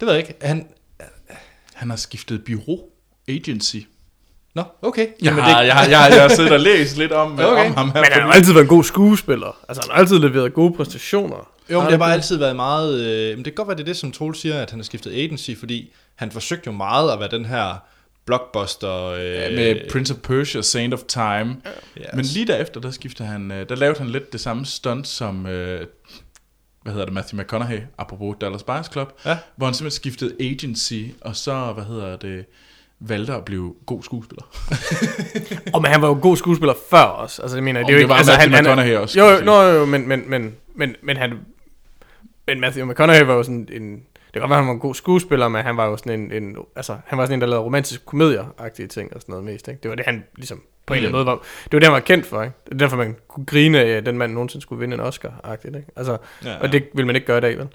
Det 0.00 0.06
ved 0.06 0.14
jeg 0.14 0.28
ikke. 0.28 0.46
Han, 0.46 0.68
Han 1.74 1.90
har 1.90 1.96
skiftet 1.96 2.44
bureau, 2.44 2.80
agency. 3.28 3.76
Nå, 4.54 4.62
okay. 4.82 5.00
Jeg 5.06 5.14
Jamen, 5.22 5.42
har, 5.44 5.62
jeg, 5.62 5.74
har, 5.74 5.86
jeg, 5.88 5.98
har, 6.00 6.08
jeg 6.08 6.22
har 6.22 6.28
siddet 6.28 6.52
og 6.52 6.60
læst 6.60 6.96
lidt 6.96 7.12
om, 7.12 7.32
Okay. 7.38 7.66
om 7.66 7.74
ham 7.74 7.86
her. 7.90 8.00
Men 8.00 8.12
han 8.12 8.22
har 8.22 8.32
altid 8.32 8.52
været 8.52 8.62
en 8.64 8.68
god 8.68 8.84
skuespiller. 8.84 9.56
Altså, 9.68 9.82
han 9.82 9.90
har 9.94 9.98
altid 10.00 10.18
leveret 10.18 10.54
gode 10.54 10.74
præstationer. 10.76 11.48
Jo, 11.70 11.78
men 11.78 11.82
det 11.84 11.90
har 11.92 11.98
bare 11.98 12.12
altid 12.12 12.36
været 12.36 12.56
meget... 12.56 13.00
Øh, 13.00 13.28
men 13.36 13.44
det 13.44 13.44
kan 13.44 13.54
godt 13.54 13.68
være, 13.68 13.76
det 13.76 13.82
er 13.82 13.86
det, 13.86 13.96
som 13.96 14.12
Troel 14.12 14.34
siger, 14.34 14.62
at 14.62 14.70
han 14.70 14.78
har 14.80 14.84
skiftet 14.84 15.12
agency, 15.12 15.50
fordi 15.58 15.92
han 16.14 16.30
forsøgte 16.30 16.62
jo 16.66 16.72
meget 16.72 17.12
at 17.12 17.20
være 17.20 17.28
den 17.30 17.44
her 17.44 17.74
blockbuster... 18.26 19.04
Øh, 19.06 19.24
Ja, 19.24 19.50
med 19.50 19.90
Prince 19.92 20.14
of 20.14 20.18
Persia, 20.20 20.62
Saint 20.62 20.94
of 20.94 21.00
Time. 21.08 21.56
Ja, 21.96 22.02
Men 22.14 22.24
lige 22.24 22.46
derefter, 22.46 22.80
der 22.80 22.90
skiftede 22.90 23.28
han, 23.28 23.52
øh, 23.52 23.68
der 23.68 23.76
lavede 23.76 23.98
han 23.98 24.08
lidt 24.08 24.32
det 24.32 24.40
samme 24.40 24.66
stunt 24.66 25.08
som, 25.08 25.46
øh, 25.46 25.86
hvad 26.82 26.92
hedder 26.92 27.04
det, 27.06 27.14
Matthew 27.14 27.40
McConaughey, 27.40 27.78
apropos 27.98 28.36
Dallas 28.40 28.62
Buyers 28.62 28.86
Club, 28.92 29.12
Ja. 29.26 29.36
hvor 29.56 29.66
han 29.66 29.74
simpelthen 29.74 29.96
skiftede 29.96 30.34
agency, 30.40 30.94
og 31.20 31.36
så, 31.36 31.72
hvad 31.74 31.84
hedder 31.84 32.16
det, 32.16 32.44
valgte 33.08 33.34
at 33.34 33.44
blive 33.44 33.74
god 33.86 34.02
skuespiller. 34.02 34.44
Og 35.74 35.82
men 35.82 35.90
han 35.90 36.02
var 36.02 36.08
jo 36.08 36.18
god 36.22 36.36
skuespiller 36.36 36.74
før 36.90 36.98
også. 36.98 37.42
Altså, 37.42 37.56
det 37.56 37.64
mener 37.64 37.80
jeg, 37.80 37.86
det 37.86 37.92
er 37.92 37.94
jo 37.94 37.98
det 37.98 38.02
ikke... 38.02 38.08
var 38.08 38.16
altså, 38.16 38.32
Matthew 38.32 38.54
han, 38.54 38.64
McConaughey 38.64 38.92
han, 38.92 39.02
også, 39.02 39.18
Jo, 39.18 39.26
jo, 39.26 39.36
man 39.36 39.44
nå, 39.44 39.62
jo, 39.62 39.84
men, 39.84 40.08
men, 40.08 40.30
men, 40.30 40.54
men, 40.74 40.96
men 41.02 41.16
han... 41.16 41.38
Men 42.46 42.60
Matthew 42.60 42.86
McConaughey 42.86 43.26
var 43.26 43.34
jo 43.34 43.42
sådan 43.42 43.68
en... 43.72 43.92
Det 43.94 44.40
kan 44.40 44.40
godt 44.40 44.50
være, 44.50 44.58
han 44.58 44.66
var 44.66 44.72
en 44.72 44.80
god 44.80 44.94
skuespiller, 44.94 45.48
men 45.48 45.62
han 45.62 45.76
var 45.76 45.86
jo 45.86 45.96
sådan 45.96 46.20
en... 46.20 46.32
en 46.42 46.56
altså, 46.76 46.96
han 47.06 47.18
var 47.18 47.24
sådan 47.24 47.34
en, 47.34 47.40
der 47.40 47.46
lavede 47.46 47.64
romantiske 47.64 48.04
komedier-agtige 48.06 48.86
ting 48.86 49.14
og 49.14 49.20
sådan 49.20 49.32
noget 49.32 49.44
mest, 49.44 49.68
ikke? 49.68 49.80
Det 49.82 49.88
var 49.88 49.94
det, 49.94 50.04
han 50.04 50.24
ligesom 50.36 50.62
på 50.86 50.94
en 50.94 50.96
eller 50.96 51.08
anden 51.08 51.16
måde 51.16 51.26
var... 51.26 51.34
Det 51.64 51.72
var 51.72 51.78
det, 51.78 51.86
han 51.86 51.92
var 51.92 52.00
kendt 52.00 52.26
for, 52.26 52.42
ikke? 52.42 52.54
Det 52.64 52.74
er 52.74 52.78
derfor, 52.78 52.96
man 52.96 53.16
kunne 53.28 53.46
grine 53.46 53.80
af, 53.80 53.88
at 53.88 54.06
den 54.06 54.18
mand 54.18 54.32
nogensinde 54.32 54.62
skulle 54.62 54.80
vinde 54.80 54.94
en 54.94 55.00
Oscar-agtigt, 55.00 55.76
ikke? 55.76 55.88
Altså, 55.96 56.16
Ja, 56.44 56.50
ja, 56.50 56.58
og 56.58 56.72
det 56.72 56.84
vil 56.94 57.06
man 57.06 57.16
ikke 57.16 57.26
gøre 57.26 57.38
i 57.38 57.40
dag, 57.40 57.58
vel? 57.58 57.68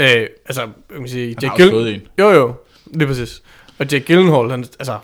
Øh, 0.00 0.26
altså, 0.46 0.60
jeg 0.90 0.98
kan 0.98 1.08
sige... 1.08 1.26
Han 1.26 1.42
Jake 1.42 1.62
har 1.62 1.64
jo 1.64 1.70
slået 1.70 1.94
en. 1.94 2.02
Jo, 2.18 2.30
jo, 2.30 2.54
lige 2.86 3.06
præcis. 3.06 3.42
Og 3.82 3.92
Jake 3.92 4.04
Gyllenhaal, 4.04 4.50
han, 4.50 4.60
altså, 4.60 4.98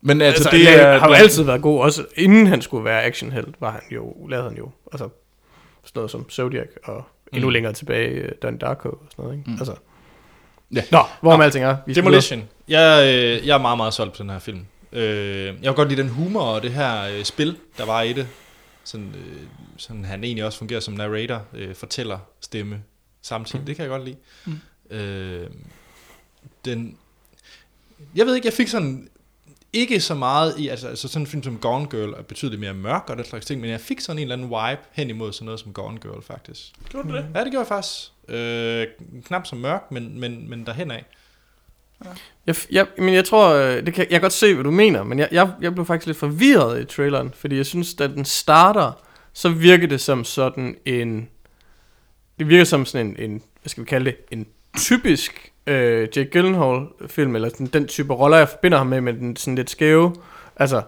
Men 0.00 0.20
altså, 0.20 0.48
altså, 0.48 0.58
det 0.58 0.66
det 0.66 0.82
er... 0.82 0.98
har 0.98 1.08
jo 1.08 1.14
altid 1.14 1.42
været 1.42 1.62
god. 1.62 1.80
Også 1.80 2.06
inden 2.16 2.46
han 2.46 2.62
skulle 2.62 2.84
være 2.84 3.02
actionhelt, 3.04 3.60
var 3.60 3.70
han 3.70 3.80
jo, 3.90 4.26
lavede 4.28 4.48
han 4.48 4.58
jo 4.58 4.70
altså, 4.92 5.08
sådan 5.84 5.98
noget 5.98 6.10
som 6.10 6.30
Zodiac, 6.30 6.66
og 6.84 7.04
endnu 7.32 7.48
Mm. 7.48 7.52
længere 7.52 7.72
tilbage, 7.72 8.08
øh, 8.10 8.32
Don 8.42 8.56
Darko 8.58 8.88
og 8.88 8.98
sådan 9.10 9.24
noget. 9.24 9.38
Ikke? 9.38 9.50
Mm. 9.50 9.56
Altså. 9.58 9.74
Ja. 10.74 10.82
Nå, 10.90 10.98
hvorom 11.20 11.38
Nå. 11.38 11.44
alting 11.44 11.64
er. 11.64 11.76
Vi 11.86 11.92
Demolition. 11.94 12.42
Jeg, 12.68 13.02
øh, 13.14 13.46
jeg 13.46 13.54
er 13.54 13.58
meget, 13.58 13.76
meget 13.76 13.94
solgt 13.94 14.16
på 14.16 14.22
den 14.22 14.30
her 14.30 14.38
film. 14.38 14.66
Øh, 14.92 15.46
jeg 15.46 15.54
kan 15.62 15.74
godt 15.74 15.88
lide 15.88 16.02
den 16.02 16.10
humor 16.10 16.40
og 16.40 16.62
det 16.62 16.72
her 16.72 17.02
øh, 17.04 17.24
spil, 17.24 17.56
der 17.78 17.86
var 17.86 18.02
i 18.02 18.12
det. 18.12 18.28
Sådan, 18.84 19.06
øh, 19.18 19.36
sådan 19.76 20.04
han 20.04 20.24
egentlig 20.24 20.44
også 20.44 20.58
fungerer 20.58 20.80
som 20.80 20.94
narrator, 20.94 21.42
øh, 21.54 21.74
fortæller 21.74 22.18
stemme 22.40 22.82
samtidig. 23.22 23.60
Mm. 23.60 23.66
Det 23.66 23.76
kan 23.76 23.82
jeg 23.82 23.90
godt 23.90 24.04
lide. 24.04 24.16
Mm. 24.46 24.96
Øh, 24.96 25.50
den, 26.64 26.96
jeg 28.14 28.26
ved 28.26 28.34
ikke, 28.34 28.46
jeg 28.46 28.52
fik 28.52 28.68
sådan 28.68 29.08
ikke 29.72 30.00
så 30.00 30.14
meget 30.14 30.58
i, 30.58 30.68
altså, 30.68 30.88
altså 30.88 31.08
sådan 31.08 31.22
en 31.22 31.26
film 31.26 31.42
som 31.42 31.58
Gone 31.58 31.86
Girl 31.86 32.12
er 32.12 32.22
betydeligt 32.22 32.60
mere 32.60 32.74
mørk 32.74 33.10
og 33.10 33.16
den 33.16 33.24
slags 33.24 33.46
ting, 33.46 33.60
men 33.60 33.70
jeg 33.70 33.80
fik 33.80 34.00
sådan 34.00 34.18
en 34.18 34.22
eller 34.22 34.36
anden 34.36 34.48
vibe 34.48 34.82
hen 34.92 35.10
imod 35.10 35.32
sådan 35.32 35.44
noget 35.44 35.60
som 35.60 35.72
Gone 35.72 35.98
Girl 35.98 36.22
faktisk. 36.22 36.72
Gjorde 36.88 37.08
du 37.08 37.16
det? 37.16 37.26
Ja, 37.34 37.44
det 37.44 37.52
gjorde 37.52 37.58
jeg 37.58 37.66
faktisk. 37.66 38.12
Øh, 38.28 38.86
knap 39.24 39.46
så 39.46 39.56
mørk, 39.56 39.82
men, 39.90 40.20
men, 40.20 40.50
men 40.50 40.66
derhen 40.66 40.90
af. 40.90 41.04
Jeg, 42.46 42.56
jeg, 42.70 42.86
men 42.98 43.14
jeg 43.14 43.24
tror, 43.24 43.48
øh, 43.48 43.86
det 43.86 43.94
kan, 43.94 44.04
jeg 44.04 44.10
kan 44.10 44.20
godt 44.20 44.32
se, 44.32 44.54
hvad 44.54 44.64
du 44.64 44.70
mener, 44.70 45.02
men 45.02 45.18
jeg, 45.18 45.28
jeg, 45.32 45.52
jeg 45.60 45.74
blev 45.74 45.86
faktisk 45.86 46.06
lidt 46.06 46.18
forvirret 46.18 46.80
i 46.80 46.84
traileren, 46.84 47.32
fordi 47.36 47.56
jeg 47.56 47.66
synes, 47.66 47.94
da 47.94 48.06
den 48.06 48.24
starter, 48.24 48.92
så 49.32 49.48
virker 49.48 49.86
det 49.86 50.00
som 50.00 50.24
sådan 50.24 50.76
en, 50.84 51.28
det 52.38 52.48
virker 52.48 52.64
som 52.64 52.86
sådan 52.86 53.06
en, 53.06 53.30
en 53.30 53.42
hvad 53.62 53.68
skal 53.68 53.80
vi 53.80 53.86
kalde 53.86 54.04
det, 54.04 54.16
en 54.30 54.46
typisk 54.78 55.51
øh, 55.66 56.08
Jake 56.16 56.30
Gyllenhaal 56.30 56.86
film, 57.06 57.34
eller 57.34 57.48
sådan, 57.48 57.66
den 57.66 57.86
type 57.86 58.14
roller, 58.14 58.36
jeg 58.36 58.48
forbinder 58.48 58.78
ham 58.78 58.86
med, 58.86 59.00
med 59.00 59.12
den 59.12 59.36
sådan 59.36 59.54
lidt 59.54 59.70
skæve, 59.70 60.14
altså 60.56 60.82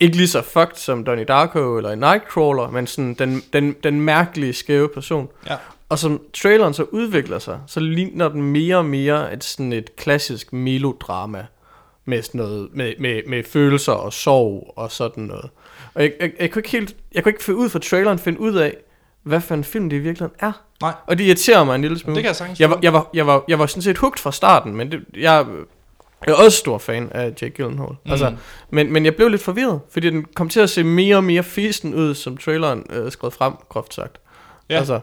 ikke 0.00 0.16
lige 0.16 0.28
så 0.28 0.42
fucked 0.42 0.76
som 0.76 1.04
Donnie 1.04 1.24
Darko 1.24 1.76
eller 1.76 1.94
Nightcrawler, 1.94 2.70
men 2.70 2.86
sådan 2.86 3.14
den, 3.14 3.42
den, 3.52 3.76
den 3.82 4.00
mærkelige 4.00 4.52
skæve 4.52 4.88
person. 4.88 5.28
Ja. 5.46 5.56
Og 5.88 5.98
som 5.98 6.20
traileren 6.32 6.74
så 6.74 6.82
udvikler 6.82 7.38
sig, 7.38 7.60
så 7.66 7.80
ligner 7.80 8.28
den 8.28 8.42
mere 8.42 8.76
og 8.76 8.84
mere 8.84 9.32
et 9.32 9.44
sådan 9.44 9.72
et 9.72 9.96
klassisk 9.96 10.52
melodrama 10.52 11.46
med 12.04 12.22
sådan 12.22 12.38
noget 12.38 12.68
med, 12.72 12.94
med, 12.98 13.22
med 13.28 13.44
følelser 13.44 13.92
og 13.92 14.12
sorg 14.12 14.72
og 14.76 14.92
sådan 14.92 15.24
noget. 15.24 15.50
Og 15.94 16.02
jeg, 16.02 16.12
jeg, 16.20 16.32
jeg 16.40 16.50
kunne 16.50 16.60
ikke 16.60 16.70
helt 16.70 16.96
jeg 17.14 17.22
kunne 17.22 17.32
ikke 17.32 17.54
ud 17.54 17.68
fra 17.68 17.78
traileren 17.78 18.18
finde 18.18 18.40
ud 18.40 18.54
af 18.54 18.76
hvad 19.22 19.40
for 19.40 19.54
en 19.54 19.64
film 19.64 19.90
det 19.90 19.96
i 19.96 20.00
virkeligheden 20.00 20.36
er. 20.40 20.52
Nej. 20.82 20.92
Og 21.06 21.18
det 21.18 21.24
irriterer 21.24 21.64
mig 21.64 21.74
en 21.74 21.82
lille 21.82 21.98
smule. 21.98 22.14
Det 22.14 22.22
kan 22.22 22.28
jeg 22.28 22.36
sagtens 22.36 22.60
jeg 22.60 22.70
var, 22.70 22.78
jeg 22.82 22.92
var, 22.92 23.10
jeg 23.14 23.26
var, 23.26 23.44
jeg 23.48 23.58
var 23.58 23.66
sådan 23.66 23.82
set 23.82 23.98
hugt 23.98 24.20
fra 24.20 24.32
starten, 24.32 24.76
men 24.76 24.92
det, 24.92 25.04
jeg, 25.16 25.46
jeg 26.26 26.32
er 26.32 26.36
også 26.36 26.58
stor 26.58 26.78
fan 26.78 27.08
af 27.10 27.24
Jake 27.42 27.50
Gyllenhaal. 27.50 27.90
Mm. 27.90 28.10
Altså, 28.10 28.34
men, 28.70 28.92
men 28.92 29.04
jeg 29.04 29.14
blev 29.14 29.28
lidt 29.28 29.42
forvirret, 29.42 29.80
fordi 29.90 30.10
den 30.10 30.24
kom 30.34 30.48
til 30.48 30.60
at 30.60 30.70
se 30.70 30.84
mere 30.84 31.16
og 31.16 31.24
mere 31.24 31.42
fisen 31.42 31.94
ud, 31.94 32.14
som 32.14 32.36
traileren 32.36 32.86
øh, 32.90 33.12
skrev 33.12 33.30
frem, 33.30 33.52
groft 33.68 33.94
sagt. 33.94 34.20
Ja. 34.70 34.78
Altså, 34.78 35.00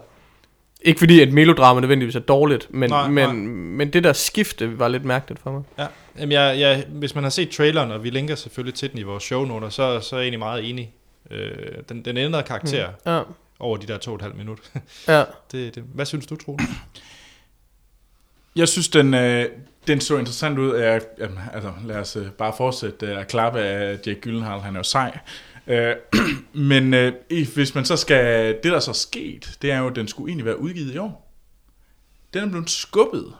ikke 0.82 1.00
fordi 1.00 1.22
et 1.22 1.34
melodrama 1.34 1.80
nødvendigvis 1.80 2.16
er 2.16 2.20
dårligt, 2.20 2.68
men, 2.70 2.90
Nej, 2.90 3.08
men, 3.08 3.26
nej. 3.26 3.34
men 3.34 3.94
det 3.94 4.04
der 4.04 4.14
skifte 4.14 4.80
var 4.80 4.88
lidt 4.88 5.06
mærkeligt 5.06 5.42
for 5.42 5.52
mig. 5.52 5.64
Ja, 5.78 5.86
Jamen, 6.20 6.32
jeg, 6.32 6.60
jeg, 6.60 6.86
hvis 6.90 7.16
man 7.16 7.24
har 7.24 7.32
set 7.32 7.50
traileren, 7.50 7.92
og 7.92 8.04
vi 8.04 8.10
linker 8.10 8.36
selvfølgelig 8.36 8.74
til 8.74 8.92
den 8.92 9.00
i 9.00 9.04
vores 9.04 9.24
shownoter, 9.24 9.70
så, 9.70 10.00
så 10.00 10.16
er 10.16 10.20
jeg 10.20 10.26
egentlig 10.26 10.40
meget 10.40 10.70
enig. 10.70 10.94
Øh, 11.32 11.52
den, 11.90 12.06
den 12.06 12.18
ændrede 12.18 12.44
karakter 12.44 12.88
mm. 12.88 13.12
Ja, 13.12 13.22
over 13.60 13.78
de 13.78 13.88
der 13.88 13.98
to 13.98 14.12
og 14.12 14.16
et 14.16 14.22
halvt 14.22 14.38
minut. 14.38 14.60
ja. 15.08 15.24
det, 15.52 15.76
det, 15.76 15.84
hvad 15.84 16.06
synes 16.06 16.28
du, 16.28 16.36
Troels? 16.36 16.64
Jeg 18.56 18.68
synes, 18.68 18.90
den, 18.90 19.14
øh, 19.14 19.46
den 19.88 20.02
så 20.02 20.18
interessant 20.18 20.60
ud. 20.60 20.76
Jeg, 20.76 21.02
jamen, 21.20 21.40
altså, 21.54 21.74
lad 21.86 21.96
os 21.96 22.16
øh, 22.16 22.32
bare 22.32 22.54
fortsætte 22.58 23.06
øh, 23.06 23.20
at 23.20 23.28
klappe 23.28 23.60
af 23.60 24.00
Jake 24.08 24.22
Gyllenhaal. 24.22 24.60
Han 24.60 24.76
er 24.76 24.80
jo 24.80 24.84
sej. 24.84 25.20
Øh, 25.68 25.96
men 26.54 26.94
øh, 26.94 27.14
hvis 27.56 27.76
man 27.76 27.86
så 27.86 27.98
skal... 27.98 28.54
Det, 28.64 28.72
der 28.72 28.80
så 28.80 28.92
er 28.92 28.94
sket, 28.94 29.58
det 29.62 29.72
er 29.72 29.80
jo, 29.80 29.88
at 29.88 29.96
den 29.96 30.08
skulle 30.08 30.30
egentlig 30.30 30.46
være 30.46 30.60
udgivet 30.60 30.94
i 30.94 30.98
år. 30.98 31.34
Den 32.34 32.44
er 32.44 32.50
blevet 32.50 32.70
skubbet 32.70 33.34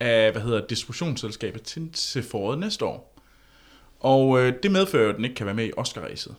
af, 0.00 0.32
hvad 0.32 0.42
hedder 0.42 0.66
distributionsselskabet 0.66 1.62
til, 1.62 1.92
til 1.92 2.22
foråret 2.22 2.58
næste 2.58 2.84
år. 2.84 3.20
Og 4.00 4.40
øh, 4.40 4.52
det 4.62 4.70
medfører 4.70 5.04
jo, 5.04 5.10
at 5.10 5.16
den 5.16 5.24
ikke 5.24 5.36
kan 5.36 5.46
være 5.46 5.54
med 5.54 5.66
i 5.66 5.72
Oscar-ræset 5.76 6.34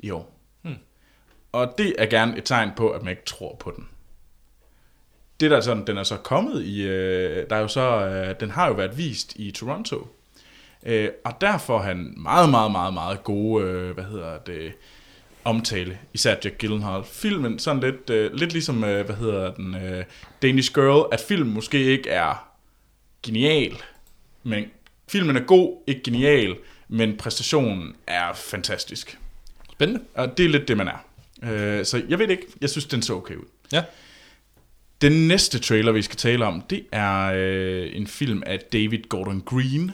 i 0.00 0.10
år. 0.10 0.41
Og 1.52 1.74
det 1.78 1.94
er 1.98 2.06
gerne 2.06 2.38
et 2.38 2.44
tegn 2.44 2.70
på, 2.76 2.90
at 2.90 3.02
man 3.02 3.10
ikke 3.10 3.24
tror 3.24 3.56
på 3.60 3.72
den 3.76 3.88
det 5.42 5.50
der 5.50 5.56
er 5.56 5.60
sådan, 5.60 5.86
den 5.86 5.98
er 5.98 6.02
så 6.02 6.16
kommet 6.16 6.62
i, 6.62 6.82
øh, 6.82 7.46
der 7.50 7.56
er 7.56 7.60
jo 7.60 7.68
så, 7.68 8.06
øh, 8.06 8.40
den 8.40 8.50
har 8.50 8.66
jo 8.68 8.72
været 8.72 8.98
vist 8.98 9.36
i 9.36 9.50
Toronto, 9.50 10.06
øh, 10.86 11.08
og 11.24 11.32
der 11.40 11.58
får 11.58 11.78
han 11.78 12.14
meget, 12.16 12.50
meget, 12.50 12.72
meget, 12.72 12.94
meget 12.94 13.24
gode, 13.24 13.64
øh, 13.64 13.90
hvad 13.90 14.04
hedder 14.04 14.38
det, 14.38 14.72
omtale, 15.44 15.98
især 16.14 16.36
Jack 16.44 16.58
Gyllenhaal. 16.58 17.04
Filmen 17.04 17.58
sådan 17.58 17.82
lidt, 17.82 18.10
øh, 18.10 18.34
lidt 18.34 18.52
ligesom, 18.52 18.84
øh, 18.84 19.06
hvad 19.06 19.16
hedder 19.16 19.54
den, 19.54 19.74
øh, 19.74 20.04
Danish 20.42 20.74
Girl, 20.74 21.08
at 21.12 21.20
filmen 21.20 21.54
måske 21.54 21.84
ikke 21.84 22.10
er 22.10 22.48
genial, 23.22 23.76
men 24.42 24.64
filmen 25.08 25.36
er 25.36 25.40
god, 25.40 25.82
ikke 25.86 26.02
genial, 26.02 26.56
men 26.88 27.16
præstationen 27.16 27.96
er 28.06 28.32
fantastisk. 28.32 29.18
Spændende. 29.72 30.04
Og 30.14 30.38
det 30.38 30.44
er 30.44 30.48
lidt 30.48 30.68
det, 30.68 30.76
man 30.76 30.88
er. 30.88 31.04
Øh, 31.42 31.84
så 31.84 32.02
jeg 32.08 32.18
ved 32.18 32.28
ikke, 32.28 32.46
jeg 32.60 32.70
synes, 32.70 32.84
den 32.84 33.02
så 33.02 33.14
okay 33.14 33.34
ud. 33.34 33.44
Ja. 33.72 33.84
Den 35.02 35.28
næste 35.28 35.58
trailer, 35.58 35.92
vi 35.92 36.02
skal 36.02 36.16
tale 36.16 36.46
om, 36.46 36.62
det 36.70 36.86
er 36.92 37.32
øh, 37.34 37.90
en 37.92 38.06
film 38.06 38.42
af 38.46 38.58
David 38.72 39.02
Gordon 39.08 39.40
Green. 39.40 39.92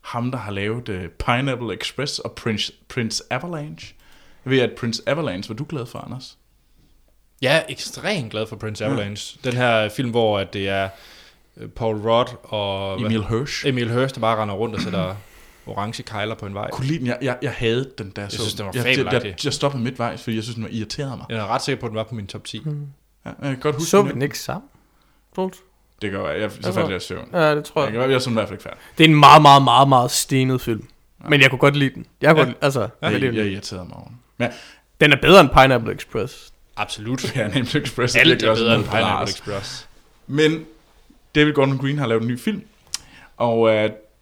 Ham, 0.00 0.30
der 0.30 0.38
har 0.38 0.52
lavet 0.52 0.88
øh, 0.88 1.08
Pineapple 1.08 1.74
Express 1.74 2.18
og 2.18 2.32
Prince, 2.32 2.72
Prince 2.88 3.22
Avalanche. 3.30 3.94
Jeg 4.44 4.50
ved, 4.50 4.60
at 4.60 4.70
Prince 4.78 5.02
Avalanche 5.06 5.48
var 5.48 5.54
du 5.54 5.66
glad 5.68 5.86
for, 5.86 5.98
Anders. 5.98 6.38
Jeg 7.42 7.56
er 7.56 7.62
ekstremt 7.68 8.30
glad 8.30 8.46
for 8.46 8.56
Prince 8.56 8.84
Avalanche. 8.84 9.38
Den 9.44 9.52
her 9.52 9.88
film, 9.88 10.10
hvor 10.10 10.38
at 10.38 10.52
det 10.52 10.68
er 10.68 10.88
øh, 11.56 11.68
Paul 11.68 11.96
Rudd 11.96 12.28
og 12.42 13.00
Emil 13.00 13.24
Hirsch. 13.24 13.66
Emil 13.66 13.90
Hirsch, 13.90 14.14
der 14.14 14.20
bare 14.20 14.42
render 14.42 14.54
rundt 14.54 14.74
og 14.74 14.80
sætter 14.80 15.16
orange 15.70 16.02
kejler 16.02 16.34
på 16.34 16.46
en 16.46 16.54
vej. 16.54 16.70
Kunne 16.70 16.86
lide 16.86 16.98
den. 16.98 17.06
Jeg, 17.06 17.18
jeg, 17.22 17.38
jeg 17.42 17.52
havde 17.52 17.90
den, 17.98 18.10
da 18.10 18.20
jeg, 18.20 18.30
så 18.30 18.36
synes, 18.36 18.54
den 18.54 18.66
var 18.66 18.72
jeg, 18.74 18.84
jeg, 18.86 18.96
jeg, 18.98 19.06
fabelagtig. 19.06 19.44
jeg 19.44 19.52
stoppede 19.52 19.82
midtvejs, 19.82 20.22
fordi 20.22 20.36
jeg 20.36 20.42
synes, 20.44 20.54
den 20.54 20.64
var 20.64 20.70
irriterende 20.72 21.16
mig. 21.16 21.26
Jeg 21.28 21.38
er 21.38 21.46
ret 21.46 21.62
sikker 21.62 21.80
på, 21.80 21.86
at 21.86 21.90
den 21.90 21.96
var 21.96 22.02
på 22.04 22.14
min 22.14 22.26
top 22.26 22.44
10. 22.44 22.56
Ja, 22.66 22.70
jeg 23.24 23.34
kan 23.42 23.58
godt 23.60 23.74
huske 23.74 23.90
Så 23.90 24.02
vi 24.02 24.12
den 24.12 24.22
ikke 24.22 24.38
sammen? 24.38 24.68
Troels? 25.34 25.56
Det 26.02 26.10
gør 26.12 26.30
jeg. 26.30 26.40
jeg 26.40 26.50
så 26.60 26.72
faldt 26.72 26.90
jeg 26.90 27.02
søvn. 27.02 27.28
Ja, 27.32 27.54
det 27.54 27.64
tror 27.64 27.84
Jeg, 27.84 27.92
jeg. 27.94 28.00
kan, 28.00 28.10
jeg 28.10 28.14
er 28.16 28.18
sådan 28.18 28.32
i 28.32 28.34
hvert 28.34 28.48
fald 28.48 28.54
ikke 28.58 28.62
færdig. 28.62 28.78
Det 28.98 29.04
er 29.04 29.08
en 29.08 29.14
meget, 29.20 29.42
meget, 29.42 29.62
meget, 29.62 29.88
meget 29.88 30.10
stenet 30.10 30.60
film. 30.60 30.84
Men 31.28 31.40
jeg 31.40 31.50
kunne 31.50 31.58
godt 31.58 31.76
lide 31.76 31.94
den. 31.94 32.06
Jeg 32.20 32.30
kunne 32.30 32.40
Ja. 32.40 32.46
godt, 32.46 32.56
altså, 32.60 32.80
Jeg, 32.80 32.88
men 33.02 33.12
jeg, 33.12 33.20
det, 33.20 33.34
jeg 33.38 33.46
irriterede 33.46 33.84
mig 33.84 33.96
over 33.96 34.06
den. 34.06 34.16
Men 34.38 34.48
den 35.00 35.12
er 35.12 35.16
bedre 35.22 35.40
end 35.40 35.48
Pineapple 35.48 35.94
Express. 35.94 36.52
Absolut. 36.76 37.36
ja, 37.36 37.48
Named 37.48 37.74
Express 37.74 38.16
er 38.16 38.20
Alt 38.20 38.42
er 38.42 38.50
også 38.50 38.62
bedre 38.64 38.74
end 38.76 38.84
Pineapple. 38.84 39.28
Express. 39.30 39.88
Men 40.26 40.64
David 41.34 41.52
Gordon 41.52 41.78
Green 41.78 41.98
har 41.98 42.06
lavet 42.06 42.22
en 42.22 42.28
ny 42.28 42.38
film, 42.38 42.62
og 43.36 43.60
uh, 43.60 43.70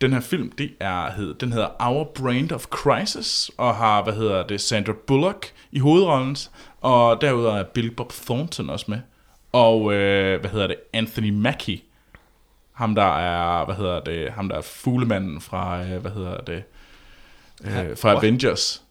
den 0.01 0.12
her 0.12 0.20
film, 0.20 0.53
det 0.53 0.70
er, 0.80 1.11
hed, 1.11 1.34
den 1.34 1.53
hedder 1.53 1.68
Our 1.80 2.05
Brand 2.05 2.53
of 2.53 2.64
Crisis, 2.64 3.51
og 3.57 3.74
har, 3.74 4.03
hvad 4.03 4.14
hedder 4.14 4.46
det, 4.46 4.61
Sandra 4.61 4.92
Bullock 5.07 5.53
i 5.72 5.78
hovedrollen, 5.78 6.36
og 6.80 7.20
derudover 7.20 7.57
er 7.57 7.64
Bill 7.64 7.90
Bob 7.90 8.12
Thornton 8.12 8.70
også 8.70 8.84
med, 8.88 8.99
og 9.53 9.80
uh, 9.80 9.90
hvad 10.40 10.51
hedder 10.51 10.66
det, 10.66 10.76
Anthony 10.92 11.30
Mackie 11.30 11.80
Ham 12.78 12.94
der 12.94 13.18
er, 13.18 13.64
hvad 13.64 13.74
hedder 13.74 14.01
det, 14.01 14.32
ham 14.32 14.49
der 14.49 14.57
er 14.57 14.61
fuglemanden 14.61 15.40
fra, 15.40 15.82
øh, 15.82 16.01
hvad 16.01 16.11
hedder 16.11 16.40
det, 16.40 16.62
øh, 17.64 17.96
fra? 17.96 18.12
Avengers. 18.12 18.82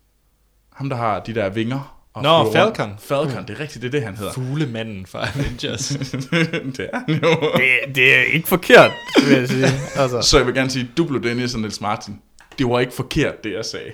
Ham 0.74 0.90
der 0.90 0.96
har 0.96 1.20
de 1.20 1.36
der 1.36 1.50
vinger. 1.50 1.97
Og 2.18 2.24
Nå. 2.24 2.52
Falcon. 2.52 2.96
Falcon, 3.00 3.48
det 3.48 3.50
er 3.50 3.60
rigtigt, 3.60 3.82
det 3.82 3.88
er 3.88 3.92
det, 3.92 4.04
han 4.04 4.18
hedder. 4.18 4.34
Fuglemanden 4.34 5.06
fra 5.06 5.28
Avengers. 5.36 5.88
det 6.78 6.90
er 6.94 7.00
han 7.08 7.16
jo. 7.24 7.52
Det, 7.58 7.96
det 7.96 8.16
er 8.16 8.22
ikke 8.22 8.48
forkert, 8.48 8.92
vil 9.28 9.38
jeg 9.38 9.48
sige. 9.48 9.68
Altså. 9.96 10.22
Så 10.22 10.38
jeg 10.38 10.46
vil 10.46 10.56
gerne 10.56 10.70
sige, 10.70 10.92
du 10.98 11.04
blev 11.06 11.24
Dennis 11.24 11.54
og 11.54 11.60
Niels 11.60 11.82
Martin. 11.82 12.22
Det 12.58 12.70
var 12.70 12.80
ikke 12.80 12.94
forkert, 12.94 13.44
det 13.44 13.54
jeg 13.54 13.66
sagde. 13.66 13.92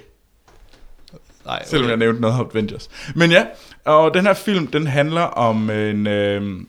Nej, 1.45 1.63
Selvom 1.65 1.89
jeg 1.89 1.97
nævnte 1.97 2.21
noget 2.21 2.39
om 2.39 2.49
Avengers. 2.53 2.89
Men 3.15 3.31
ja, 3.31 3.45
og 3.85 4.13
den 4.13 4.25
her 4.25 4.33
film, 4.33 4.67
den 4.67 4.87
handler 4.87 5.21
om 5.21 5.69
en... 5.69 6.07
Øh, 6.07 6.61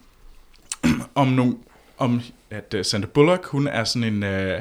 om 1.14 1.26
nogle... 1.26 1.54
Om 1.98 2.20
at 2.50 2.74
uh, 2.74 2.82
Sandra 2.82 3.08
Bullock, 3.14 3.46
hun 3.46 3.66
er 3.66 3.84
sådan 3.84 4.14
en... 4.14 4.22
Øh, 4.22 4.60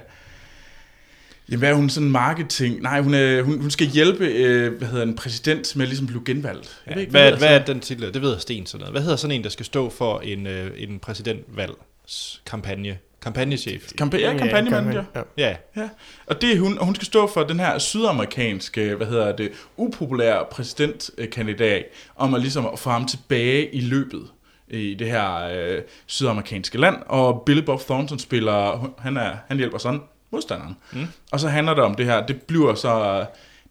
Jamen, 1.49 1.59
hvad 1.59 1.69
er 1.69 1.73
hun 1.73 1.89
sådan 1.89 2.09
marketing? 2.11 2.81
Nej, 2.81 3.01
hun, 3.01 3.13
er, 3.13 3.41
hun, 3.41 3.61
hun 3.61 3.71
skal 3.71 3.87
hjælpe, 3.87 4.25
øh, 4.25 4.77
hvad 4.77 4.87
hedder 4.87 5.05
en 5.05 5.15
præsident 5.15 5.75
med 5.75 5.85
ligesom 5.87 6.05
at 6.05 6.07
blive 6.07 6.21
genvalgt. 6.25 6.81
Jeg 6.85 6.91
Ja, 6.91 6.93
ved 6.95 7.01
ikke, 7.01 7.11
hvad, 7.11 7.21
hvad 7.31 7.39
hedder 7.39 7.59
er 7.61 7.65
den 7.65 7.79
titel? 7.79 8.13
Det 8.13 8.21
ved 8.21 8.39
Sten 8.39 8.65
sådan 8.65 8.79
noget. 8.79 8.93
Hvad 8.93 9.01
hedder 9.01 9.15
sådan 9.15 9.35
en, 9.35 9.43
der 9.43 9.49
skal 9.49 9.65
stå 9.65 9.89
for 9.89 10.19
en, 10.19 10.47
øh, 10.47 10.71
en 10.77 10.99
præsidentvalgskampagne? 10.99 12.97
Kampagnechef. 13.21 13.91
Kampa- 14.01 14.17
ja, 14.19 14.37
kampagnemanager. 14.37 15.03
Ja. 15.15 15.21
Ja, 15.37 15.55
Ja, 15.75 15.89
og 16.27 16.41
det 16.41 16.51
er 16.55 16.59
hun, 16.59 16.77
og 16.77 16.85
hun 16.85 16.95
skal 16.95 17.05
stå 17.05 17.27
for 17.33 17.43
den 17.43 17.59
her 17.59 17.77
sydamerikanske, 17.79 18.95
hvad 18.95 19.07
hedder 19.07 19.35
det, 19.35 19.51
upopulære 19.77 20.45
præsidentkandidat, 20.51 21.85
om 22.15 22.33
at 22.33 22.41
ligesom 22.41 22.65
at 22.73 22.79
få 22.79 22.89
ham 22.89 23.05
tilbage 23.05 23.75
i 23.75 23.79
løbet 23.81 24.21
i 24.67 24.93
det 24.93 25.07
her 25.07 25.35
øh, 25.43 25.81
sydamerikanske 26.05 26.77
land, 26.77 26.95
og 27.05 27.43
Billy 27.45 27.61
Bob 27.61 27.81
Thornton 27.81 28.19
spiller, 28.19 28.93
han, 28.99 29.17
er, 29.17 29.31
han 29.47 29.57
hjælper 29.57 29.77
sådan 29.77 29.99
modstanderen. 30.33 30.75
Mm. 30.93 31.07
Og 31.31 31.39
så 31.39 31.49
handler 31.49 31.73
det 31.73 31.83
om 31.83 31.95
det 31.95 32.05
her, 32.05 32.25
det 32.25 32.41
bliver 32.41 32.75
så, 32.75 33.25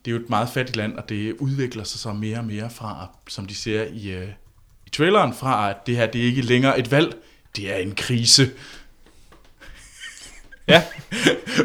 det 0.05 0.11
er 0.11 0.15
jo 0.15 0.23
et 0.23 0.31
meget 0.31 0.49
fattigt 0.49 0.77
land, 0.77 0.97
og 0.97 1.09
det 1.09 1.33
udvikler 1.39 1.85
sig 1.85 2.01
så 2.01 2.13
mere 2.13 2.39
og 2.39 2.45
mere 2.45 2.71
fra, 2.71 3.09
som 3.29 3.47
de 3.47 3.55
ser 3.55 3.85
i, 3.93 4.11
øh, 4.11 4.29
i 4.87 4.91
traileren, 4.91 5.35
fra 5.35 5.71
at 5.71 5.87
det 5.87 5.97
her, 5.97 6.07
det 6.07 6.21
er 6.21 6.25
ikke 6.25 6.43
længere 6.43 6.79
et 6.79 6.91
valg, 6.91 7.15
det 7.57 7.73
er 7.73 7.77
en 7.77 7.95
krise. 7.95 8.51
Ja. 10.69 10.83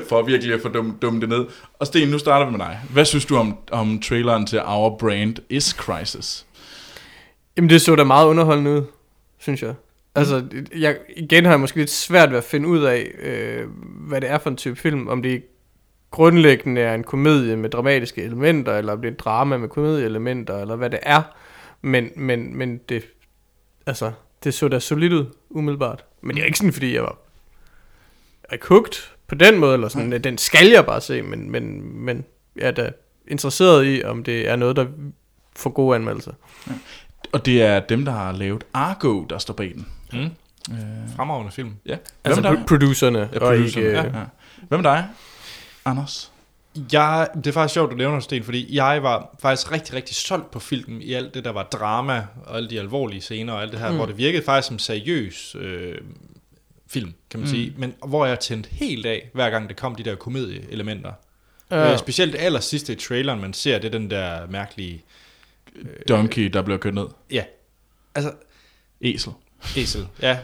for 0.10 0.24
virkelig 0.24 0.54
at 0.54 0.62
få 0.62 0.70
dum, 0.70 0.98
dumme 1.02 1.22
det 1.22 1.30
ned. 1.30 1.45
Og 1.80 1.88
Sten, 1.88 2.08
nu 2.08 2.20
starter 2.20 2.45
vi 2.45 2.52
med 2.52 2.60
dig. 2.60 2.82
Hvad 2.89 3.06
synes 3.06 3.26
du 3.26 3.38
om, 3.38 3.58
om 3.72 4.00
traileren 4.00 4.45
til 4.45 4.62
Our 4.66 4.98
Brand 4.98 5.36
is 5.50 5.66
Crisis? 5.66 6.45
Jamen, 7.58 7.70
det 7.70 7.82
så 7.82 7.95
da 7.95 8.04
meget 8.04 8.28
underholdende 8.28 8.72
ud, 8.72 8.84
synes 9.39 9.62
jeg. 9.62 9.74
Altså, 10.18 10.45
jeg, 10.78 10.97
igen 11.15 11.45
har 11.45 11.51
jeg 11.51 11.59
måske 11.59 11.78
lidt 11.78 11.89
svært 11.89 12.30
ved 12.30 12.38
at 12.38 12.43
finde 12.43 12.68
ud 12.68 12.84
af, 12.84 13.11
øh, 13.20 13.68
hvad 14.07 14.22
det 14.22 14.30
er 14.30 14.38
for 14.38 14.49
en 14.49 14.57
type 14.57 14.76
film. 14.76 15.07
Om 15.07 15.22
det 15.22 15.43
grundlæggende 16.11 16.82
er 16.82 16.95
en 16.95 17.03
komedie 17.03 17.55
med 17.55 17.70
dramatiske 17.70 18.24
elementer, 18.24 18.78
eller 18.78 18.93
om 18.93 19.01
det 19.01 19.07
er 19.07 19.11
et 19.11 19.20
drama 19.20 19.57
med 19.57 19.70
komedieelementer, 19.70 20.61
eller 20.61 20.76
hvad 20.76 20.89
det 20.89 20.99
er. 21.01 21.22
Men, 21.82 22.09
men, 22.15 22.57
men 22.57 22.78
det, 22.89 23.03
altså, 23.86 24.11
det 24.43 24.53
så 24.53 24.68
da 24.68 24.80
solidt 24.80 25.13
ud, 25.13 25.26
umiddelbart. 25.49 26.05
Men 26.22 26.36
det 26.36 26.41
er 26.41 26.45
ikke 26.45 26.57
sådan, 26.57 26.74
fordi 26.74 26.93
jeg 26.93 27.03
var 27.03 27.18
er 28.49 28.57
kogt 28.57 29.15
på 29.28 29.36
den 29.36 29.59
måde, 29.59 29.74
eller 29.74 29.88
sådan, 29.88 30.24
den 30.24 30.38
skal 30.38 30.68
jeg 30.68 30.86
bare 30.86 31.01
se, 31.01 31.22
men, 31.22 31.51
men, 31.51 31.95
men 32.05 32.26
jeg 32.55 32.68
er 32.68 32.72
da 32.72 32.91
interesseret 33.28 33.86
i, 33.86 34.03
om 34.03 34.24
det 34.24 34.49
er 34.49 34.55
noget, 34.55 34.76
der 34.76 34.86
får 35.55 35.70
gode 35.70 35.95
anmeldelser. 35.95 36.34
Og 37.32 37.45
det 37.45 37.61
er 37.61 37.80
dem, 37.80 38.05
der 38.05 38.11
har 38.11 38.32
lavet 38.32 38.63
Argo, 38.74 39.26
der 39.30 39.38
står 39.38 39.53
bag 39.53 39.72
den. 39.76 39.88
Mm. 40.14 40.30
Øh, 40.72 40.78
fremragende 41.16 41.51
film. 41.51 41.76
ja. 41.86 41.97
Altså 42.24 42.41
Hvem 42.41 42.51
er 42.51 42.55
pro- 42.55 42.60
dig? 42.60 42.66
producerne, 42.68 43.20
Ja, 43.20 43.39
producerne, 43.39 43.66
ikke... 43.66 43.82
ja, 43.82 44.05
øh, 44.05 44.14
ja. 44.14 44.24
Hvem 44.68 44.80
er 44.80 44.84
dig, 44.84 45.08
Anders? 45.86 46.32
Jeg, 46.93 47.28
det 47.36 47.47
er 47.47 47.51
faktisk 47.51 47.74
sjovt, 47.74 47.91
du 47.91 47.95
nævner 47.95 48.20
Sten, 48.20 48.43
fordi 48.43 48.76
jeg 48.76 49.03
var 49.03 49.36
faktisk 49.39 49.72
rigtig, 49.72 49.93
rigtig 49.93 50.16
solgt 50.16 50.51
på 50.51 50.60
filmen 50.60 51.01
i 51.01 51.14
alt 51.14 51.34
det, 51.34 51.45
der 51.45 51.51
var 51.51 51.64
drama, 51.64 52.26
og 52.45 52.58
alle 52.58 52.70
de 52.70 52.80
alvorlige 52.80 53.22
scener 53.22 53.53
og 53.53 53.62
alt 53.62 53.72
det 53.72 53.80
her, 53.80 53.89
mm. 53.89 53.95
hvor 53.95 54.05
det 54.05 54.18
virkede 54.18 54.43
faktisk 54.43 54.68
som 54.68 54.80
seriøs 54.80 55.55
øh, 55.60 55.95
film, 56.88 57.14
kan 57.30 57.39
man 57.39 57.49
mm. 57.49 57.53
sige. 57.55 57.74
Men 57.78 57.93
hvor 58.08 58.26
jeg 58.26 58.39
tændte 58.39 58.70
helt 58.72 59.05
af, 59.05 59.30
hver 59.34 59.49
gang 59.49 59.70
der 59.70 59.76
kom 59.76 59.95
de 59.95 60.03
der 60.03 60.16
komedieelementer. 60.16 61.12
Ja. 61.72 61.91
Øh, 61.91 61.99
specielt 61.99 62.34
det 62.34 62.39
aller 62.39 62.60
sidste 62.60 62.93
i 62.93 62.95
traileren, 62.95 63.41
man 63.41 63.53
ser, 63.53 63.80
det 63.80 63.88
er 63.88 63.91
den 63.99 64.10
der 64.10 64.47
mærkelige... 64.47 65.03
Donkey, 66.10 66.43
der 66.43 66.62
bliver 66.62 66.78
kørt 66.78 66.93
ned. 66.93 67.08
Ja, 67.32 67.43
altså 68.16 68.32
Esel. 69.01 69.32
Esel, 69.78 70.08
ja. 70.22 70.39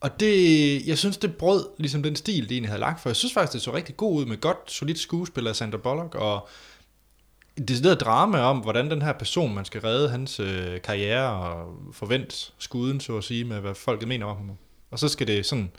Og 0.00 0.20
det, 0.20 0.86
jeg 0.86 0.98
synes, 0.98 1.16
det 1.16 1.36
brød 1.36 1.66
ligesom 1.78 2.02
den 2.02 2.16
stil, 2.16 2.48
de 2.48 2.54
egentlig 2.54 2.70
havde 2.70 2.80
lagt 2.80 3.00
for. 3.00 3.08
Jeg 3.08 3.16
synes 3.16 3.32
faktisk, 3.34 3.52
det 3.52 3.62
så 3.62 3.74
rigtig 3.74 3.96
god 3.96 4.20
ud 4.20 4.26
med 4.26 4.40
godt, 4.40 4.72
solidt 4.72 4.98
skuespil 4.98 5.46
af 5.46 5.56
Sandra 5.56 5.78
Bullock, 5.78 6.14
og 6.14 6.48
det 7.58 7.68
decideret 7.68 8.00
drama 8.00 8.40
om, 8.40 8.58
hvordan 8.58 8.90
den 8.90 9.02
her 9.02 9.12
person, 9.12 9.54
man 9.54 9.64
skal 9.64 9.80
redde 9.80 10.08
hans 10.08 10.40
øh, 10.40 10.80
karriere 10.82 11.30
og 11.30 11.74
forvent 11.92 12.52
skuden, 12.58 13.00
så 13.00 13.16
at 13.16 13.24
sige, 13.24 13.44
med 13.44 13.60
hvad 13.60 13.74
folket 13.74 14.08
mener 14.08 14.26
om 14.26 14.36
ham. 14.36 14.50
Og 14.90 14.98
så 14.98 15.08
skal 15.08 15.26
det 15.26 15.46
sådan 15.46 15.70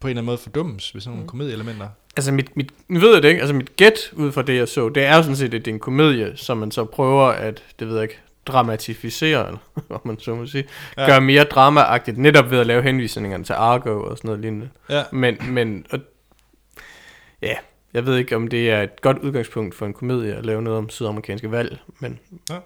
på 0.00 0.06
en 0.06 0.10
eller 0.10 0.20
anden 0.20 0.26
måde 0.26 0.38
fordummes 0.38 0.94
ved 0.94 1.00
sådan 1.00 1.10
nogle 1.10 1.22
mm. 1.22 1.28
komedieelementer. 1.28 1.88
Altså 2.16 2.32
mit, 2.32 2.56
mit, 2.56 2.72
nu 2.88 3.00
ved 3.00 3.12
jeg 3.12 3.22
det 3.22 3.28
ikke, 3.28 3.40
altså 3.40 3.54
mit 3.54 3.76
gæt 3.76 4.12
ud 4.12 4.32
fra 4.32 4.42
det 4.42 4.56
jeg 4.56 4.68
så, 4.68 4.88
det 4.88 5.04
er 5.04 5.16
jo 5.16 5.22
sådan 5.22 5.36
set, 5.36 5.54
at 5.54 5.64
det 5.64 5.68
er 5.68 5.74
en 5.74 5.80
komedie, 5.80 6.36
som 6.36 6.58
man 6.58 6.70
så 6.70 6.84
prøver 6.84 7.26
at, 7.26 7.62
det 7.78 7.88
ved 7.88 7.94
jeg 7.94 8.02
ikke, 8.02 8.20
dramatisere, 8.48 9.46
eller 9.46 9.58
hvad 9.88 9.98
man 10.04 10.18
så 10.20 10.34
må 10.34 10.46
sige, 10.46 10.64
Ja. 10.98 11.06
gøre 11.06 11.20
mere 11.20 11.44
dramaagtigt, 11.44 12.18
netop 12.18 12.50
ved 12.50 12.58
at 12.58 12.66
lave 12.66 12.82
henvisningerne 12.82 13.44
til 13.44 13.52
Argo 13.52 14.02
og 14.02 14.16
sådan 14.18 14.28
noget 14.28 14.40
lignende. 14.40 14.68
Ja. 14.90 15.02
Men, 15.12 15.36
men 15.48 15.86
og, 15.90 15.98
ja, 17.42 17.54
jeg 17.94 18.06
ved 18.06 18.16
ikke, 18.16 18.36
om 18.36 18.48
det 18.48 18.70
er 18.70 18.82
et 18.82 19.00
godt 19.00 19.18
udgangspunkt 19.18 19.74
for 19.74 19.86
en 19.86 19.92
komedie 19.92 20.34
at 20.34 20.46
lave 20.46 20.62
noget 20.62 20.78
om 20.78 20.88
sydamerikanske 20.90 21.50
valg, 21.50 21.78
men 22.00 22.18
Ja. 22.50 22.56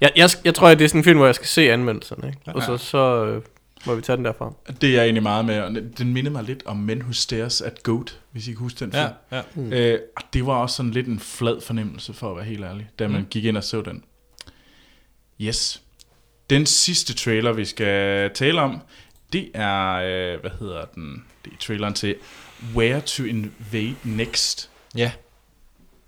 jeg, 0.00 0.10
jeg, 0.16 0.30
jeg 0.44 0.54
tror, 0.54 0.68
at 0.68 0.78
det 0.78 0.84
er 0.84 0.88
sådan 0.88 1.00
en 1.00 1.04
film, 1.04 1.16
hvor 1.18 1.26
jeg 1.26 1.34
skal 1.34 1.46
se 1.46 1.72
anmeldelserne, 1.72 2.26
ikke? 2.28 2.38
Ja. 2.46 2.52
og 2.52 2.62
så, 2.62 2.76
så 2.76 3.24
øh, 3.24 3.42
må 3.86 3.94
vi 3.94 4.02
tage 4.02 4.16
den 4.16 4.24
derfra. 4.24 4.52
Det 4.80 4.88
er 4.90 4.94
jeg 4.94 5.02
egentlig 5.04 5.22
meget 5.22 5.44
med, 5.44 5.60
og 5.60 5.70
den 5.98 6.12
minder 6.12 6.30
mig 6.30 6.44
lidt 6.44 6.62
om 6.66 6.76
Men 6.76 6.98
Who 7.02 7.12
Stares 7.12 7.60
at 7.60 7.82
Goat, 7.82 8.18
hvis 8.32 8.48
I 8.48 8.50
kan 8.52 8.58
huske 8.58 8.78
den 8.84 8.92
film. 8.92 9.04
Ja, 9.32 9.36
ja. 9.36 9.42
Mm. 9.54 9.72
Øh, 9.72 9.98
det 10.32 10.46
var 10.46 10.54
også 10.54 10.76
sådan 10.76 10.90
lidt 10.90 11.06
en 11.06 11.18
flad 11.20 11.60
fornemmelse, 11.60 12.12
for 12.14 12.30
at 12.30 12.36
være 12.36 12.44
helt 12.44 12.64
ærlig, 12.64 12.88
da 12.98 13.08
man 13.08 13.20
Mm. 13.20 13.26
gik 13.30 13.44
ind 13.44 13.56
og 13.56 13.64
så 13.64 13.80
den. 13.82 14.04
Yes. 15.42 15.82
Den 16.50 16.66
sidste 16.66 17.14
trailer, 17.14 17.52
vi 17.52 17.64
skal 17.64 18.30
tale 18.34 18.60
om, 18.60 18.80
det 19.32 19.50
er, 19.54 19.92
øh, 19.94 20.40
hvad 20.40 20.50
hedder 20.60 20.84
den, 20.84 21.24
det 21.44 21.52
er 21.52 21.56
traileren 21.60 21.94
til 21.94 22.14
Where 22.74 23.00
to 23.00 23.22
Invade 23.24 23.94
Next. 24.04 24.70
ja. 24.96 25.12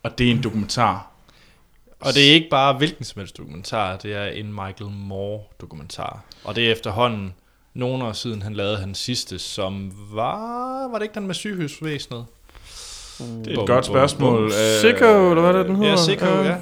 Og 0.02 0.18
det 0.18 0.26
er 0.26 0.30
en 0.30 0.42
dokumentar. 0.42 1.10
Og 2.00 2.14
det 2.14 2.28
er 2.30 2.32
ikke 2.34 2.48
bare 2.50 2.72
hvilken 2.78 3.04
som 3.04 3.20
helst 3.20 3.36
dokumentar, 3.38 3.96
det 3.96 4.12
er 4.14 4.24
en 4.26 4.46
Michael 4.52 4.90
Moore 4.90 5.42
dokumentar. 5.60 6.24
Og 6.44 6.56
det 6.56 6.66
er 6.68 6.72
efterhånden 6.72 7.34
nogle 7.74 8.04
år 8.04 8.12
siden, 8.12 8.42
han 8.42 8.54
lavede 8.54 8.76
hans 8.76 8.98
sidste, 8.98 9.38
som 9.38 9.92
var... 10.12 10.88
Var 10.88 10.98
det 10.98 11.02
ikke 11.02 11.14
den 11.14 11.26
med 11.26 11.34
sygehusvæsenet? 11.34 12.26
Det 13.18 13.46
er 13.46 13.50
et 13.50 13.54
Bum, 13.56 13.66
godt 13.66 13.86
spørgsmål. 13.86 14.36
bum. 14.36 14.44
Øh, 14.44 14.80
Sicko, 14.80 15.30
eller 15.30 15.40
hvad 15.40 15.50
er 15.50 15.56
det, 15.58 15.66
den 15.66 15.76
hedder? 15.76 15.90
Ja, 15.90 15.96
Sicko, 15.96 16.24
ja. 16.26 16.56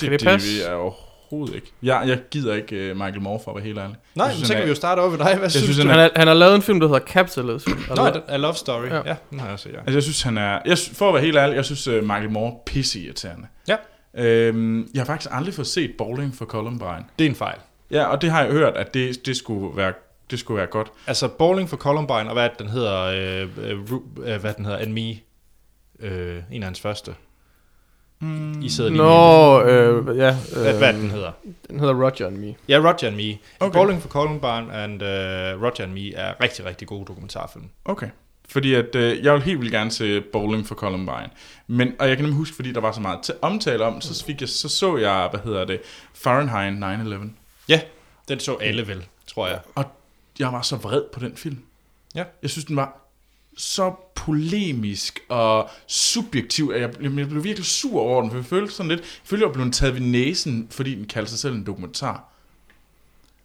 Kan 0.00 0.10
Det, 0.10 0.20
det 0.20 0.20
det 0.20 0.68
er 0.68 0.74
overhovedet 0.74 1.11
ikke. 1.54 1.72
Jeg, 1.82 2.02
jeg 2.06 2.18
gider 2.30 2.54
ikke 2.54 2.90
uh, 2.90 2.96
Michael 2.96 3.20
Moore, 3.22 3.40
for 3.44 3.50
at 3.50 3.54
være 3.56 3.64
helt 3.64 3.78
ærlig. 3.78 3.96
Nej, 4.14 4.26
Jeg 4.26 4.30
men 4.30 4.34
synes, 4.36 4.46
så 4.48 4.52
kan 4.54 4.60
er- 4.62 4.64
vi 4.66 4.68
jo 4.70 4.74
starte 4.74 5.00
over 5.00 5.10
ved 5.10 5.18
dig. 5.18 5.36
Hvad 5.38 5.50
synes, 5.50 5.64
synes, 5.64 5.76
du? 5.76 5.82
han 5.82 5.90
Han, 5.90 5.98
har, 5.98 6.10
han 6.16 6.26
har 6.26 6.34
lavet 6.34 6.54
en 6.54 6.62
film, 6.62 6.80
der 6.80 6.86
hedder 6.88 7.00
Capitalism. 7.06 7.70
Nå, 7.96 8.02
er 8.06 8.20
A 8.28 8.36
Love 8.36 8.54
Story. 8.54 8.86
Ja, 8.86 8.96
Ja. 9.06 9.14
den 9.30 9.40
har 9.40 9.48
jeg 9.48 9.58
set, 9.58 9.72
ja. 9.72 9.78
Altså, 9.78 9.92
jeg 9.94 10.02
synes, 10.02 10.22
han 10.22 10.38
er... 10.38 10.58
Jeg, 10.66 10.78
for 10.92 11.08
at 11.08 11.14
være 11.14 11.22
helt 11.22 11.36
ærlig, 11.36 11.54
jeg 11.56 11.64
synes, 11.64 11.88
uh, 11.88 11.94
Michael 12.02 12.30
Moore 12.30 12.52
er 12.52 12.56
pisseirriterende. 12.66 13.46
Ja. 13.68 13.76
Øhm, 14.18 14.88
jeg 14.94 15.00
har 15.00 15.06
faktisk 15.06 15.30
aldrig 15.34 15.54
fået 15.54 15.66
set 15.66 15.90
Bowling 15.98 16.34
for 16.34 16.44
Columbine. 16.44 17.04
Det 17.18 17.24
er 17.24 17.28
en 17.30 17.34
fejl. 17.36 17.58
Ja, 17.90 18.04
og 18.04 18.22
det 18.22 18.30
har 18.30 18.42
jeg 18.42 18.52
hørt, 18.52 18.76
at 18.76 18.94
det, 18.94 19.26
det, 19.26 19.36
skulle, 19.36 19.76
være, 19.76 19.92
det 20.30 20.38
skulle 20.38 20.58
være 20.58 20.66
godt. 20.66 20.92
Altså, 21.06 21.28
Bowling 21.28 21.68
for 21.68 21.76
Columbine, 21.76 22.26
og 22.28 22.32
hvad 22.32 22.44
er 22.44 22.48
det, 22.48 22.58
den 22.58 22.68
hedder, 22.68 23.02
øh, 23.02 23.48
øh, 23.70 23.78
øh, 24.24 24.40
hvad 24.40 24.54
den 24.54 24.64
hedder, 24.64 24.78
And 24.78 24.92
Me, 24.92 25.10
øh, 26.00 26.42
en 26.52 26.62
af 26.62 26.66
hans 26.66 26.80
første. 26.80 27.14
Mm. 28.22 28.62
I 28.62 28.68
sidder 28.68 28.90
lige 28.90 29.02
Nå, 29.02 29.62
øh, 29.62 30.18
ja. 30.18 30.36
med. 30.54 30.78
Hvad, 30.78 30.92
den 30.92 31.10
hedder? 31.10 31.30
Den 31.70 31.80
hedder 31.80 31.94
Roger 31.94 32.26
and 32.26 32.36
Me. 32.36 32.54
Ja, 32.68 32.78
Roger 32.78 33.06
and 33.06 33.16
Me. 33.16 33.38
Okay. 33.60 33.78
Bowling 33.78 34.02
for 34.02 34.08
Columbine 34.08 34.72
and 34.72 35.02
uh, 35.02 35.62
Roger 35.62 35.82
and 35.84 35.92
Me 35.92 36.14
er 36.14 36.34
rigtig, 36.42 36.64
rigtig 36.64 36.88
gode 36.88 37.04
dokumentarfilm. 37.04 37.64
Okay. 37.84 38.08
Fordi 38.48 38.74
at, 38.74 38.94
øh, 38.94 39.24
jeg 39.24 39.34
vil 39.34 39.42
helt 39.42 39.60
vildt 39.60 39.72
gerne 39.72 39.90
se 39.90 40.20
Bowling 40.20 40.66
for 40.66 40.74
Columbine. 40.74 41.30
Men, 41.66 41.92
og 41.98 42.08
jeg 42.08 42.16
kan 42.16 42.24
nemlig 42.24 42.36
huske, 42.36 42.56
fordi 42.56 42.72
der 42.72 42.80
var 42.80 42.92
så 42.92 43.00
meget 43.00 43.18
til 43.22 43.34
omtale 43.42 43.84
om, 43.84 44.00
så, 44.00 44.24
fik 44.24 44.40
jeg, 44.40 44.48
så 44.48 44.68
så 44.68 44.96
jeg, 44.96 45.28
hvad 45.30 45.40
hedder 45.44 45.64
det, 45.64 45.80
Fahrenheit 46.14 46.74
9-11. 46.74 47.30
Ja, 47.68 47.80
den 48.28 48.40
så 48.40 48.54
alle 48.54 48.88
vel, 48.88 49.06
tror 49.26 49.48
jeg. 49.48 49.60
Og 49.74 49.84
jeg 50.38 50.52
var 50.52 50.62
så 50.62 50.76
vred 50.76 51.02
på 51.12 51.20
den 51.20 51.36
film. 51.36 51.58
Ja. 52.14 52.24
Jeg 52.42 52.50
synes, 52.50 52.64
den 52.64 52.76
var 52.76 53.01
så 53.56 53.92
polemisk 54.14 55.20
og 55.28 55.68
subjektiv, 55.86 56.72
at 56.74 56.80
jeg, 56.80 56.90
jeg 57.02 57.10
blev 57.12 57.44
virkelig 57.44 57.66
sur 57.66 58.00
over 58.00 58.20
den, 58.22 58.30
for 58.30 58.38
jeg 58.38 58.44
følte 58.46 58.72
sådan 58.74 58.88
lidt, 58.88 59.00
jeg 59.00 59.06
følte, 59.24 59.46
jeg 59.46 59.52
blev 59.52 59.70
taget 59.70 59.94
ved 59.94 60.00
næsen, 60.00 60.68
fordi 60.70 60.94
den 60.94 61.06
kaldte 61.06 61.30
sig 61.30 61.38
selv 61.38 61.54
en 61.54 61.66
dokumentar. 61.66 62.24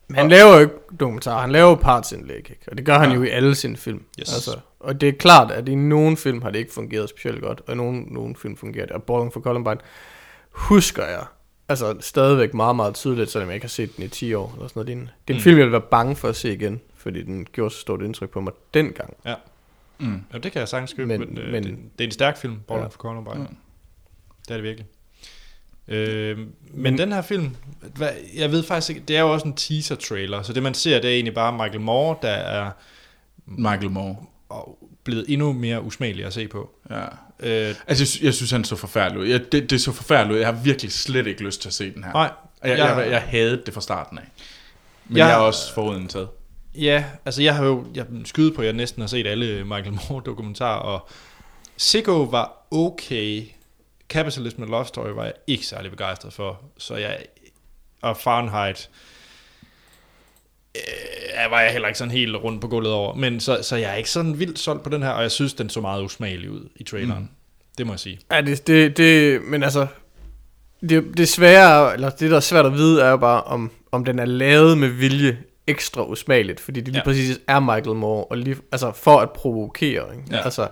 Men 0.08 0.16
han 0.16 0.30
laver 0.30 0.54
jo 0.54 0.60
ikke 0.60 0.74
dokumentar, 1.00 1.42
han 1.42 1.52
laver 1.52 1.76
partsindlæg, 1.76 2.38
ikke? 2.38 2.58
og 2.68 2.78
det 2.78 2.86
gør 2.86 3.00
han 3.00 3.10
Ja. 3.10 3.16
jo 3.16 3.24
i 3.24 3.30
alle 3.30 3.56
sine 3.56 3.78
film. 3.78 4.04
Yes. 4.20 4.34
Altså, 4.34 4.60
og 4.80 5.02
det 5.02 5.10
er 5.10 5.14
klart, 5.14 5.52
at 5.52 5.68
i 5.70 5.76
nogle 5.76 6.18
film 6.18 6.42
har 6.42 6.50
det 6.50 6.60
ikke 6.60 6.74
fungeret 6.74 7.10
specielt 7.10 7.42
godt, 7.42 7.62
og 7.68 7.74
i 7.74 7.78
nogle, 7.78 8.02
nogle 8.02 8.36
film 8.36 8.58
fungerer 8.58 8.86
det. 8.86 8.96
Og 8.96 9.04
Bowling 9.04 9.34
for 9.34 9.40
Columbine 9.42 9.78
husker 10.52 11.06
jeg 11.06 11.24
altså 11.70 11.96
stadigvæk 12.00 12.54
meget, 12.54 12.76
meget 12.76 12.96
tydeligt, 12.96 13.32
selvom 13.32 13.50
jeg 13.50 13.56
ikke 13.56 13.64
har 13.64 13.70
set 13.70 13.96
den 13.98 14.04
i 14.06 14.08
10 14.08 14.34
år 14.34 14.52
eller 14.56 14.68
sådan 14.68 14.72
noget 14.80 14.88
lignende. 14.88 15.12
Det 15.28 15.34
er 15.34 15.38
en 15.38 15.40
Mm. 15.40 15.44
film, 15.44 15.58
jeg 15.58 15.66
vil 15.66 15.72
være 15.72 15.82
bange 15.82 16.16
for 16.16 16.28
at 16.30 16.36
se 16.36 16.54
igen, 16.54 16.82
fordi 16.96 17.24
den 17.24 17.48
gjorde 17.52 17.74
så 17.74 17.80
stort 17.80 18.02
indtryk 18.02 18.30
på 18.30 18.42
mig 18.42 18.54
dengang. 18.74 19.14
Mm. 20.00 20.22
Ja, 20.34 20.38
det 20.38 20.52
kan 20.52 20.60
jeg 20.60 20.68
sagtens 20.68 20.94
købe, 20.94 21.08
men, 21.08 21.20
Men- 21.20 21.38
øh, 21.38 21.52
men- 21.52 21.64
det, 21.64 21.78
det 21.98 22.04
er 22.04 22.08
en 22.08 22.12
stærk 22.12 22.38
film, 22.38 22.60
Bowling 22.68 22.84
Ja. 22.86 22.88
for 22.90 22.98
Columbine. 22.98 23.40
Ja. 23.42 23.48
Det 24.48 24.52
er 24.52 24.54
det 24.56 24.64
virkelig. 24.64 24.86
Øh, 25.88 26.38
men, 26.38 26.48
Men- 26.74 26.98
den 26.98 27.12
her 27.12 27.22
film, 27.22 27.56
hvad, 27.96 28.10
jeg 28.36 28.52
ved 28.52 28.64
faktisk 28.64 28.90
ikke, 28.90 29.02
det 29.08 29.18
er 29.18 29.22
jo 29.22 29.34
også 29.34 29.48
en 29.48 29.54
teaser-trailer, 29.54 30.42
så 30.42 30.54
det 30.54 30.64
man 30.64 30.74
ser, 30.74 31.02
det 31.02 31.10
er 31.10 31.14
egentlig 31.14 31.34
bare 31.34 31.52
Michael 31.54 31.82
Moore, 31.82 32.18
der 32.22 32.30
er 32.30 32.72
Michael 33.46 33.92
Moore. 33.92 34.16
og 34.50 34.78
blevet 35.04 35.26
endnu 35.28 35.54
mere 35.54 35.82
usmagelig 35.82 36.26
at 36.26 36.34
se 36.34 36.48
på. 36.48 36.70
Ja. 36.90 37.04
Øh, 37.40 37.76
Altså, 37.88 38.02
jeg, 38.04 38.08
sy- 38.08 38.24
jeg 38.24 38.34
synes, 38.34 38.52
han 38.52 38.64
så 38.64 38.76
forfærdelig 38.76 39.22
ud. 39.22 39.28
Jeg, 39.28 39.52
det, 39.52 39.70
det 39.70 39.82
så 39.82 39.92
forfærdeligt 39.92 40.34
ud. 40.36 40.40
Jeg 40.40 40.48
har 40.48 40.64
virkelig 40.64 40.92
slet 40.92 41.28
ikke 41.28 41.44
lyst 41.44 41.62
til 41.62 41.70
at 41.70 41.74
se 41.74 41.94
den 41.94 42.04
her. 42.04 42.12
nej, 42.14 42.32
Og 42.62 42.70
jeg, 42.70 42.78
jeg- 42.78 42.98
jeg, 42.98 43.12
jeg 43.12 43.22
havde 43.22 43.62
det 43.66 43.74
fra 43.74 43.82
starten 43.82 44.18
af. 44.18 44.24
Men 45.08 45.18
Jeg- 45.18 45.28
jeg, 45.28 45.34
er 45.34 45.38
også 45.38 45.74
foruden 45.74 46.08
taget. 46.08 46.28
Ja, 46.78 47.04
altså 47.26 47.42
jeg 47.42 47.56
har 47.56 47.66
jo 47.66 47.86
jeg 47.96 48.06
skyde 48.26 48.52
på, 48.52 48.62
at 48.62 48.66
jeg 48.66 48.74
næsten 48.74 49.02
har 49.02 49.08
set 49.08 49.28
alle 49.28 49.64
Michael 49.64 50.00
Moore 50.10 50.24
dokumentarer, 50.26 50.80
og 50.80 51.10
Sicko 51.78 52.24
var 52.24 52.68
okay. 52.72 53.44
Capitalism 54.10 54.62
and 54.62 54.70
Love 54.70 54.86
Story 54.86 55.10
var 55.10 55.24
jeg 55.24 55.34
ikke 55.48 55.66
særlig 55.66 55.92
begejstret 55.92 56.34
for, 56.34 56.62
så 56.78 56.96
jeg, 56.96 57.26
og 58.02 58.18
Fahrenheit 58.18 58.90
øh, 60.76 61.52
var 61.52 61.62
jeg 61.62 61.72
heller 61.72 61.88
ikke 61.88 61.98
sådan 61.98 62.12
helt 62.12 62.36
rundt 62.36 62.62
på 62.62 62.68
gulvet 62.68 62.94
over, 62.94 63.16
men 63.16 63.40
så, 63.40 63.60
så 63.64 63.76
jeg 63.76 63.92
er 63.92 63.96
ikke 63.96 64.10
sådan 64.10 64.40
vildt 64.40 64.60
solgt 64.60 64.84
på 64.84 64.90
den 64.90 65.04
her, 65.04 65.10
og 65.10 65.22
jeg 65.22 65.32
synes, 65.32 65.54
den 65.54 65.70
så 65.70 65.82
meget 65.82 66.04
usmagelig 66.04 66.52
ud 66.52 66.70
i 66.76 66.84
traileren. 66.84 67.24
Mm. 67.24 67.30
Det 67.78 67.88
må 67.88 67.94
jeg 67.94 68.00
sige. 68.00 68.20
Ja, 68.32 68.42
det, 68.42 68.68
det, 68.68 68.98
det 68.98 69.42
men 69.44 69.64
altså, 69.64 69.88
det, 70.90 71.18
det 71.18 71.30
svære, 71.30 71.94
eller 71.94 72.10
det 72.10 72.32
der 72.32 72.38
er 72.38 72.42
svært 72.42 72.66
at 72.66 72.74
vide, 72.74 73.02
er 73.02 73.10
jo 73.10 73.18
bare, 73.18 73.44
om, 73.44 73.72
om 73.92 74.06
den 74.06 74.20
er 74.20 74.26
lavet 74.26 74.78
med 74.78 74.90
vilje 74.90 75.38
ekstra 75.68 76.04
usmageligt, 76.06 76.60
fordi 76.60 76.80
det 76.80 76.88
lige 76.88 76.96
Ja. 76.96 77.00
ja. 77.00 77.04
præcis 77.04 77.40
er 77.48 77.60
Michael 77.60 77.96
Moore, 77.96 78.24
og 78.26 78.38
lige, 78.38 78.56
altså 78.72 78.92
for 78.92 79.20
at 79.20 79.30
provokere, 79.32 80.06
ikke? 80.16 80.24
Ja. 80.32 80.42
Altså, 80.44 80.68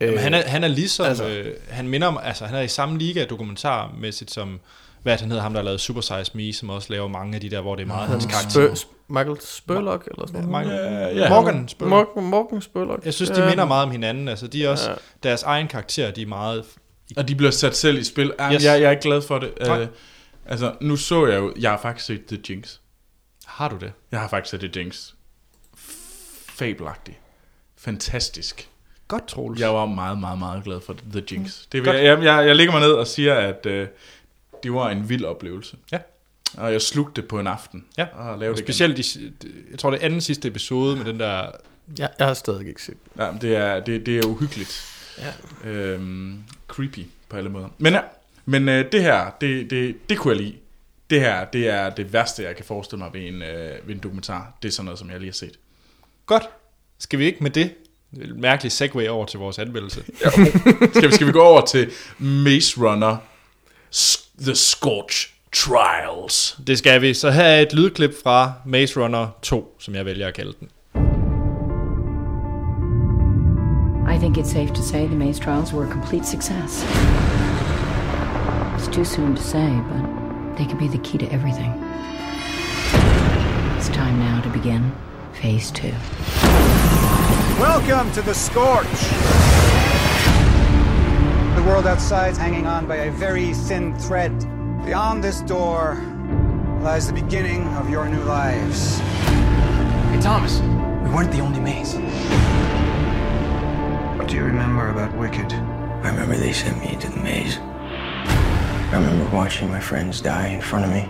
Jamen, 0.00 0.18
han, 0.18 0.34
er, 0.34 0.42
han 0.48 0.64
er 0.64 0.68
ligesom, 0.68 1.06
altså, 1.06 1.28
øh, 1.28 1.54
han 1.68 1.88
minder 1.88 2.08
om, 2.08 2.18
altså 2.22 2.44
han 2.44 2.54
er 2.56 2.60
i 2.62 2.68
samme 2.68 2.98
liga 2.98 3.24
dokumentarmæssigt 3.24 4.30
som, 4.30 4.60
hvad 5.02 5.16
han 5.18 5.28
hedder, 5.28 5.42
ham 5.42 5.52
der 5.52 5.60
har 5.60 5.64
lavet 5.64 5.80
Super 5.80 6.00
Size 6.00 6.30
Me, 6.34 6.52
som 6.52 6.70
også 6.70 6.92
laver 6.92 7.08
mange 7.08 7.34
af 7.34 7.40
de 7.40 7.50
der, 7.50 7.60
hvor 7.60 7.74
det 7.74 7.82
er 7.82 7.86
meget 7.86 8.08
hans 8.08 8.26
karakter. 8.26 8.74
Spø, 8.74 8.88
Michael 9.08 9.36
Spurlock, 9.40 10.08
eller 10.10 10.26
sådan 10.26 10.44
noget. 10.44 10.66
Michael, 10.66 11.16
Ja, 11.16 11.22
ja. 11.24 11.28
Morgan 11.28 11.68
Spurlock. 11.68 12.08
Morgan, 12.16 12.30
Morgan 12.30 12.60
Spurlock. 12.62 13.04
Jeg 13.04 13.14
synes, 13.14 13.30
de 13.30 13.42
Ja. 13.42 13.48
minder 13.48 13.64
meget 13.64 13.84
om 13.84 13.90
hinanden. 13.90 14.28
Altså, 14.28 14.46
de 14.46 14.64
er 14.64 14.68
også, 14.68 14.90
Ja. 14.90 14.96
deres 15.22 15.42
egen 15.42 15.68
karakter, 15.68 16.10
de 16.10 16.22
er 16.22 16.26
meget... 16.26 16.64
Og 17.16 17.28
de 17.28 17.34
bliver 17.34 17.50
sat 17.50 17.76
selv 17.76 17.98
i 17.98 18.04
spil. 18.04 18.32
Ja, 18.38 18.46
Yes. 18.48 18.54
yes. 18.54 18.64
jeg, 18.64 18.80
jeg 18.80 18.86
er 18.86 18.90
ikke 18.90 19.02
glad 19.02 19.22
for 19.22 19.38
det. 19.38 19.50
Nej. 19.66 19.82
Uh, 19.82 19.86
altså, 20.46 20.72
nu 20.80 20.96
så 20.96 21.26
jeg 21.26 21.38
jo... 21.38 21.52
Jeg 21.60 21.70
har 21.70 21.78
faktisk 21.78 22.06
set 22.06 22.24
The 22.28 22.38
Jinx. 22.48 22.76
Har 23.56 23.68
du 23.68 23.76
det? 23.76 23.92
Jeg 24.10 24.20
har 24.20 24.28
faktisk 24.28 24.50
set 24.50 24.60
The 24.60 24.80
Jinx. 24.80 25.12
Fabelagtig. 26.48 27.18
Fantastisk. 27.76 28.68
Godt, 29.08 29.26
Troels. 29.26 29.60
Jeg 29.60 29.74
var 29.74 29.86
meget, 29.86 30.18
meget, 30.18 30.38
meget 30.38 30.64
glad 30.64 30.80
for 30.80 30.96
The 31.12 31.22
Jinx. 31.30 31.62
Det 31.72 31.82
vil, 31.82 31.92
Godt. 31.92 31.96
jeg, 31.96 32.22
jeg, 32.22 32.46
jeg, 32.46 32.56
ligger 32.56 32.72
mig 32.72 32.80
ned 32.80 32.92
og 32.92 33.06
siger, 33.06 33.34
at 33.34 33.66
uh, 33.66 33.72
det 34.62 34.72
var 34.72 34.90
en 34.90 35.08
vild 35.08 35.24
oplevelse. 35.24 35.76
Ja. 35.92 35.98
Og 36.56 36.72
jeg 36.72 36.82
slugte 36.82 37.20
det 37.20 37.28
på 37.28 37.40
en 37.40 37.46
aften. 37.46 37.84
Ja. 37.98 38.06
Og 38.14 38.38
lavede 38.38 38.52
Og 38.52 38.56
det 38.56 38.62
igen. 38.62 38.66
specielt, 38.66 38.96
de, 38.96 39.32
jeg 39.70 39.78
tror, 39.78 39.90
det 39.90 39.98
anden 39.98 40.20
sidste 40.20 40.48
episode 40.48 40.96
med 40.96 41.04
den 41.04 41.20
der... 41.20 41.50
Jeg, 41.98 42.10
jeg 42.18 42.26
har 42.26 42.34
stadig 42.34 42.68
ikke 42.68 42.82
set. 42.82 42.96
Ja, 43.18 43.32
det 43.40 43.56
er, 43.56 43.80
det, 43.80 44.06
det 44.06 44.18
er 44.18 44.26
uhyggeligt. 44.26 44.92
Ja. 45.18 45.70
Øhm, 45.70 46.42
creepy 46.68 47.06
på 47.28 47.36
alle 47.36 47.50
måder. 47.50 47.68
Men, 47.78 47.92
ja, 47.92 48.00
men 48.44 48.68
øh, 48.68 48.92
det 48.92 49.02
her, 49.02 49.30
det, 49.40 49.70
det, 49.70 50.08
det 50.08 50.18
kunne 50.18 50.34
jeg 50.34 50.42
lide. 50.42 50.56
Det 51.10 51.20
her, 51.20 51.44
det 51.44 51.68
er 51.68 51.90
det 51.90 52.12
værste, 52.12 52.42
jeg 52.42 52.56
kan 52.56 52.64
forestille 52.64 53.04
mig 53.04 53.10
ved 53.12 53.28
en, 53.28 53.42
øh, 53.42 53.88
ved 53.88 53.94
en 53.94 54.00
dokumentar. 54.00 54.58
Det 54.62 54.68
er 54.68 54.72
sådan 54.72 54.84
noget, 54.84 54.98
som 54.98 55.10
jeg 55.10 55.18
lige 55.18 55.30
har 55.30 55.34
set. 55.34 55.58
Godt. 56.26 56.48
Skal 56.98 57.18
vi 57.18 57.24
ikke 57.24 57.42
med 57.42 57.50
det? 57.50 57.74
Et 58.20 58.36
mærkeligt 58.36 58.74
segue 58.74 59.10
over 59.10 59.26
til 59.26 59.38
vores 59.38 59.58
anmeldelse. 59.58 60.04
Skal 60.94 61.08
vi, 61.08 61.14
skal 61.14 61.26
vi 61.26 61.32
gå 61.32 61.42
over 61.42 61.60
til 61.60 61.90
Maze 62.18 62.80
Runner 62.80 63.16
The 64.42 64.54
Scorch 64.54 65.34
Trials. 65.52 66.58
Det 66.66 66.78
skal 66.78 67.02
vi. 67.02 67.14
Så 67.14 67.30
her 67.30 67.42
er 67.42 67.60
et 67.60 67.72
lydklip 67.72 68.10
fra 68.22 68.52
Maze 68.66 69.00
Runner 69.00 69.28
2, 69.42 69.76
som 69.78 69.94
jeg 69.94 70.04
vælger 70.04 70.26
at 70.26 70.34
kalde 70.34 70.54
den. 70.60 70.68
I 74.14 74.18
think 74.18 74.38
it's 74.38 74.48
safe 74.48 74.68
to 74.68 74.82
say 74.82 75.06
the 75.06 75.16
maze 75.16 75.38
trials 75.38 75.72
were 75.72 75.86
a 75.86 75.92
complete 75.92 76.24
success. 76.24 76.84
It's 78.76 78.88
too 78.88 79.04
soon 79.04 79.36
to 79.36 79.42
say, 79.42 79.68
but 79.68 80.15
they 80.56 80.64
could 80.64 80.78
be 80.78 80.88
the 80.88 80.98
key 80.98 81.18
to 81.18 81.26
everything. 81.30 81.70
It's 83.76 83.88
time 83.88 84.18
now 84.18 84.40
to 84.42 84.48
begin 84.48 84.92
phase 85.34 85.70
two. 85.70 85.92
Welcome 87.60 88.10
to 88.12 88.22
the 88.22 88.34
Scorch! 88.34 88.86
The 91.56 91.62
world 91.62 91.86
outside's 91.86 92.38
hanging 92.38 92.66
on 92.66 92.86
by 92.86 92.96
a 92.96 93.10
very 93.10 93.52
thin 93.52 93.94
thread. 93.98 94.38
Beyond 94.84 95.22
this 95.22 95.42
door 95.42 95.96
lies 96.80 97.06
the 97.06 97.12
beginning 97.12 97.64
of 97.74 97.90
your 97.90 98.08
new 98.08 98.22
lives. 98.24 98.98
Hey, 98.98 100.20
Thomas, 100.20 100.60
we 100.60 101.14
weren't 101.14 101.32
the 101.32 101.40
only 101.40 101.60
maze. 101.60 101.94
What 104.18 104.28
do 104.28 104.36
you 104.36 104.44
remember 104.44 104.88
about 104.88 105.14
Wicked? 105.18 105.52
I 105.52 106.10
remember 106.10 106.36
they 106.36 106.52
sent 106.52 106.78
me 106.80 106.94
into 106.94 107.10
the 107.10 107.18
maze. 107.18 107.58
I 108.92 108.96
remember 108.96 109.36
watching 109.36 109.70
my 109.72 109.80
friends 109.80 110.20
die 110.22 110.48
in 110.54 110.62
front 110.62 110.84
of 110.84 110.90
me. 110.90 111.02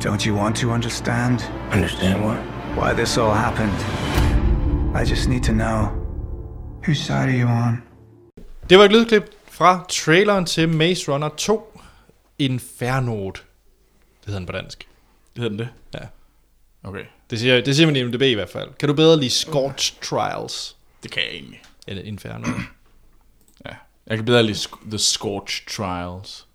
Don't 0.00 0.26
you 0.26 0.34
want 0.36 0.56
to 0.56 0.70
understand 0.70 1.40
Understand 1.72 2.24
what? 2.24 2.38
why 2.76 2.94
this 2.94 3.16
all 3.18 3.34
happened? 3.34 3.78
I 5.02 5.04
just 5.10 5.28
need 5.28 5.42
to 5.42 5.52
know 5.52 5.88
whose 6.86 7.00
side 7.00 7.28
are 7.28 7.38
you 7.40 7.48
on? 7.48 7.82
Det 8.70 8.78
var 8.78 8.84
et 8.84 8.92
lydklip 8.92 9.24
fra 9.50 9.84
traileren 9.88 10.44
til 10.46 10.68
Maze 10.68 11.12
Runner 11.12 11.28
2 11.28 11.80
Infernoet. 12.38 13.34
Det 14.20 14.26
hedder 14.26 14.38
den 14.38 14.46
på 14.46 14.52
dansk. 14.52 14.88
Hedder 15.36 15.48
den 15.50 15.58
det? 15.58 15.68
Ja. 15.94 15.98
Okay, 16.84 17.04
Det 17.30 17.38
siger, 17.40 17.60
det 17.60 17.76
siger 17.76 17.86
man 17.86 17.96
i 17.96 18.02
MDB 18.04 18.22
i 18.22 18.34
hvert 18.34 18.48
fald. 18.50 18.68
Kan 18.78 18.88
du 18.88 18.94
bedre 18.94 19.16
lide 19.18 19.30
Scorch 19.30 20.00
Trials 20.02 20.76
det 21.02 21.10
kan 21.10 21.22
jeg 21.22 21.32
egentlig. 21.34 21.62
end 21.88 21.98
Inferno? 21.98 22.48
Ja. 23.66 23.70
Jeg 24.06 24.16
kan 24.18 24.24
bedre 24.24 24.42
lide 24.42 24.58
The 24.90 24.98
Scorch 24.98 25.66
Trials. 25.76 26.45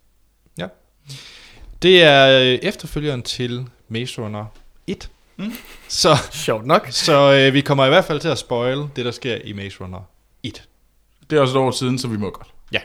Det 1.82 2.04
er 2.04 2.40
øh, 2.40 2.60
efterfølgeren 2.62 3.22
til 3.24 3.66
Maze 3.90 4.22
Runner 4.22 4.46
1. 4.88 5.10
Mm. 5.38 5.54
Så, 5.88 6.18
Sjovt 6.32 6.66
nok. 6.66 6.88
så 6.92 7.34
øh, 7.34 7.54
vi 7.54 7.62
kommer 7.62 7.86
i 7.86 7.90
hvert 7.90 8.06
fald 8.06 8.20
til 8.20 8.28
at 8.28 8.38
spoil 8.38 8.78
det, 8.96 9.06
der 9.06 9.12
sker 9.12 9.36
i 9.44 9.54
Maze 9.54 9.78
Runner 9.82 10.00
1. 10.44 10.64
Det 11.30 11.38
er 11.38 11.42
også 11.42 11.58
et 11.60 11.62
år 11.64 11.72
siden, 11.72 12.00
så 12.00 12.08
vi 12.08 12.18
må 12.18 12.30
godt. 12.30 12.48
Ja. 12.72 12.80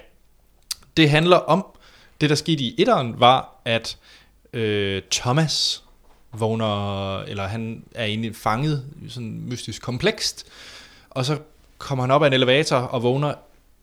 Det 0.96 1.10
handler 1.10 1.36
om, 1.36 1.66
det 2.20 2.30
der 2.30 2.36
skete 2.36 2.62
i 2.64 2.74
etteren, 2.78 3.20
var, 3.20 3.60
at 3.64 3.96
øh, 4.52 5.02
Thomas 5.10 5.82
vågner, 6.32 7.18
eller 7.20 7.46
han 7.46 7.84
er 7.94 8.04
egentlig 8.04 8.36
fanget 8.36 8.84
i 9.06 9.08
sådan 9.08 9.42
mystisk 9.48 9.82
komplekst, 9.82 10.46
og 11.10 11.24
så 11.24 11.38
kommer 11.78 12.02
han 12.02 12.10
op 12.10 12.22
af 12.22 12.26
en 12.26 12.32
elevator 12.32 12.76
og 12.76 13.02
vågner 13.02 13.34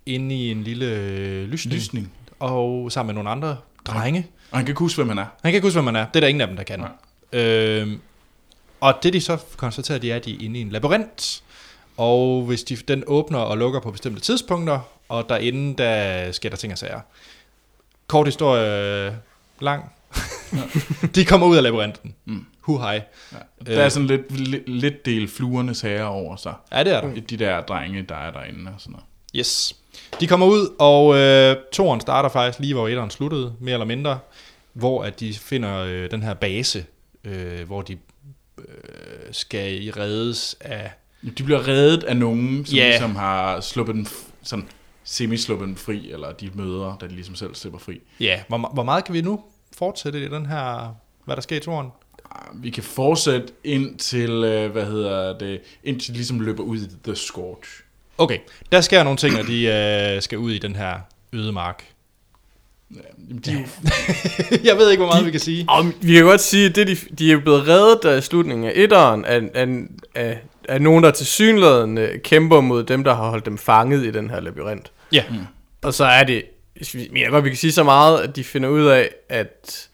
inde 0.06 0.36
i 0.36 0.52
en 0.52 0.64
lille 0.64 0.86
øh, 0.86 1.48
lysning, 1.48 1.76
Lysning. 1.76 2.14
og 2.40 2.92
sammen 2.92 3.08
med 3.16 3.24
nogle 3.24 3.30
andre 3.30 3.58
drenge. 3.86 4.28
Og 4.54 4.60
han 4.60 4.66
kan 4.66 4.72
ikke 4.72 4.80
huske, 4.80 4.98
hvem 4.98 5.08
han 5.10 5.18
er. 5.18 5.26
Han 5.42 5.52
kan 5.52 5.54
ikke 5.54 5.66
huske, 5.66 5.76
hvem 5.76 5.84
man 5.84 5.96
er. 5.96 6.06
Det 6.06 6.16
er 6.16 6.20
der 6.20 6.28
ingen 6.28 6.42
af 6.42 6.48
dem, 6.48 6.56
der 6.56 6.64
kan. 6.64 6.80
Nej. 6.80 7.42
Øhm, 7.42 8.02
og 8.80 8.94
det 9.04 9.14
de 9.14 9.22
så 9.22 9.38
konstaterer, 9.58 9.98
de 9.98 10.12
er, 10.12 10.16
at 10.16 10.26
de 10.26 10.34
er 10.34 10.38
inde 10.42 10.60
i 10.60 10.62
en 10.62 10.70
labyrint. 10.70 11.44
Og 11.98 12.42
hvis 12.46 12.64
de, 12.64 12.76
den 12.76 13.04
åbner 13.08 13.40
og 13.40 13.58
lukker 13.58 13.80
på 13.80 13.92
bestemte 13.92 14.22
tidspunkter, 14.22 14.80
og 15.10 15.30
derinde, 15.30 15.84
der 15.84 16.32
sker 16.32 16.50
der 16.50 16.58
ting 16.58 16.74
og 16.74 16.78
sager. 16.78 17.00
Kort 18.08 18.28
historie 18.28 19.08
øh, 19.08 19.14
lang. 19.60 19.92
de 21.16 21.26
kommer 21.26 21.48
ud 21.48 21.58
af 21.58 21.64
labyrinten. 21.64 22.16
Mm. 22.26 22.46
Hu 22.60 22.78
hej. 22.78 23.04
Ja. 23.32 23.38
Der 23.74 23.84
er 23.84 23.90
sådan 23.90 24.08
lidt, 24.08 24.32
lidt, 24.32 24.70
lidt 24.70 25.06
del 25.06 25.28
fluernes 25.28 25.82
herre 25.82 26.08
over 26.08 26.36
sig. 26.36 26.54
Ja, 26.72 26.84
det 26.84 26.94
er 26.94 27.02
der. 27.02 27.22
De 27.30 27.38
der 27.38 27.62
drenge, 27.62 28.02
der 28.02 28.16
er 28.16 28.32
derinde 28.32 28.72
og 28.76 28.82
sådan 28.82 28.92
noget. 28.92 29.06
Yes. 29.36 29.76
De 30.20 30.28
kommer 30.28 30.46
ud, 30.46 30.76
og 30.80 31.16
øh, 31.16 31.56
toren 31.72 32.02
starter 32.02 32.30
faktisk 32.30 32.60
lige, 32.60 32.74
hvor 32.74 32.88
etteren 32.88 33.10
sluttede, 33.10 33.54
mere 33.60 33.74
eller 33.74 33.86
mindre, 33.86 34.20
hvor 34.74 35.04
at 35.04 35.20
de 35.20 35.34
finder 35.34 35.78
øh, 35.78 36.12
den 36.12 36.24
her 36.24 36.34
base, 36.34 36.86
øh, 37.24 37.68
hvor 37.68 37.82
de 37.82 37.98
øh, 38.58 38.66
skal 39.32 39.94
reddes 39.98 40.56
af... 40.62 40.92
De 41.38 41.44
bliver 41.44 41.68
reddet 41.68 42.04
af 42.04 42.18
nogen, 42.18 42.66
som 42.66 42.78
yeah. 42.78 42.88
ligesom 42.88 43.16
har 43.16 43.62
sluppet 43.62 43.96
den, 43.96 44.08
sådan 44.44 44.68
semi-sluppet 45.04 45.68
den 45.68 45.76
fri, 45.76 46.12
eller 46.12 46.32
de 46.32 46.50
møder, 46.54 46.98
da 47.02 47.08
de 47.08 47.16
ligesom 47.16 47.36
selv 47.36 47.56
slipper 47.56 47.80
fri. 47.80 48.02
Ja, 48.20 48.44
hvor, 48.48 48.72
hvor 48.74 48.84
meget 48.84 49.06
kan 49.06 49.14
vi 49.14 49.22
nu 49.22 49.44
fortsætte 49.78 50.26
i 50.26 50.28
den 50.28 50.46
her, 50.46 50.96
hvad 51.26 51.36
der 51.36 51.42
sker 51.42 51.58
i 51.58 51.60
toren? 51.60 51.88
vi 52.54 52.70
kan 52.70 52.84
fortsætte 52.84 53.54
ind 53.64 53.98
til, 53.98 54.30
øh, 54.30 54.72
hvad 54.72 54.86
hedder 54.86 55.38
det, 55.38 55.62
indtil 55.84 56.14
de 56.14 56.18
ligesom 56.18 56.40
løber 56.40 56.64
ud 56.64 56.78
i 56.78 56.88
The 57.04 57.16
Scorch. 57.16 57.70
Okay, 58.18 58.38
der 58.72 58.82
sker 58.82 59.04
nogle 59.04 59.18
ting, 59.18 59.36
når 59.36 59.44
de 59.44 59.66
øh, 60.16 60.22
skal 60.22 60.38
ud 60.38 60.52
i 60.52 60.58
den 60.58 60.76
her 60.76 60.94
ødemark. 61.34 61.84
Jamen, 62.92 63.42
de, 63.46 63.66
jeg 64.70 64.78
ved 64.78 64.92
ikke, 64.92 65.04
hvor 65.04 65.12
meget 65.14 65.26
vi 65.26 65.32
kan 65.32 65.40
sige. 65.40 65.66
Og 65.70 65.86
vi 66.02 66.14
kan 66.14 66.24
godt 66.24 66.42
sige, 66.42 66.70
at 66.70 66.76
det, 66.76 66.88
de, 66.88 66.96
de 67.20 67.32
er 67.32 67.38
blevet 67.40 67.68
reddet 67.68 68.06
af 68.10 68.24
slutningen 68.24 68.68
af 68.68 68.72
etteren 68.76 69.26
af, 69.26 69.42
af, 69.54 69.68
af, 70.16 70.40
af 70.70 70.82
nogen, 70.82 71.04
der 71.04 71.12
til 71.12 71.26
synligheden 71.26 72.00
kæmper 72.24 72.62
mod 72.62 72.84
dem, 72.84 73.04
der 73.04 73.14
har 73.16 73.30
holdt 73.30 73.46
dem 73.46 73.58
fanget 73.58 74.06
i 74.06 74.12
den 74.12 74.30
her 74.30 74.40
labyrint. 74.40 74.92
Ja, 75.12 75.24
Og 75.82 75.94
så 75.94 76.06
er 76.06 76.24
det, 76.24 76.44
men 76.94 77.18
jeg 77.22 77.30
godt, 77.30 77.44
vi 77.44 77.50
kan 77.50 77.58
sige 77.58 77.72
så 77.72 77.84
meget, 77.84 78.22
at 78.22 78.36
de 78.36 78.44
finder 78.44 78.70
ud 78.70 78.86
af, 78.86 79.10
at 79.30 79.88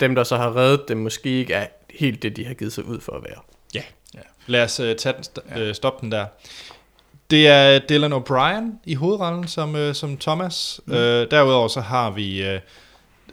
dem, 0.00 0.14
der 0.14 0.24
så 0.24 0.36
har 0.36 0.56
reddet 0.56 0.80
dem, 0.88 0.96
måske 0.98 1.28
ikke 1.28 1.54
er 1.54 1.66
helt 1.94 2.22
det, 2.22 2.36
de 2.36 2.44
har 2.44 2.54
givet 2.54 2.72
sig 2.72 2.84
ud 2.84 3.00
for 3.00 3.12
at 3.12 3.22
være. 3.22 3.40
ja. 3.74 3.82
Lad 4.46 4.62
os 4.62 4.80
uh, 4.80 4.86
tage 4.86 5.14
den, 5.16 5.24
st- 5.24 5.68
uh, 5.68 5.74
stoppe 5.74 6.00
den 6.00 6.12
der. 6.12 6.26
Det 7.32 7.46
er 7.48 7.78
Dylan 7.78 8.12
O'Brien 8.12 8.64
i 8.84 8.94
hovedrollen 8.94 9.48
som, 9.48 9.74
uh, 9.74 9.92
som 9.92 10.16
Thomas. 10.16 10.80
Mm. 10.86 10.92
Uh, 10.92 10.98
derudover 10.98 11.68
så 11.68 11.80
har 11.80 12.10
vi 12.10 12.54
uh, 12.54 12.60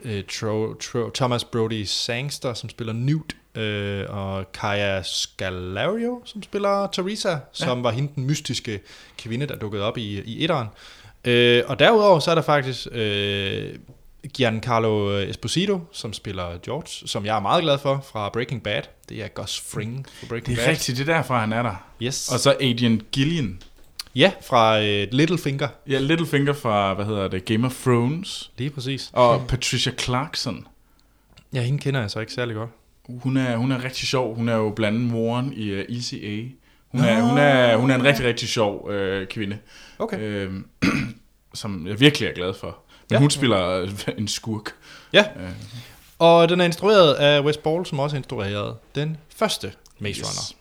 uh, 0.06 0.22
Tro, 0.40 0.74
Tro, 0.74 1.10
Thomas 1.10 1.44
Brody 1.44 1.84
Sangster, 1.84 2.54
som 2.54 2.70
spiller 2.70 2.94
Newt, 2.94 3.36
uh, 3.58 4.18
og 4.18 4.52
Kaya 4.52 5.02
Scalario, 5.04 6.22
som 6.26 6.44
spiller 6.44 6.88
Teresa, 6.88 7.36
som 7.52 7.84
var 7.84 7.92
hende 7.92 8.12
den 8.16 8.24
mystiske 8.24 8.80
kvinde, 9.18 9.46
der 9.46 9.56
dukkede 9.56 9.84
op 9.84 9.98
i, 9.98 10.22
i 10.22 10.44
etteren. 10.44 10.68
Uh, 11.28 11.70
og 11.70 11.80
derudover 11.80 12.20
så 12.20 12.32
er 12.32 12.36
der 12.36 12.42
faktisk 12.42 12.88
uh, 12.92 13.80
Giancarlo 14.34 15.18
Esposito, 15.18 15.80
som 15.92 16.14
spiller 16.14 16.58
George, 16.66 17.08
som 17.08 17.26
jeg 17.26 17.36
er 17.36 17.40
meget 17.40 17.64
glad 17.64 17.78
for 17.78 18.06
fra 18.12 18.30
Breaking 18.30 18.64
Bad. 18.64 18.82
Det 19.10 19.24
er 19.24 19.28
Gus 19.28 19.60
Fring 19.74 20.06
fra 20.20 20.28
Breaking 20.30 20.56
det 20.58 20.62
er 20.62 20.66
Bad. 20.66 20.72
rigtigt, 20.72 20.98
det 20.98 21.10
er 21.10 21.14
derfor, 21.14 21.36
han 21.36 21.54
er 21.54 21.62
der. 21.62 21.76
Yes. 22.02 22.32
Og 22.34 22.40
så 22.40 22.56
Adrian 22.62 23.02
Gillian. 23.12 23.60
Ja, 24.20 24.32
fra 24.41 24.78
uh, 24.80 24.84
Littlefinger. 25.12 25.68
Ja, 25.88 26.00
Littlefinger 26.00 26.54
fra, 26.54 26.94
hvad 26.94 27.06
hedder 27.06 27.28
det, 27.28 27.46
Game 27.46 27.68
of 27.68 27.84
Thrones. 27.84 28.52
Lige 28.58 28.70
præcis. 28.70 29.10
Og 29.14 29.48
Patricia 29.48 29.91
Clarkson. 30.00 30.68
Ja, 31.54 31.62
hende 31.62 31.80
kender 31.80 32.00
jeg 32.02 32.12
så 32.12 32.20
ikke 32.20 32.34
særlig 32.34 32.56
godt. 32.56 32.70
Hun 33.24 33.38
er, 33.38 33.58
hun 33.58 33.72
er 33.72 33.84
rigtig 33.84 34.08
sjov. 34.08 34.36
Hun 34.36 34.50
er 34.50 34.56
jo 34.56 34.70
blandt 34.76 34.98
andet 34.98 35.12
moren 35.12 35.54
i 35.54 35.72
uh, 35.74 35.80
ECA. 35.80 36.50
Hun 36.91 37.02
er, 37.02 37.22
hun, 37.22 37.38
er, 37.38 37.76
hun 37.78 37.91
er 37.91 37.96
en 37.96 38.04
rigtig, 38.04 38.26
rigtig 38.26 38.50
sjov 38.50 38.91
øh, 38.91 39.28
kvinde. 39.28 39.58
Okay. 40.00 40.20
Øh, 40.20 40.54
som 41.54 41.88
jeg 41.88 42.00
virkelig 42.00 42.28
er 42.30 42.34
glad 42.34 42.54
for. 42.54 42.68
Men 43.10 43.16
Ja. 43.16 43.20
hun 43.20 43.30
spiller 43.30 43.70
øh, 43.70 43.90
en 44.18 44.28
skurk. 44.28 44.72
Ja. 45.14 45.26
Og 46.20 46.50
den 46.50 46.62
er 46.62 46.66
instrueret 46.66 47.14
af 47.14 47.41
Wes 47.41 47.58
Ball, 47.58 47.86
som 47.86 48.00
også 48.00 48.18
instruerede 48.18 48.76
den 48.96 49.18
første 49.36 49.72
Maze 50.00 50.22
Runner. 50.24 50.41
Yes. 50.41 50.56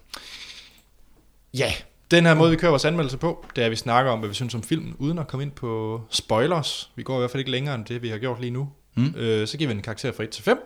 Ja, 1.54 1.72
den 2.10 2.26
her 2.26 2.34
måde, 2.34 2.50
vi 2.50 2.56
kører 2.56 2.70
vores 2.70 2.84
anmeldelse 2.84 3.16
på, 3.16 3.46
det 3.56 3.62
er, 3.62 3.64
at 3.66 3.70
vi 3.70 3.76
snakker 3.76 4.12
om, 4.12 4.18
hvad 4.18 4.28
vi 4.28 4.34
synes 4.34 4.54
om 4.54 4.62
filmen, 4.62 4.96
uden 4.98 5.18
at 5.18 5.26
komme 5.28 5.42
ind 5.42 5.52
på 5.52 6.00
spoilers. 6.10 6.90
Vi 6.96 7.02
går 7.02 7.14
i 7.16 7.18
hvert 7.18 7.30
fald 7.30 7.38
ikke 7.40 7.50
længere 7.50 7.74
end 7.74 7.84
det, 7.84 8.02
vi 8.02 8.08
har 8.08 8.18
gjort 8.18 8.40
lige 8.40 8.50
nu. 8.50 8.68
Mm. 8.94 9.14
Øh, 9.16 9.48
så 9.48 9.58
giver 9.58 9.68
vi 9.68 9.74
en 9.74 9.82
karakter 9.82 10.12
fra 10.12 10.22
1 10.22 10.30
til 10.30 10.44
5, 10.44 10.58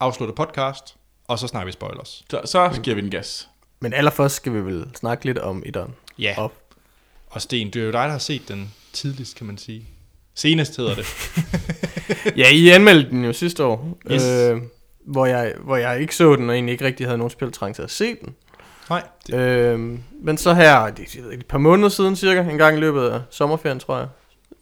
afslutter 0.00 0.34
podcast, 0.34 0.96
og 1.28 1.38
så 1.38 1.46
snakker 1.46 1.66
vi 1.66 1.72
spoilers. 1.72 2.24
Så, 2.30 2.40
så 2.44 2.80
giver 2.82 2.94
vi 2.94 3.00
den 3.00 3.10
gas. 3.10 3.48
Men 3.80 3.92
allerførst 3.92 4.34
skal 4.36 4.52
vi 4.54 4.58
vel 4.64 4.86
snakke 4.94 5.24
lidt 5.24 5.38
om 5.38 5.62
etteren. 5.66 5.94
Ja, 6.18 6.34
Og 6.38 6.52
og 7.26 7.42
Sten, 7.42 7.66
det 7.66 7.76
er 7.76 7.80
jo 7.86 7.92
dig, 7.92 8.04
der 8.04 8.10
har 8.10 8.18
set 8.18 8.48
den 8.48 8.74
tidligst, 8.92 9.36
kan 9.36 9.46
man 9.46 9.58
sige. 9.58 9.88
Senest 10.34 10.76
hedder 10.76 10.94
det. 10.94 11.06
Ja, 12.36 12.50
I 12.52 12.68
anmeldte 12.68 13.10
den 13.10 13.24
jo 13.24 13.32
sidste 13.32 13.64
år, 13.64 13.98
Yes. 14.12 14.24
øh, 14.24 14.56
hvor, 15.06 15.26
jeg, 15.26 15.54
hvor 15.64 15.76
jeg 15.76 16.00
ikke 16.00 16.16
så 16.16 16.36
den, 16.36 16.48
og 16.48 16.54
egentlig 16.54 16.72
ikke 16.72 16.84
rigtig 16.84 17.06
havde 17.06 17.18
nogen 17.18 17.30
spiltrang 17.30 17.74
til 17.74 17.82
at 17.82 17.90
se 17.90 18.14
den. 18.24 18.34
Nej, 18.90 19.02
det, 19.26 19.34
Øh, 19.34 19.98
men 20.20 20.38
så 20.38 20.54
her, 20.54 20.90
det 20.90 21.14
er 21.14 21.20
et 21.32 21.46
par 21.46 21.58
måneder 21.58 21.88
siden 21.88 22.16
cirka, 22.16 22.40
en 22.40 22.58
gang 22.58 22.76
i 22.76 22.80
løbet 22.80 23.08
af 23.08 23.20
sommerferien, 23.30 23.78
tror 23.78 23.98
jeg, 23.98 24.08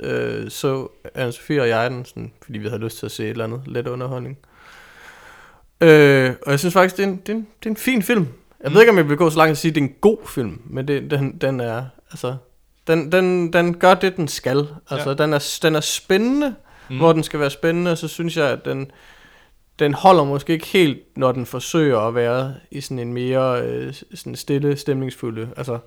øh, 0.01 0.51
så 0.51 0.89
anne 1.15 1.33
Sofie 1.33 1.61
og 1.61 1.69
jeg 1.69 1.91
den, 1.91 2.05
sådan, 2.05 2.33
fordi 2.43 2.59
vi 2.59 2.69
havde 2.69 2.83
lyst 2.83 2.99
til 2.99 3.07
at 3.07 3.13
se 3.13 3.25
et 3.25 3.31
eller 3.31 3.45
andet 3.45 3.63
let 3.67 3.87
underholdning. 3.87 4.39
Øh, 5.81 6.33
og 6.47 6.51
jeg 6.51 6.59
synes 6.59 6.73
faktisk, 6.73 6.97
det 6.97 7.03
er 7.03 7.09
en, 7.09 7.17
det 7.17 7.29
er 7.29 7.33
en, 7.37 7.47
det 7.59 7.67
er 7.67 7.71
en 7.71 7.77
fin 7.77 8.03
film. 8.03 8.27
Jeg 8.63 8.69
mm. 8.69 8.75
ved 8.75 8.81
ikke, 8.81 8.91
om 8.91 8.97
jeg 8.97 9.09
vil 9.09 9.17
gå 9.17 9.31
så 9.31 9.39
langt 9.39 9.51
at 9.51 9.59
sige, 9.59 9.71
at 9.71 9.75
det 9.75 9.81
er 9.81 9.85
en 9.85 9.95
god 10.01 10.19
film, 10.29 10.63
men 10.65 10.89
det, 10.89 11.11
den, 11.11 11.39
den 11.39 11.61
er, 11.61 11.85
altså, 12.11 12.37
den, 12.87 13.13
den, 13.13 13.53
den 13.53 13.77
gør 13.77 13.95
det, 13.95 14.17
den 14.17 14.29
skal. 14.29 14.69
Altså, 14.91 15.11
Ja. 15.11 15.17
ja. 15.19 15.25
den, 15.25 15.33
er, 15.33 15.59
den 15.63 15.75
er 15.75 15.81
spændende, 15.81 16.55
mm. 16.91 16.97
hvor 16.97 17.13
den 17.13 17.23
skal 17.23 17.41
være 17.41 17.51
spændende, 17.51 17.91
og 17.91 17.99
så 17.99 18.09
synes 18.09 18.37
jeg, 18.37 18.49
at 18.49 18.65
den, 18.65 18.91
den 19.79 19.95
holder 19.95 20.25
måske 20.25 20.53
ikke 20.53 20.67
helt, 20.67 21.17
når 21.17 21.33
den 21.33 21.47
forsøger 21.47 21.99
at 21.99 22.15
være 22.15 22.55
i 22.71 22.81
sådan 22.81 22.99
en 22.99 23.13
mere 23.13 23.63
øh, 23.63 23.95
sådan 24.15 24.37
stille, 24.37 24.77
stemningsfulde, 24.77 25.51
altså, 25.57 25.79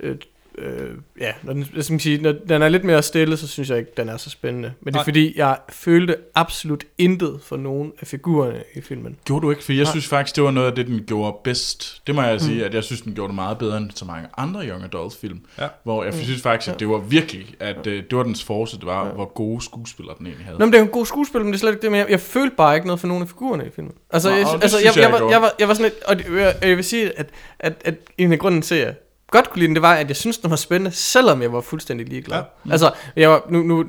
øh, 0.00 0.16
øh, 0.58 0.90
ja, 1.20 1.32
når 1.42 1.52
den, 1.52 1.62
hvad 1.72 1.82
skal 1.82 2.00
sige, 2.00 2.22
når 2.22 2.32
den 2.48 2.62
er 2.62 2.68
lidt 2.68 2.84
mere 2.84 3.02
stille, 3.02 3.36
så 3.36 3.48
synes 3.48 3.70
jeg 3.70 3.78
ikke, 3.78 3.90
den 3.96 4.08
er 4.08 4.16
så 4.16 4.30
spændende. 4.30 4.72
Men 4.80 4.86
det 4.86 4.98
er 4.98 4.98
Nej. 4.98 5.04
fordi, 5.04 5.38
jeg 5.38 5.58
følte 5.68 6.16
absolut 6.34 6.84
intet 6.98 7.40
for 7.42 7.56
nogen 7.56 7.92
af 8.00 8.06
figurerne 8.06 8.62
i 8.74 8.80
filmen. 8.80 9.16
Gjorde 9.24 9.42
du 9.42 9.50
ikke? 9.50 9.64
For 9.64 9.72
jeg 9.72 9.82
Nej. 9.82 9.90
synes 9.90 10.08
faktisk, 10.08 10.36
det 10.36 10.44
var 10.44 10.50
noget 10.50 10.66
af 10.66 10.74
det, 10.74 10.86
den 10.86 11.04
gjorde 11.06 11.36
bedst. 11.44 12.02
Det 12.06 12.14
må 12.14 12.22
jeg 12.22 12.40
sige, 12.40 12.64
at 12.64 12.74
jeg 12.74 12.84
synes, 12.84 13.00
den 13.00 13.14
gjorde 13.14 13.28
det 13.28 13.34
meget 13.34 13.58
bedre 13.58 13.76
end 13.76 13.90
så 13.94 14.04
mange 14.04 14.28
andre 14.36 14.68
Young 14.68 14.84
Adult 14.84 15.16
film. 15.20 15.40
Ja. 15.58 15.66
Hvor 15.84 16.04
jeg 16.04 16.14
synes 16.14 16.42
faktisk, 16.42 16.74
at 16.74 16.80
det 16.80 16.88
var 16.88 16.98
virkelig, 16.98 17.54
at 17.60 17.86
øh, 17.86 18.02
det 18.10 18.16
var 18.16 18.22
dens 18.22 18.44
force, 18.44 18.76
det 18.76 18.86
var, 18.86 19.12
hvor 19.12 19.32
gode 19.34 19.64
skuespillere 19.64 20.14
den 20.18 20.26
egentlig 20.26 20.46
havde. 20.46 20.58
Nå, 20.58 20.64
men 20.66 20.72
det 20.72 20.78
er 20.78 20.82
en 20.82 20.88
god 20.88 21.06
skuespil, 21.06 21.40
men 21.40 21.48
det 21.48 21.54
er 21.54 21.58
slet 21.58 21.70
ikke 21.70 21.82
det, 21.82 21.90
men 21.90 21.98
jeg, 21.98 22.10
jeg 22.10 22.20
følte 22.20 22.56
bare 22.56 22.74
ikke 22.74 22.86
noget 22.86 23.00
for 23.00 23.08
nogen 23.08 23.22
af 23.22 23.28
figurerne 23.28 23.66
i 23.66 23.70
filmen. 23.70 23.92
Altså, 24.10 24.30
Nå, 24.30 24.36
jeg, 24.36 24.46
altså 24.62 24.78
jeg, 24.78 24.84
jeg, 24.84 24.96
jeg, 24.96 25.02
jeg 25.02 25.12
var, 25.12 25.30
jeg, 25.30 25.42
var, 25.42 25.52
jeg 25.58 25.68
var 25.68 25.74
sådan 25.74 25.92
lidt, 26.08 26.28
og 26.28 26.40
jeg, 26.40 26.54
jeg 26.62 26.76
vil 26.76 26.84
sige, 26.84 27.18
at, 27.18 27.28
at, 27.58 27.72
at 27.84 27.94
en 28.18 28.32
af 28.32 28.38
grunden 28.38 28.62
til, 28.62 28.74
at 28.74 28.86
jeg 28.86 28.94
godt 29.30 29.50
kunne 29.50 29.58
lide 29.58 29.68
den, 29.68 29.74
det 29.74 29.82
var, 29.82 29.94
at 29.94 30.08
jeg 30.08 30.16
synes, 30.16 30.38
den 30.38 30.50
var 30.50 30.56
spændende, 30.56 30.90
selvom 30.90 31.42
jeg 31.42 31.52
var 31.52 31.60
fuldstændig 31.60 32.08
ligeglad. 32.08 32.38
Ja. 32.38 32.42
Ja. 32.66 32.72
Altså, 32.72 32.92
jeg 33.16 33.30
var, 33.30 33.46
nu, 33.50 33.62
nu, 33.62 33.84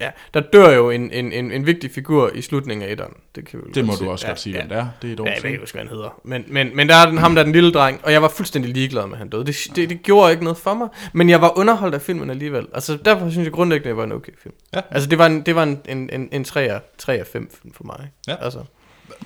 ja, 0.00 0.10
der 0.34 0.40
dør 0.40 0.70
jo 0.70 0.90
en, 0.90 1.10
en, 1.10 1.32
en, 1.32 1.52
en 1.52 1.66
vigtig 1.66 1.90
figur 1.90 2.30
i 2.34 2.42
slutningen 2.42 2.88
af 2.88 2.92
etteren. 2.92 3.12
Det, 3.34 3.46
kan 3.46 3.60
Det 3.74 3.84
må 3.84 3.90
godt 3.92 3.98
du 3.98 4.04
sige. 4.04 4.10
også 4.10 4.26
godt 4.26 4.40
sige, 4.40 4.52
ja, 4.54 4.60
hvem 4.60 4.68
det 4.68 4.78
er. 4.78 4.86
Det 5.02 5.08
er 5.08 5.12
et 5.12 5.18
Ja, 5.18 5.22
år 5.22 5.26
jeg 5.26 5.42
ved 5.42 5.50
ikke, 5.50 5.72
hvad 5.72 5.80
han 5.82 5.88
hedder. 5.88 6.20
Men, 6.24 6.44
men, 6.48 6.76
men 6.76 6.88
der 6.88 6.94
er 6.96 7.06
den, 7.06 7.18
ham, 7.18 7.34
der 7.34 7.40
er 7.42 7.44
den 7.44 7.52
lille 7.52 7.72
dreng, 7.72 8.00
og 8.04 8.12
jeg 8.12 8.22
var 8.22 8.28
fuldstændig 8.28 8.72
ligeglad 8.74 9.04
med, 9.06 9.12
at 9.12 9.18
han 9.18 9.28
døde. 9.28 9.44
Det, 9.46 9.56
det, 9.76 9.90
det 9.90 10.02
gjorde 10.02 10.30
ikke 10.32 10.44
noget 10.44 10.58
for 10.58 10.74
mig, 10.74 10.88
men 11.12 11.30
jeg 11.30 11.40
var 11.40 11.58
underholdt 11.58 11.94
af 11.94 12.02
filmen 12.02 12.30
alligevel. 12.30 12.66
Altså, 12.74 12.98
derfor 13.04 13.30
synes 13.30 13.44
jeg 13.44 13.52
grundlæggende, 13.52 13.88
at 13.88 13.92
det 13.92 13.96
var 13.96 14.04
en 14.04 14.12
okay 14.12 14.32
film. 14.42 14.54
Ja. 14.74 14.80
Altså, 14.90 15.08
det 15.08 15.18
var 15.18 15.26
en, 15.26 15.42
det 15.42 15.54
var 15.54 15.62
en, 15.62 15.80
en, 15.88 16.10
en, 16.12 16.28
en 16.32 16.44
3 16.44 16.60
af 16.62 16.80
3 16.98 17.18
af 17.18 17.26
5 17.26 17.50
film 17.62 17.74
for 17.74 17.84
mig. 17.84 18.10
Ja. 18.28 18.36
Altså, 18.44 18.64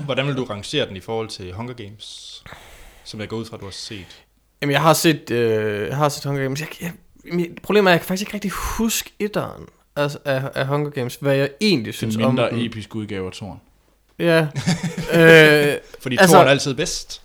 hvordan 0.04 0.26
vil 0.26 0.36
du 0.36 0.44
rangere 0.44 0.88
den 0.88 0.96
i 0.96 1.00
forhold 1.00 1.28
til 1.28 1.52
Hunger 1.52 1.74
Games, 1.74 2.42
som 3.04 3.20
jeg 3.20 3.28
går 3.28 3.36
ud 3.36 3.44
fra, 3.44 3.56
at 3.56 3.60
du 3.60 3.66
har 3.66 3.72
set? 3.72 4.22
Jamen, 4.62 4.72
jeg 4.72 4.80
har 4.82 4.92
set, 4.94 5.30
øh, 5.30 5.88
jeg 5.88 5.96
har 5.96 6.08
set 6.08 6.24
Hunger 6.24 6.42
Games. 6.42 6.60
Jeg, 6.60 6.68
jeg, 6.80 6.92
mit 7.32 7.50
problemet 7.62 7.88
er, 7.90 7.92
at 7.92 7.94
jeg 7.94 8.00
kan 8.00 8.06
faktisk 8.08 8.22
ikke 8.28 8.34
rigtig 8.34 8.50
huske 8.50 9.10
etteren 9.18 9.62
altså, 9.96 10.18
af, 10.24 10.42
af 10.54 10.66
Hunger 10.66 10.90
Games, 10.90 11.16
hvad 11.20 11.34
jeg 11.36 11.48
egentlig 11.60 11.94
synes 11.94 12.14
Den 12.14 12.24
om 12.24 12.30
mindre 12.34 12.50
den. 12.50 12.66
episk 12.66 12.94
udgave 12.94 13.26
af 13.26 13.32
Toren. 13.32 13.58
Ja. 14.18 14.40
øh, 15.14 15.76
Fordi 16.00 16.16
Altså- 16.20 16.34
toren 16.36 16.46
er 16.46 16.50
altid 16.50 16.74
bedst. 16.74 17.22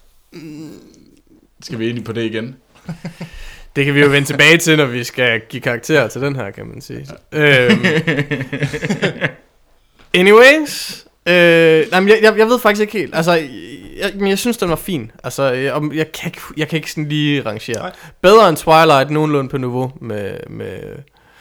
Skal 1.64 1.80
vi 1.80 1.90
ind 1.90 2.06
på 2.06 2.12
det 2.12 2.24
igen? 2.24 2.56
Det 3.76 3.86
kan 3.86 3.96
vi 3.96 4.00
jo 4.02 4.08
vende 4.10 4.28
tilbage 4.28 4.58
til, 4.58 4.78
når 4.78 4.86
vi 4.86 5.04
skal 5.04 5.42
give 5.50 5.62
karakterer 5.62 6.08
til 6.08 6.22
den 6.22 6.36
her, 6.36 6.52
kan 6.52 6.66
man 6.68 6.82
sige. 6.82 7.08
Øhm, 7.32 7.86
anyways, 10.14 11.06
øh, 11.26 11.92
nej, 11.92 12.00
men 12.00 12.10
jeg, 12.10 12.20
jeg, 12.22 12.38
jeg 12.38 12.48
ved 12.48 12.60
faktisk 12.60 12.82
ikke 12.82 12.94
helt. 12.94 13.16
Altså, 13.16 13.48
jeg, 14.02 14.12
men 14.16 14.28
jeg 14.30 14.40
synes, 14.40 14.58
den 14.58 14.70
var 14.70 14.76
fin. 14.76 15.12
Altså, 15.24 15.44
jeg, 15.44 15.74
om- 15.74 15.94
jeg, 15.94 16.12
kan, 16.12 16.28
ikke, 16.28 16.42
jeg 16.58 16.68
kan 16.68 16.78
ikke 16.78 16.92
sådan 16.92 17.10
lige 17.10 17.42
rangere. 17.46 17.78
Nej. 17.80 17.92
Bedre 18.22 18.50
end 18.50 18.58
Twilight, 18.58 19.10
nogenlunde 19.12 19.50
på 19.50 19.58
niveau 19.58 19.92
med, 20.02 20.38
med, 20.50 20.80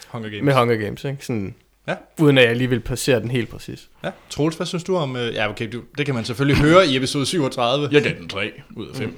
Hunger 0.09 0.29
Games. 0.31 0.45
med 0.45 0.55
Hunger 0.55 0.77
Games. 0.77 1.05
Ikke? 1.05 1.19
Sådan, 1.27 1.55
Ja. 1.89 1.95
Uden 2.19 2.39
at 2.39 2.45
jeg 2.49 2.57
lige 2.57 2.69
vil 2.71 2.81
placere 2.81 3.21
den 3.21 3.31
helt 3.31 3.49
præcis. 3.49 3.89
Ja. 4.05 4.11
Troels, 4.31 4.57
hvad 4.57 4.67
synes 4.67 4.85
du 4.85 4.97
om... 4.97 5.17
øh, 5.17 5.35
Ja, 5.35 5.51
okay, 5.51 5.69
du, 5.73 5.81
det 5.99 6.07
kan 6.07 6.15
man 6.15 6.25
selvfølgelig 6.25 6.63
høre 6.69 6.87
i 6.87 6.97
episode 6.97 7.27
37. 7.27 7.89
Jeg 7.93 8.03
gav 8.03 8.13
den 8.19 8.29
3 8.29 8.53
ud 8.77 8.87
af 8.89 8.97
5. 8.97 9.09
Mm. 9.09 9.15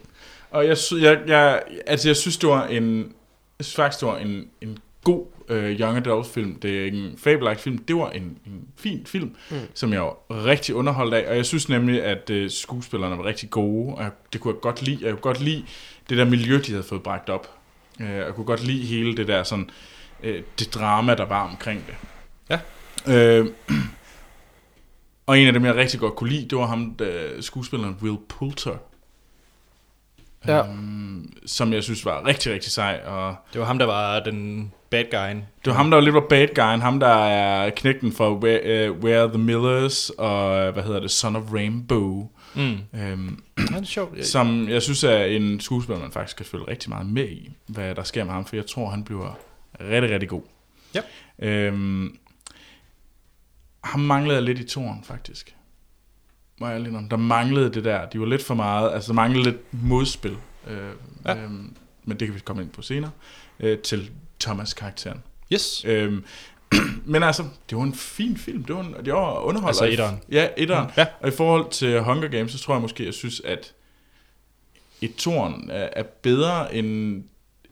Og 0.50 0.66
jeg, 0.66 0.76
jeg, 1.00 1.18
jeg, 1.26 1.62
altså 1.86 2.08
jeg 2.08 2.16
synes, 2.16 2.36
det 2.36 2.48
var 2.48 2.66
en, 2.66 2.98
jeg 3.58 3.64
synes 3.64 3.74
faktisk, 3.76 4.00
det 4.00 4.08
var 4.08 4.16
en, 4.18 4.44
en 4.60 4.78
god 5.04 5.26
øh, 5.48 5.80
young 5.80 5.96
adult 5.96 6.26
film. 6.26 6.54
Det 6.54 6.80
er 6.80 6.84
ikke 6.84 6.98
en 6.98 7.18
fabelagtig 7.18 7.62
film. 7.62 7.78
Det 7.78 7.96
var 7.96 8.10
en, 8.10 8.38
en 8.46 8.68
fin 8.76 9.06
film, 9.06 9.34
mm. 9.50 9.56
som 9.74 9.92
jeg 9.92 10.00
var 10.00 10.16
rigtig 10.30 10.74
underholdt 10.74 11.14
af. 11.14 11.30
Og 11.30 11.36
jeg 11.36 11.46
synes 11.46 11.68
nemlig, 11.68 12.04
at 12.04 12.30
øh, 12.30 12.50
skuespillerne 12.50 13.18
var 13.18 13.24
rigtig 13.24 13.50
gode. 13.50 13.94
Og 13.94 14.02
jeg, 14.02 14.10
det 14.32 14.40
kunne 14.40 14.54
jeg 14.54 14.60
godt 14.60 14.82
lide. 14.82 14.98
Jeg 15.02 15.10
kunne 15.10 15.20
godt 15.20 15.40
lide 15.40 15.64
det 16.08 16.18
der 16.18 16.24
miljø, 16.24 16.60
de 16.66 16.70
havde 16.70 16.82
fået 16.82 17.02
bragt 17.02 17.30
op. 17.30 17.50
Øh, 18.00 18.10
jeg 18.10 18.34
kunne 18.34 18.46
godt 18.46 18.64
lide 18.66 18.84
hele 18.84 19.16
det 19.16 19.28
der 19.28 19.42
sådan, 19.42 19.70
øh, 20.22 20.42
det 20.58 20.74
drama, 20.74 21.14
der 21.14 21.24
var 21.24 21.48
omkring 21.48 21.84
det. 21.86 21.94
Ja. 22.50 22.58
Øh, 23.08 23.46
og 25.26 25.38
en 25.38 25.46
af 25.46 25.52
dem, 25.52 25.64
jeg 25.64 25.74
rigtig 25.74 26.00
godt 26.00 26.16
kunne 26.16 26.30
lide, 26.30 26.48
det 26.48 26.58
var 26.58 26.66
ham, 26.66 26.94
der, 26.94 27.40
skuespilleren 27.40 27.96
Will 28.02 28.18
Poulter. 28.28 28.76
Ja. 30.46 30.68
Øhm, 30.68 31.32
som 31.46 31.72
jeg 31.72 31.82
synes 31.82 32.04
var 32.04 32.26
rigtig, 32.26 32.52
rigtig 32.52 32.72
sej. 32.72 33.00
Og 33.06 33.36
Det 33.52 33.60
var 33.60 33.66
ham, 33.66 33.78
der 33.78 33.86
var 33.86 34.20
den 34.20 34.72
bad 34.92 35.04
guy. 35.10 35.34
det 35.64 35.66
var 35.66 35.72
ham, 35.72 35.90
der 35.90 35.96
var 35.96 36.02
lidt 36.04 36.14
var 36.14 36.26
bad 36.28 36.48
guyen. 36.54 36.80
Ham, 36.80 37.00
der 37.00 37.06
er 37.26 37.70
knægten 37.70 38.12
for 38.12 38.34
Where, 38.34 38.90
uh, 38.90 38.98
Where 38.98 39.28
the 39.28 39.38
Millers 39.38 40.10
og, 40.10 40.72
hvad 40.72 40.82
hedder 40.82 41.00
det, 41.00 41.10
Son 41.10 41.36
of 41.36 41.42
Rainbow. 41.52 42.28
Mm. 42.54 42.60
Øhm, 43.00 43.42
Ja, 43.58 43.62
det 43.62 43.74
er 43.80 43.84
sjovt. 43.84 44.16
Jeg- 44.16 44.24
som 44.26 44.68
jeg 44.68 44.82
synes 44.82 45.04
er 45.04 45.24
en 45.24 45.60
skuespiller, 45.60 46.00
man 46.02 46.12
faktisk 46.12 46.30
skal 46.36 46.46
følge 46.46 46.64
rigtig 46.68 46.90
meget 46.90 47.06
med 47.06 47.28
i, 47.28 47.50
hvad 47.66 47.94
der 47.94 48.02
sker 48.02 48.24
med 48.24 48.32
ham, 48.32 48.44
for 48.44 48.56
jeg 48.56 48.66
tror, 48.66 48.90
han 48.90 49.04
bliver 49.04 49.38
rigtig, 49.80 50.10
rigtig 50.10 50.28
god. 50.28 50.42
Ja. 50.94 51.00
Øhm, 51.38 52.16
ham 53.84 54.00
manglede 54.00 54.34
jeg 54.34 54.42
lidt 54.42 54.58
i 54.58 54.64
toren, 54.64 55.04
faktisk. 55.04 55.54
Må 56.60 56.68
jeg 56.68 56.80
lige 56.80 57.06
Der 57.10 57.16
manglede 57.16 57.70
det 57.74 57.84
der. 57.84 58.08
De 58.08 58.20
var 58.20 58.26
lidt 58.26 58.42
for 58.44 58.54
meget. 58.54 58.92
Altså, 58.94 59.08
der 59.08 59.14
manglede 59.14 59.44
lidt 59.44 59.56
modspil. 59.84 60.36
Øh, 60.66 60.76
Ja. 61.24 61.34
ja. 61.34 61.42
øhm, 61.44 61.76
men 62.04 62.20
det 62.20 62.28
kan 62.28 62.34
vi 62.34 62.40
komme 62.40 62.62
ind 62.62 62.70
på 62.70 62.82
senere. 62.82 63.10
Øh, 63.60 63.78
til 63.78 64.10
Thomas-karakteren. 64.42 65.22
Yes. 65.52 65.84
Øhm, 65.84 66.24
men 67.12 67.22
altså, 67.22 67.44
det 67.70 67.78
var 67.78 67.84
en 67.84 67.94
fin 67.94 68.36
film. 68.36 68.64
Det 68.64 68.76
var, 68.76 68.82
en, 68.82 68.94
det 69.04 69.12
var 69.12 69.38
underholdende. 69.38 69.68
Altså 69.68 69.84
etteren. 69.84 70.20
Ja, 70.30 70.48
etteren. 70.56 70.90
Ja. 70.96 71.06
Og 71.20 71.28
i 71.28 71.30
forhold 71.30 71.70
til 71.70 72.00
Hunger 72.00 72.28
Games, 72.28 72.52
så 72.52 72.58
tror 72.58 72.74
jeg 72.74 72.82
måske, 72.82 73.04
jeg 73.04 73.14
synes, 73.14 73.40
at 73.40 73.72
et 75.00 75.14
toren 75.14 75.70
er, 75.70 75.88
er 75.92 76.02
bedre 76.02 76.74
end, 76.74 77.22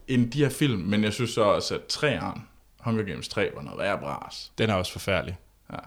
end 0.08 0.30
de 0.30 0.38
her 0.38 0.48
film, 0.48 0.80
men 0.80 1.04
jeg 1.04 1.12
synes 1.12 1.30
så 1.30 1.42
også, 1.42 1.74
at 1.74 1.84
træeren, 1.84 2.42
Hunger 2.78 3.02
Games 3.02 3.28
3, 3.28 3.50
var 3.54 3.62
noget 3.62 3.78
værre 3.78 3.98
bras. 3.98 4.52
Den 4.58 4.70
er 4.70 4.74
også 4.74 4.92
forfærdelig. 4.92 5.36
Ja. 5.72 5.78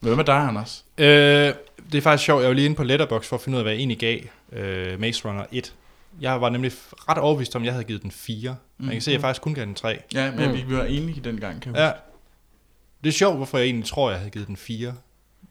Men 0.00 0.08
hvad 0.08 0.16
med 0.16 0.24
dig, 0.24 0.36
Anders? 0.36 0.84
Øh, 0.98 1.06
det 1.92 1.98
er 1.98 2.02
faktisk 2.02 2.24
sjovt. 2.24 2.40
Jeg 2.40 2.48
var 2.48 2.54
lige 2.54 2.64
inde 2.64 2.76
på 2.76 2.84
Letterboxd 2.84 3.28
for 3.28 3.36
at 3.36 3.42
finde 3.42 3.56
ud 3.56 3.58
af, 3.58 3.64
hvad 3.64 3.72
jeg 3.72 3.78
egentlig 3.78 3.98
gav 3.98 4.20
øh, 4.52 5.00
Maze 5.00 5.28
Runner 5.28 5.44
1. 5.52 5.74
Jeg 6.20 6.40
var 6.40 6.48
nemlig 6.50 6.72
ret 7.08 7.18
overbevist 7.18 7.56
om, 7.56 7.62
at 7.62 7.66
jeg 7.66 7.72
havde 7.74 7.84
givet 7.84 8.02
den 8.02 8.10
4. 8.10 8.56
Mm. 8.78 8.84
Jeg 8.86 8.92
kan 8.92 9.02
se, 9.02 9.10
at 9.10 9.12
jeg 9.12 9.20
faktisk 9.20 9.42
kun 9.42 9.54
gav 9.54 9.64
den 9.64 9.74
3. 9.74 9.98
Ja, 10.14 10.30
men 10.30 10.48
Mm. 10.50 10.54
vi, 10.68 10.76
var 10.76 10.84
enige 10.84 11.20
dengang, 11.20 11.62
kan 11.62 11.74
jeg 11.76 11.80
Ja. 11.82 11.90
Det 13.04 13.08
er 13.08 13.12
sjovt, 13.12 13.36
hvorfor 13.36 13.58
jeg 13.58 13.64
egentlig 13.64 13.88
tror, 13.88 14.10
jeg 14.10 14.18
havde 14.18 14.30
givet 14.30 14.48
den 14.48 14.56
4. 14.56 14.94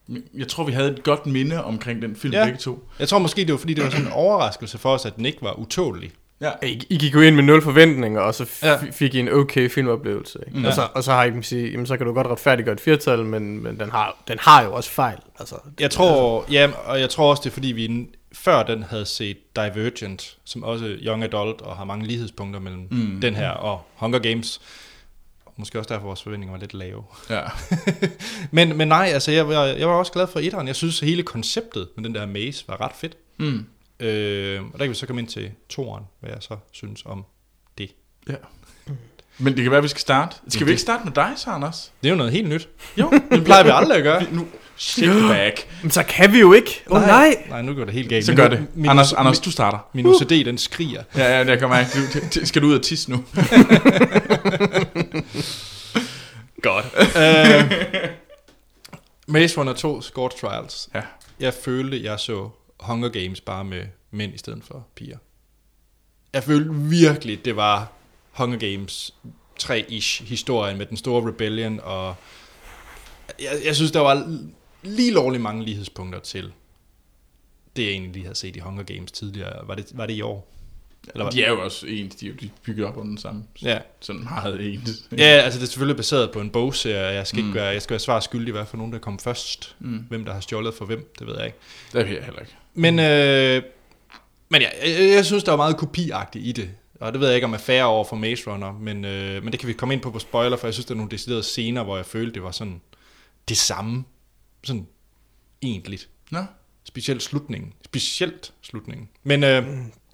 huske. 0.07 0.23
Jeg 0.37 0.47
tror, 0.47 0.63
vi 0.63 0.71
havde 0.71 0.91
et 0.91 1.03
godt 1.03 1.25
minde 1.25 1.63
omkring 1.63 2.01
den 2.01 2.15
film, 2.15 2.33
Ja. 2.33 2.39
ja. 2.39 2.45
begge 2.45 2.59
to. 2.59 2.83
Jeg 2.99 3.07
tror 3.07 3.19
måske, 3.19 3.41
det 3.41 3.51
var 3.51 3.57
fordi, 3.57 3.73
det 3.73 3.83
var 3.83 3.89
sådan 3.89 4.05
en 4.05 4.11
overraskelse 4.11 4.77
for 4.77 4.93
os, 4.93 5.05
at 5.05 5.15
den 5.15 5.25
ikke 5.25 5.41
var 5.41 5.53
utålig. 5.59 6.11
Ja. 6.41 6.51
I, 6.63 6.81
I 6.89 6.97
gik 6.97 7.13
jo 7.13 7.21
ind 7.21 7.35
med 7.35 7.43
nul 7.43 7.61
forventninger, 7.61 8.21
og 8.21 8.35
så 8.35 8.43
f- 8.43 8.59
Ja. 8.67 8.71
ja. 8.71 8.77
fik 8.91 9.15
I 9.15 9.19
en 9.19 9.29
okay 9.29 9.69
filmoplevelse. 9.69 10.39
Ikke? 10.47 10.59
Mm. 10.59 10.65
Og, 10.65 10.73
så, 10.73 10.87
og 10.95 11.03
så 11.03 11.11
har 11.11 11.23
I 11.23 11.29
kan 11.29 11.43
sige, 11.43 11.71
jamen 11.71 11.85
så 11.85 11.97
kan 11.97 12.05
du 12.05 12.13
godt 12.13 12.27
retfærdiggøre 12.27 12.73
et 12.73 12.79
firtal, 12.81 13.25
men, 13.25 13.63
men 13.63 13.79
den, 13.79 13.91
har, 13.91 14.23
den 14.27 14.37
har 14.41 14.63
jo 14.63 14.73
også 14.73 14.89
fejl. 14.89 15.17
Altså, 15.39 15.55
Jeg 15.79 15.91
tror, 15.91 16.45
ja, 16.51 16.69
og 16.85 16.99
jeg 16.99 17.09
tror 17.09 17.29
også, 17.29 17.41
det 17.43 17.49
er 17.49 17.53
fordi, 17.53 17.67
vi 17.67 18.07
før 18.33 18.63
den 18.63 18.83
havde 18.83 19.05
set 19.05 19.55
Divergent, 19.55 20.37
som 20.43 20.63
også 20.63 20.85
er 20.85 20.95
young 21.01 21.23
adult 21.23 21.61
og 21.61 21.77
har 21.77 21.83
mange 21.85 22.07
lighedspunkter 22.07 22.59
mellem 22.59 22.87
mm. 22.91 23.21
den 23.21 23.35
her 23.35 23.49
og 23.49 23.81
Hunger 23.95 24.19
Games. 24.19 24.61
Måske 25.57 25.79
også 25.79 25.93
derfor, 25.93 26.05
vores 26.05 26.23
forventninger 26.23 26.51
var 26.51 26.59
lidt 26.59 26.73
lave. 26.73 27.03
Ja. 27.29 27.41
Men, 28.51 28.77
men 28.77 28.87
nej, 28.87 29.09
altså 29.13 29.31
jeg, 29.31 29.47
var- 29.47 29.65
jeg 29.65 29.87
var 29.87 29.93
også 29.93 30.11
glad 30.11 30.27
for 30.27 30.39
etteren. 30.39 30.67
Jeg 30.67 30.75
synes, 30.75 30.99
hele 30.99 31.23
konceptet 31.23 31.87
med 31.95 32.03
den 32.03 32.15
der 32.15 32.25
maze 32.25 32.65
var 32.67 32.81
ret 32.81 32.91
fedt. 32.95 33.17
Mm. 33.37 33.65
Øh, 33.99 34.61
og 34.63 34.71
der 34.71 34.77
kan 34.85 34.89
vi 34.89 34.93
så 34.95 35.07
komme 35.07 35.19
ind 35.21 35.27
til 35.29 35.51
toeren, 35.69 36.03
hvad 36.19 36.29
jeg 36.31 36.37
så 36.41 36.57
synes 36.71 37.01
om 37.05 37.25
det. 37.77 37.91
ja. 38.29 38.35
Men 39.37 39.53
det 39.55 39.63
kan 39.63 39.71
være, 39.71 39.77
at 39.77 39.83
vi 39.83 39.87
skal 39.87 40.01
starte. 40.01 40.35
Skal 40.47 40.65
vi 40.65 40.71
ikke 40.71 40.81
starte 40.81 41.03
med 41.05 41.13
dig, 41.13 41.33
så, 41.35 41.49
Anders? 41.49 41.91
Det 42.03 42.07
er 42.07 42.11
jo 42.11 42.17
noget 42.17 42.31
helt 42.31 42.49
nyt. 42.49 42.69
Jo, 42.97 43.11
Det 43.31 43.43
plejer 43.43 43.63
vi 43.63 43.69
aldrig 43.73 43.97
at 43.97 44.03
gøre. 44.03 44.33
nu 44.33 44.47
Men 45.81 45.91
så 45.91 46.03
kan 46.03 46.33
vi 46.33 46.39
jo 46.39 46.53
ikke. 46.53 46.83
Åh 46.89 47.01
oh, 47.01 47.07
nej. 47.07 47.35
Nej, 47.49 47.61
nu 47.61 47.73
går 47.73 47.85
det 47.85 47.93
helt 47.93 48.09
galt. 48.09 48.25
Så 48.25 48.35
gør 48.35 48.47
det. 48.47 48.67
Min, 48.75 48.89
Anders, 48.89 49.11
min, 49.11 49.19
Anders, 49.19 49.39
du 49.39 49.51
starter. 49.51 49.77
min 49.93 50.05
OCD, 50.05 50.45
den 50.45 50.57
skriger. 50.57 51.03
Ja, 51.15 51.37
ja, 51.37 51.43
det 51.43 51.59
kan 51.59 51.69
mærke. 51.69 51.89
Du, 52.35 52.45
skal 52.45 52.61
du 52.61 52.67
ud 52.67 52.73
og 52.73 52.81
tisse 52.81 53.11
nu? 53.11 53.17
Godt. 56.61 56.85
uh, 56.95 57.71
Maze 59.27 59.59
Runner 59.59 59.73
2 59.73 60.01
Score 60.01 60.29
Trials. 60.41 60.89
Ja. 60.95 61.01
Jeg 61.39 61.53
følte, 61.53 62.03
jeg 62.03 62.19
så 62.19 62.49
Hunger 62.79 63.09
Games 63.09 63.41
bare 63.41 63.63
med 63.63 63.83
mænd 64.11 64.33
i 64.33 64.37
stedet 64.37 64.63
for 64.67 64.87
piger. 64.95 65.17
Jeg 66.33 66.43
følte 66.43 66.69
virkelig, 66.73 67.45
det 67.45 67.55
var 67.55 67.91
Hunger 68.31 68.57
Games 68.57 69.13
3-ish 69.63 70.23
historien 70.23 70.77
med 70.77 70.85
den 70.85 70.97
store 70.97 71.27
rebellion, 71.27 71.79
og 71.83 72.15
jeg, 73.39 73.51
jeg 73.65 73.75
synes, 73.75 73.91
der 73.91 73.99
var 73.99 74.39
lige 74.83 75.11
lovligt 75.11 75.43
mange 75.43 75.65
lighedspunkter 75.65 76.19
til 76.19 76.51
det, 77.75 77.83
jeg 77.83 77.91
egentlig 77.91 78.13
lige 78.13 78.23
havde 78.23 78.35
set 78.35 78.55
i 78.55 78.59
Hunger 78.59 78.83
Games 78.83 79.11
tidligere. 79.11 79.67
Var 79.67 79.75
det, 79.75 79.85
var 79.93 80.05
det 80.05 80.13
i 80.13 80.21
år? 80.21 80.47
Eller 81.13 81.23
var, 81.23 81.31
De 81.31 81.43
er 81.43 81.49
jo 81.49 81.63
også 81.63 81.87
ens, 81.87 82.15
de 82.15 82.27
er 82.27 82.29
jo 82.29 82.49
bygget 82.63 82.85
op 82.87 82.97
under 82.97 83.09
den 83.09 83.17
samme. 83.17 83.43
Ja. 83.61 83.79
Sådan 83.99 84.23
meget 84.23 84.73
ens. 84.73 85.09
Ja, 85.17 85.23
altså 85.23 85.59
det 85.59 85.65
er 85.65 85.69
selvfølgelig 85.69 85.97
baseret 85.97 86.31
på 86.31 86.41
en 86.41 86.49
bogserie. 86.49 87.13
Jeg 87.15 87.27
skal, 87.27 87.39
mm. 87.39 87.45
Mm. 87.45 87.49
ikke 87.49 87.59
være, 87.59 87.69
jeg 87.69 87.81
skal 87.81 87.93
være 87.93 87.99
svar 87.99 88.19
skyldig, 88.19 88.51
hvad 88.51 88.65
for 88.65 88.77
nogen, 88.77 88.93
der 88.93 88.99
kom 88.99 89.19
først. 89.19 89.75
Mm. 89.79 90.05
Hvem, 90.09 90.25
der 90.25 90.33
har 90.33 90.39
stjålet 90.39 90.73
for 90.73 90.85
hvem, 90.85 91.13
det 91.19 91.27
ved 91.27 91.35
jeg 91.37 91.45
ikke. 91.45 91.57
Det 91.93 92.05
ved 92.05 92.15
jeg 92.15 92.23
heller 92.23 92.39
ikke. 92.39 92.55
Men, 92.73 92.99
øh, 92.99 93.63
men 94.49 94.61
ja, 94.61 94.67
jeg, 94.83 95.15
jeg 95.15 95.25
synes, 95.25 95.43
der 95.43 95.51
var 95.51 95.57
meget 95.57 95.77
kopiagtigt 95.77 96.45
i 96.45 96.51
det. 96.51 96.69
Og 96.99 97.11
det 97.11 97.21
ved 97.21 97.27
jeg 97.27 97.35
ikke, 97.35 97.45
om 97.45 97.51
jeg 97.51 97.57
er 97.57 97.63
færre 97.63 97.85
over 97.85 98.03
for 98.03 98.15
Maze 98.15 98.51
Runner, 98.51 98.71
men, 98.71 99.05
øh, 99.05 99.43
men 99.43 99.51
det 99.51 99.59
kan 99.59 99.67
vi 99.67 99.73
komme 99.73 99.93
ind 99.93 100.01
på 100.01 100.11
på 100.11 100.19
spoiler, 100.19 100.57
for 100.57 100.67
jeg 100.67 100.73
synes, 100.73 100.85
der 100.85 100.93
er 100.93 100.97
nogle 100.97 101.11
deciderede 101.11 101.43
scener, 101.43 101.83
hvor 101.83 101.95
jeg 101.95 102.05
følte, 102.05 102.33
det 102.33 102.43
var 102.43 102.51
sådan 102.51 102.81
det 103.49 103.57
samme. 103.57 104.03
Sådan 104.63 104.87
egentligt. 105.61 106.09
Nå. 106.31 106.39
Specielt 106.83 107.23
slutningen. 107.23 107.73
Specielt 107.85 108.53
slutningen. 108.61 109.09
Men 109.23 109.43
øh, 109.43 109.65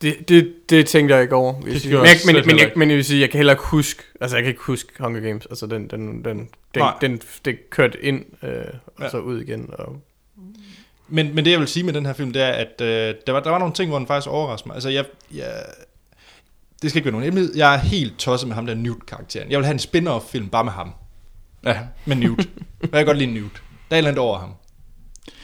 Det, 0.01 0.29
det, 0.29 0.53
det 0.69 0.85
tænkte 0.87 1.15
jeg 1.15 1.23
ikke 1.23 1.35
over. 1.35 1.61
Vil 1.61 1.73
Det 1.73 1.85
Men, 1.85 1.93
jeg, 1.93 2.01
men, 2.25 2.35
men, 2.35 2.45
heller 2.45 2.63
jeg, 2.63 2.71
men 2.75 2.89
jeg 2.89 2.95
vil 2.97 3.05
sige, 3.05 3.19
jeg 3.21 3.29
kan 3.29 3.37
heller 3.37 3.53
ikke 3.53 3.63
huske, 3.63 4.03
altså 4.21 4.37
jeg 4.37 4.43
kan 4.43 4.49
ikke 4.49 4.61
huske 4.63 4.89
Hunger 4.99 5.19
Games, 5.21 5.45
altså 5.45 5.67
den, 5.67 5.87
den, 5.89 6.01
den, 6.25 6.37
den, 6.39 6.47
Nej. 6.77 6.93
den 7.01 7.21
det 7.45 7.69
kørte 7.69 8.05
ind, 8.05 8.25
øh, 8.43 8.65
og 8.97 9.03
Ja. 9.03 9.09
så 9.09 9.17
ud 9.19 9.41
igen. 9.41 9.69
Og, 9.73 10.01
Men, 11.07 11.35
men 11.35 11.45
det 11.45 11.51
jeg 11.51 11.59
vil 11.59 11.67
sige 11.67 11.83
med 11.83 11.93
den 11.93 12.05
her 12.05 12.13
film, 12.13 12.33
det 12.33 12.41
er, 12.41 12.49
at 12.51 12.81
øh, 12.81 13.15
der, 13.27 13.31
var, 13.33 13.39
der 13.39 13.49
var 13.49 13.57
nogle 13.59 13.73
ting, 13.73 13.89
hvor 13.89 13.97
den 13.97 14.07
faktisk 14.07 14.27
overraskede 14.29 14.69
mig. 14.69 14.75
Altså, 14.75 14.89
jeg, 14.89 15.05
jeg, 15.33 15.63
det 16.81 16.89
skal 16.89 16.97
ikke 16.99 17.05
være 17.05 17.11
nogen 17.11 17.23
hemmelighed. 17.23 17.55
Jeg 17.55 17.73
er 17.73 17.77
helt 17.77 18.17
tosset 18.17 18.47
med 18.47 18.55
ham 18.55 18.65
der 18.65 18.73
Newt-karakteren. 18.75 19.51
Jeg 19.51 19.57
vil 19.59 19.65
have 19.65 19.73
en 19.73 19.79
spin-off-film 19.79 20.49
bare 20.49 20.63
med 20.63 20.71
ham. 20.71 20.91
Ja. 21.65 21.79
Med 22.05 22.15
Newt. 22.15 22.49
Jeg 22.81 22.89
kan 22.91 23.05
godt 23.05 23.17
lide 23.17 23.33
Newt. 23.33 23.63
Der 23.89 23.95
er 23.95 23.95
et 23.95 23.97
eller 23.97 24.09
andet 24.11 24.23
over 24.23 24.39
ham. 24.39 24.53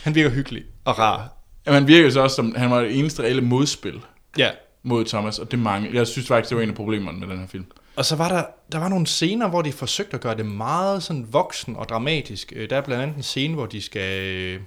Han 0.04 0.16
virker 0.16 0.30
hyggelig 0.30 0.64
og 0.86 1.00
rar. 1.00 1.34
Jamen, 1.66 1.76
han 1.82 1.88
virker 1.88 2.10
så 2.10 2.22
også 2.22 2.36
som, 2.36 2.56
han 2.56 2.72
var 2.72 2.82
det 2.82 3.00
eneste 3.00 3.24
reelle 3.24 3.42
modspil 3.42 4.02
Ja. 4.38 4.50
mod 4.84 5.06
Thomas, 5.06 5.40
og 5.40 5.52
det 5.52 5.60
mange. 5.60 5.90
Jeg 5.94 6.08
synes 6.08 6.28
faktisk, 6.28 6.50
det 6.50 6.58
var 6.58 6.64
en 6.64 6.70
af 6.70 6.76
problemerne 6.76 7.20
med 7.20 7.28
den 7.28 7.40
her 7.40 7.48
film. 7.48 7.66
Og 7.96 8.06
så 8.06 8.16
var 8.16 8.30
der, 8.30 8.44
der 8.72 8.78
var 8.80 8.88
nogle 8.90 9.08
scener, 9.08 9.48
hvor 9.48 9.62
de 9.62 9.72
forsøgte 9.72 10.14
at 10.16 10.22
gøre 10.22 10.38
det 10.38 10.46
meget 10.46 11.04
sådan 11.04 11.28
voksen 11.32 11.76
og 11.76 11.90
dramatisk. 11.90 12.54
Øh, 12.56 12.70
Der 12.70 12.78
er 12.78 12.82
blandt 12.82 13.04
andet 13.04 13.18
en 13.18 13.24
scene, 13.24 13.54
hvor 13.54 13.66
de 13.66 13.82
skal... 13.82 14.22
øh, 14.24 14.60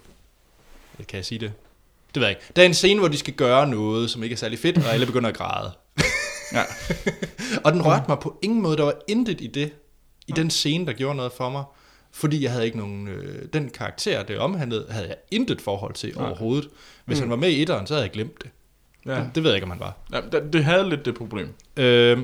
Kan 1.09 1.17
jeg 1.17 1.25
sige 1.25 1.39
det? 1.39 1.53
Det 2.15 2.21
ved 2.21 2.29
jeg 2.29 2.37
ikke. 2.37 2.53
Der 2.57 2.63
er 2.63 2.67
en 2.67 2.75
scene, 2.75 3.01
hvor 3.01 3.09
de 3.09 3.17
skal 3.19 3.35
gøre 3.35 3.69
noget, 3.69 4.11
som 4.11 4.23
ikke 4.23 4.33
er 4.33 4.37
særlig 4.37 4.59
fedt, 4.59 4.79
og 4.79 4.93
alle 4.95 5.07
begynder 5.07 5.29
at 5.29 5.37
græde. 5.37 5.73
Ja. 6.53 6.63
og 7.65 7.73
den 7.73 7.83
rørte 7.87 8.05
mig 8.09 8.19
på 8.19 8.39
ingen 8.43 8.63
måde. 8.63 8.77
Der 8.77 8.85
var 8.85 8.95
intet 9.09 9.41
i 9.41 9.47
det, 9.47 9.73
i 10.27 10.33
den 10.33 10.51
scene, 10.51 10.87
der 10.87 10.93
gjorde 10.93 11.17
noget 11.17 11.33
for 11.33 11.51
mig. 11.51 11.65
Fordi 12.17 12.43
jeg 12.43 12.53
havde 12.53 12.65
ikke 12.65 12.79
nogen... 12.79 13.09
Øh, 13.09 13.43
den 13.53 13.71
karakter, 13.71 14.23
det 14.23 14.39
omhandlede, 14.39 14.87
havde 14.91 15.07
jeg 15.09 15.17
intet 15.31 15.61
forhold 15.61 15.95
til 15.95 16.13
Nej. 16.17 16.27
overhovedet. 16.27 16.69
Hvis 17.05 17.19
han 17.19 17.31
var 17.31 17.37
med 17.37 17.49
i 17.49 17.63
etteren, 17.63 17.87
så 17.87 17.95
havde 17.95 18.03
jeg 18.05 18.11
glemt 18.13 18.43
det. 18.43 18.51
Ja. 19.07 19.15
Det, 19.21 19.31
det 19.35 19.43
ved 19.43 19.51
jeg 19.51 19.57
ikke, 19.57 19.65
om 19.65 19.71
han 19.71 19.81
var. 19.81 19.97
ja 20.13 20.21
det, 20.33 20.53
det 20.53 20.65
havde 20.65 20.89
lidt 20.89 21.05
det 21.05 21.15
problem. 21.15 21.55
Øh, 21.77 22.19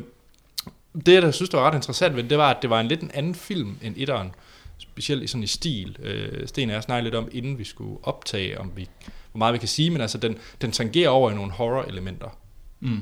det, 1.07 1.13
jeg 1.15 1.23
der 1.23 1.31
synes, 1.31 1.51
der 1.51 1.59
var 1.59 1.67
ret 1.71 1.75
interessant 1.75 2.17
ved 2.17 2.23
det 2.25 2.39
var, 2.39 2.51
at 2.51 2.57
det 2.63 2.71
var 2.71 2.81
en 2.81 2.89
lidt 2.89 3.01
en 3.01 3.11
anden 3.15 3.35
film 3.35 3.77
end 3.83 3.95
etteren. 3.99 4.35
Specielt 4.79 5.23
i 5.23 5.27
sådan 5.27 5.43
i 5.43 5.47
stil. 5.47 5.97
Øh, 6.03 6.47
Sten 6.49 6.69
og 6.71 6.75
jeg 6.75 6.83
snakkede 6.83 7.05
lidt 7.05 7.15
om, 7.15 7.29
inden 7.33 7.59
vi 7.59 7.65
skulle 7.65 7.99
optage, 8.03 8.61
om 8.61 8.73
vi, 8.77 8.89
hvor 9.33 9.39
meget 9.39 9.53
vi 9.53 9.59
kan 9.59 9.69
sige, 9.69 9.91
men 9.91 10.01
altså, 10.01 10.19
den, 10.19 10.39
den 10.61 10.73
tangerer 10.73 11.09
over 11.09 11.31
i 11.31 11.35
nogle 11.35 11.53
horror-elementer, 11.53 12.39
Mm. 12.81 13.01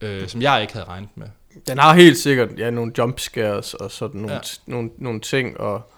øh, 0.00 0.28
som 0.28 0.42
jeg 0.42 0.60
ikke 0.60 0.72
havde 0.72 0.86
regnet 0.86 1.08
med. 1.14 1.26
den 1.66 1.78
har 1.78 1.94
helt 1.94 2.18
sikkert 2.18 2.48
ja, 2.58 2.70
nogle 2.70 2.92
jumpscares 2.98 3.74
og 3.74 3.90
sådan 3.90 4.20
nogle, 4.20 4.34
Ja. 4.34 4.40
ja. 4.66 4.72
nogle, 4.72 4.90
nogle 4.98 5.20
ting. 5.20 5.60
Og, 5.60 5.92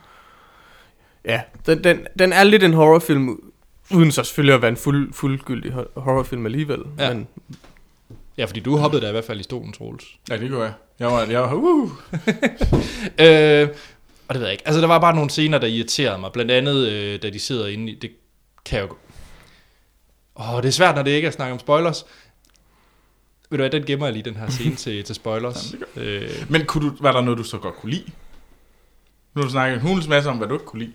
ja, 1.24 1.42
den, 1.66 1.84
den, 1.84 2.06
den 2.18 2.32
er 2.32 2.44
lidt 2.44 2.62
en 2.62 2.72
horrorfilm, 2.74 3.52
uden 3.90 4.12
så 4.12 4.24
selvfølgelig 4.24 4.54
at 4.54 4.62
være 4.62 4.68
en 4.70 4.76
fuld, 4.76 5.12
fuldgyldig 5.12 5.72
ho- 5.72 6.00
horrorfilm 6.00 6.46
alligevel. 6.46 6.80
Ja. 6.98 7.14
Men 7.14 7.28
Ja, 8.38 8.44
fordi 8.44 8.60
du 8.60 8.76
hoppede 8.76 9.02
der 9.02 9.08
i 9.08 9.12
hvert 9.12 9.24
fald 9.24 9.40
i 9.40 9.42
stolen, 9.42 9.72
Troels. 9.72 10.04
Ja, 10.30 10.36
det 10.36 10.50
gør 10.50 10.62
jeg. 10.62 10.72
Jeg 10.98 11.06
var, 11.08 11.22
jeg 11.24 11.40
var, 11.40 11.52
uh. 11.54 11.90
Øh, 13.18 13.68
og 14.28 14.34
det 14.34 14.40
ved 14.40 14.42
jeg 14.42 14.52
ikke. 14.52 14.66
Altså, 14.66 14.80
der 14.80 14.86
var 14.86 14.98
bare 14.98 15.14
nogle 15.14 15.30
scener, 15.30 15.58
der 15.58 15.66
irriterede 15.66 16.18
mig. 16.18 16.32
Blandt 16.32 16.50
andet, 16.50 16.88
øh, 16.88 17.22
da 17.22 17.30
de 17.30 17.38
sidder 17.38 17.66
inde 17.66 17.92
i... 17.92 17.98
Det 17.98 18.10
kan 18.64 18.78
jeg 18.80 18.88
jo... 18.88 18.96
Åh, 20.36 20.56
det 20.62 20.68
er 20.68 20.72
svært, 20.72 20.94
når 20.94 21.02
det 21.02 21.10
ikke 21.10 21.26
er 21.28 21.32
snak 21.32 21.52
om 21.52 21.58
spoilers. 21.58 22.04
Ved 23.50 23.58
du 23.58 23.62
hvad, 23.62 23.70
den 23.70 23.84
gemmer 23.86 24.06
jeg 24.06 24.12
lige, 24.12 24.22
den 24.22 24.36
her 24.36 24.50
scene 24.50 24.74
til, 24.76 25.04
til 25.04 25.14
spoilers. 25.14 25.74
øh, 25.96 26.30
Men 26.48 26.64
kunne 26.66 26.90
du, 26.90 26.96
var 27.00 27.12
der 27.12 27.20
noget, 27.20 27.38
du 27.38 27.44
så 27.44 27.58
godt 27.58 27.74
kunne 27.76 27.90
lide? 27.92 28.04
Nu 29.34 29.40
har 29.42 29.42
du 29.42 29.50
snakket 29.50 29.74
en 29.74 29.80
hulens 29.80 30.08
masse 30.08 30.30
om, 30.30 30.36
hvad 30.36 30.48
du 30.48 30.54
ikke 30.54 30.66
kunne 30.66 30.84
lide. 30.84 30.92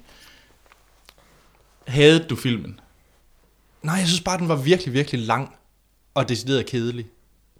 Havde 1.87 2.19
du 2.19 2.35
filmen? 2.35 2.79
nej, 3.81 3.95
jeg 3.95 4.07
synes 4.07 4.21
bare, 4.21 4.37
den 4.37 4.49
var 4.49 4.55
virkelig, 4.55 4.93
virkelig 4.93 5.21
lang 5.21 5.55
og 6.13 6.29
decideret 6.29 6.65
kedelig. 6.65 7.05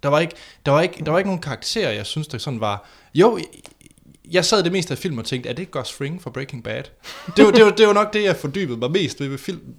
Der 0.02 0.08
var 0.08 0.20
ikke, 0.20 0.34
der 0.66 0.72
var 0.72 0.80
ikke, 0.80 1.04
der 1.04 1.10
var 1.10 1.18
ikke 1.18 1.28
nogen 1.28 1.42
karakterer, 1.42 1.92
jeg 1.92 2.06
synes, 2.06 2.28
der 2.28 2.38
sådan 2.38 2.60
var... 2.60 2.88
Jo, 3.14 3.38
jeg, 4.30 4.44
sad 4.44 4.62
det 4.62 4.72
meste 4.72 4.92
af 4.92 4.98
filmen 4.98 5.18
og 5.18 5.24
tænkte, 5.24 5.48
er 5.48 5.52
det 5.52 5.60
ikke 5.62 5.72
Gus 5.72 5.92
Fring 5.92 6.22
fra 6.22 6.30
Breaking 6.30 6.64
Bad? 6.64 6.82
Det 7.36 7.44
var, 7.44 7.50
det, 7.50 7.64
var, 7.64 7.70
det 7.70 7.86
var 7.86 7.92
nok 7.92 8.12
det, 8.12 8.22
jeg 8.22 8.36
fordybede 8.36 8.78
mig 8.78 8.90
mest 8.90 9.20
ved 9.20 9.28
ved 9.28 9.38
filmen. 9.38 9.76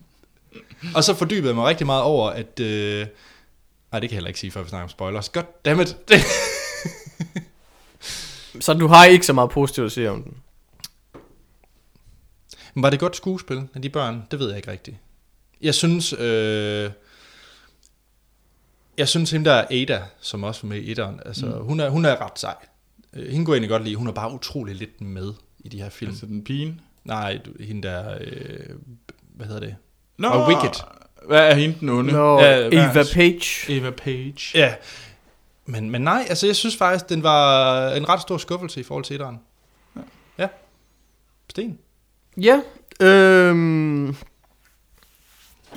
Og 0.96 1.04
så 1.04 1.16
fordybede 1.16 1.48
jeg 1.48 1.56
mig 1.56 1.66
rigtig 1.66 1.86
meget 1.86 2.04
over, 2.04 2.30
at... 2.30 2.60
Øh, 2.60 3.08
nej, 3.92 4.00
det 4.00 4.10
kan 4.10 4.16
jeg 4.16 4.18
heller 4.18 4.28
ikke 4.28 4.40
sige, 4.40 4.52
før 4.52 4.64
vi 4.64 4.70
snakker 4.70 4.84
om 4.84 4.90
spoilers. 4.90 5.30
Goddammit. 5.30 5.98
Det, 6.08 6.22
Så 8.60 8.74
du 8.74 8.88
har 8.88 9.06
ikke 9.06 9.26
så 9.26 9.34
meget 9.34 9.50
positivt 9.50 9.86
at 9.86 9.92
sige 9.92 10.10
om 10.10 10.24
den. 10.24 10.34
Men 12.80 12.84
var 12.84 12.90
det 12.90 13.00
godt 13.00 13.16
skuespil 13.16 13.68
af 13.74 13.82
de 13.82 13.90
børn? 13.90 14.24
Det 14.32 14.40
ved 14.40 14.48
jeg 14.48 14.58
ikke 14.58 14.72
rigtigt. 14.72 14.98
Jeg 15.62 15.76
synes... 15.76 16.14
Øh, 16.14 16.92
jeg 18.98 19.08
synes, 19.08 19.32
hende 19.32 19.50
der 19.50 19.56
er 19.56 19.66
Ada, 19.82 20.04
som 20.20 20.44
også 20.44 20.62
var 20.64 20.68
med 20.70 20.78
i 20.78 20.92
etteren, 20.92 21.20
altså, 21.26 21.46
mm. 21.46 21.52
hun, 21.66 21.80
er, 21.80 21.90
hun 21.90 22.06
er 22.06 22.22
ret 22.22 22.40
sej. 22.40 22.56
Øh, 23.14 23.32
Hende 23.32 23.46
kunne 23.46 23.54
jeg 23.54 23.58
egentlig 23.58 23.70
godt 23.70 23.84
lide. 23.84 23.96
Hun 23.96 24.08
er 24.08 24.12
bare 24.12 24.32
utrolig 24.34 24.76
lidt 24.76 25.02
med 25.02 25.34
i 25.60 25.70
de 25.70 25.82
her 25.82 25.90
film. 25.90 26.12
Altså 26.12 26.26
den 26.26 26.44
pigen. 26.44 26.82
Nej, 27.04 27.40
du- 27.46 27.64
hende 27.64 27.88
der... 27.88 28.18
Øh, 28.22 28.76
hvad 29.36 29.46
hedder 29.48 29.60
det? 29.62 29.76
Nå, 30.18 30.28
Og 30.28 30.48
Wicked. 30.48 30.82
Hvad 31.28 31.50
er 31.52 31.56
hende 31.56 31.76
den 31.80 31.90
onde? 31.90 32.12
Nå, 32.14 32.40
Ja, 32.40 32.68
Eva 32.68 33.04
Page. 33.14 33.72
Eva 33.78 33.90
Page. 33.92 34.40
Ja. 34.54 34.76
Men, 35.66 35.90
men 35.90 36.02
nej, 36.02 36.26
altså 36.30 36.46
jeg 36.46 36.56
synes 36.56 36.78
faktisk, 36.78 37.10
den 37.10 37.24
var 37.24 37.90
en 37.92 38.10
ret 38.10 38.22
stor 38.22 38.38
skuffelse 38.38 38.80
i 38.80 38.84
forhold 38.84 39.04
til 39.06 39.14
etteren. 39.14 39.40
Ja. 39.96 40.02
ja. 40.38 40.48
Sten. 41.50 41.78
Ja, 42.38 42.62
øhm, 43.02 44.16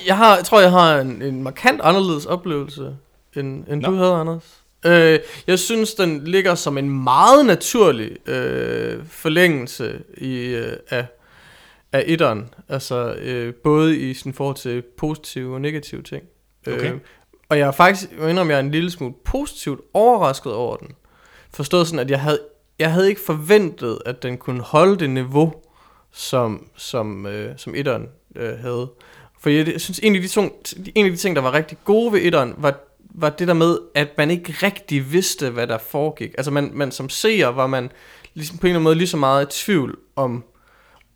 jeg, 0.06 0.16
har, 0.16 0.36
jeg 0.36 0.44
tror, 0.44 0.60
jeg 0.60 0.70
har 0.70 1.00
en, 1.00 1.22
en 1.22 1.42
markant 1.42 1.80
anderledes 1.80 2.26
oplevelse, 2.26 2.96
end, 3.36 3.64
end 3.68 3.80
Nå. 3.80 3.90
du 3.90 3.96
havde, 3.96 4.12
Anders. 4.12 4.62
Øh, 4.86 5.18
jeg 5.46 5.58
synes, 5.58 5.94
den 5.94 6.24
ligger 6.24 6.54
som 6.54 6.78
en 6.78 7.02
meget 7.04 7.46
naturlig 7.46 8.28
øh, 8.28 9.06
forlængelse 9.06 10.02
i, 10.16 10.36
øh, 10.36 10.76
af, 10.90 11.06
af 11.92 12.04
etteren. 12.06 12.54
Altså 12.68 13.14
øh, 13.14 13.54
både 13.54 13.98
i 13.98 14.14
sin 14.14 14.34
forhold 14.34 14.56
til 14.56 14.82
positive 14.98 15.54
og 15.54 15.60
negative 15.60 16.02
ting. 16.02 16.22
Okay. 16.66 16.92
Øh, 16.92 16.98
og 17.48 17.58
jeg 17.58 17.66
er 17.66 17.72
faktisk, 17.72 18.10
jeg 18.10 18.18
må 18.20 18.26
indrømme, 18.26 18.52
jeg 18.52 18.60
er 18.60 18.64
en 18.64 18.70
lille 18.70 18.90
smule 18.90 19.14
positivt 19.24 19.80
overrasket 19.94 20.52
over 20.52 20.76
den. 20.76 20.88
Forstået 21.54 21.86
sådan, 21.86 22.00
at 22.00 22.10
jeg 22.10 22.20
havde, 22.20 22.40
jeg 22.78 22.92
havde 22.92 23.08
ikke 23.08 23.20
forventet, 23.26 23.98
at 24.06 24.22
den 24.22 24.38
kunne 24.38 24.60
holde 24.60 24.98
det 24.98 25.10
niveau, 25.10 25.54
som, 26.12 26.66
som, 26.76 27.26
øh, 27.26 27.54
som 27.56 27.74
etteren 27.74 28.06
øh, 28.36 28.58
havde. 28.58 28.90
For 29.40 29.50
jeg, 29.50 29.80
synes, 29.80 29.98
en 29.98 30.16
af, 30.16 30.22
de 30.22 30.28
ting, 30.28 30.52
en 30.94 31.06
af 31.06 31.12
de 31.12 31.16
ting, 31.16 31.36
der 31.36 31.42
var 31.42 31.52
rigtig 31.52 31.78
gode 31.84 32.12
ved 32.12 32.20
etteren, 32.22 32.54
var, 32.56 32.80
var 33.14 33.30
det 33.30 33.48
der 33.48 33.54
med, 33.54 33.78
at 33.94 34.08
man 34.18 34.30
ikke 34.30 34.52
rigtig 34.62 35.12
vidste, 35.12 35.50
hvad 35.50 35.66
der 35.66 35.78
foregik. 35.78 36.30
Altså 36.38 36.50
man, 36.50 36.70
man 36.72 36.92
som 36.92 37.08
seer 37.08 37.48
var 37.48 37.66
man 37.66 37.90
ligesom 38.34 38.58
på 38.58 38.66
en 38.66 38.68
eller 38.68 38.76
anden 38.76 38.84
måde 38.84 38.94
lige 38.94 39.08
så 39.08 39.16
meget 39.16 39.46
i 39.46 39.64
tvivl 39.64 39.98
om, 40.16 40.44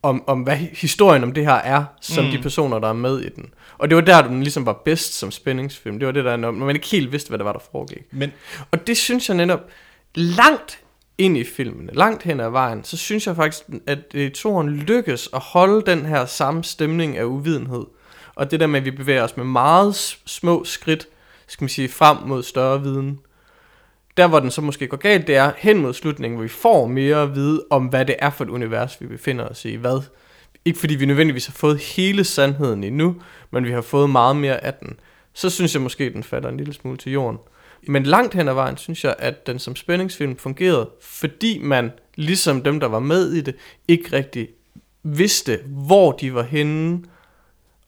om, 0.02 0.24
om 0.26 0.42
hvad 0.42 0.56
historien 0.56 1.22
om 1.22 1.32
det 1.32 1.44
her 1.44 1.54
er, 1.54 1.84
som 2.00 2.24
mm. 2.24 2.30
de 2.30 2.38
personer, 2.42 2.78
der 2.78 2.88
er 2.88 2.92
med 2.92 3.20
i 3.20 3.28
den. 3.28 3.54
Og 3.78 3.88
det 3.90 3.96
var 3.96 4.02
der, 4.02 4.28
den 4.28 4.42
ligesom 4.42 4.66
var 4.66 4.82
bedst 4.84 5.14
som 5.14 5.30
spændingsfilm. 5.30 5.98
Det 5.98 6.06
var 6.06 6.12
det 6.12 6.24
der, 6.24 6.36
når 6.36 6.50
man 6.50 6.76
ikke 6.76 6.88
helt 6.88 7.12
vidste, 7.12 7.28
hvad 7.28 7.38
der 7.38 7.44
var, 7.44 7.52
der 7.52 7.60
foregik. 7.72 8.02
Men 8.10 8.32
Og 8.70 8.86
det 8.86 8.96
synes 8.96 9.28
jeg 9.28 9.36
netop, 9.36 9.60
langt 10.14 10.80
ind 11.18 11.36
i 11.36 11.44
filmen, 11.44 11.90
langt 11.92 12.22
hen 12.22 12.40
ad 12.40 12.50
vejen, 12.50 12.84
så 12.84 12.96
synes 12.96 13.26
jeg 13.26 13.36
faktisk, 13.36 13.64
at 13.86 13.98
øh, 14.14 14.30
toren 14.30 14.68
lykkes 14.70 15.28
at 15.34 15.40
holde 15.40 15.82
den 15.86 16.06
her 16.06 16.26
samme 16.26 16.64
stemning 16.64 17.16
af 17.16 17.24
uvidenhed. 17.24 17.84
Og 18.34 18.50
det 18.50 18.60
der 18.60 18.66
med, 18.66 18.80
at 18.80 18.84
vi 18.84 18.90
bevæger 18.90 19.22
os 19.22 19.36
med 19.36 19.44
meget 19.44 19.94
små 20.26 20.64
skridt, 20.64 21.08
skal 21.46 21.64
man 21.64 21.68
sige, 21.68 21.88
frem 21.88 22.16
mod 22.16 22.42
større 22.42 22.82
viden. 22.82 23.20
Der 24.16 24.28
hvor 24.28 24.40
den 24.40 24.50
så 24.50 24.60
måske 24.60 24.86
går 24.86 24.96
galt, 24.96 25.26
det 25.26 25.36
er 25.36 25.52
hen 25.56 25.78
mod 25.78 25.94
slutningen, 25.94 26.36
hvor 26.36 26.42
vi 26.42 26.48
får 26.48 26.86
mere 26.86 27.22
at 27.22 27.34
vide 27.34 27.64
om, 27.70 27.86
hvad 27.86 28.04
det 28.04 28.16
er 28.18 28.30
for 28.30 28.44
et 28.44 28.50
univers, 28.50 29.00
vi 29.00 29.06
befinder 29.06 29.48
os 29.48 29.64
i. 29.64 29.74
Hvad? 29.74 30.02
Ikke 30.64 30.78
fordi 30.78 30.94
vi 30.94 31.06
nødvendigvis 31.06 31.46
har 31.46 31.52
fået 31.52 31.78
hele 31.78 32.24
sandheden 32.24 32.84
endnu, 32.84 33.16
men 33.50 33.64
vi 33.64 33.70
har 33.70 33.80
fået 33.80 34.10
meget 34.10 34.36
mere 34.36 34.64
af 34.64 34.74
den. 34.74 35.00
Så 35.34 35.50
synes 35.50 35.74
jeg 35.74 35.82
måske, 35.82 36.12
den 36.12 36.22
falder 36.22 36.48
en 36.48 36.56
lille 36.56 36.72
smule 36.72 36.96
til 36.96 37.12
jorden. 37.12 37.38
Men 37.88 38.02
langt 38.02 38.34
hen 38.34 38.48
ad 38.48 38.54
vejen 38.54 38.76
synes 38.76 39.04
jeg, 39.04 39.14
at 39.18 39.46
den 39.46 39.58
som 39.58 39.76
spændingsfilm 39.76 40.36
fungerede, 40.36 40.90
fordi 41.00 41.58
man, 41.58 41.90
ligesom 42.14 42.62
dem, 42.62 42.80
der 42.80 42.86
var 42.86 42.98
med 42.98 43.32
i 43.32 43.40
det, 43.40 43.56
ikke 43.88 44.12
rigtig 44.16 44.48
vidste, 45.02 45.60
hvor 45.66 46.12
de 46.12 46.34
var 46.34 46.42
henne, 46.42 47.02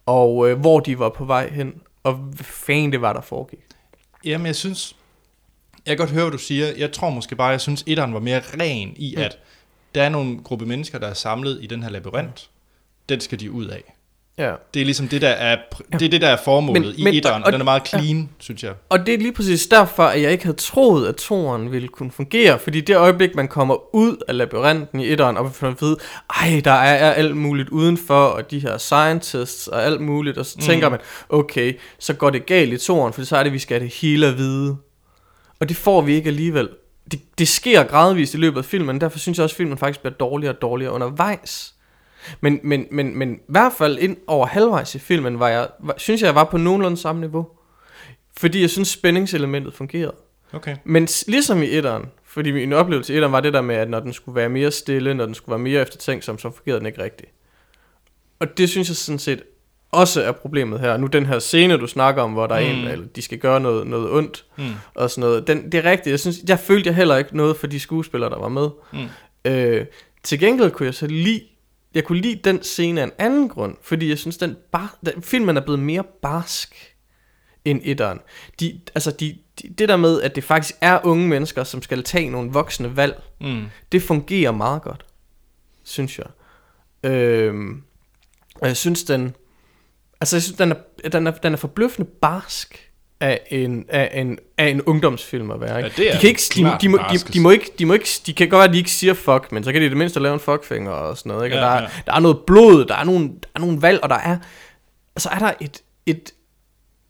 og 0.06 0.50
øh, 0.50 0.58
hvor 0.60 0.80
de 0.80 0.98
var 0.98 1.08
på 1.08 1.24
vej 1.24 1.50
hen, 1.50 1.74
og 2.02 2.14
hvad 2.14 2.44
fanden 2.44 2.92
det 2.92 3.00
var, 3.00 3.12
der 3.12 3.20
foregik. 3.20 3.58
Jamen, 4.24 4.46
jeg 4.46 4.56
synes... 4.56 4.96
Jeg 5.86 5.96
kan 5.96 6.06
godt 6.06 6.10
høre, 6.14 6.24
hvad 6.24 6.32
du 6.32 6.38
siger. 6.38 6.66
Jeg 6.76 6.92
tror 6.92 7.10
måske 7.10 7.36
bare, 7.36 7.48
jeg 7.48 7.60
synes, 7.60 7.84
etteren 7.86 8.14
var 8.14 8.20
mere 8.20 8.40
ren 8.60 8.92
i, 8.96 9.14
Mm. 9.16 9.22
at 9.22 9.38
der 9.94 10.02
er 10.02 10.08
nogle 10.08 10.38
gruppe 10.44 10.66
mennesker, 10.66 10.98
der 10.98 11.06
er 11.06 11.14
samlet 11.14 11.58
i 11.62 11.66
den 11.66 11.82
her 11.82 11.90
labyrint. 11.90 12.50
Den 13.08 13.20
skal 13.20 13.40
de 13.40 13.50
ud 13.50 13.66
af. 13.66 13.94
Ja. 14.38 14.52
Det 14.74 14.80
er 14.80 14.84
ligesom 14.84 15.08
det, 15.08 15.22
der 15.22 15.28
er, 15.28 15.56
det, 15.92 16.02
er, 16.02 16.08
det, 16.08 16.20
der 16.20 16.28
er 16.28 16.36
formålet 16.44 16.82
Men- 16.82 16.94
i 16.96 17.04
men- 17.04 17.14
etteren, 17.14 17.42
og, 17.42 17.46
og- 17.46 17.52
den 17.52 17.60
er 17.60 17.64
meget 17.64 17.88
clean, 17.88 18.18
ja. 18.18 18.26
synes 18.38 18.62
jeg. 18.62 18.72
Og 18.88 19.06
det 19.06 19.14
er 19.14 19.18
lige 19.18 19.32
præcis 19.32 19.66
derfor, 19.66 20.02
at 20.02 20.22
jeg 20.22 20.32
ikke 20.32 20.44
havde 20.44 20.56
troet, 20.56 21.08
at 21.08 21.16
toren 21.16 21.72
ville 21.72 21.88
kunne 21.88 22.10
fungere. 22.10 22.58
Fordi 22.58 22.80
det 22.80 22.96
øjeblik, 22.96 23.34
man 23.34 23.48
kommer 23.48 23.94
ud 23.94 24.16
af 24.28 24.36
labyrinten 24.36 25.00
i 25.00 25.06
etteren, 25.12 25.36
og 25.36 25.52
at 25.62 25.76
vide, 25.80 25.96
ej, 26.40 26.60
der 26.64 26.70
er, 26.72 26.94
er 26.94 27.12
alt 27.12 27.36
muligt 27.36 27.68
udenfor, 27.68 28.24
og 28.24 28.50
de 28.50 28.58
her 28.58 28.78
scientists 28.78 29.68
og 29.68 29.84
alt 29.84 30.00
muligt, 30.00 30.38
og 30.38 30.46
så 30.46 30.58
tænker 30.58 30.88
man, 30.88 30.98
okay, 31.28 31.78
så 31.98 32.14
går 32.14 32.30
det 32.30 32.46
galt 32.46 32.72
i 32.72 32.78
toren, 32.86 33.12
for 33.12 33.22
så 33.24 33.36
er 33.36 33.42
det, 33.42 33.52
vi 33.52 33.58
skal 33.58 33.78
have 33.78 33.84
det 33.88 33.94
hele 33.94 34.26
at 34.26 34.36
vide. 34.38 34.76
Og 35.60 35.68
det 35.68 35.76
får 35.76 36.00
vi 36.00 36.14
ikke 36.14 36.28
alligevel. 36.28 36.68
Det, 37.12 37.20
det 37.38 37.48
sker 37.48 37.84
gradvist 37.84 38.34
i 38.34 38.36
løbet 38.36 38.58
af 38.58 38.64
filmen, 38.64 39.00
derfor 39.00 39.18
synes 39.18 39.38
jeg 39.38 39.44
også, 39.44 39.54
at 39.54 39.56
filmen 39.56 39.78
faktisk 39.78 40.00
bliver 40.00 40.14
dårligere 40.14 40.54
og 40.54 40.62
dårligere 40.62 40.92
undervejs. 40.92 41.74
Men, 42.40 42.60
men, 42.62 42.86
men, 42.90 43.18
men 43.18 43.34
i 43.34 43.38
hvert 43.48 43.72
fald 43.78 43.98
ind 43.98 44.16
over 44.26 44.46
halvvejs 44.46 44.94
i 44.94 44.98
filmen, 44.98 45.38
var 45.38 45.48
jeg, 45.48 45.68
var, 45.80 45.94
synes 45.96 46.20
jeg, 46.20 46.26
jeg 46.26 46.34
var 46.34 46.44
på 46.44 46.56
nogenlunde 46.56 46.96
samme 46.96 47.20
niveau. 47.20 47.46
Fordi 48.36 48.60
jeg 48.60 48.70
synes, 48.70 48.88
spændingselementet 48.88 49.74
fungerede. 49.74 50.14
Okay. 50.52 50.76
Men 50.84 51.08
ligesom 51.26 51.62
i 51.62 51.66
etteren, 51.66 52.04
fordi 52.24 52.50
min 52.50 52.72
oplevelse 52.72 53.12
i 53.12 53.16
etteren 53.16 53.32
var 53.32 53.40
det 53.40 53.52
der 53.52 53.60
med, 53.60 53.74
at 53.76 53.90
når 53.90 54.00
den 54.00 54.12
skulle 54.12 54.36
være 54.36 54.48
mere 54.48 54.70
stille, 54.70 55.14
når 55.14 55.26
den 55.26 55.34
skulle 55.34 55.50
være 55.52 55.58
mere 55.58 55.82
eftertænksom, 55.82 56.38
så 56.38 56.50
fungerede 56.50 56.78
den 56.78 56.86
ikke 56.86 57.02
rigtigt. 57.02 57.30
Og 58.38 58.58
det 58.58 58.68
synes 58.68 58.88
jeg 58.88 58.96
sådan 58.96 59.18
set 59.18 59.42
også 59.92 60.22
er 60.22 60.32
problemet 60.32 60.80
her. 60.80 60.96
Nu 60.96 61.06
den 61.06 61.26
her 61.26 61.38
scene, 61.38 61.76
du 61.76 61.86
snakker 61.86 62.22
om, 62.22 62.32
hvor 62.32 62.46
der 62.46 62.54
er 62.54 62.58
en, 62.58 62.84
eller 62.88 63.06
de 63.16 63.22
skal 63.22 63.38
gøre 63.38 63.60
noget, 63.60 63.86
noget 63.86 64.10
ondt, 64.10 64.44
Mm. 64.56 64.64
og 64.94 65.10
sådan 65.10 65.20
noget. 65.20 65.46
Den, 65.46 65.72
det 65.72 65.86
er 65.86 65.90
rigtigt. 65.90 66.10
Jeg, 66.10 66.20
synes, 66.20 66.36
jeg 66.48 66.58
følte 66.58 66.88
jeg 66.88 66.96
heller 66.96 67.16
ikke 67.16 67.36
noget 67.36 67.56
for 67.56 67.66
de 67.66 67.80
skuespillere, 67.80 68.30
der 68.30 68.38
var 68.38 68.48
med. 68.48 68.68
Mm. 68.92 69.08
Øh, 69.44 69.86
til 70.22 70.38
gengæld 70.40 70.70
kunne 70.70 70.86
jeg 70.86 70.94
så 70.94 71.06
lide, 71.06 71.40
jeg 71.94 72.04
kunne 72.04 72.20
lide 72.20 72.40
den 72.44 72.62
scene 72.62 73.00
af 73.00 73.04
en 73.04 73.12
anden 73.18 73.48
grund, 73.48 73.76
fordi 73.82 74.08
jeg 74.08 74.18
synes, 74.18 74.36
den, 74.36 74.56
bar, 74.72 74.98
den 75.06 75.22
filmen 75.22 75.56
er 75.56 75.60
blevet 75.60 75.78
mere 75.80 76.04
barsk 76.22 76.94
end 77.64 77.80
etteren. 77.84 78.20
De, 78.60 78.80
altså 78.94 79.10
de, 79.10 79.38
de, 79.62 79.68
det 79.68 79.88
der 79.88 79.96
med, 79.96 80.22
at 80.22 80.34
det 80.36 80.44
faktisk 80.44 80.74
er 80.80 81.00
unge 81.04 81.28
mennesker, 81.28 81.64
som 81.64 81.82
skal 81.82 82.02
tage 82.04 82.30
nogle 82.30 82.50
voksne 82.52 82.96
valg, 82.96 83.22
Mm. 83.40 83.64
det 83.92 84.02
fungerer 84.02 84.52
meget 84.52 84.82
godt, 84.82 85.06
synes 85.84 86.18
jeg. 86.18 86.26
Øhm, 87.10 87.82
og 88.54 88.66
jeg 88.68 88.76
synes, 88.76 89.04
den, 89.04 89.34
altså 90.20 90.36
jeg 90.36 90.42
synes, 90.42 90.56
den 90.56 90.72
er, 90.72 91.08
den 91.12 91.26
er, 91.26 91.30
den 91.30 91.52
er 91.52 91.56
forbløffende 91.56 92.10
barsk 92.22 92.87
af 93.20 93.40
en, 93.50 93.84
af 93.88 94.20
en, 94.20 94.38
af 94.58 94.66
en 94.68 94.82
ungdomsfilm 94.82 95.50
at 95.50 95.60
være. 95.60 95.84
Ikke? 95.84 96.02
Ja, 96.02 96.04
det 96.04 96.12
de, 96.12 96.18
kan 96.18 96.28
ikke, 96.28 96.42
de, 96.54 96.76
de, 96.80 96.88
må, 96.88 96.98
de, 97.12 97.18
de, 97.18 97.40
må 97.40 97.50
ikke, 97.50 97.72
de 97.78 97.86
må 97.86 97.92
ikke, 97.92 98.08
de 98.26 98.32
kan 98.32 98.48
godt 98.48 98.58
være, 98.58 98.68
at 98.68 98.72
de 98.72 98.78
ikke 98.78 98.90
siger 98.90 99.14
fuck, 99.14 99.52
men 99.52 99.64
så 99.64 99.72
kan 99.72 99.80
de 99.80 99.86
i 99.86 99.88
det 99.88 99.96
mindste 99.96 100.20
lave 100.20 100.34
en 100.34 100.40
fuckfinger 100.40 100.90
og 100.90 101.18
sådan 101.18 101.30
noget. 101.30 101.44
Ikke? 101.44 101.56
Og 101.56 101.60
Ja, 101.60 101.66
der, 101.66 101.72
er, 101.72 101.82
ja. 101.82 101.88
der 102.06 102.12
er 102.12 102.20
noget 102.20 102.38
blod, 102.46 102.84
der 102.84 102.96
er 102.96 103.04
nogle, 103.04 103.28
der 103.28 103.48
er 103.54 103.60
nogle 103.60 103.82
valg, 103.82 104.02
og 104.02 104.08
der 104.08 104.18
er, 104.18 104.36
altså 105.16 105.28
er 105.28 105.38
der 105.38 105.52
et, 105.60 105.82
et, 106.06 106.32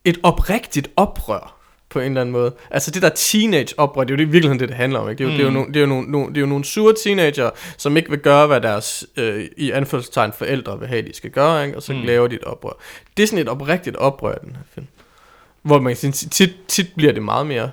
et 0.04 0.18
oprigtigt 0.22 0.90
oprør 0.96 1.58
på 1.90 2.00
en 2.00 2.06
eller 2.06 2.20
anden 2.20 2.32
måde. 2.32 2.54
Altså 2.70 2.90
det 2.90 3.02
der 3.02 3.08
teenage-oprør, 3.08 4.04
det 4.04 4.10
er 4.10 4.14
jo 4.14 4.18
det, 4.18 4.28
i 4.28 4.30
virkeligheden 4.30 4.60
det, 4.60 4.68
det 4.68 4.76
handler 4.76 4.98
om. 4.98 5.10
Ikke? 5.10 5.24
Det, 5.24 5.30
er 5.30 5.32
jo, 5.32 5.36
det, 5.36 5.40
er 5.40 5.44
jo 5.44 5.50
nogle, 5.50 5.68
det, 5.68 5.76
er 5.76 5.80
jo 5.80 5.86
nogle, 5.86 6.10
nogle, 6.10 6.28
det 6.28 6.36
er 6.36 6.40
jo 6.40 6.46
nogle 6.46 6.64
sure 6.64 6.94
teenager, 7.04 7.50
som 7.76 7.96
ikke 7.96 8.10
vil 8.10 8.18
gøre, 8.18 8.46
hvad 8.46 8.60
deres 8.60 9.06
øh, 9.16 9.44
i 9.56 9.70
anførselstegn 9.70 10.32
forældre 10.32 10.78
vil 10.78 10.88
have, 10.88 11.02
de 11.02 11.14
skal 11.14 11.30
gøre, 11.30 11.66
ikke? 11.66 11.76
og 11.76 11.82
så 11.82 11.92
mm. 11.92 12.02
laver 12.02 12.28
de 12.28 12.34
et 12.34 12.44
oprør. 12.44 12.72
Det 13.16 13.22
er 13.22 13.26
sådan 13.26 13.38
et 13.38 13.48
oprigtigt 13.48 13.96
oprør, 13.96 14.34
den 14.34 14.56
her 14.56 14.62
film. 14.74 14.86
Hvor 15.68 15.80
man 15.80 15.96
kan 15.96 16.12
sige, 16.12 16.30
tit, 16.30 16.56
tit 16.68 16.86
bliver 16.96 17.12
det 17.12 17.22
meget 17.22 17.46
mere, 17.46 17.70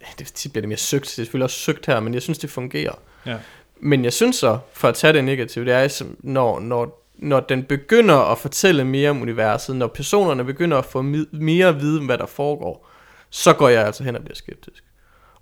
ja, 0.00 0.06
det, 0.18 0.26
tit 0.26 0.52
bliver 0.52 0.62
det 0.62 0.68
mere 0.68 0.78
søgt, 0.78 1.04
det 1.04 1.10
er 1.10 1.14
selvfølgelig 1.14 1.44
også 1.44 1.58
søgt 1.58 1.86
her, 1.86 2.00
men 2.00 2.14
jeg 2.14 2.22
synes, 2.22 2.38
det 2.38 2.50
fungerer. 2.50 2.94
Ja. 3.26 3.36
Men 3.80 4.04
jeg 4.04 4.12
synes 4.12 4.36
så, 4.36 4.58
for 4.72 4.88
at 4.88 4.94
tage 4.94 5.12
det 5.12 5.24
negative, 5.24 5.64
det 5.64 5.72
er, 5.72 6.04
når, 6.18 6.60
når, 6.60 7.04
når 7.16 7.40
den 7.40 7.62
begynder 7.62 8.16
at 8.16 8.38
fortælle 8.38 8.84
mere 8.84 9.10
om 9.10 9.22
universet, 9.22 9.76
når 9.76 9.86
personerne 9.86 10.44
begynder 10.44 10.78
at 10.78 10.84
få 10.84 11.02
mere 11.32 11.66
at 11.66 11.80
vide, 11.80 11.98
om 11.98 12.06
hvad 12.06 12.18
der 12.18 12.26
foregår, 12.26 12.88
så 13.30 13.52
går 13.52 13.68
jeg 13.68 13.86
altså 13.86 14.04
hen 14.04 14.16
og 14.16 14.22
bliver 14.22 14.36
skeptisk. 14.36 14.84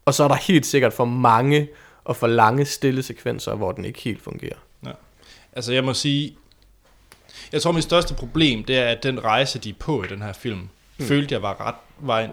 Og 0.04 0.14
så 0.14 0.24
er 0.24 0.28
der 0.28 0.34
helt 0.34 0.66
sikkert 0.66 0.92
for 0.92 1.04
mange 1.04 1.68
og 2.04 2.16
for 2.16 2.26
lange 2.26 2.64
stille 2.64 3.02
sekvenser, 3.02 3.54
hvor 3.54 3.72
den 3.72 3.84
ikke 3.84 4.00
helt 4.00 4.22
fungerer. 4.22 4.58
Altså 5.52 5.72
jeg 5.72 5.84
må 5.84 5.94
sige, 5.94 6.36
jeg 7.52 7.62
tror 7.62 7.72
mit 7.72 7.84
største 7.84 8.14
problem, 8.14 8.64
det 8.64 8.78
er, 8.78 8.88
at 8.88 9.02
den 9.02 9.24
rejse, 9.24 9.58
de 9.58 9.70
er 9.70 9.74
på 9.78 10.02
i 10.02 10.06
den 10.06 10.22
her 10.22 10.32
film, 10.32 10.68
mm. 10.98 11.04
følte 11.06 11.32
jeg 11.34 11.42
var 11.42 11.60
ret, 11.66 11.74
var 11.98 12.20
en, 12.20 12.30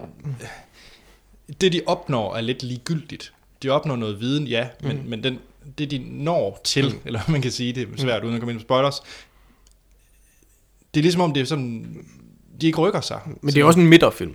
det 1.60 1.72
de 1.72 1.80
opnår 1.86 2.36
er 2.36 2.40
lidt 2.40 2.62
ligegyldigt. 2.62 3.32
De 3.62 3.68
opnår 3.68 3.96
noget 3.96 4.20
viden, 4.20 4.46
ja, 4.46 4.68
men, 4.82 4.96
mm. 4.96 5.02
men 5.08 5.24
den, 5.24 5.38
det 5.78 5.90
de 5.90 5.98
når 6.10 6.60
til, 6.64 6.88
mm. 6.94 7.00
eller 7.04 7.20
man 7.28 7.42
kan 7.42 7.50
sige, 7.50 7.72
det 7.72 7.82
er 7.82 7.86
svært 7.98 8.24
uden 8.24 8.34
at 8.34 8.40
komme 8.40 8.52
ind 8.52 8.60
på 8.60 8.64
spoilers, 8.64 9.00
det 10.94 11.00
er 11.00 11.02
ligesom 11.02 11.20
om 11.20 11.32
det 11.34 11.40
er 11.40 11.44
sådan, 11.44 11.96
de 12.60 12.66
ikke 12.66 12.78
rykker 12.78 13.00
sig. 13.00 13.20
Men 13.40 13.54
det 13.54 13.60
er 13.60 13.64
også 13.64 13.80
en 13.80 13.86
midterfilm. 13.86 14.34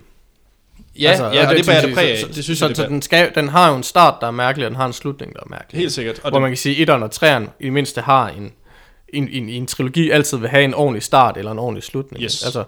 Ja, 0.98 1.08
altså, 1.10 1.24
ja, 1.24 1.48
og 1.48 1.56
det 1.56 1.66
bærer 1.66 1.86
det 1.86 1.94
præg 1.94 2.10
af. 2.12 2.18
Så, 2.18 2.26
Det 2.26 2.44
synes 2.44 2.58
så, 2.58 2.66
jeg, 2.66 2.76
så 2.76 2.82
det 2.82 2.90
den, 2.90 3.02
skal, 3.02 3.34
den 3.34 3.48
har 3.48 3.70
jo 3.70 3.76
en 3.76 3.82
start, 3.82 4.14
der 4.20 4.26
er 4.26 4.30
mærkelig, 4.30 4.66
og 4.66 4.70
den 4.70 4.76
har 4.76 4.86
en 4.86 4.92
slutning, 4.92 5.34
der 5.34 5.40
er 5.40 5.48
mærkelig. 5.50 5.78
Helt 5.80 5.92
sikkert. 5.92 6.14
Og 6.18 6.30
Hvor 6.30 6.30
det- 6.38 6.42
man 6.42 6.50
kan 6.50 6.56
sige, 6.56 6.82
at 6.82 6.88
1'eren 6.90 7.02
og 7.02 7.10
3'eren 7.14 7.50
i 7.60 7.64
det 7.64 7.72
mindste 7.72 8.00
har 8.00 8.28
en, 8.28 8.52
en, 9.08 9.28
en, 9.28 9.48
en 9.48 9.66
trilogi 9.66 10.10
altid 10.10 10.38
vil 10.38 10.48
have 10.48 10.64
en 10.64 10.74
ordentlig 10.74 11.02
start 11.02 11.36
eller 11.36 11.52
en 11.52 11.58
ordentlig 11.58 11.82
slutning. 11.82 12.22
Yes. 12.24 12.44
Altså, 12.44 12.64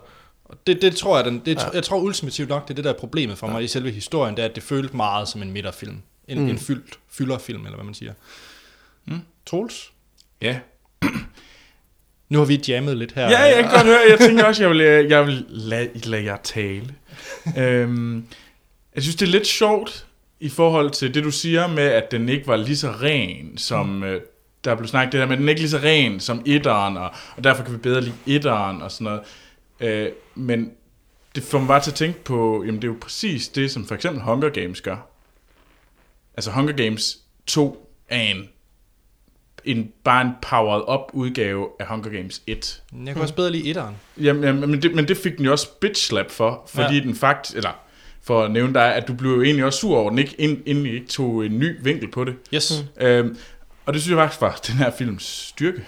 Det, 0.66 0.82
det 0.82 0.96
tror 0.96 1.16
jeg, 1.16 1.24
den, 1.24 1.42
det, 1.46 1.56
ja. 1.56 1.70
jeg 1.74 1.82
tror 1.82 1.98
ultimativt 2.00 2.48
nok, 2.48 2.62
det 2.68 2.70
er 2.70 2.74
det, 2.74 2.84
der 2.84 2.92
er 2.92 2.98
problemet 2.98 3.38
for 3.38 3.46
mig 3.46 3.64
i 3.64 3.68
selve 3.68 3.90
historien, 3.90 4.36
det 4.36 4.42
er, 4.44 4.48
at 4.48 4.54
det 4.54 4.62
føltes 4.62 4.92
meget 4.94 5.28
som 5.28 5.42
en 5.42 5.52
midterfilm. 5.52 6.02
En, 6.28 6.38
Mm. 6.38 6.44
mm. 6.44 6.50
en 6.50 6.58
fyldt, 6.58 6.98
fylderfilm, 7.10 7.64
eller 7.64 7.76
hvad 7.76 7.84
man 7.84 7.94
siger. 7.94 8.12
Mm. 9.06 9.20
Troels? 9.46 9.92
Ja. 10.42 10.58
Nu 12.28 12.38
har 12.38 12.44
vi 12.44 12.60
jammet 12.68 12.96
lidt 12.96 13.12
her. 13.12 13.22
Ja, 13.22 13.40
jeg 13.40 13.62
kan 13.64 13.72
godt 13.72 13.86
høre. 13.86 13.98
Jeg 14.10 14.18
tænker 14.18 14.44
også, 14.44 14.62
jeg 14.62 14.70
vil, 14.70 14.80
øh, 14.80 15.10
jeg 15.10 15.26
vil 15.26 15.44
lade, 15.48 15.90
lade 15.94 16.24
jer 16.24 16.36
tale. 16.36 16.94
øhm, 17.58 18.24
jeg 18.94 19.02
synes, 19.02 19.16
det 19.16 19.26
er 19.26 19.30
lidt 19.32 19.46
sjovt 19.46 20.06
i 20.40 20.48
forhold 20.48 20.90
til 20.90 21.14
det, 21.14 21.24
du 21.24 21.30
siger 21.30 21.66
med, 21.66 21.82
at 21.82 22.10
den 22.10 22.28
ikke 22.28 22.46
var 22.46 22.56
lige 22.56 22.76
så 22.76 22.90
ren, 22.90 23.58
som... 23.58 24.04
Øh, 24.04 24.20
der 24.64 24.74
blev 24.74 24.88
snakket 24.88 25.12
det 25.12 25.20
der 25.20 25.26
med, 25.26 25.32
at 25.34 25.38
den 25.38 25.48
er 25.48 25.50
ikke 25.50 25.60
lige 25.60 25.70
så 25.70 25.78
ren 25.78 26.20
som 26.20 26.42
etteren, 26.46 26.96
og, 26.96 27.10
og 27.36 27.44
derfor 27.44 27.62
kan 27.64 27.72
vi 27.72 27.78
bedre 27.78 28.00
lide 28.00 28.14
etteren 28.26 28.82
og 28.82 28.90
sådan 28.92 29.04
noget. 29.04 29.20
Øh, 29.80 30.08
men 30.34 30.72
det 31.34 31.42
får 31.42 31.58
mig 31.58 31.68
bare 31.68 31.80
til 31.80 31.90
at 31.90 31.94
tænke 31.94 32.24
på, 32.24 32.64
jamen 32.66 32.82
det 32.82 32.88
er 32.88 32.92
jo 32.92 32.98
præcis 33.00 33.48
det, 33.48 33.70
som 33.70 33.86
for 33.86 33.94
eksempel 33.94 34.22
Hunger 34.22 34.48
Games 34.48 34.80
gør. 34.80 34.96
Altså 36.36 36.50
Hunger 36.50 36.72
Games 36.72 37.18
2 37.46 37.94
er 38.08 38.20
en, 38.20 38.48
en 39.64 39.92
bare 40.04 40.22
en 40.22 40.30
powered 40.42 40.94
up 40.94 41.10
udgave 41.12 41.68
af 41.80 41.86
Hunger 41.86 42.10
Games 42.10 42.42
1. 42.46 42.82
Jeg 43.04 43.14
kan 43.14 43.22
også 43.22 43.34
bedre 43.34 43.50
lide 43.50 43.70
etteren. 43.70 43.96
Jamen, 44.20 44.44
jamen 44.44 44.70
men, 44.70 44.82
det, 44.82 44.94
men 44.94 45.08
det 45.08 45.16
fik 45.16 45.36
den 45.36 45.44
jo 45.44 45.52
også 45.52 45.68
bitch 45.80 46.08
slap 46.08 46.30
for, 46.30 46.64
fordi 46.68 46.94
ja. 46.94 47.02
Den 47.02 47.14
faktisk, 47.14 47.56
eller 47.56 47.84
for 48.22 48.44
at 48.44 48.50
nævne 48.50 48.74
dig, 48.74 48.94
at 48.94 49.08
du 49.08 49.14
blev 49.14 49.30
jo 49.30 49.42
egentlig 49.42 49.64
også 49.64 49.78
sur 49.78 49.98
over, 49.98 50.10
den 50.10 50.18
ikke, 50.18 50.34
ind, 50.38 50.58
inden 50.66 50.86
I 50.86 50.90
ikke 50.90 51.06
tog 51.06 51.46
en 51.46 51.58
ny 51.58 51.76
vinkel 51.82 52.10
på 52.10 52.24
det. 52.24 52.34
Yes. 52.54 52.84
Øhm, 53.00 53.36
og 53.86 53.94
det 53.94 54.02
synes 54.02 54.16
jeg 54.16 54.24
faktisk 54.24 54.40
var 54.40 54.60
den 54.66 54.74
her 54.74 54.90
films 54.98 55.22
styrke. 55.22 55.86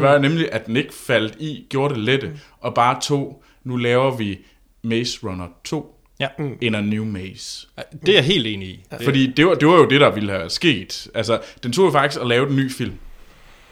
Det 0.00 0.10
var 0.10 0.18
nemlig, 0.18 0.48
at 0.52 0.66
den 0.66 0.76
ikke 0.76 0.94
faldt 0.94 1.34
i, 1.38 1.66
gjorde 1.70 1.94
det 1.94 2.02
lette, 2.02 2.38
og 2.60 2.74
bare 2.74 3.00
tog, 3.02 3.42
nu 3.64 3.76
laver 3.76 4.16
vi 4.16 4.38
Maze 4.82 5.18
Runner 5.22 5.46
2 5.64 5.92
Ja. 6.20 6.28
in 6.60 6.74
a 6.74 6.80
new 6.80 7.04
maze. 7.04 7.66
Det 8.06 8.08
er 8.08 8.12
jeg 8.12 8.24
helt 8.24 8.46
enig 8.46 8.68
i. 8.68 8.84
Det- 8.90 9.04
Fordi 9.04 9.26
det 9.32 9.46
var, 9.46 9.54
det 9.54 9.68
var 9.68 9.74
jo 9.76 9.86
det, 9.88 10.00
der 10.00 10.10
ville 10.10 10.32
have 10.32 10.50
sket. 10.50 11.08
Altså, 11.14 11.40
den 11.62 11.72
tog 11.72 11.86
jo 11.86 11.90
faktisk 11.90 12.20
at 12.20 12.26
lave 12.26 12.48
en 12.50 12.56
ny 12.56 12.70
film. 12.72 12.92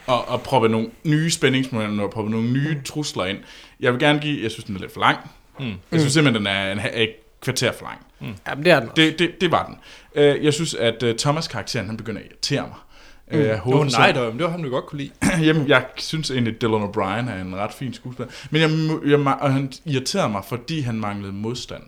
Og, 0.07 0.29
og 0.29 0.43
proppe 0.43 0.69
nogle 0.69 0.91
nye 1.05 1.31
spændingsmomenter 1.31 2.05
og 2.05 2.11
proppe 2.11 2.31
nogle 2.31 2.51
nye 2.53 2.77
trusler 2.85 3.25
ind. 3.25 3.39
Jeg 3.81 3.93
vil 3.93 4.01
gerne 4.01 4.19
give, 4.21 4.43
jeg 4.43 4.51
synes, 4.51 4.65
den 4.65 4.77
er 4.77 4.81
lidt 4.81 4.93
for 4.93 5.01
lang. 5.01 5.19
Mm. 5.61 5.67
Jeg 5.93 6.01
synes 6.01 6.13
simpelthen, 6.13 6.45
den 6.45 6.47
er 6.53 6.73
en, 6.73 6.81
et 6.95 7.11
kvarter 7.41 7.73
for 7.73 7.85
lang. 7.85 7.99
Mm. 8.21 8.35
jamen, 8.49 8.65
det 8.65 8.73
er 8.73 8.81
den 8.81 8.89
også. 8.89 9.03
Det, 9.03 9.19
det, 9.19 9.41
det 9.41 9.51
var 9.51 9.67
den. 9.67 9.77
Øh, 10.15 10.45
Jeg 10.45 10.55
synes, 10.55 10.75
at 10.75 11.03
uh, 11.03 11.11
Thomas-karakteren, 11.19 11.87
han 11.87 11.97
begynder 11.97 12.21
at 12.21 12.27
irritere 12.27 12.61
mig. 12.63 12.77
Mm. 13.33 13.39
Øh, 13.39 13.49
Nå, 13.49 13.55
hovedpersonen- 13.57 13.99
nej, 13.99 14.13
det 14.13 14.43
var 14.45 14.51
ham, 14.51 14.63
du 14.63 14.71
godt 14.71 14.87
kunne 14.87 14.99
lide. 14.99 15.11
Jamen, 15.47 15.69
jeg 15.69 15.85
synes 15.97 16.31
egentlig, 16.31 16.63
Dylan 16.63 16.83
O'Brien 16.83 17.31
er 17.31 17.41
en 17.43 17.57
ret 17.57 17.73
fin 17.73 17.95
skuespiller. 17.95 18.33
Men 18.51 18.61
jeg, 18.61 18.71
jeg, 19.11 19.35
og 19.41 19.53
han 19.53 19.73
irriterede 19.85 20.29
mig, 20.29 20.43
fordi 20.49 20.81
han 20.81 21.01
manglede 21.01 21.33
modstand. 21.33 21.83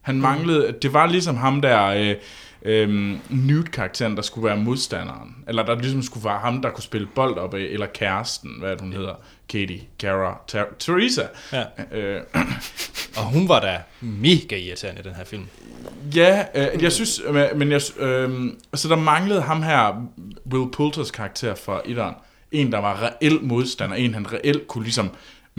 Han 0.00 0.20
manglede, 0.20 0.74
det 0.82 0.92
var 0.92 1.06
ligesom 1.06 1.36
ham 1.36 1.60
der, 1.62 1.86
øh, 1.86 2.14
øh, 2.62 3.16
Newt-karakteren, 3.30 4.16
der 4.16 4.22
skulle 4.22 4.46
være 4.46 4.56
modstanderen. 4.56 5.36
Eller 5.48 5.64
der 5.64 5.74
ligesom 5.74 6.02
skulle 6.02 6.24
være 6.24 6.38
ham, 6.38 6.62
der 6.62 6.70
kunne 6.70 6.82
spille 6.82 7.08
bold 7.14 7.38
op 7.38 7.54
af, 7.54 7.60
eller 7.60 7.86
kæresten, 7.86 8.50
hvad 8.58 8.76
hun 8.80 8.92
hedder? 8.92 9.14
Katie, 9.48 9.80
Kara, 9.98 10.40
Ter- 10.52 10.74
Teresa. 10.78 11.22
Ja. 11.52 11.64
Øh, 11.92 12.22
Og 13.16 13.24
hun 13.24 13.48
var 13.48 13.60
da 13.60 13.80
mega 14.00 14.56
irriterende 14.56 15.00
i 15.00 15.04
den 15.04 15.14
her 15.14 15.24
film. 15.24 15.46
Ja, 16.16 16.44
øh, 16.54 16.82
jeg 16.82 16.92
synes, 16.92 17.20
øh, 17.26 17.34
men 17.56 17.72
jeg, 17.72 17.80
øh, 17.98 18.50
så 18.74 18.88
der 18.88 18.96
manglede 18.96 19.42
ham 19.42 19.62
her, 19.62 20.06
Will 20.52 20.70
Poulters 20.72 21.10
karakter 21.10 21.54
fra 21.54 21.80
etteren. 21.84 22.14
En, 22.52 22.72
der 22.72 22.78
var 22.78 23.02
reel 23.02 23.38
modstander, 23.42 23.96
en 23.96 24.14
han 24.14 24.32
reelt 24.32 24.66
kunne 24.68 24.84
ligesom... 24.84 25.10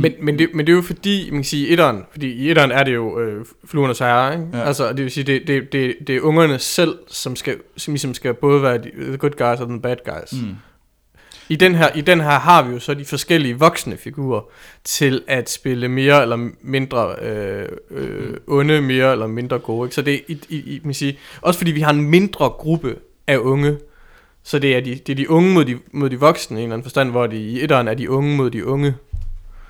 Men, 0.01 0.13
men, 0.21 0.39
det, 0.39 0.49
men 0.53 0.67
det 0.67 0.71
er 0.71 0.75
jo 0.75 0.81
fordi, 0.81 1.29
man 1.31 1.37
kan 1.37 1.43
sige, 1.43 1.67
etteren, 1.67 2.03
fordi 2.11 2.31
i 2.31 2.49
etteren 2.49 2.71
er 2.71 2.83
det 2.83 2.93
jo 2.93 3.19
øh, 3.19 3.45
fluernes 3.65 3.99
herre, 3.99 4.33
ikke? 4.33 4.47
Ja. 4.53 4.63
Altså, 4.63 4.89
det 4.93 5.03
vil 5.03 5.11
sige, 5.11 5.23
det, 5.23 5.47
det, 5.47 5.73
det, 5.73 5.95
det 6.07 6.15
er 6.15 6.21
ungerne 6.21 6.59
selv, 6.59 6.97
som, 7.07 7.35
skal, 7.35 7.57
som 7.77 7.93
ligesom 7.93 8.13
skal 8.13 8.33
både 8.33 8.61
være 8.61 8.77
the 8.77 9.17
good 9.17 9.31
guys 9.31 9.59
og 9.61 9.67
the 9.67 9.79
bad 9.79 9.95
guys. 10.05 10.41
Mm. 10.41 10.55
I, 11.49 11.55
den 11.55 11.75
her, 11.75 11.89
I 11.95 12.01
den 12.01 12.21
her 12.21 12.39
har 12.39 12.63
vi 12.63 12.73
jo 12.73 12.79
så 12.79 12.93
de 12.93 13.05
forskellige 13.05 13.59
voksne 13.59 13.97
figurer 13.97 14.41
til 14.83 15.21
at 15.27 15.49
spille 15.49 15.87
mere 15.87 16.21
eller 16.21 16.49
mindre 16.61 17.15
øh, 17.21 17.67
øh, 17.91 18.33
onde, 18.47 18.81
mere 18.81 19.11
eller 19.11 19.27
mindre 19.27 19.59
gode. 19.59 19.87
Ikke? 19.87 19.95
Så 19.95 20.01
det 20.01 20.13
er, 20.13 20.19
i, 20.27 20.39
i, 20.49 20.55
i, 20.57 20.79
man 20.83 20.83
kan 20.83 20.93
sige, 20.93 21.19
også 21.41 21.57
fordi 21.57 21.71
vi 21.71 21.81
har 21.81 21.93
en 21.93 22.01
mindre 22.01 22.49
gruppe 22.49 22.95
af 23.27 23.37
unge, 23.37 23.77
så 24.43 24.59
det 24.59 24.75
er 24.75 24.79
de, 24.79 24.95
det 24.95 25.09
er 25.09 25.15
de 25.15 25.29
unge 25.29 25.53
mod 25.53 25.65
de, 25.65 25.77
mod 25.91 26.09
de 26.09 26.19
voksne 26.19 26.57
i 26.57 26.59
en 26.59 26.63
eller 26.63 26.73
anden 26.73 26.85
forstand, 26.85 27.11
hvor 27.11 27.27
de, 27.27 27.37
i 27.37 27.61
etteren 27.61 27.87
er 27.87 27.93
de 27.93 28.09
unge 28.09 28.37
mod 28.37 28.49
de 28.49 28.65
unge. 28.65 28.95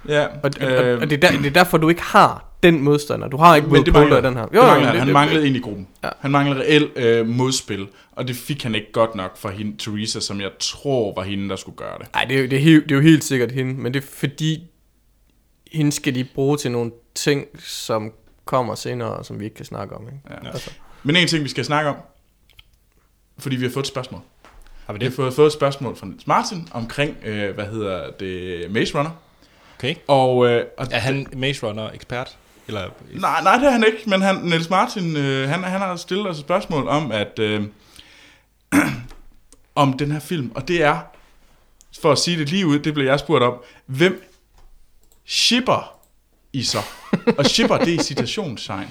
Ja, 0.08 0.26
Og, 0.26 0.32
og, 0.44 0.52
og, 0.68 0.94
og 0.94 1.10
det, 1.10 1.24
er 1.24 1.30
der, 1.32 1.38
det 1.38 1.46
er 1.46 1.50
derfor, 1.50 1.78
du 1.78 1.90
ikke 1.90 2.02
har 2.02 2.48
den 2.64 2.82
modstander. 2.82 3.28
Du 3.28 3.38
har 3.38 3.56
ikke 3.56 3.68
Will 3.68 3.86
det 3.86 3.94
Poulter 3.94 4.18
i 4.18 4.22
den 4.22 4.34
her. 4.38 4.46
det 4.46 4.54
manglede, 4.54 4.76
han. 4.86 4.90
det- 4.92 5.00
han 5.00 5.08
det- 5.08 5.14
manglede 5.14 5.48
ind 5.48 5.56
i 5.56 5.60
gruppen. 5.60 5.88
Ja. 6.04 6.10
Han 6.20 6.32
manglede 6.32 6.60
reelt 6.62 6.92
øh, 6.98 7.28
modspil, 7.28 7.88
og 8.12 8.28
det 8.28 8.36
fik 8.36 8.64
han 8.64 8.76
ikke 8.76 8.92
godt 8.92 9.16
nok 9.16 9.38
fra 9.38 9.50
hende, 9.50 9.78
Teresa, 9.78 10.20
som 10.20 10.42
jeg 10.42 10.50
tror 10.60 11.14
var 11.16 11.24
hende, 11.24 11.50
der 11.50 11.56
skulle 11.56 11.78
gøre 11.78 11.98
det. 12.00 12.08
Nej, 12.14 12.26
det, 12.26 12.36
er 12.38 12.42
jo- 12.42 12.48
det, 12.48 12.54
er, 12.58 12.62
helt- 12.62 12.84
det 12.84 12.92
er 12.92 12.96
jo 12.96 13.02
helt 13.02 13.24
sikkert 13.24 13.52
hende, 13.52 13.74
men 13.74 13.94
det 13.94 14.04
er 14.04 14.08
fordi, 14.08 14.64
hende 15.72 15.92
skal 15.92 16.16
de 16.16 16.24
bruge 16.24 16.58
til 16.58 16.72
nogle 16.72 16.92
ting, 17.16 17.46
som 17.60 18.12
kommer 18.46 18.76
senere, 18.76 19.10
og 19.10 19.26
som 19.26 19.40
vi 19.40 19.44
ikke 19.46 19.56
kan 19.56 19.66
snakke 19.66 19.96
om. 19.96 20.04
Ikke? 20.08 20.18
Ja. 20.44 20.50
Altså. 20.52 20.72
Men 21.04 21.16
en 21.16 21.28
ting, 21.28 21.44
vi 21.44 21.50
skal 21.50 21.66
snakke 21.66 21.90
om, 21.90 21.96
fordi 23.40 23.56
vi 23.56 23.64
har 23.66 23.72
fået 23.72 23.84
et 23.84 23.88
spørgsmål. 23.88 24.22
Har 24.86 24.94
vi 24.94 25.00
Vi 25.00 25.06
har 25.06 25.10
det? 25.10 25.16
fået, 25.16 25.34
fået 25.34 25.48
et 25.48 25.54
spørgsmål 25.54 25.96
fra 25.96 26.08
Martin 26.26 26.68
omkring, 26.72 27.18
øh, 27.26 27.56
hvad 27.56 27.66
hedder 27.66 28.12
det, 28.20 28.72
Maze 28.72 28.98
Runner. 28.98 29.12
Okay. 29.82 29.96
Og, 30.08 30.48
øh, 30.48 30.66
og 30.78 30.88
Er 30.92 31.00
han 31.00 31.28
Maze 31.34 31.68
Runner 31.68 31.90
ekspert? 31.90 32.38
Eller, 32.68 32.90
Nej, 33.14 33.44
nej, 33.44 33.58
det 33.58 33.66
er 33.68 33.72
han 33.72 33.84
ikke, 33.84 34.10
men 34.10 34.22
han, 34.22 34.36
Niels 34.36 34.70
Martin, 34.70 35.18
øh, 35.18 35.50
han, 35.50 35.64
han 35.64 35.82
har 35.82 35.96
stillet 35.96 36.28
os 36.28 36.38
et 36.38 36.42
spørgsmål 36.42 36.88
om, 36.88 37.12
at 37.12 37.40
øh, 37.40 37.64
om 39.76 39.94
den 39.94 40.12
her 40.12 40.20
film, 40.20 40.52
og 40.56 40.68
det 40.68 40.84
er, 40.84 41.00
for 42.02 42.12
at 42.12 42.18
sige 42.18 42.40
det 42.40 42.50
lige 42.50 42.68
ud, 42.68 42.80
det 42.80 42.94
blev 42.94 43.06
jeg 43.06 43.20
spurgt 43.20 43.44
om, 43.44 43.64
hvem 43.86 44.24
shipper 45.26 46.00
I 46.54 46.64
så? 46.64 46.82
Og 47.38 47.46
shipper, 47.46 47.78
det 47.78 47.96
er 47.96 48.04
citationstegn. 48.04 48.88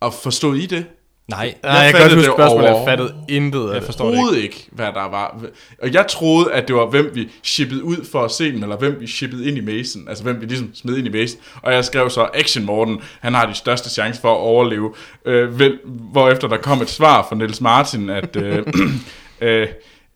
Og 0.00 0.14
forstod 0.14 0.56
I 0.56 0.66
det? 0.66 0.86
Nej. 1.28 1.54
Nej, 1.62 1.72
jeg, 1.72 1.84
jeg 1.84 1.92
kan 1.92 2.00
fattede 2.00 2.02
godt 2.02 2.14
huske 2.14 2.30
det 2.30 2.36
spørgsmålet, 2.36 2.68
jeg 2.68 2.84
fattede 2.88 3.14
intet 3.28 3.60
af 3.60 3.66
Jeg 3.66 3.74
det. 3.74 3.84
forstår 3.84 4.10
det 4.10 4.36
ikke. 4.36 4.42
ikke, 4.42 4.68
hvad 4.72 4.86
der 4.86 5.08
var. 5.08 5.40
Og 5.82 5.92
jeg 5.92 6.06
troede, 6.08 6.52
at 6.52 6.68
det 6.68 6.76
var, 6.76 6.86
hvem 6.86 7.10
vi 7.14 7.30
shippede 7.42 7.84
ud 7.84 8.04
for 8.12 8.24
at 8.24 8.30
se 8.30 8.52
dem, 8.52 8.62
eller 8.62 8.76
hvem 8.76 9.00
vi 9.00 9.06
shippede 9.06 9.48
ind 9.48 9.56
i 9.58 9.60
Mason. 9.60 10.08
Altså, 10.08 10.24
hvem 10.24 10.40
vi 10.40 10.46
ligesom 10.46 10.74
smed 10.74 10.96
ind 10.96 11.06
i 11.06 11.10
Mason. 11.10 11.40
Og 11.62 11.72
jeg 11.72 11.84
skrev 11.84 12.10
så, 12.10 12.28
Action 12.34 12.64
Morten, 12.64 13.00
han 13.20 13.34
har 13.34 13.46
de 13.46 13.54
største 13.54 13.90
chancer 13.90 14.20
for 14.20 14.32
at 14.32 14.38
overleve. 14.38 14.94
Øh, 15.24 15.58
vel, 15.58 15.78
hvorefter 15.84 16.48
der 16.48 16.56
kom 16.56 16.82
et 16.82 16.90
svar 16.90 17.26
fra 17.28 17.36
Niels 17.36 17.60
Martin, 17.60 18.10
at 18.10 18.36
øh, 18.36 18.66
øh, 19.40 19.68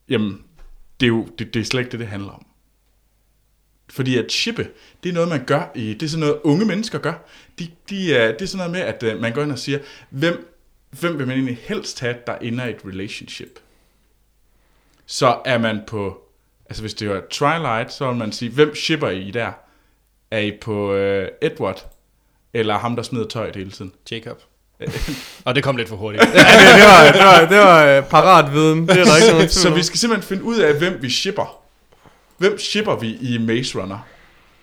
jamen, 0.08 0.38
det 1.00 1.06
er 1.06 1.10
jo 1.10 1.26
det, 1.38 1.54
det 1.54 1.60
er 1.60 1.64
slet 1.64 1.80
ikke 1.80 1.92
det, 1.92 2.00
det 2.00 2.08
handler 2.08 2.30
om. 2.30 2.46
Fordi 3.90 4.18
at 4.18 4.32
shippe, 4.32 4.68
det 5.02 5.08
er 5.08 5.12
noget, 5.12 5.28
man 5.28 5.44
gør 5.46 5.62
i, 5.74 5.94
det 5.94 6.02
er 6.02 6.08
sådan 6.10 6.20
noget, 6.20 6.36
unge 6.44 6.64
mennesker 6.66 6.98
gør. 6.98 7.12
De, 7.58 7.68
de, 7.90 8.14
er, 8.14 8.32
det 8.32 8.42
er 8.42 8.46
sådan 8.46 8.70
noget 8.70 8.72
med, 8.72 8.80
at 8.94 9.14
øh, 9.14 9.20
man 9.20 9.32
går 9.32 9.42
ind 9.42 9.52
og 9.52 9.58
siger, 9.58 9.78
hvem, 10.10 10.48
hvem 11.00 11.18
vil 11.18 11.26
man 11.26 11.36
egentlig 11.36 11.58
helst 11.62 12.00
have, 12.00 12.16
der 12.26 12.34
ender 12.34 12.64
et 12.64 12.78
relationship? 12.84 13.58
Så 15.06 15.38
er 15.44 15.58
man 15.58 15.80
på, 15.86 16.22
altså 16.68 16.82
hvis 16.82 16.94
det 16.94 17.08
var 17.08 17.22
Twilight, 17.30 17.92
så 17.92 18.08
vil 18.08 18.16
man 18.16 18.32
sige, 18.32 18.50
hvem 18.50 18.74
shipper 18.74 19.08
I 19.08 19.30
der? 19.30 19.52
Er 20.30 20.38
I 20.38 20.52
på 20.60 20.94
øh, 20.94 21.28
Edward, 21.42 21.90
eller 22.54 22.78
ham, 22.78 22.96
der 22.96 23.02
smider 23.02 23.28
tøjet 23.28 23.56
hele 23.56 23.70
tiden? 23.70 23.92
Jacob. 24.10 24.42
Og 25.44 25.54
det 25.54 25.64
kom 25.64 25.76
lidt 25.76 25.88
for 25.88 25.96
hurtigt. 25.96 26.24
Ja, 26.34 26.38
det, 26.38 26.74
det 26.74 26.84
var, 26.84 27.12
det 27.12 27.20
var, 27.20 27.46
det 27.48 27.58
var 27.58 27.84
øh, 27.84 28.04
parat 28.04 28.52
viden. 28.52 28.88
Det 28.88 28.98
er 28.98 29.04
der 29.04 29.16
ikke 29.16 29.32
nogen 29.32 29.48
Så 29.64 29.70
vi 29.70 29.82
skal 29.82 29.98
simpelthen 29.98 30.28
finde 30.28 30.44
ud 30.44 30.58
af, 30.58 30.74
hvem 30.74 30.98
vi 31.02 31.10
shipper. 31.10 31.62
Hvem 32.38 32.58
shipper 32.58 32.96
vi 32.96 33.18
i 33.20 33.38
Maze 33.38 33.78
Runner? 33.80 33.98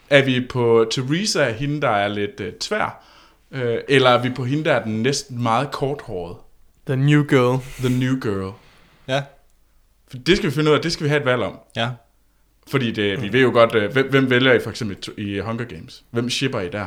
Er 0.10 0.22
vi 0.22 0.47
på 0.49 0.85
Teresa, 0.91 1.51
hende 1.51 1.81
der 1.81 1.89
er 1.89 2.07
lidt 2.07 2.39
øh, 2.39 2.53
tvær? 2.53 3.03
Øh, 3.51 3.77
eller 3.88 4.09
er 4.09 4.21
vi 4.21 4.30
på 4.30 4.45
hende, 4.45 4.63
der 4.63 4.73
er 4.73 4.84
den 4.84 5.03
næsten 5.03 5.43
meget 5.43 5.71
korthårede? 5.71 6.35
The 6.88 6.95
new 6.95 7.23
girl. 7.23 7.61
The 7.80 7.89
new 7.99 8.19
girl. 8.19 8.53
ja. 9.07 9.23
For 10.11 10.17
det 10.17 10.38
skal 10.38 10.49
vi 10.49 10.55
finde 10.55 10.71
ud 10.71 10.76
af, 10.76 10.81
det 10.81 10.91
skal 10.91 11.03
vi 11.03 11.09
have 11.09 11.19
et 11.19 11.26
valg 11.26 11.41
om. 11.43 11.59
Ja. 11.76 11.89
Fordi 12.67 12.91
det, 12.91 13.21
vi 13.21 13.34
ved 13.34 13.41
jo 13.41 13.51
godt, 13.51 13.76
øh, 13.76 13.91
hvem, 13.93 14.09
hvem 14.09 14.30
vælger 14.30 14.53
I 14.53 14.59
for 14.63 14.69
eksempel 14.69 14.97
i 15.17 15.39
Hunger 15.39 15.65
Games? 15.65 16.03
Hvem 16.11 16.30
shipper 16.30 16.59
I 16.59 16.69
der? 16.69 16.85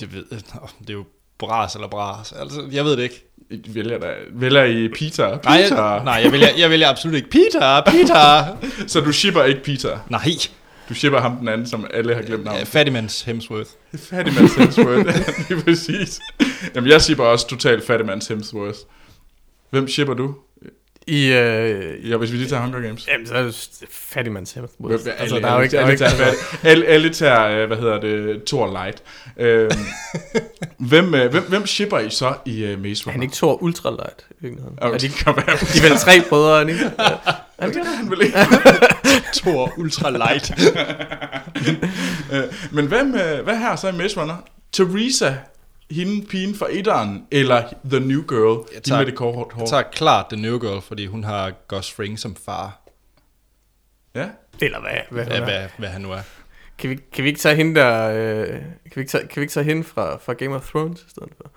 Det, 0.00 0.14
ved, 0.14 0.24
Nå, 0.30 0.68
det 0.80 0.90
er 0.90 0.94
jo 0.94 1.04
bras 1.38 1.74
eller 1.74 1.88
bras. 1.88 2.32
Altså, 2.32 2.68
jeg 2.72 2.84
ved 2.84 2.96
det 2.96 3.02
ikke. 3.02 3.24
I 3.50 3.74
vælger, 3.74 3.98
der, 3.98 4.14
vælger 4.30 4.64
I 4.64 4.88
Peter? 4.88 5.38
Nej, 5.44 5.62
Peter? 5.62 5.92
jeg, 5.92 6.04
nej 6.04 6.14
jeg, 6.14 6.32
vælger, 6.32 6.48
jeg 6.58 6.70
vælger 6.70 6.88
absolut 6.88 7.16
ikke. 7.16 7.30
Peter, 7.30 7.80
Peter. 7.86 8.56
Så 8.92 9.00
du 9.00 9.12
shipper 9.12 9.42
ikke 9.44 9.62
Peter? 9.62 9.98
nej. 10.08 10.30
Du 10.88 10.94
shipper 10.94 11.20
ham 11.20 11.36
den 11.36 11.48
anden, 11.48 11.66
som 11.66 11.86
alle 11.94 12.14
har 12.14 12.22
glemt 12.22 12.44
Ja, 12.44 12.50
navnet. 12.50 12.68
Fattigmans 12.68 13.22
Hemsworth. 13.22 13.70
Fattigmands 13.96 14.54
Hemsworth. 14.54 15.18
Lige 15.48 15.62
præcis. 15.62 16.20
Jamen, 16.74 16.90
jeg 16.90 17.02
shipper 17.02 17.24
også 17.24 17.48
totalt 17.48 17.86
Fattigmands 17.86 18.28
Hemsworth. 18.28 18.78
Hvem 19.70 19.88
shipper 19.88 20.14
du? 20.14 20.34
I, 21.08 21.32
øh, 21.32 22.10
Ja, 22.10 22.16
hvis 22.16 22.32
vi 22.32 22.36
lige 22.36 22.48
tager 22.48 22.62
Hunger 22.62 22.80
Games. 22.80 23.08
jamen, 23.08 23.26
så 23.26 23.34
er 23.34 23.42
det 23.42 23.68
fattigmands 23.90 24.52
Hemsworth. 24.52 25.02
Hvem- 25.04 25.14
Altså, 25.18 25.34
alle- 25.36 25.42
der 25.46 25.52
er 25.52 25.56
jo 25.56 25.62
ikke... 25.62 25.76
Er 25.76 25.80
alle 25.80 25.92
ikke 25.92 26.04
tager 26.04 26.32
alle, 26.62 26.86
alle 26.86 27.10
tager, 27.10 27.46
øh, 27.46 27.66
hvad 27.66 27.76
hedder 27.76 28.00
det, 28.00 28.44
Thor 28.44 28.72
Light. 28.72 29.02
Øhm, 29.36 29.70
hvem, 30.88 31.14
øh, 31.14 31.30
hvem, 31.30 31.42
hvem 31.42 31.66
shipper 31.66 31.98
I 31.98 32.10
så 32.10 32.34
i 32.46 32.72
uh, 32.72 32.80
Maze 32.82 33.02
er 33.06 33.10
han 33.10 33.14
Runner? 33.14 33.22
ikke 33.22 33.34
Thor 33.34 33.62
Ultralight 33.62 34.26
i 34.30 34.34
virkeligheden? 34.40 34.78
Okay, 34.82 34.94
Er 34.94 34.98
de, 34.98 35.06
det 35.08 35.14
kan 35.16 35.36
være. 35.36 35.46
de 35.46 35.86
er 35.86 35.88
vel 35.88 35.98
tre 35.98 36.22
brødre, 36.28 36.62
er 36.62 36.66
ikke? 36.66 36.80
Ja. 36.98 37.04
Er 37.58 37.66
de 37.70 37.78
ikke? 37.78 37.84
Han 37.96 38.10
vil 38.10 38.20
ikke. 38.22 38.38
Thor 39.34 39.72
Ultra 39.78 40.10
Light. 40.10 40.52
Øh, 42.32 42.42
Men 42.72 42.84
øh, 42.84 43.44
hvad 43.44 43.58
her 43.58 43.76
så 43.76 43.88
i 43.88 43.92
Maze 43.92 44.20
Runner? 44.20 44.36
Teresa, 44.72 45.34
hende 45.90 46.26
pigen 46.26 46.54
fra 46.54 46.66
etteren, 46.70 47.26
eller 47.30 47.62
The 47.90 48.00
New 48.00 48.22
Girl, 48.22 48.64
hende 48.72 48.88
tager- 48.88 48.98
med 48.98 49.06
det 49.06 49.14
kort 49.14 49.52
hår? 49.52 49.60
Jeg 49.62 49.68
tager 49.68 49.82
klart 49.82 50.26
The 50.32 50.42
New 50.42 50.58
Girl, 50.58 50.82
fordi 50.82 51.06
hun 51.06 51.24
har 51.24 51.52
Gus 51.68 51.92
Fring 51.92 52.18
som 52.18 52.36
far. 52.44 52.80
Ja. 54.14 54.28
Eller 54.60 54.80
hvad? 54.80 54.90
hvad, 55.10 55.24
Ja, 55.26 55.44
hvad? 55.44 55.54
hvad, 55.54 55.68
hvad 55.78 55.88
han 55.88 56.00
nu 56.00 56.12
er. 56.12 56.20
Kan, 56.78 56.90
vi, 56.90 56.98
kan 57.12 57.24
vi 57.24 57.28
ikke 57.28 57.40
tage 57.40 57.56
hende 57.56 57.80
der... 57.80 58.10
Øh, 58.10 58.48
kan, 58.48 58.62
vi 58.94 59.00
ikke 59.00 59.10
tage, 59.10 59.26
kan 59.26 59.36
vi 59.36 59.42
ikke 59.42 59.52
tage 59.52 59.64
hende 59.64 59.84
fra, 59.84 60.16
fra 60.16 60.32
Game 60.32 60.54
of 60.54 60.68
Thrones 60.70 61.00
i 61.00 61.10
stedet 61.10 61.32
for? 61.36 61.50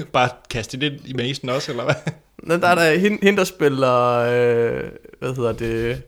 Bare 0.12 0.28
kaste 0.50 0.80
det 0.80 1.00
i 1.04 1.12
masen 1.12 1.48
også, 1.48 1.70
eller 1.70 1.84
hvad? 1.84 1.94
Nå, 2.42 2.56
der 2.56 2.68
er 2.68 2.74
der 2.74 2.98
hende, 2.98 3.18
hende 3.22 3.38
der 3.38 3.44
spiller... 3.44 4.08
Øh, 4.18 4.82
hvad 5.18 5.34
hedder 5.36 5.52
det? 5.52 6.02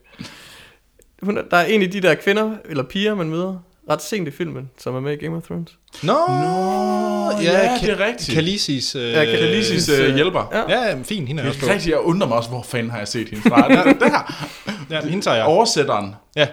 Hun, 1.23 1.39
er- 1.39 1.43
der 1.51 1.57
er 1.57 1.65
en 1.65 1.83
af 1.83 1.91
de 1.91 2.01
der 2.01 2.15
kvinder, 2.15 2.53
eller 2.69 2.83
piger, 2.85 3.15
man 3.15 3.29
møder 3.31 3.59
ret 3.91 4.03
sent 4.03 4.29
i 4.29 4.31
filmen, 4.31 4.71
som 4.79 4.95
er 4.95 5.01
med 5.01 5.13
i 5.13 5.17
Game 5.25 5.37
of 5.37 5.43
Thrones. 5.43 5.71
Nå, 6.03 6.13
Nå, 6.13 7.43
ja, 7.43 7.79
det 7.83 7.91
er 7.91 8.07
rigtigt. 8.07 8.39
Khaleesi's... 8.39 8.99
Øh, 8.99 9.13
Ja, 9.13 9.25
Khaleesi's, 9.25 9.91
Khaleesi's 9.91 9.93
øh, 10.03 10.15
hjælper. 10.15 10.49
Ja. 10.53 10.79
Ja, 10.81 10.89
jamen, 10.89 11.05
fint, 11.05 11.29
hende 11.29 11.43
er 11.43 11.47
Det 11.47 11.55
også 11.55 11.67
er 11.67 11.69
på. 11.69 11.73
rigtigt, 11.75 11.93
jeg 11.93 12.01
undrer 12.01 12.29
mig 12.29 12.37
også, 12.37 12.49
hvor 12.51 12.63
fanden 12.63 12.91
har 12.91 12.99
jeg 12.99 13.09
set 13.09 13.29
hende 13.29 13.43
fra. 13.49 13.69
Der, 13.75 13.93
der. 13.93 14.35
Ja, 14.91 15.01
hende 15.09 15.25
tager 15.25 15.37
jeg. 15.37 15.45
Oversætteren. 15.47 16.15
Ja, 16.37 16.47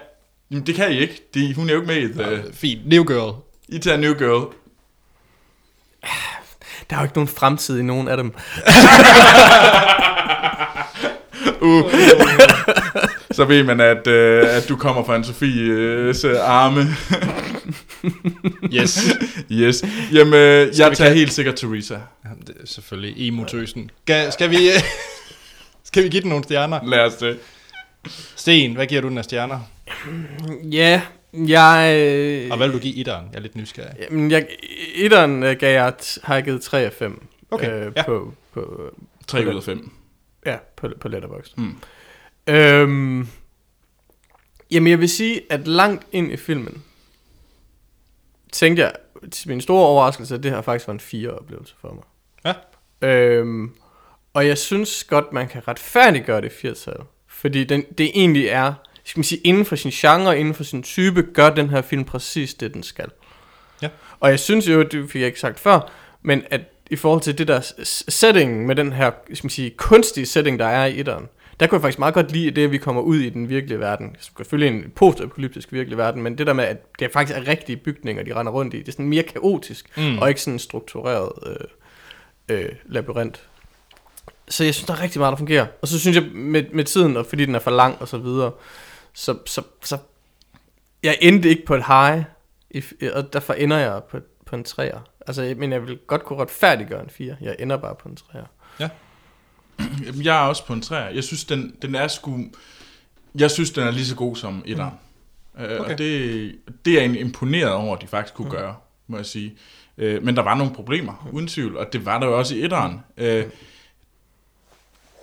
Jamen, 0.50 0.66
det 0.66 0.74
kan 0.74 0.92
I 0.92 0.98
ikke. 0.98 1.22
De, 1.34 1.54
hun 1.54 1.68
er 1.68 1.74
jo 1.74 1.80
ikke 1.80 1.92
med 1.92 2.02
i 2.02 2.12
The... 2.12 2.52
fint. 2.52 2.86
New 2.88 3.04
Girl. 3.04 3.34
I 3.68 3.78
tager 3.78 3.96
New 3.96 4.14
Girl. 4.14 4.54
Der 6.92 6.98
er 6.98 7.02
jo 7.02 7.04
ikke 7.04 7.16
nogen 7.16 7.28
fremtid 7.28 7.78
i 7.78 7.82
nogen 7.82 8.08
af 8.08 8.16
dem. 8.16 8.32
Uh. 11.60 11.84
Så 13.36 13.44
ved 13.44 13.62
man, 13.64 13.80
at, 13.80 14.06
øh, 14.06 14.56
at 14.56 14.68
du 14.68 14.76
kommer 14.76 15.04
fra 15.04 15.16
en 15.16 15.24
Sofies 15.24 16.24
øh, 16.24 16.36
arme. 16.40 16.86
Yes. 18.74 18.98
Yes. 19.52 19.84
Jamen, 20.12 20.34
øh, 20.34 20.78
jeg 20.78 20.96
tager 20.96 21.10
kan- 21.10 21.14
helt 21.16 21.32
sikkert 21.32 21.54
Teresa. 21.56 21.94
Jamen, 22.24 22.40
det 22.46 22.54
er 22.62 22.66
selvfølgelig 22.66 23.28
emotøsen. 23.28 23.90
Skal, 24.04 24.32
skal 24.32 24.50
vi... 24.50 24.56
øh, 24.68 24.80
skal 25.84 26.04
vi 26.04 26.08
give 26.08 26.22
den 26.22 26.28
nogle 26.28 26.44
stjerner? 26.44 26.80
Lad 26.86 27.00
os 27.00 27.14
det. 27.14 27.38
Sten, 28.36 28.74
hvad 28.74 28.86
giver 28.86 29.00
du 29.00 29.08
den 29.08 29.18
af 29.18 29.24
stjerner? 29.24 29.58
Ja, 30.72 31.00
jeg... 31.32 31.96
Øh, 31.96 32.50
Og 32.50 32.56
hvad 32.56 32.68
vil 32.68 32.76
du 32.76 32.82
give 32.82 32.96
etteren? 32.96 33.26
Jeg 33.32 33.38
er 33.38 33.42
lidt 33.42 33.56
nysgerrig. 33.56 33.96
Jamen, 34.00 34.30
jeg, 34.30 34.46
etteren 34.94 35.42
øh, 35.42 35.56
gav 35.56 35.74
jeg, 35.74 35.94
har 36.22 36.34
jeg 36.34 36.44
givet 36.44 36.62
3 36.62 36.80
af 36.80 36.92
5. 36.92 37.26
Okay, 37.50 37.86
øh, 37.86 37.92
ja. 37.96 38.04
på, 38.04 38.34
på, 38.52 38.90
3 39.26 39.48
ud 39.48 39.56
af 39.56 39.62
5. 39.62 39.92
ja, 40.46 40.56
på, 40.76 40.88
på 41.00 41.08
Letterboxd. 41.08 41.58
Mm. 41.58 41.76
Øhm, 42.46 43.28
jamen, 44.70 44.90
jeg 44.90 45.00
vil 45.00 45.08
sige, 45.08 45.40
at 45.50 45.68
langt 45.68 46.06
ind 46.12 46.32
i 46.32 46.36
filmen, 46.36 46.82
tænkte 48.52 48.82
jeg, 48.82 48.92
til 49.30 49.48
min 49.48 49.60
store 49.60 49.86
overraskelse, 49.86 50.34
at 50.34 50.42
det 50.42 50.50
her 50.50 50.60
faktisk 50.60 50.86
var 50.86 50.92
en 50.94 51.00
fire 51.00 51.30
oplevelse 51.30 51.74
for 51.80 51.94
mig. 51.94 52.04
Ja. 52.44 53.08
Øhm, 53.08 53.74
og 54.34 54.46
jeg 54.46 54.58
synes 54.58 55.04
godt, 55.04 55.32
man 55.32 55.48
kan 55.48 55.68
retfærdiggøre 55.68 56.40
det 56.40 56.52
80 56.52 56.88
Fordi 57.26 57.64
den, 57.64 57.84
det 57.98 58.10
egentlig 58.14 58.46
er, 58.46 58.74
skal 59.04 59.18
man 59.18 59.24
sige, 59.24 59.40
inden 59.44 59.64
for 59.64 59.76
sin 59.76 59.90
genre, 59.90 60.38
inden 60.38 60.54
for 60.54 60.64
sin 60.64 60.82
type, 60.82 61.22
gør 61.22 61.50
den 61.50 61.70
her 61.70 61.82
film 61.82 62.04
præcis 62.04 62.54
det, 62.54 62.74
den 62.74 62.82
skal. 62.82 63.08
Ja. 63.82 63.88
Og 64.20 64.30
jeg 64.30 64.40
synes 64.40 64.68
jo, 64.68 64.82
det 64.82 65.10
fik 65.10 65.20
jeg 65.20 65.26
ikke 65.26 65.40
sagt 65.40 65.60
før, 65.60 65.90
men 66.22 66.42
at 66.50 66.60
i 66.90 66.96
forhold 66.96 67.20
til 67.20 67.38
det 67.38 67.48
der 67.48 67.60
setting 68.08 68.66
med 68.66 68.76
den 68.76 68.92
her, 68.92 69.10
skal 69.34 69.44
man 69.44 69.50
sige, 69.50 69.70
kunstige 69.70 70.26
setting, 70.26 70.58
der 70.58 70.66
er 70.66 70.86
i 70.86 71.00
etteren, 71.00 71.28
der 71.60 71.66
kunne 71.66 71.76
jeg 71.76 71.82
faktisk 71.82 71.98
meget 71.98 72.14
godt 72.14 72.32
lide 72.32 72.50
det, 72.50 72.64
at 72.64 72.72
vi 72.72 72.78
kommer 72.78 73.02
ud 73.02 73.16
i 73.16 73.28
den 73.28 73.48
virkelige 73.48 73.80
verden. 73.80 74.16
Selvfølgelig 74.20 74.78
en 74.78 74.92
postapokalyptisk 74.96 75.72
virkelig 75.72 75.98
verden, 75.98 76.22
men 76.22 76.38
det 76.38 76.46
der 76.46 76.52
med, 76.52 76.64
at 76.64 76.98
det 76.98 77.12
faktisk 77.12 77.38
er 77.38 77.48
rigtige 77.48 77.76
bygninger, 77.76 78.22
de 78.22 78.34
render 78.34 78.52
rundt 78.52 78.74
i, 78.74 78.78
det 78.78 78.88
er 78.88 78.92
sådan 78.92 79.08
mere 79.08 79.22
kaotisk, 79.22 79.96
mm. 79.96 80.18
og 80.18 80.28
ikke 80.28 80.40
sådan 80.40 80.52
en 80.52 80.58
struktureret 80.58 81.32
øh, 81.46 82.58
øh, 82.58 82.68
labyrint. 82.84 83.40
Så 84.48 84.64
jeg 84.64 84.74
synes, 84.74 84.86
der 84.86 84.92
er 84.94 85.02
rigtig 85.02 85.18
meget, 85.18 85.32
der 85.32 85.36
fungerer. 85.36 85.66
Og 85.82 85.88
så 85.88 85.98
synes 85.98 86.16
jeg, 86.16 86.24
med, 86.34 86.64
med 86.72 86.84
tiden, 86.84 87.16
og 87.16 87.26
fordi 87.26 87.44
den 87.44 87.54
er 87.54 87.58
for 87.58 87.70
lang 87.70 87.96
og 88.00 88.08
så 88.08 88.18
videre, 88.18 88.50
så, 89.12 89.38
så, 89.46 89.62
så 89.82 89.98
jeg 91.02 91.18
endte 91.20 91.48
ikke 91.48 91.64
på 91.66 91.74
et 91.74 91.84
high, 91.86 92.24
og 93.14 93.32
derfor 93.32 93.54
ender 93.54 93.78
jeg 93.78 94.02
på, 94.10 94.18
på 94.46 94.56
en 94.56 94.64
træer. 94.64 95.00
Altså, 95.26 95.54
men 95.56 95.72
jeg 95.72 95.86
vil 95.86 95.98
godt 96.06 96.24
kunne 96.24 96.38
retfærdiggøre 96.38 97.02
en 97.02 97.10
4. 97.10 97.36
Jeg 97.40 97.56
ender 97.58 97.76
bare 97.76 97.94
på 97.94 98.08
en 98.08 98.16
træer. 98.16 98.44
Jamen, 100.06 100.24
jeg 100.24 100.44
er 100.44 100.48
også 100.48 100.66
på 100.66 100.72
en 100.72 100.80
3. 100.80 100.96
Jeg 100.96 101.24
synes, 101.24 101.44
den, 101.44 101.76
den 101.82 101.94
er 101.94 102.08
sgu... 102.08 102.40
Jeg 103.34 103.50
synes, 103.50 103.70
den 103.70 103.86
er 103.86 103.90
lige 103.90 104.06
så 104.06 104.16
god 104.16 104.36
som 104.36 104.62
etteren. 104.66 104.94
Mm. 105.54 105.62
Øh, 105.62 105.80
Okay. 105.80 105.92
Og 105.92 105.98
det, 105.98 106.54
det 106.84 106.98
er 106.98 107.02
jeg 107.02 107.20
imponeret 107.20 107.72
over, 107.72 107.96
at 107.96 108.02
de 108.02 108.06
faktisk 108.06 108.34
kunne 108.34 108.48
mm. 108.48 108.50
gøre, 108.50 108.74
må 109.06 109.16
jeg 109.16 109.26
sige. 109.26 109.56
Øh, 109.98 110.22
men 110.22 110.36
der 110.36 110.42
var 110.42 110.54
nogle 110.54 110.74
problemer, 110.74 111.28
uden 111.32 111.48
tvivl, 111.48 111.76
og 111.76 111.92
det 111.92 112.06
var 112.06 112.18
der 112.18 112.26
jo 112.26 112.38
også 112.38 112.54
i 112.54 112.64
etteren. 112.64 113.00
Øh, 113.16 113.44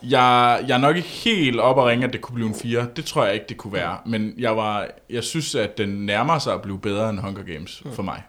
jeg, 0.03 0.59
jeg 0.67 0.73
er 0.73 0.77
nok 0.77 0.95
ikke 0.95 1.07
helt 1.07 1.59
op 1.59 1.79
at 1.79 1.85
ringe, 1.85 2.07
at 2.07 2.13
det 2.13 2.21
kunne 2.21 2.35
blive 2.35 2.47
en 2.47 2.55
4. 2.55 2.87
Det 2.95 3.05
tror 3.05 3.25
jeg 3.25 3.33
ikke, 3.33 3.45
det 3.49 3.57
kunne 3.57 3.73
være. 3.73 3.97
Men 4.05 4.33
jeg, 4.37 4.57
var, 4.57 4.87
jeg 5.09 5.23
synes, 5.23 5.55
at 5.55 5.77
den 5.77 5.89
nærmer 5.89 6.39
sig 6.39 6.53
at 6.53 6.61
blive 6.61 6.79
bedre 6.79 7.09
end 7.09 7.19
Hunger 7.19 7.43
Games 7.43 7.83
for 7.93 8.03
mig. 8.03 8.23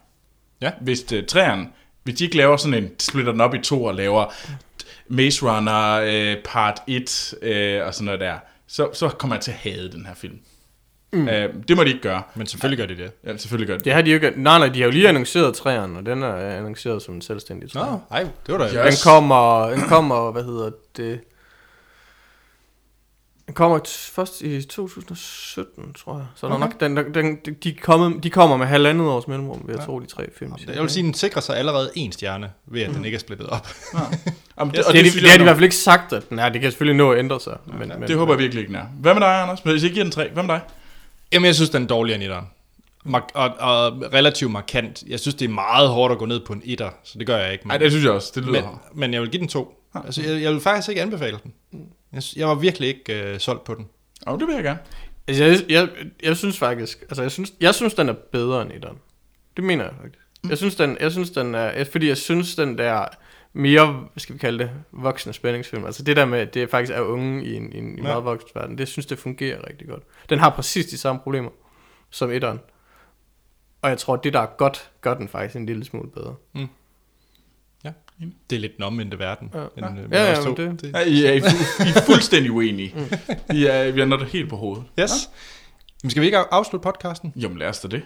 Ja. 0.60 0.70
Hvis 0.80 1.02
det, 1.02 1.26
træerne, 1.26 1.68
hvis 2.02 2.14
de 2.14 2.24
ikke 2.24 2.36
laver 2.36 2.56
sådan 2.56 2.84
en, 2.84 2.90
splitter 2.98 3.32
den 3.32 3.40
op 3.40 3.54
i 3.54 3.58
to 3.58 3.84
og 3.84 3.94
laver 3.94 4.32
Maze 5.08 5.46
Runner 5.46 6.00
øh, 6.04 6.36
part 6.44 6.80
1 6.86 7.34
øh, 7.42 7.86
og 7.86 7.94
sådan 7.94 8.04
noget 8.04 8.20
der, 8.20 8.34
så, 8.66 8.88
så 8.92 9.08
kommer 9.08 9.36
jeg 9.36 9.42
til 9.42 9.50
at 9.50 9.56
hade 9.56 9.92
den 9.92 10.06
her 10.06 10.14
film. 10.14 10.38
Mm. 11.12 11.28
Øh, 11.28 11.54
det 11.68 11.76
må 11.76 11.84
de 11.84 11.88
ikke 11.88 12.00
gøre. 12.00 12.22
Men 12.34 12.46
selvfølgelig 12.46 12.78
gør 12.78 12.94
de 12.94 13.02
det. 13.02 13.12
Ja, 13.24 13.36
selvfølgelig 13.36 13.68
gør 13.68 13.78
de 13.78 13.84
Det 13.84 13.92
har 13.92 14.02
de 14.02 14.10
jo 14.10 14.14
ikke... 14.14 14.32
Nej, 14.36 14.58
nej, 14.58 14.68
de 14.68 14.78
har 14.78 14.86
jo 14.86 14.90
lige 14.90 15.08
annonceret 15.08 15.54
træerne, 15.54 15.98
og 15.98 16.06
den 16.06 16.22
er 16.22 16.34
annonceret 16.34 17.02
som 17.02 17.14
en 17.14 17.22
selvstændig 17.22 17.70
træer. 17.70 17.90
Nå, 17.90 18.00
ej, 18.10 18.26
det 18.46 18.54
var 18.54 18.58
da... 18.58 18.64
Ja. 18.64 18.84
Den 18.84 18.92
kommer, 19.04 19.70
den 19.70 19.80
kommer, 19.80 20.30
hvad 20.30 20.44
hedder 20.44 20.70
det... 20.96 21.20
Den 23.50 23.54
kommer 23.54 23.78
t- 23.78 24.12
først 24.12 24.42
i 24.42 24.62
2017, 24.62 25.92
tror 25.92 26.16
jeg. 26.16 26.26
Så 26.34 26.46
okay. 26.46 26.52
der 26.52 26.66
er 26.66 26.66
nok, 26.66 26.80
den, 26.80 27.14
den, 27.14 27.36
den, 27.44 27.54
de, 27.64 27.72
kommer, 27.72 28.20
de 28.20 28.30
kommer 28.30 28.56
med 28.56 28.66
halvandet 28.66 29.06
års 29.06 29.28
mellemrum, 29.28 29.62
vil 29.66 29.72
jeg 29.72 29.80
ja. 29.80 29.86
tro, 29.86 30.00
de 30.00 30.06
tre 30.06 30.26
film. 30.38 30.52
Jeg 30.74 30.82
vil 30.82 30.90
sige, 30.90 31.02
den 31.02 31.14
sikrer 31.14 31.40
sig 31.40 31.56
allerede 31.56 31.90
en 31.94 32.12
stjerne, 32.12 32.50
ved 32.66 32.82
at 32.82 32.94
den 32.94 33.04
ikke 33.04 33.16
er 33.16 33.18
splittet 33.20 33.46
op. 33.48 33.68
Jamen, 34.58 34.74
det, 34.74 34.78
det, 34.78 34.86
og 34.86 34.92
det, 34.92 35.04
det, 35.04 35.14
det, 35.14 35.22
jeg 35.22 35.30
har 35.30 35.36
de 35.36 35.42
i 35.42 35.44
hvert 35.44 35.56
fald 35.56 35.64
ikke 35.64 35.76
sagt, 35.76 36.12
at 36.12 36.30
den 36.30 36.38
er. 36.38 36.48
Det 36.48 36.60
kan 36.60 36.70
selvfølgelig 36.70 36.96
nå 36.96 37.12
at 37.12 37.18
ændre 37.18 37.40
sig. 37.40 37.56
Men, 37.78 37.88
men, 37.88 38.08
Det 38.08 38.16
håber 38.16 38.32
jeg 38.32 38.38
virkelig 38.38 38.60
ikke, 38.60 38.68
den 38.68 38.80
er. 38.80 38.86
Hvad 39.00 39.14
med 39.14 39.20
dig, 39.20 39.42
Anders? 39.42 39.60
Hvis 39.60 39.82
jeg 39.82 39.90
giver 39.90 40.04
den 40.04 40.12
3, 40.12 40.30
hvad 40.32 40.42
med 40.42 40.54
dig? 40.54 40.60
Jamen, 41.32 41.46
jeg 41.46 41.54
synes, 41.54 41.70
den 41.70 41.82
er 41.82 41.86
dårligere 41.86 42.14
end 42.16 42.24
etteren. 42.24 42.46
Mar- 43.06 43.32
og, 43.34 43.50
og 43.58 44.02
relativt 44.12 44.50
markant. 44.50 45.02
Jeg 45.06 45.20
synes, 45.20 45.34
det 45.34 45.44
er 45.44 45.48
meget 45.52 45.88
hårdt 45.88 46.12
at 46.12 46.18
gå 46.18 46.26
ned 46.26 46.40
på 46.40 46.52
en 46.52 46.62
etter, 46.64 46.90
så 47.04 47.18
det 47.18 47.26
gør 47.26 47.36
jeg 47.36 47.52
ikke. 47.52 47.68
Nej, 47.68 47.76
det 47.76 47.90
synes 47.90 48.04
jeg 48.04 48.12
også. 48.12 48.32
Det 48.34 48.44
lyder 48.44 48.62
men, 48.62 49.00
men 49.00 49.14
jeg 49.14 49.22
vil 49.22 49.30
give 49.30 49.40
den 49.40 49.48
to. 49.48 49.84
Altså, 49.94 50.22
jeg, 50.22 50.42
jeg 50.42 50.52
vil 50.52 50.60
faktisk 50.60 50.88
ikke 50.88 51.02
anbefale 51.02 51.38
den. 51.42 51.52
Jeg, 52.12 52.22
jeg 52.36 52.48
var 52.48 52.54
virkelig 52.54 52.88
ikke 52.88 53.22
øh, 53.22 53.40
solgt 53.40 53.64
på 53.64 53.74
den. 53.74 53.88
Oh, 54.26 54.38
det 54.38 54.46
vil 54.46 54.54
jeg 54.54 54.64
gerne. 54.64 54.78
Altså, 55.28 55.44
jeg, 55.44 55.60
jeg, 55.68 55.88
jeg 56.22 56.36
synes 56.36 56.58
faktisk, 56.58 57.02
altså 57.02 57.22
jeg 57.22 57.30
synes, 57.30 57.52
jeg 57.60 57.74
synes, 57.74 57.94
den 57.94 58.08
er 58.08 58.12
bedre 58.12 58.62
end 58.62 58.72
etteren. 58.72 58.98
Det 59.56 59.64
mener 59.64 59.84
jeg 59.84 59.92
faktisk. 60.02 60.18
Jeg 60.48 60.58
synes, 60.58 60.74
den, 60.74 60.96
jeg 61.00 61.12
synes, 61.12 61.30
den 61.30 61.54
er, 61.54 61.84
fordi 61.84 62.08
jeg 62.08 62.16
synes, 62.16 62.56
den 62.56 62.78
der 62.78 63.06
mere, 63.52 63.92
hvad 63.92 64.20
skal 64.20 64.34
vi 64.34 64.38
kalde 64.38 64.58
det, 64.58 64.70
voksne 64.92 65.32
spændingsfilm. 65.32 65.84
Altså 65.84 66.02
det 66.02 66.16
der 66.16 66.24
med, 66.24 66.38
at 66.38 66.54
det 66.54 66.70
faktisk 66.70 66.92
er 66.92 67.00
unge 67.00 67.44
i 67.44 67.54
en, 67.54 67.72
i 67.72 67.78
en 67.78 67.96
ja. 67.96 68.02
meget 68.02 68.24
voksen 68.24 68.50
verden, 68.54 68.78
det 68.78 68.88
synes 68.88 69.06
det 69.06 69.18
fungerer 69.18 69.68
rigtig 69.68 69.88
godt. 69.88 70.02
Den 70.28 70.38
har 70.38 70.50
præcis 70.50 70.86
de 70.86 70.98
samme 70.98 71.20
problemer 71.20 71.50
som 72.10 72.30
etteren. 72.30 72.60
Og 73.82 73.90
jeg 73.90 73.98
tror, 73.98 74.16
det 74.16 74.32
der 74.32 74.40
er 74.40 74.46
godt, 74.46 74.90
gør 75.00 75.14
den 75.14 75.28
faktisk 75.28 75.56
en 75.56 75.66
lille 75.66 75.84
smule 75.84 76.10
bedre. 76.10 76.34
Ja. 76.54 76.66
Det 78.50 78.56
er 78.56 78.60
lidt 78.60 78.76
den 78.76 78.84
omvendte 78.84 79.18
verden. 79.18 79.50
Ja. 79.54 79.88
end, 79.88 79.98
øh, 80.00 80.04
Ja, 80.12 80.30
ja, 80.30 80.34
to. 80.42 80.54
det- 80.54 80.90
Ja, 80.94 81.00
I, 81.00 81.24
er, 81.26 81.32
I, 81.32 81.38
fu- 81.40 81.84
I 81.86 81.88
er 81.96 82.02
fuldstændig 82.06 82.52
uenige. 82.52 82.94
I 83.54 83.64
er, 83.66 83.90
vi 83.90 84.00
er 84.00 84.04
nået 84.04 84.26
helt 84.28 84.48
på 84.50 84.56
hovedet. 84.56 84.84
Yes. 85.00 85.10
Men 86.02 86.10
skal 86.10 86.20
vi 86.20 86.26
ikke 86.26 86.38
af- 86.38 86.44
afslutte 86.50 86.82
podcasten? 86.84 87.32
Jamen 87.36 87.58
lad 87.58 87.68
os 87.68 87.80
da 87.80 87.88
det. 87.88 88.02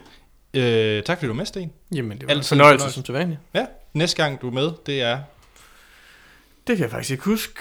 Øh, 0.54 1.02
tak 1.02 1.18
fordi 1.18 1.26
du 1.26 1.32
var 1.32 1.36
med, 1.36 1.46
Sten. 1.46 1.72
Jamen, 1.94 2.18
det 2.18 2.26
var 2.26 2.30
Altid 2.34 2.40
en 2.42 2.48
fornøjelse, 2.48 2.78
fornøjelse. 2.82 2.94
som 2.94 3.02
til 3.02 3.14
vanligt. 3.14 3.40
Ja, 3.54 3.66
næste 3.94 4.22
gang 4.22 4.40
du 4.42 4.46
er 4.48 4.52
med, 4.52 4.70
det 4.86 5.02
er... 5.02 5.18
Det 6.66 6.76
kan 6.76 6.82
jeg 6.82 6.90
faktisk 6.90 7.10
ikke 7.10 7.24
huske. 7.24 7.60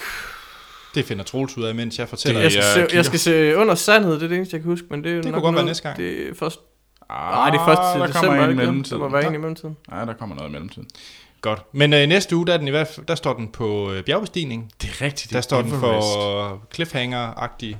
Det 0.95 1.05
finder 1.05 1.23
Troels 1.23 1.57
ud 1.57 1.63
af, 1.63 1.75
mens 1.75 1.99
jeg 1.99 2.09
fortæller. 2.09 2.41
Jeg 2.41 2.51
skal, 2.51 2.63
jeg 2.79 2.87
se, 2.89 2.95
jeg 2.95 3.05
skal 3.05 3.19
se 3.19 3.55
under 3.57 3.75
sandhed, 3.75 4.13
det 4.13 4.23
er 4.23 4.27
det 4.27 4.35
eneste, 4.37 4.55
jeg 4.55 4.61
kan 4.61 4.71
huske, 4.71 4.87
men 4.89 5.03
det 5.03 5.11
er 5.11 5.15
Det 5.15 5.25
nok 5.25 5.33
kunne 5.33 5.41
godt 5.41 5.43
være 5.43 5.51
noget- 5.51 5.65
næste 5.69 5.83
gang. 5.83 5.97
Det 5.97 6.29
er 6.29 6.33
først, 6.35 6.59
Ah, 7.09 7.31
nej, 7.31 7.49
det 7.49 7.59
er 7.59 7.65
først 7.65 7.81
til 7.93 8.01
der 8.01 8.07
december, 8.07 8.27
kommer 8.27 8.43
en 8.43 8.45
i 8.45 8.47
det? 8.49 8.55
mellemtiden. 8.57 9.01
Der 9.01 9.07
må 9.09 9.15
være 9.15 9.27
en 9.27 9.33
i 9.35 9.37
mellemtiden. 9.37 9.77
Nej, 9.89 10.05
der 10.05 10.13
kommer 10.13 10.35
noget 10.35 10.49
i 10.49 10.51
mellemtiden. 10.51 10.87
Godt. 11.43 11.61
Men 11.71 11.93
øh, 11.93 12.07
næste 12.07 12.35
uge, 12.35 12.47
der, 12.47 12.53
er 12.53 12.57
den 12.57 12.67
i 12.67 12.71
hvert 12.71 12.87
fald, 12.87 13.05
der 13.05 13.15
står 13.15 13.33
den 13.33 13.47
på 13.47 13.91
øh, 13.91 14.03
bjergbestigning. 14.03 14.71
Det 14.81 14.89
er 14.89 15.01
rigtigt. 15.01 15.33
Der 15.33 15.41
står 15.41 15.61
den 15.61 15.71
for 15.71 16.61
cliffhanger-agtig. 16.75 17.77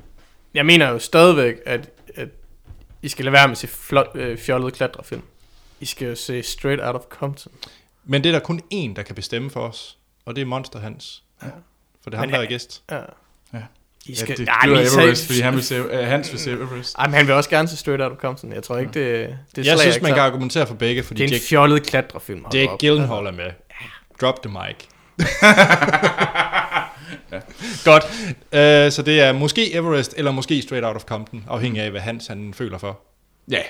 Jeg 0.54 0.66
mener 0.66 0.88
jo 0.88 0.98
stadigvæk, 0.98 1.56
at, 1.66 1.90
at 2.14 2.28
I 3.02 3.08
skal 3.08 3.24
lade 3.24 3.32
være 3.32 3.48
med 3.48 3.52
at 3.52 3.58
se 3.58 3.66
flot, 3.66 4.10
øh, 4.14 4.38
fjollede 4.38 4.70
klatrefilm. 4.70 5.22
I 5.80 5.84
skal 5.84 6.08
jo 6.08 6.14
se 6.14 6.42
Straight 6.42 6.82
Out 6.82 6.94
of 6.94 7.02
Compton. 7.08 7.52
Men 8.04 8.24
det 8.24 8.28
er 8.28 8.32
der 8.32 8.40
kun 8.40 8.60
én, 8.74 8.94
der 8.96 9.02
kan 9.02 9.14
bestemme 9.14 9.50
for 9.50 9.60
os. 9.60 9.98
Og 10.24 10.36
det 10.36 10.42
er 10.42 10.46
Monster 10.46 10.78
Hans. 10.78 11.22
Ja. 11.42 11.48
For 12.02 12.10
det 12.10 12.14
er 12.14 12.18
ham, 12.18 12.28
Men 12.28 12.34
der 12.34 12.40
er 12.40 12.46
gæst. 12.46 12.82
Ja. 12.90 13.00
Ja. 14.08 14.12
I 14.12 14.14
Ja, 14.14 14.20
skal, 14.20 14.36
det 14.36 14.46
Nej, 14.46 14.66
men 14.66 14.76
Everest, 14.78 15.26
fordi 15.26 15.40
han 15.40 15.54
vil 15.54 15.62
se, 15.62 15.84
uh, 15.84 15.90
Hans 15.98 16.32
vil 16.32 16.40
se 16.40 16.50
Everest. 16.50 16.94
Ej, 16.98 17.06
men 17.06 17.14
han 17.14 17.26
vil 17.26 17.34
også 17.34 17.50
gerne 17.50 17.68
se 17.68 17.76
Straight 17.76 18.02
Out 18.02 18.12
of 18.12 18.18
Compton. 18.18 18.52
Jeg 18.52 18.62
tror 18.62 18.78
ikke, 18.78 18.92
det, 18.94 19.36
det 19.56 19.66
Jeg 19.66 19.78
synes, 19.78 20.00
man 20.02 20.12
kan 20.14 20.22
argumentere 20.22 20.66
for 20.66 20.74
begge, 20.74 21.02
fordi 21.02 21.18
Det 21.18 21.24
er 21.24 21.28
en 21.28 21.32
Jake, 21.32 21.44
fjollet 21.44 21.86
klatrefilm. 21.86 22.44
op. 22.44 22.52
Gyllenhaal 22.78 23.26
er 23.26 23.32
med. 23.32 23.50
Drop 24.20 24.42
the 24.42 24.52
mic. 24.52 24.76
Godt. 27.84 28.04
Uh, 28.52 28.92
så 28.92 29.02
det 29.06 29.20
er 29.20 29.32
måske 29.32 29.74
Everest, 29.74 30.14
eller 30.16 30.30
måske 30.30 30.62
Straight 30.62 30.86
Out 30.86 30.96
of 30.96 31.02
Compton, 31.04 31.44
afhængig 31.48 31.82
af, 31.82 31.90
hvad 31.90 32.00
Hans 32.00 32.26
han 32.26 32.54
føler 32.54 32.78
for. 32.78 33.00
Ja. 33.50 33.60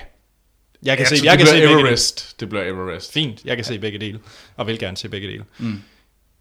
Jeg 0.83 0.97
kan 0.97 1.05
Ja, 1.05 1.09
se, 1.09 1.17
så 1.17 1.25
jeg 1.25 1.31
det 1.31 1.39
kan 1.39 1.47
se 1.47 1.53
bliver 1.55 1.67
begge. 1.69 1.81
Everest. 1.81 2.35
Det 2.39 2.49
bliver 2.49 2.63
Everest. 2.63 3.13
Fint, 3.13 3.41
jeg 3.45 3.55
kan 3.55 3.65
se 3.65 3.79
begge 3.79 3.99
dele, 3.99 4.19
og 4.57 4.67
vil 4.67 4.79
gerne 4.79 4.97
se 4.97 5.09
begge 5.09 5.27
dele. 5.27 5.43
Mm. 5.57 5.81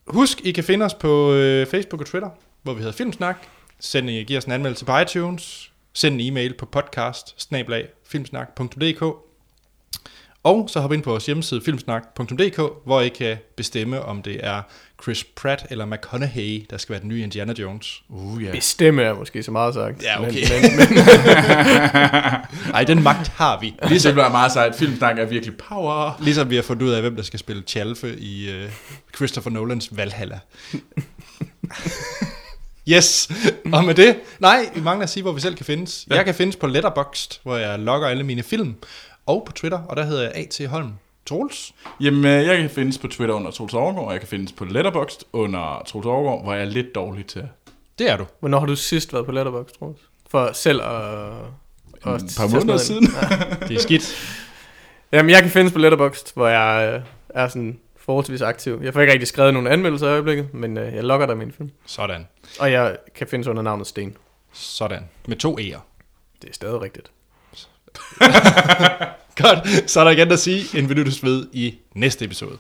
Husk, 0.06 0.40
I 0.44 0.52
kan 0.52 0.64
finde 0.64 0.86
os 0.86 0.94
på 0.94 1.32
øh, 1.32 1.66
Facebook 1.66 2.00
og 2.00 2.06
Twitter, 2.06 2.30
hvor 2.62 2.72
vi 2.74 2.78
hedder 2.78 2.92
Filmsnak. 2.92 3.36
Send, 3.80 4.10
I, 4.10 4.22
giv 4.24 4.38
os 4.38 4.44
en 4.44 4.52
anmeldelse 4.52 4.84
på 4.84 4.98
iTunes. 4.98 5.70
Send 5.92 6.14
en 6.14 6.20
e-mail 6.20 6.54
på 6.54 6.66
podcast 6.66 7.48
filmsnak.dk 8.08 9.02
Og 10.42 10.68
så 10.70 10.80
hop 10.80 10.92
ind 10.92 11.02
på 11.02 11.10
vores 11.10 11.26
hjemmeside 11.26 11.60
filmsnak.dk, 11.64 12.60
hvor 12.84 13.00
I 13.00 13.08
kan 13.08 13.36
bestemme, 13.56 14.02
om 14.02 14.22
det 14.22 14.46
er 14.46 14.62
Chris 15.02 15.24
Pratt 15.24 15.66
eller 15.70 15.86
McConaughey, 15.86 16.66
der 16.70 16.78
skal 16.78 16.92
være 16.92 17.00
den 17.00 17.08
nye 17.08 17.22
Indiana 17.22 17.54
Jones. 17.58 18.02
Uh, 18.08 18.44
ja. 18.44 18.50
Bestemme 18.50 19.02
er 19.02 19.14
måske 19.14 19.42
så 19.42 19.50
meget 19.50 19.74
sagt. 19.74 20.02
Ja, 20.02 20.20
okay. 20.20 20.32
Men, 20.32 20.76
men, 20.76 20.88
men, 20.94 21.04
Ej, 22.74 22.84
den 22.84 23.02
magt 23.02 23.28
har 23.28 23.60
vi. 23.60 23.74
Ligesom, 23.88 24.08
det 24.08 24.14
bliver 24.14 24.28
meget 24.28 24.52
sejt. 24.52 24.74
Filmsnak 24.74 25.18
er 25.18 25.24
virkelig 25.24 25.56
power. 25.56 26.20
Ligesom 26.22 26.50
vi 26.50 26.54
har 26.54 26.62
fundet 26.62 26.82
ud 26.82 26.90
af, 26.90 27.00
hvem 27.00 27.16
der 27.16 27.22
skal 27.22 27.38
spille 27.38 27.62
Chalfe 27.66 28.18
i 28.18 28.50
øh, 28.50 28.70
Christopher 29.16 29.50
Nolans 29.50 29.96
Valhalla. 29.96 30.38
Yes, 32.88 33.30
og 33.72 33.84
med 33.84 33.94
det, 33.94 34.16
nej, 34.38 34.70
vi 34.74 34.80
mangler 34.80 35.02
at 35.02 35.10
sige, 35.10 35.22
hvor 35.22 35.32
vi 35.32 35.40
selv 35.40 35.56
kan 35.56 35.66
findes. 35.66 36.06
Jeg 36.10 36.24
kan 36.24 36.34
findes 36.34 36.56
på 36.56 36.66
Letterboxd, 36.66 37.40
hvor 37.42 37.56
jeg 37.56 37.78
logger 37.78 38.08
alle 38.08 38.24
mine 38.24 38.42
film, 38.42 38.74
og 39.26 39.42
på 39.46 39.52
Twitter, 39.52 39.78
og 39.78 39.96
der 39.96 40.04
hedder 40.04 40.22
jeg 40.22 40.32
A.T. 40.34 40.66
Holm. 40.68 40.92
Troels? 41.26 41.74
Jamen, 42.00 42.24
øh, 42.24 42.46
jeg 42.46 42.58
kan 42.58 42.70
findes 42.70 42.98
på 42.98 43.08
Twitter 43.08 43.34
under 43.34 43.50
Troels 43.50 43.74
Overgaard, 43.74 44.06
og 44.06 44.12
jeg 44.12 44.20
kan 44.20 44.28
findes 44.28 44.52
på 44.52 44.64
Letterboxd 44.64 45.22
under 45.32 45.82
Troels 45.86 46.06
Overgaard, 46.06 46.42
hvor 46.42 46.52
jeg 46.52 46.62
er 46.62 46.66
lidt 46.66 46.94
dårlig 46.94 47.26
til. 47.26 47.48
Det 47.98 48.10
er 48.10 48.16
du. 48.16 48.26
hvornår 48.40 48.58
har 48.58 48.66
du 48.66 48.76
sidst 48.76 49.12
været 49.12 49.26
på 49.26 49.32
Letterboxd, 49.32 49.78
Troels? 49.78 50.00
For 50.30 50.50
selv 50.52 50.80
at... 50.82 51.32
Et 52.06 52.34
par 52.36 52.54
måneder 52.54 52.76
siden. 52.76 53.06
Det 53.68 53.76
er 53.76 53.80
skidt. 53.80 54.16
Jamen, 55.12 55.30
jeg 55.30 55.42
kan 55.42 55.50
findes 55.50 55.72
på 55.72 55.78
Letterboxd, 55.78 56.34
hvor 56.34 56.48
jeg 56.48 56.94
øh, 56.94 57.02
er 57.28 57.48
sådan 57.48 57.78
forholdsvis 57.96 58.40
aktiv. 58.40 58.80
Jeg 58.82 58.92
får 58.92 59.00
ikke 59.00 59.12
rigtig 59.12 59.28
skrevet 59.28 59.54
nogen 59.54 59.66
anmeldelser 59.66 60.06
i 60.06 60.10
øjeblikket, 60.10 60.54
men 60.54 60.78
øh, 60.78 60.94
jeg 60.94 61.04
logger 61.04 61.26
der 61.26 61.34
min 61.34 61.52
film. 61.52 61.70
Sådan. 61.86 62.26
Og 62.58 62.72
jeg 62.72 62.96
kan 63.14 63.26
findes 63.26 63.46
under 63.48 63.62
navnet 63.62 63.86
Sten. 63.86 64.16
Sådan. 64.52 65.08
Med 65.28 65.36
to 65.36 65.58
E'er. 65.58 65.80
Det 66.42 66.50
er 66.50 66.54
stadig 66.54 66.80
rigtigt. 66.80 67.10
Godt, 69.42 69.90
så 69.90 70.00
er 70.00 70.04
der 70.04 70.10
igen 70.10 70.32
at 70.32 70.38
sige, 70.38 70.78
en 70.78 70.88
vi 70.88 70.94
lyttes 70.94 71.22
ved 71.24 71.46
i 71.52 71.78
næste 71.94 72.24
episode. 72.24 72.58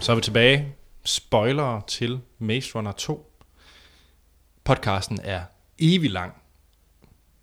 Så 0.00 0.12
er 0.12 0.14
vi 0.14 0.22
tilbage. 0.22 0.74
Spoiler 1.04 1.80
til 1.86 2.20
Maze 2.38 2.74
Runner 2.74 2.92
2. 2.92 3.29
Podcasten 4.70 5.18
er 5.24 5.40
evig 5.78 6.10
lang, 6.10 6.32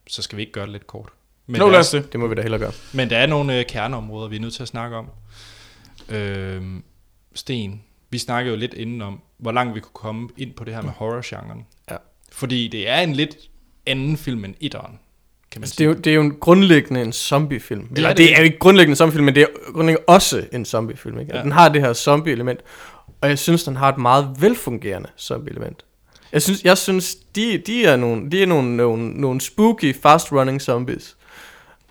så 0.07 0.21
skal 0.21 0.37
vi 0.37 0.41
ikke 0.41 0.51
gøre 0.51 0.63
det 0.65 0.71
lidt 0.71 0.87
kort. 0.87 1.09
Men 1.47 1.59
Nå, 1.59 1.69
lad 1.69 1.79
os 1.79 1.89
det. 1.89 2.11
Det 2.11 2.19
må 2.19 2.27
vi 2.27 2.35
da 2.35 2.41
hellere 2.41 2.59
gøre. 2.59 2.71
men 2.93 3.09
der 3.09 3.17
er 3.17 3.25
nogle 3.25 3.59
øh, 3.59 3.65
kerneområder, 3.65 4.27
vi 4.29 4.35
er 4.35 4.39
nødt 4.39 4.53
til 4.53 4.61
at 4.61 4.67
snakke 4.67 4.97
om. 4.97 5.09
Øhm, 6.09 6.83
Sten, 7.35 7.83
vi 8.09 8.17
snakkede 8.17 8.53
jo 8.55 8.59
lidt 8.59 8.73
inden 8.73 9.01
om, 9.01 9.21
hvor 9.37 9.51
langt 9.51 9.75
vi 9.75 9.79
kunne 9.79 9.91
komme 9.93 10.29
ind 10.37 10.53
på 10.53 10.63
det 10.63 10.73
her 10.73 10.81
med 10.81 10.91
horror-genren. 10.91 11.65
Ja. 11.91 11.95
Fordi 12.31 12.67
det 12.67 12.89
er 12.89 12.99
en 12.99 13.13
lidt 13.13 13.35
anden 13.85 14.17
film 14.17 14.45
end 14.45 14.55
etteren, 14.61 14.99
kan 15.51 15.59
man 15.59 15.63
Altså, 15.63 15.75
det, 15.77 15.85
er 15.85 15.89
sige. 15.89 15.95
jo, 15.97 16.01
det 16.01 16.07
er 16.11 16.15
jo 16.15 16.21
en 16.21 16.39
grundlæggende 16.39 17.01
en 17.01 17.13
zombiefilm. 17.13 17.87
Eller, 17.95 18.09
er 18.09 18.13
det. 18.13 18.17
det 18.17 18.33
er 18.33 18.37
jo 18.37 18.43
ikke 18.43 18.59
grundlæggende 18.59 18.91
en 18.91 18.95
zombiefilm, 18.97 19.25
men 19.25 19.35
det 19.35 19.43
er 19.43 19.71
grundlæggende 19.73 20.03
også 20.07 20.47
en 20.51 20.65
zombiefilm. 20.65 21.19
Ikke? 21.19 21.31
Ja. 21.31 21.37
Ja. 21.37 21.43
Den 21.43 21.51
har 21.51 21.69
det 21.69 21.81
her 21.81 21.93
zombie-element, 21.93 22.59
og 23.21 23.29
jeg 23.29 23.39
synes, 23.39 23.63
den 23.63 23.75
har 23.75 23.89
et 23.89 23.97
meget 23.97 24.35
velfungerende 24.39 25.09
zombie-element. 25.19 25.83
Jeg 26.31 26.41
synes, 26.41 26.63
jeg 26.63 26.77
synes 26.77 27.15
de, 27.15 27.57
de 27.57 27.85
er 27.85 27.95
nogle, 27.95 28.31
de 28.31 28.43
er 28.43 28.47
nogle, 28.47 28.75
nogle, 28.77 29.09
nogle 29.09 29.41
spooky, 29.41 29.95
fast-running 30.01 30.61
zombies. 30.61 31.17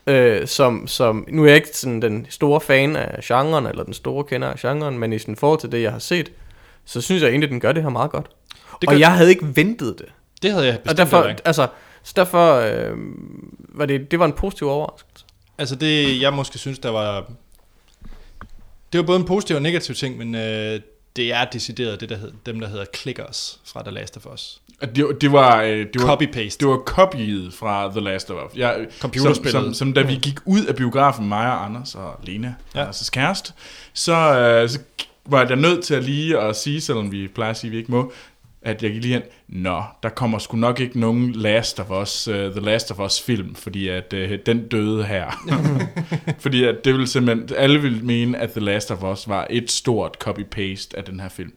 Øh, 0.07 0.47
som, 0.49 0.87
som, 0.87 1.25
nu 1.29 1.43
er 1.43 1.47
jeg 1.47 1.57
ikke 1.57 1.69
sådan 1.73 2.03
den 2.03 2.27
store 2.29 2.61
fan 2.61 2.97
af 2.97 3.21
genren, 3.25 3.67
eller 3.67 3.85
den 3.85 3.95
store 3.95 4.25
kender 4.25 4.49
af 4.49 4.59
genren, 4.59 4.99
men 4.99 5.13
i 5.13 5.19
sådan 5.19 5.37
forhold 5.37 5.61
til 5.61 5.73
det, 5.73 5.83
jeg 5.83 5.93
har 5.93 5.99
set, 5.99 6.33
så 6.85 7.01
synes 7.01 7.23
jeg 7.23 7.29
egentlig, 7.31 7.51
den 7.51 7.61
gør 7.61 7.73
det 7.73 7.83
her 7.83 7.91
meget 7.91 8.11
godt. 8.11 8.27
Det 8.81 8.89
gør- 8.89 8.95
og 8.97 9.01
jeg 9.01 9.13
havde 9.13 9.31
ikke 9.31 9.57
ventet 9.57 9.95
det. 9.99 10.07
Det 10.43 10.53
havde 10.53 10.67
jeg 10.67 10.75
Og 10.75 10.81
bestemt 10.83 10.99
derfor, 10.99 11.17
heller 11.17 11.31
ikke. 11.31 11.43
altså, 11.47 11.69
så 12.03 12.13
derfor 12.17 12.55
øh, 12.55 12.97
var 13.69 13.87
det, 13.87 14.11
det 14.11 14.19
var 14.19 14.25
en 14.25 14.33
positiv 14.33 14.69
overraskelse. 14.69 15.25
Altså 15.59 15.75
det, 15.77 16.21
jeg 16.21 16.33
måske 16.33 16.59
synes, 16.59 16.79
der 16.79 16.91
var... 16.91 17.31
Det 18.93 18.99
var 19.01 19.07
både 19.07 19.19
en 19.21 19.25
positiv 19.27 19.57
og 19.57 19.63
negativ 19.63 19.95
ting, 19.95 20.19
men 20.19 20.35
øh, 20.35 20.81
det 21.17 21.33
er 21.33 21.45
decideret 21.45 22.01
det, 22.01 22.09
der 22.09 22.17
hed, 22.17 22.33
dem, 22.47 22.61
der 22.61 22.69
hedder 22.69 22.85
clickers 22.97 23.61
fra 23.65 23.83
The 23.83 23.91
Last 23.91 24.17
of 24.17 24.27
Us. 24.27 24.61
Det, 24.81 25.17
det 25.21 25.33
var... 25.33 25.63
øh, 25.63 25.87
Det 25.93 26.03
var 26.03 26.17
Copy-paste. 26.17 26.57
Det 26.61 26.69
var 26.69 26.83
copyet 26.85 27.55
fra 27.55 27.91
The 27.91 28.01
Last 28.01 28.31
of 28.31 28.51
Us. 28.51 28.59
Jeg, 28.59 28.87
Computerspillet. 29.01 29.53
Som, 29.53 29.65
som, 29.65 29.75
som 29.75 29.93
da 29.93 30.03
vi 30.03 30.15
gik 30.15 30.39
ud 30.45 30.65
af 30.65 30.77
biografen, 30.77 31.29
mig 31.29 31.47
og 31.47 31.65
Anders 31.65 31.95
og 31.95 32.21
Lena, 32.23 32.55
ja. 32.75 32.91
Anders' 32.91 33.11
kæreste, 33.11 33.53
så, 33.93 34.13
øh, 34.39 34.69
så 34.69 34.79
var 35.27 35.47
jeg 35.47 35.57
nødt 35.57 35.85
til 35.85 35.95
at 35.95 36.05
lige 36.05 36.39
at 36.39 36.57
sige, 36.57 36.81
selvom 36.81 37.13
vi 37.13 37.29
plejer 37.29 37.51
at 37.51 37.57
sige, 37.57 37.69
at 37.69 37.73
vi 37.73 37.79
ikke 37.79 37.91
må, 37.91 38.13
at 38.67 38.83
jeg 38.83 38.93
gik 38.93 39.03
lige 39.03 39.15
hen, 39.15 39.23
nå, 39.49 39.83
der 40.03 40.09
kommer 40.09 40.39
sgu 40.39 40.57
nok 40.57 40.81
ikke 40.81 41.01
nogen 41.01 41.33
Last 41.33 41.81
of 41.81 41.91
Us, 41.91 42.29
uh, 42.29 42.35
The 42.35 42.61
Last 42.61 42.91
of 42.91 42.99
Us 42.99 43.23
film, 43.23 43.55
fordi 43.55 43.89
at 43.89 44.13
uh, 44.13 44.31
den 44.47 44.69
døde 44.69 45.05
her. 45.05 45.31
fordi 46.39 46.65
at 46.65 46.85
det 46.85 46.93
ville 46.93 47.07
simpelthen, 47.07 47.59
alle 47.59 47.83
ville 47.83 48.03
mene, 48.03 48.39
at 48.39 48.51
The 48.51 48.61
Last 48.61 48.91
of 48.91 49.03
Us 49.03 49.29
var 49.29 49.47
et 49.51 49.71
stort 49.71 50.17
copy-paste 50.25 50.97
af 50.97 51.05
den 51.05 51.21
her 51.21 51.29
film. 51.29 51.53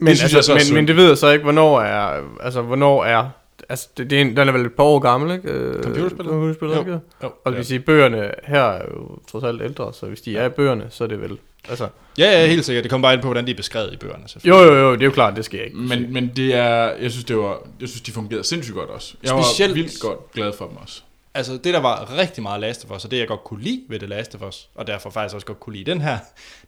Men, 0.00 0.16
synes 0.16 0.34
jeg 0.34 0.44
så 0.44 0.54
men, 0.54 0.74
men 0.74 0.88
det 0.88 0.96
ved 0.96 1.08
jeg 1.08 1.18
så 1.18 1.30
ikke, 1.30 1.42
hvornår 1.42 1.80
er, 1.80 2.22
altså, 2.40 2.62
hvornår 2.62 3.04
er, 3.04 3.28
altså, 3.70 3.88
det, 3.96 4.10
det 4.10 4.16
er 4.16 4.20
en, 4.22 4.36
den 4.36 4.48
er 4.48 4.52
vel 4.52 4.66
et 4.66 4.72
par 4.74 4.84
år 4.84 4.98
gammel, 4.98 5.30
ikke? 5.36 5.48
Øh, 5.48 5.82
Computerspillet? 5.82 6.26
Computerspillet, 6.32 6.76
Jo. 6.76 6.80
ikke? 6.80 6.92
Jo, 6.92 7.00
Og 7.22 7.32
ja. 7.44 7.50
det 7.50 7.56
vil 7.56 7.66
sige, 7.66 7.80
bøgerne 7.80 8.30
her 8.44 8.62
er 8.62 8.82
jo 8.90 9.18
trods 9.30 9.44
alt 9.44 9.62
ældre, 9.62 9.94
så 9.94 10.06
hvis 10.06 10.20
de 10.20 10.36
er 10.36 10.46
i 10.46 10.48
bøgerne, 10.48 10.86
så 10.90 11.04
er 11.04 11.08
det 11.08 11.20
vel, 11.20 11.38
altså, 11.68 11.88
Ja, 12.18 12.40
ja, 12.40 12.46
helt 12.46 12.64
sikkert. 12.64 12.82
Det 12.84 12.90
kommer 12.90 13.06
bare 13.08 13.14
ind 13.14 13.22
på, 13.22 13.28
hvordan 13.28 13.46
de 13.46 13.50
er 13.50 13.56
beskrevet 13.56 13.92
i 13.92 13.96
bøgerne. 13.96 14.22
jo, 14.22 14.28
selvfølgelig. 14.28 14.66
jo, 14.72 14.74
jo, 14.78 14.92
det 14.94 15.00
er 15.00 15.04
jo 15.04 15.10
klart, 15.12 15.36
det 15.36 15.44
skal 15.44 15.56
jeg 15.58 15.66
ikke. 15.66 15.78
Men, 15.78 16.12
men 16.12 16.32
det 16.36 16.54
er, 16.54 16.74
jeg 17.02 17.10
synes, 17.10 17.24
det 17.24 17.36
var, 17.36 17.58
jeg 17.80 17.88
synes, 17.88 18.00
de 18.02 18.12
fungerede 18.12 18.44
sindssygt 18.44 18.74
godt 18.76 18.90
også. 18.90 19.14
Jeg 19.22 19.30
Specielt- 19.44 19.70
var 19.70 19.74
vildt 19.74 20.00
godt 20.00 20.32
glad 20.32 20.52
for 20.52 20.66
dem 20.66 20.76
også. 20.76 21.02
Altså, 21.34 21.52
det 21.52 21.74
der 21.74 21.80
var 21.80 22.18
rigtig 22.18 22.42
meget 22.42 22.60
Last 22.60 22.84
of 22.84 22.96
Us, 22.96 23.04
og 23.04 23.10
det 23.10 23.18
jeg 23.18 23.28
godt 23.28 23.44
kunne 23.44 23.62
lide 23.62 23.80
ved 23.88 23.98
The 23.98 24.08
Last 24.08 24.34
of 24.34 24.42
Us, 24.48 24.68
og 24.74 24.86
derfor 24.86 25.10
faktisk 25.10 25.34
også 25.34 25.46
godt 25.46 25.60
kunne 25.60 25.76
lide 25.76 25.90
den 25.90 26.00
her, 26.00 26.18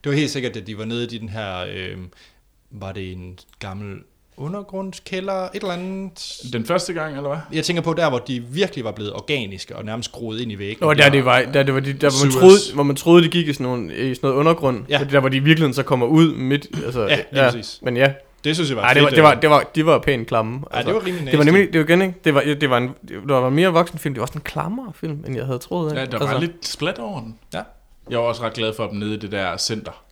det 0.04 0.10
var 0.12 0.16
helt 0.16 0.30
sikkert, 0.30 0.56
at 0.56 0.66
de 0.66 0.78
var 0.78 0.84
nede 0.84 1.04
i 1.14 1.18
den 1.18 1.28
her, 1.28 1.58
øh, 1.74 1.96
var 2.70 2.92
det 2.92 3.12
en 3.12 3.38
gammel 3.58 3.98
undergrundskælder, 4.36 5.32
et 5.32 5.50
eller 5.54 5.72
andet. 5.72 6.36
Den 6.52 6.66
første 6.66 6.92
gang, 6.92 7.16
eller 7.16 7.28
hvad? 7.28 7.38
Jeg 7.52 7.64
tænker 7.64 7.82
på 7.82 7.94
der, 7.94 8.08
hvor 8.08 8.18
de 8.18 8.40
virkelig 8.40 8.84
var 8.84 8.92
blevet 8.92 9.12
organiske 9.12 9.76
og 9.76 9.84
nærmest 9.84 10.12
groet 10.12 10.40
ind 10.40 10.52
i 10.52 10.58
væggen. 10.58 10.86
Nå, 10.86 10.94
der, 10.94 11.08
det 11.08 11.24
var, 11.24 11.42
der, 11.42 11.62
det 11.62 11.74
var 11.74 11.80
de, 11.80 11.92
der 11.92 11.98
hvor, 11.98 12.24
man 12.26 12.32
troede, 12.32 12.58
hvor 12.74 12.82
man 12.82 12.96
troede, 12.96 13.24
de 13.24 13.28
gik 13.28 13.48
i 13.48 13.52
sådan, 13.52 13.64
nogle, 13.66 13.96
i 13.96 14.14
sådan 14.14 14.18
noget 14.22 14.34
undergrund. 14.34 14.84
Ja. 14.88 14.98
Ja. 14.98 15.04
Der, 15.04 15.20
hvor 15.20 15.28
de 15.28 15.36
i 15.36 15.40
virkeligheden 15.40 15.74
så 15.74 15.82
kommer 15.82 16.06
ud 16.06 16.34
midt. 16.34 16.66
Altså, 16.84 17.00
Ja, 17.08 17.16
lige 17.32 17.44
præcis. 17.44 17.78
Men 17.82 17.96
ja, 17.96 18.12
Det 18.44 18.54
synes 18.56 18.68
jeg 18.70 18.76
var 18.76 18.82
Ej, 18.82 18.92
det 18.92 19.02
var, 19.02 19.08
fedt, 19.08 19.16
det 19.16 19.22
var, 19.22 19.30
øh. 19.36 19.42
det 19.42 19.50
var, 19.50 19.70
de 19.74 19.86
var 19.86 19.98
pænt 19.98 20.28
klamme. 20.28 20.60
Ej, 20.72 20.82
det 20.82 20.94
var 20.94 21.06
rimelig 21.06 21.30
det 21.30 21.38
var 21.38 21.44
nemlig, 21.44 21.72
det 21.72 21.78
var 21.80 21.84
igen, 21.86 22.02
ikke? 22.02 22.14
Det 22.24 22.34
var, 22.34 22.40
det 22.60 22.70
var 22.70 22.78
en, 22.78 22.90
det 23.08 23.18
var 23.24 23.48
en 23.48 23.54
mere 23.54 23.68
voksen 23.68 23.98
film. 23.98 24.14
Det 24.14 24.20
var 24.20 24.26
også 24.26 24.38
en 24.38 24.40
klammere 24.44 24.92
film, 24.94 25.24
end 25.26 25.36
jeg 25.36 25.46
havde 25.46 25.58
troet. 25.58 25.90
Ikke? 25.90 26.00
Ja, 26.00 26.06
der 26.06 26.18
var 26.18 26.40
lidt 26.40 26.66
splat 26.66 26.98
over 26.98 27.20
den. 27.20 27.38
Ja. 27.54 27.62
Jeg 28.10 28.18
var 28.18 28.24
også 28.24 28.42
ret 28.42 28.52
glad 28.52 28.74
for 28.76 28.86
dem 28.86 28.98
nede 28.98 29.14
i 29.14 29.18
det 29.18 29.32
der 29.32 29.56
center. 29.56 30.02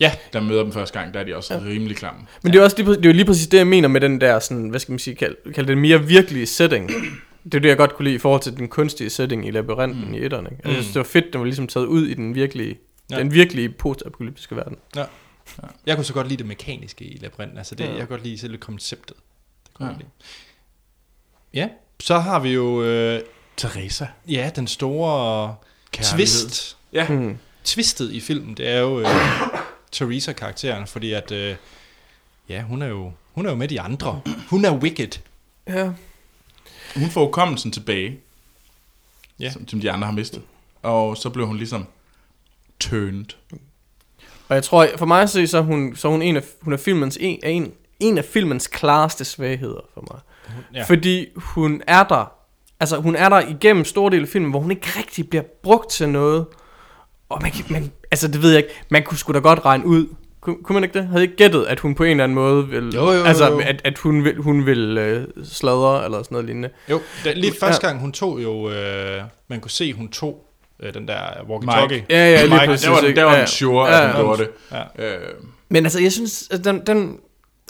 Ja. 0.00 0.12
der 0.32 0.40
møder 0.40 0.62
dem 0.62 0.72
første 0.72 0.98
gang, 0.98 1.14
der 1.14 1.20
er 1.20 1.24
de 1.24 1.36
også 1.36 1.54
ja. 1.54 1.60
rimelig 1.60 1.96
klamme. 1.96 2.20
Men 2.42 2.52
det 2.52 2.58
er, 2.58 2.62
også 2.62 2.76
lige, 2.76 2.90
det 2.90 3.04
er 3.06 3.08
jo 3.10 3.12
lige 3.12 3.24
præcis 3.24 3.46
det, 3.46 3.58
jeg 3.58 3.66
mener 3.66 3.88
med 3.88 4.00
den 4.00 4.20
der, 4.20 4.38
sådan, 4.38 4.68
hvad 4.68 4.80
skal 4.80 4.92
man 4.92 4.98
sige, 4.98 5.14
kald, 5.16 5.52
kald 5.54 5.66
det 5.66 5.78
mere 5.78 6.04
virkelige 6.06 6.46
setting. 6.46 6.90
Det 7.44 7.54
er 7.54 7.58
det, 7.60 7.68
jeg 7.68 7.76
godt 7.76 7.94
kunne 7.94 8.04
lide 8.04 8.14
i 8.14 8.18
forhold 8.18 8.42
til 8.42 8.56
den 8.56 8.68
kunstige 8.68 9.10
setting 9.10 9.46
i 9.46 9.50
labyrinten 9.50 10.08
mm. 10.08 10.14
i 10.14 10.18
etterne. 10.18 10.48
Altså, 10.50 10.68
Jeg 10.68 10.74
synes, 10.74 10.86
det 10.86 10.96
var 10.96 11.04
fedt, 11.04 11.24
den 11.32 11.38
var 11.40 11.44
ligesom 11.44 11.66
taget 11.66 11.86
ud 11.86 12.06
i 12.06 12.14
den 12.14 12.34
virkelige, 12.34 12.78
Ja. 13.10 13.16
ja. 13.16 13.22
den 13.22 13.32
virkelige 13.32 13.68
postapokalyptiske 13.68 14.56
verden. 14.56 14.76
Jeg 15.86 15.96
kunne 15.96 16.04
så 16.04 16.12
godt 16.12 16.26
lide 16.28 16.38
det 16.38 16.46
mekaniske 16.46 17.04
i 17.04 17.18
labyrinten. 17.22 17.58
Altså 17.58 17.74
det, 17.74 17.84
ja. 17.84 17.88
Ja. 17.88 17.92
jeg 17.92 18.00
kan 18.00 18.08
godt 18.08 18.22
lide 18.24 18.38
selve 18.38 18.56
konceptet. 18.56 19.16
Det 19.66 19.74
kunne 19.74 19.86
Ja. 19.86 19.92
jeg 19.92 19.98
lide. 19.98 20.10
Ja, 21.54 21.68
så 22.00 22.18
har 22.18 22.40
vi 22.40 22.48
jo 22.52 22.82
øh, 22.82 23.20
Teresa. 23.56 24.06
ja, 24.28 24.50
den 24.56 24.66
store 24.66 25.54
Kærlighed. 25.92 26.16
twist. 26.18 26.76
Ja. 26.92 27.06
Hmm. 27.06 27.38
Twistet 27.64 28.12
i 28.12 28.20
filmen, 28.20 28.54
det 28.54 28.68
er 28.68 28.80
jo 28.80 29.00
øh, 29.00 29.06
Teresa-karakteren, 29.96 30.86
fordi 30.86 31.12
at, 31.12 31.30
øh, 31.30 31.56
ja, 32.48 32.62
hun 32.62 32.82
er, 32.82 32.86
jo, 32.86 33.12
hun 33.32 33.46
er 33.46 33.50
jo 33.50 33.56
med 33.56 33.68
de 33.68 33.80
andre. 33.80 34.20
Hun 34.50 34.64
er 34.64 34.74
wicked. 34.76 35.08
Ja. 35.68 35.90
Hun 36.96 37.10
får 37.10 37.24
hukommelsen 37.24 37.72
tilbage, 37.72 38.18
Ja. 39.40 39.50
som, 39.50 39.68
som 39.68 39.80
de 39.80 39.90
andre 39.90 40.06
har 40.06 40.12
mistet. 40.14 40.42
Og 40.82 41.16
så 41.16 41.30
blev 41.30 41.46
hun 41.46 41.56
ligesom 41.56 41.86
turned. 42.80 43.26
Og 44.48 44.54
jeg 44.54 44.64
tror, 44.64 44.88
for 44.96 45.06
mig 45.06 45.22
at 45.22 45.30
se, 45.30 45.46
så 45.46 45.58
er 45.58 45.62
hun, 45.62 45.96
så 45.96 46.08
er 46.08 46.12
hun, 46.12 46.22
en, 46.22 46.36
af, 46.36 46.42
hun 46.62 46.72
er 46.72 46.76
filmens, 46.76 47.18
en, 47.20 47.40
en, 47.44 47.72
en 48.00 48.18
af 48.18 48.24
filmens 48.24 48.66
klareste 48.66 49.24
svagheder 49.24 49.80
for 49.94 50.04
mig. 50.10 50.20
Ja. 50.74 50.78
Ja. 50.78 50.84
Fordi 50.84 51.26
hun 51.36 51.82
er 51.86 52.04
der, 52.04 52.32
altså 52.80 52.96
hun 53.00 53.16
er 53.16 53.28
der 53.28 53.40
igennem 53.40 53.84
store 53.84 54.10
dele 54.10 54.22
af 54.22 54.28
filmen, 54.28 54.50
hvor 54.50 54.60
hun 54.60 54.70
ikke 54.70 54.86
rigtig 54.98 55.28
bliver 55.28 55.42
brugt 55.62 55.90
til 55.90 56.08
noget. 56.08 56.46
Og 57.28 57.38
man, 57.42 57.52
man 57.70 57.92
altså 58.10 58.28
det 58.28 58.42
ved 58.42 58.50
jeg 58.50 58.58
ikke, 58.58 58.74
man 58.88 59.02
kunne 59.02 59.18
sgu 59.18 59.32
da 59.32 59.38
godt 59.38 59.64
regne 59.64 59.86
ud. 59.86 60.06
Kunne, 60.40 60.56
kunne 60.64 60.74
man 60.74 60.84
ikke 60.84 60.98
det? 60.98 61.08
Havde 61.08 61.22
ikke 61.22 61.36
gættet, 61.36 61.64
at 61.64 61.80
hun 61.80 61.94
på 61.94 62.04
en 62.04 62.10
eller 62.10 62.24
anden 62.24 62.34
måde 62.34 62.68
vil... 62.68 62.94
Jo, 62.94 63.04
jo, 63.04 63.12
jo, 63.12 63.22
altså, 63.24 63.46
jo. 63.50 63.58
at, 63.58 63.80
at 63.84 63.98
hun 63.98 64.24
vil, 64.24 64.36
hun 64.36 64.66
vil 64.66 64.98
øh, 64.98 65.26
sladre, 65.44 66.04
eller 66.04 66.18
sådan 66.22 66.34
noget 66.34 66.44
lignende. 66.46 66.70
Jo, 66.90 67.00
da, 67.24 67.32
lige 67.32 67.52
Ja. 67.60 67.66
første 67.66 67.86
gang 67.86 68.00
hun 68.00 68.12
tog 68.12 68.42
jo, 68.42 68.70
øh, 68.70 69.22
man 69.48 69.60
kunne 69.60 69.70
se, 69.70 69.92
hun 69.92 70.08
tog 70.08 70.44
øh, 70.82 70.94
den 70.94 71.08
der 71.08 71.16
walkie-talkie. 71.48 72.02
Ja, 72.10 72.30
ja, 72.30 72.44
lige 72.44 72.54
Mike, 72.54 72.66
præcis. 72.66 72.84
Der 72.84 72.90
var, 72.90 73.00
der 73.00 73.22
var 73.24 73.32
Ja, 73.34 73.38
den 73.38 73.46
sure, 73.46 73.86
ja, 73.88 74.00
at 74.08 74.12
hun 74.14 74.24
gjorde 74.24 74.42
det. 74.42 74.50
Ja. 74.98 75.16
Øh, 75.16 75.34
Men 75.68 75.84
altså, 75.86 76.00
jeg 76.00 76.12
synes, 76.12 76.48
at 76.50 76.64
den, 76.64 76.82
den 76.86 77.18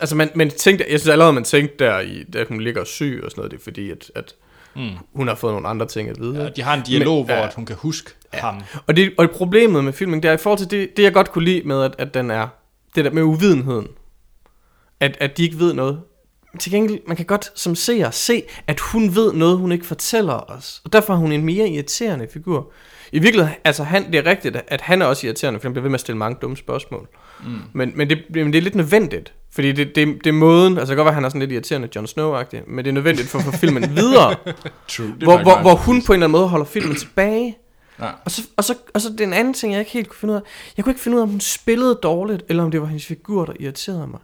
altså 0.00 0.16
man, 0.16 0.30
man 0.34 0.50
tænkte, 0.50 0.84
jeg 0.90 1.00
synes 1.00 1.12
allerede, 1.12 1.32
man 1.32 1.44
tænkte 1.44 1.84
der, 1.84 2.00
i, 2.00 2.24
da 2.32 2.44
hun 2.48 2.60
ligger 2.60 2.84
syg 2.84 3.20
og 3.24 3.30
sådan 3.30 3.40
noget, 3.40 3.50
det 3.52 3.58
er 3.58 3.62
fordi, 3.64 3.90
at, 3.90 4.10
at 4.14 4.34
Mm. 4.76 4.90
hun 5.14 5.28
har 5.28 5.34
fået 5.34 5.52
nogle 5.52 5.68
andre 5.68 5.86
ting 5.86 6.08
at 6.08 6.20
vide. 6.20 6.42
Ja, 6.42 6.48
de 6.48 6.62
har 6.62 6.74
en 6.74 6.82
dialog, 6.82 7.16
Men- 7.16 7.24
hvor 7.26 7.34
ja. 7.34 7.46
at 7.46 7.54
hun 7.54 7.66
kan 7.66 7.76
huske 7.76 8.10
ja. 8.34 8.38
ham. 8.38 8.62
Og, 8.86 8.96
det, 8.96 9.12
og 9.18 9.30
problemet 9.30 9.84
med 9.84 9.92
filmen, 9.92 10.22
det 10.22 10.28
er 10.28 10.32
i 10.34 10.36
forhold 10.36 10.58
til 10.58 10.70
det, 10.70 10.96
det 10.96 11.02
jeg 11.02 11.12
godt 11.12 11.32
kunne 11.32 11.44
lide 11.44 11.62
med, 11.68 11.82
at, 11.82 11.94
at 11.98 12.14
den 12.14 12.30
er, 12.30 12.48
det 12.94 13.04
der 13.04 13.10
med 13.10 13.22
uvidenheden, 13.22 13.86
at, 15.00 15.16
at 15.20 15.36
de 15.36 15.42
ikke 15.42 15.58
ved 15.58 15.74
noget. 15.74 16.00
Til 16.58 16.72
gengæld, 16.72 17.00
man 17.06 17.16
kan 17.16 17.26
godt 17.26 17.52
som 17.54 17.74
seer 17.74 18.10
se, 18.10 18.42
at 18.66 18.80
hun 18.80 19.14
ved 19.14 19.32
noget, 19.32 19.58
hun 19.58 19.72
ikke 19.72 19.86
fortæller 19.86 20.50
os. 20.50 20.80
Og 20.84 20.92
derfor 20.92 21.12
er 21.12 21.16
hun 21.18 21.32
en 21.32 21.44
mere 21.44 21.68
irriterende 21.68 22.28
figur. 22.32 22.72
I 23.12 23.18
virkeligheden, 23.18 23.56
altså 23.64 23.84
han, 23.84 24.12
det 24.12 24.14
er 24.14 24.26
rigtigt, 24.30 24.56
at 24.68 24.80
han 24.80 25.02
er 25.02 25.06
også 25.06 25.26
irriterende, 25.26 25.60
for 25.60 25.64
han 25.68 25.72
bliver 25.72 25.82
ved 25.82 25.90
med 25.90 25.94
at 25.96 26.00
stille 26.00 26.18
mange 26.18 26.38
dumme 26.42 26.56
spørgsmål. 26.56 27.08
Mm. 27.44 27.58
Men, 27.72 27.92
men, 27.94 28.10
det, 28.10 28.18
men 28.30 28.52
det 28.52 28.58
er 28.58 28.62
lidt 28.62 28.74
nødvendigt, 28.74 29.32
fordi 29.56 29.72
det, 29.72 29.94
det, 29.94 30.24
det 30.24 30.26
er 30.26 30.32
måden, 30.32 30.78
altså 30.78 30.90
det 30.90 30.96
kan 30.96 30.96
godt 30.96 31.04
være, 31.04 31.10
at 31.10 31.14
han 31.14 31.24
er 31.24 31.28
sådan 31.28 31.40
lidt 31.40 31.52
irriterende 31.52 31.88
Jon 31.96 32.04
Snow-agtig, 32.04 32.70
men 32.70 32.84
det 32.84 32.90
er 32.90 32.92
nødvendigt 32.92 33.28
for 33.28 33.38
at 33.38 33.44
få 33.44 33.50
filmen 33.50 33.82
videre, 33.96 34.36
true. 34.88 35.06
Hvor, 35.06 35.42
hvor, 35.42 35.60
hvor 35.60 35.74
hun 35.74 36.02
på 36.02 36.12
en 36.12 36.16
eller 36.16 36.26
anden 36.26 36.38
måde 36.38 36.48
holder 36.48 36.66
filmen 36.66 36.96
tilbage. 37.04 37.58
Ja. 38.00 38.10
Og 38.24 38.30
så, 38.30 38.42
og, 38.56 38.64
så, 38.64 38.74
og 38.94 39.00
så 39.00 39.12
den 39.18 39.32
anden 39.32 39.54
ting, 39.54 39.72
jeg 39.72 39.80
ikke 39.80 39.92
helt 39.92 40.08
kunne 40.08 40.16
finde 40.16 40.32
ud 40.32 40.36
af. 40.36 40.42
Jeg 40.76 40.84
kunne 40.84 40.90
ikke 40.90 41.00
finde 41.00 41.16
ud 41.16 41.20
af, 41.20 41.22
om 41.22 41.30
hun 41.30 41.40
spillede 41.40 41.98
dårligt, 42.02 42.42
eller 42.48 42.62
om 42.62 42.70
det 42.70 42.80
var 42.80 42.86
hendes 42.86 43.06
figur, 43.06 43.44
der 43.44 43.52
irriterede 43.60 44.06
mig. 44.06 44.20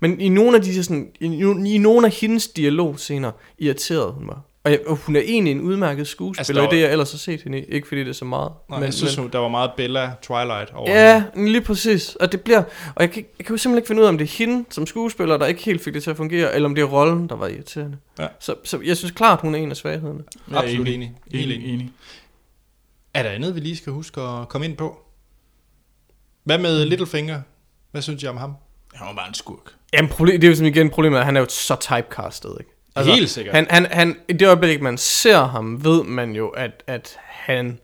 Men 0.00 0.20
i 0.20 0.28
nogle 0.28 0.56
af 0.56 0.62
de 0.62 0.84
sådan, 0.84 1.08
i, 1.20 1.26
i 1.74 1.78
nogle 1.78 2.06
af 2.06 2.12
hendes 2.12 2.48
dialogscener 2.48 3.30
irriterede 3.58 4.12
hun 4.12 4.26
mig. 4.26 4.36
Og, 4.64 4.70
jeg, 4.70 4.80
og 4.86 4.96
hun 4.96 5.16
er 5.16 5.20
egentlig 5.20 5.50
en 5.50 5.60
udmærket 5.60 6.08
skuespiller, 6.08 6.40
Altså, 6.40 6.52
var- 6.60 6.70
det 6.70 6.80
jeg 6.80 6.92
ellers 6.92 7.10
har 7.10 7.18
set 7.18 7.42
hende 7.42 7.58
i. 7.60 7.64
Ikke 7.64 7.88
fordi 7.88 8.00
det 8.00 8.08
er 8.08 8.12
så 8.12 8.24
meget. 8.24 8.52
Nej, 8.70 8.78
men, 8.78 8.84
jeg 8.84 8.94
synes, 8.94 9.18
men, 9.18 9.28
der 9.32 9.38
var 9.38 9.48
meget 9.48 9.70
Bella 9.76 10.12
Twilight 10.22 10.70
over 10.74 10.90
Ja, 10.90 11.24
lige 11.36 11.60
præcis. 11.60 12.14
Og 12.16 12.32
det 12.32 12.40
bliver... 12.40 12.62
Og 12.94 13.00
jeg 13.02 13.10
kan, 13.10 13.24
jeg 13.38 13.46
kan 13.46 13.54
jo 13.54 13.58
simpelthen 13.58 13.76
ikke 13.78 13.86
finde 13.86 14.00
ud 14.02 14.06
af, 14.06 14.08
om 14.08 14.18
det 14.18 14.24
er 14.24 14.28
hende 14.38 14.64
som 14.70 14.86
skuespiller, 14.86 15.36
der 15.36 15.46
ikke 15.46 15.62
helt 15.62 15.84
fik 15.84 15.94
det 15.94 16.02
til 16.02 16.10
at 16.10 16.16
fungere, 16.16 16.54
eller 16.54 16.68
om 16.68 16.74
det 16.74 16.82
er 16.82 16.86
rollen, 16.86 17.28
der 17.28 17.36
var 17.36 17.46
irriterende. 17.46 17.96
Ja. 18.18 18.26
Så, 18.40 18.54
så 18.64 18.80
jeg 18.84 18.96
synes 18.96 19.10
klart, 19.12 19.40
hun 19.40 19.54
er 19.54 19.58
en 19.58 19.70
af 19.70 19.76
svaghederne. 19.76 20.22
hende. 20.46 20.58
Absolut 20.58 20.88
enig. 20.88 21.12
Helt 21.32 21.44
Enig, 21.44 21.56
enig. 21.56 21.74
enig. 21.74 21.90
Er 23.14 23.22
der 23.22 23.30
andet, 23.30 23.54
vi 23.54 23.60
lige 23.60 23.76
skal 23.76 23.92
huske 23.92 24.20
at 24.20 24.48
komme 24.48 24.64
ind 24.66 24.76
på? 24.76 24.98
Hvad 26.44 26.58
med 26.58 26.84
Littlefinger? 26.84 27.40
Hvad 27.90 28.02
synes 28.02 28.22
I 28.22 28.26
om 28.26 28.36
ham? 28.36 28.54
Han 28.94 29.06
var 29.06 29.14
bare 29.14 29.28
en 29.28 29.34
skurk. 29.34 29.72
Jamen, 29.92 30.08
problem, 30.10 30.40
det 30.40 30.46
er 30.46 30.50
jo 30.50 30.56
sådan 30.56 30.72
igen 30.74 30.90
problemet, 30.90 31.18
at 31.18 31.24
han 31.24 31.36
er 31.36 31.40
jo 31.40 31.46
så 31.48 31.76
typecastet, 31.80 32.56
ikke? 32.60 32.70
Helt 32.96 33.30
sikkert. 33.30 33.54
Han, 33.54 33.66
han, 33.70 33.86
han, 33.90 34.16
I 34.28 34.32
det 34.32 34.46
øjeblik, 34.46 34.82
man 34.82 34.98
ser 34.98 35.46
ham, 35.46 35.84
ved 35.84 36.04
man 36.04 36.32
jo, 36.32 36.48
at, 36.48 36.82
at 36.86 37.16
han, 37.24 37.78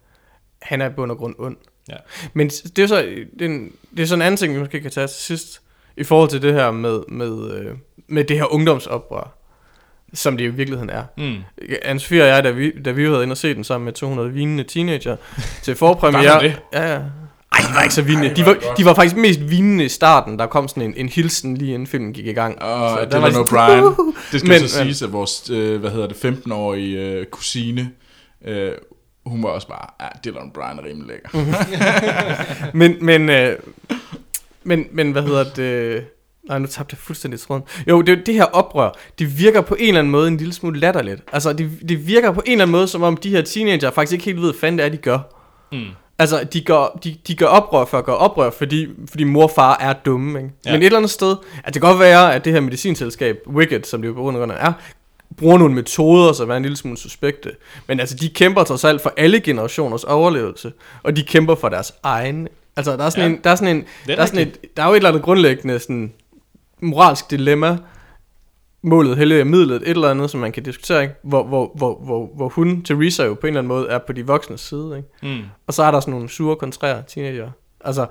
han 0.62 0.80
er 0.80 0.88
bund 0.88 1.10
og 1.10 1.18
grund 1.18 1.34
ond. 1.38 1.56
Ja. 1.88 1.96
Men 2.32 2.48
det 2.48 2.78
er 2.78 2.86
så, 2.86 2.96
det 3.38 3.42
er, 3.42 3.46
en, 3.46 3.72
det 3.96 4.02
er 4.02 4.06
sådan 4.06 4.22
en 4.22 4.26
anden 4.26 4.36
ting, 4.36 4.54
vi 4.54 4.58
måske 4.58 4.80
kan 4.80 4.90
tage 4.90 5.06
til 5.06 5.16
sidst, 5.16 5.60
i 5.96 6.04
forhold 6.04 6.30
til 6.30 6.42
det 6.42 6.54
her 6.54 6.70
med, 6.70 7.00
med, 7.08 7.52
øh, 7.52 7.76
med 8.06 8.24
det 8.24 8.36
her 8.36 8.52
ungdomsoprør, 8.52 9.38
som 10.14 10.36
det 10.36 10.44
i 10.44 10.48
virkeligheden 10.48 10.90
er. 10.90 11.04
Mm. 11.16 11.36
anne 11.82 12.00
og 12.10 12.16
jeg, 12.16 12.44
da 12.44 12.50
vi, 12.50 12.70
da 12.70 12.90
vi 12.90 13.04
havde 13.04 13.22
inde 13.22 13.32
og 13.32 13.36
se 13.36 13.54
den 13.54 13.64
sammen 13.64 13.84
med 13.84 13.92
200 13.92 14.32
vinende 14.32 14.64
teenager 14.64 15.16
til 15.64 15.76
forpremiere. 15.76 16.44
Ja, 16.72 16.92
ja. 16.92 17.00
Ej, 17.58 17.68
de 17.68 17.74
var 17.74 17.82
ikke 17.82 17.94
så 17.94 18.02
vinende. 18.02 18.34
De 18.36 18.46
var, 18.46 18.56
de 18.78 18.84
var 18.84 18.94
faktisk 18.94 19.16
mest 19.16 19.40
vinende 19.50 19.84
i 19.84 19.88
starten. 19.88 20.38
Der 20.38 20.46
kom 20.46 20.68
sådan 20.68 20.82
en, 20.82 20.94
en 20.96 21.08
hilsen 21.08 21.56
lige 21.56 21.74
inden 21.74 21.86
filmen 21.86 22.12
gik 22.12 22.26
i 22.26 22.32
gang. 22.32 22.62
Og 22.62 22.98
Så 23.34 23.40
O'Brien. 23.40 23.82
"Uhuhu." 23.82 24.14
Det 24.32 24.40
skal 24.40 24.48
Men- 24.60 24.68
så 24.68 24.78
siges, 24.82 25.02
at 25.02 25.12
vores, 25.12 25.50
øh, 25.50 25.80
hvad 25.80 25.90
hedder 25.90 26.06
det, 26.06 26.16
15-årige 26.16 26.98
øh, 27.00 27.26
kusine, 27.26 27.90
øh, 28.46 28.70
hun 29.26 29.42
var 29.42 29.48
også 29.48 29.68
bare, 29.68 29.86
ja, 30.00 30.06
Dylan 30.24 30.42
O'Brien 30.56 30.80
er 30.80 30.84
rimelig 30.88 31.06
lækker. 31.08 31.28
Men, 32.78 32.96
men, 33.00 33.28
øh, 33.30 33.56
men, 34.64 34.84
men 34.92 35.12
hvad 35.12 35.22
hedder 35.22 35.44
det? 35.44 36.04
Nej, 36.48 36.58
nu 36.58 36.66
tabte 36.66 36.94
jeg 36.94 36.98
fuldstændig 36.98 37.40
tråden. 37.40 37.62
Jo, 37.88 38.02
det, 38.02 38.26
det 38.26 38.34
her 38.34 38.44
oprør, 38.44 38.90
det 39.18 39.38
virker 39.38 39.60
på 39.60 39.74
en 39.78 39.88
eller 39.88 39.98
anden 39.98 40.10
måde 40.10 40.28
en 40.28 40.36
lille 40.36 40.52
smule 40.52 40.80
latterligt. 40.80 41.22
Altså, 41.32 41.52
det, 41.52 41.70
det 41.88 42.06
virker 42.06 42.32
på 42.32 42.42
en 42.46 42.52
eller 42.52 42.64
anden 42.64 42.72
måde, 42.72 42.88
som 42.88 43.02
om 43.02 43.16
de 43.16 43.30
her 43.30 43.42
teenager 43.42 43.90
faktisk 43.90 44.12
ikke 44.12 44.24
helt 44.24 44.36
ved, 44.36 44.44
hvad 44.52 44.60
fanden 44.60 44.78
det 44.78 44.84
er, 44.86 44.88
de 44.88 44.96
gør. 44.96 45.18
Mm. 45.72 45.84
Altså, 46.18 46.44
de 46.52 46.60
gør, 46.60 46.98
de, 47.04 47.16
de 47.26 47.34
gør 47.34 47.46
oprør 47.46 47.84
for 47.84 47.98
at 47.98 48.04
gøre 48.04 48.16
oprør, 48.16 48.50
fordi, 48.50 48.88
fordi 49.10 49.24
mor 49.24 49.42
og 49.42 49.50
far 49.50 49.76
er 49.80 49.92
dumme, 49.92 50.38
ikke? 50.38 50.50
Ja. 50.66 50.72
Men 50.72 50.82
et 50.82 50.86
eller 50.86 50.98
andet 50.98 51.10
sted, 51.10 51.36
at 51.64 51.74
det 51.74 51.82
kan 51.82 51.90
godt 51.90 52.00
være, 52.00 52.34
at 52.34 52.44
det 52.44 52.52
her 52.52 52.60
medicinselskab, 52.60 53.38
Wicked, 53.46 53.84
som 53.84 54.02
det 54.02 54.08
jo 54.08 54.12
på 54.14 54.20
grund 54.20 54.52
af 54.52 54.68
er, 54.68 54.72
bruger 55.36 55.58
nogle 55.58 55.74
metoder, 55.74 56.32
som 56.32 56.50
er 56.50 56.56
en 56.56 56.62
lille 56.62 56.76
smule 56.76 56.98
suspekte. 56.98 57.50
Men 57.86 58.00
altså, 58.00 58.16
de 58.16 58.28
kæmper 58.28 58.64
trods 58.64 58.84
alt 58.84 59.00
for 59.00 59.12
alle 59.16 59.40
generationers 59.40 60.04
overlevelse, 60.04 60.72
og 61.02 61.16
de 61.16 61.22
kæmper 61.22 61.54
for 61.54 61.68
deres 61.68 61.92
egen. 62.02 62.48
Altså, 62.76 62.96
der 62.96 63.04
er 63.04 63.10
sådan 63.10 63.30
ja. 63.30 63.36
en, 63.36 63.40
der 63.44 63.50
er 63.50 63.54
sådan 63.54 63.76
en, 63.76 63.84
er 64.08 64.14
der 64.14 64.22
er 64.22 64.26
sådan 64.26 64.48
et, 64.48 64.76
der 64.76 64.82
er 64.82 64.86
jo 64.86 64.92
et 64.92 64.96
eller 64.96 65.08
andet 65.08 65.22
grundlæggende 65.22 65.78
sådan 65.78 66.12
moralsk 66.80 67.30
dilemma, 67.30 67.78
målet 68.88 69.16
helliger 69.16 69.44
midlet, 69.44 69.82
et 69.82 69.88
eller 69.88 70.10
andet, 70.10 70.30
som 70.30 70.40
man 70.40 70.52
kan 70.52 70.62
diskutere, 70.62 71.02
ikke? 71.02 71.14
Hvor, 71.22 71.44
hvor, 71.44 71.72
hvor, 71.74 72.00
hvor, 72.04 72.30
hvor 72.36 72.48
hun, 72.48 72.82
Teresa, 72.82 73.24
jo 73.24 73.34
på 73.34 73.46
en 73.46 73.48
eller 73.48 73.60
anden 73.60 73.68
måde 73.68 73.88
er 73.88 73.98
på 73.98 74.12
de 74.12 74.26
voksnes 74.26 74.60
side, 74.60 74.96
ikke? 74.96 75.34
Mm. 75.36 75.44
Og 75.66 75.74
så 75.74 75.82
er 75.82 75.90
der 75.90 76.00
sådan 76.00 76.12
nogle 76.12 76.28
sure, 76.28 76.56
kontrære 76.56 77.02
teenager. 77.08 77.50
Altså, 77.84 78.06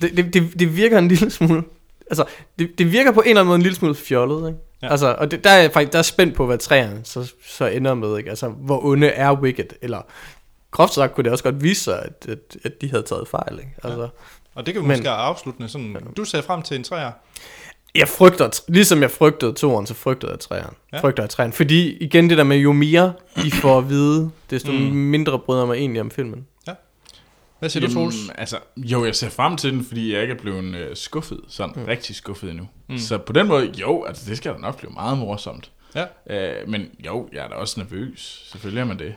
det, 0.00 0.16
det, 0.16 0.34
det, 0.34 0.60
det 0.60 0.76
virker 0.76 0.98
en 0.98 1.08
lille 1.08 1.30
smule... 1.30 1.62
Altså, 2.10 2.24
det, 2.58 2.78
det 2.78 2.92
virker 2.92 3.12
på 3.12 3.20
en 3.20 3.28
eller 3.28 3.40
anden 3.40 3.48
måde 3.48 3.56
en 3.56 3.62
lille 3.62 3.76
smule 3.76 3.94
fjollet, 3.94 4.48
ikke? 4.48 4.58
Ja. 4.82 4.90
Altså, 4.90 5.16
og 5.18 5.30
det, 5.30 5.44
der 5.44 5.50
er 5.50 5.68
faktisk 5.70 5.92
der 5.92 5.98
er 5.98 6.02
spændt 6.02 6.34
på, 6.34 6.46
hvad 6.46 6.58
træerne 6.58 7.00
så, 7.04 7.32
så 7.46 7.66
ender 7.66 7.94
med, 7.94 8.18
ikke? 8.18 8.30
Altså, 8.30 8.48
hvor 8.48 8.84
onde 8.84 9.06
er 9.06 9.32
Wicked? 9.40 9.66
Eller, 9.82 10.00
groft 10.70 10.92
sagt 10.94 11.14
kunne 11.14 11.24
det 11.24 11.32
også 11.32 11.44
godt 11.44 11.62
vise 11.62 11.82
sig, 11.84 12.02
at, 12.02 12.26
at, 12.28 12.56
at 12.64 12.80
de 12.80 12.90
havde 12.90 13.02
taget 13.02 13.28
fejl, 13.28 13.58
ikke? 13.58 13.74
Altså, 13.84 14.02
ja. 14.02 14.08
Og 14.54 14.66
det 14.66 14.74
kan 14.74 14.82
vi 14.82 14.88
Men- 14.88 14.96
måske 14.96 15.10
afsluttende 15.10 15.68
sådan... 15.68 15.96
Du 16.16 16.24
ser 16.24 16.42
frem 16.42 16.62
til 16.62 16.76
en 16.76 16.84
træer. 16.84 17.10
Jeg 17.94 18.08
frygter, 18.08 18.60
ligesom 18.68 19.02
jeg 19.02 19.10
frygtede 19.10 19.52
toeren, 19.52 19.86
så 19.86 19.94
frygtede 19.94 20.32
jeg 20.32 20.40
træeren. 20.40 20.74
Ja. 20.92 20.96
Ja. 20.96 21.02
Frygter 21.02 21.22
jeg 21.22 21.30
træeren. 21.30 21.52
Fordi, 21.52 21.96
igen 21.96 22.30
det 22.30 22.38
der 22.38 22.44
med, 22.44 22.56
jo 22.56 22.72
mere 22.72 23.12
I 23.44 23.50
får 23.50 23.78
at 23.78 23.88
vide, 23.88 24.30
desto 24.50 24.72
Mm. 24.72 24.78
mindre 24.78 25.38
bryder 25.38 25.60
jeg 25.60 25.68
mig 25.68 25.76
egentlig 25.76 26.00
om 26.00 26.10
filmen. 26.10 26.46
Hvad 27.58 27.68
siger 27.68 27.86
du, 27.86 27.92
Troels? 27.94 28.16
altså, 28.34 28.58
jo, 28.76 29.04
jeg 29.04 29.14
ser 29.16 29.28
frem 29.28 29.56
til 29.56 29.72
den, 29.72 29.84
fordi 29.84 30.12
jeg 30.12 30.22
ikke 30.22 30.34
er 30.34 30.38
blevet 30.38 30.74
øh, 30.74 30.96
skuffet, 30.96 31.40
sådan 31.48 31.72
mm. 31.76 31.84
rigtig 31.84 32.16
skuffet 32.16 32.50
endnu. 32.50 32.68
Mm. 32.88 32.98
Så 32.98 33.18
på 33.18 33.32
den 33.32 33.46
måde, 33.46 33.72
jo, 33.80 34.04
altså 34.04 34.30
det 34.30 34.36
skal 34.36 34.52
da 34.52 34.58
nok 34.58 34.78
blive 34.78 34.92
meget 34.92 35.18
morsomt. 35.18 35.70
Ja. 35.94 36.04
Øh, 36.60 36.68
men 36.68 36.86
jo, 37.06 37.28
jeg 37.32 37.44
er 37.44 37.48
da 37.48 37.54
også 37.54 37.80
nervøs. 37.80 38.48
Selvfølgelig 38.52 38.80
er 38.80 38.84
man 38.84 38.98
det. 38.98 39.14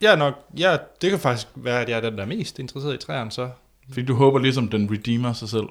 Jeg 0.00 0.12
er 0.12 0.16
nok... 0.16 0.34
Jeg, 0.58 0.80
det 1.02 1.10
kan 1.10 1.18
faktisk 1.18 1.48
være, 1.54 1.80
at 1.80 1.88
jeg 1.88 1.96
er 1.96 2.00
den, 2.00 2.16
der 2.16 2.22
er 2.22 2.26
mest 2.26 2.58
interesseret 2.58 2.94
i 2.94 3.06
træerne, 3.06 3.32
så... 3.32 3.48
Fordi 3.88 4.06
du 4.06 4.14
håber 4.14 4.38
ligesom, 4.38 4.68
den 4.68 4.90
redeemer 4.92 5.32
sig 5.32 5.48
selv. 5.48 5.66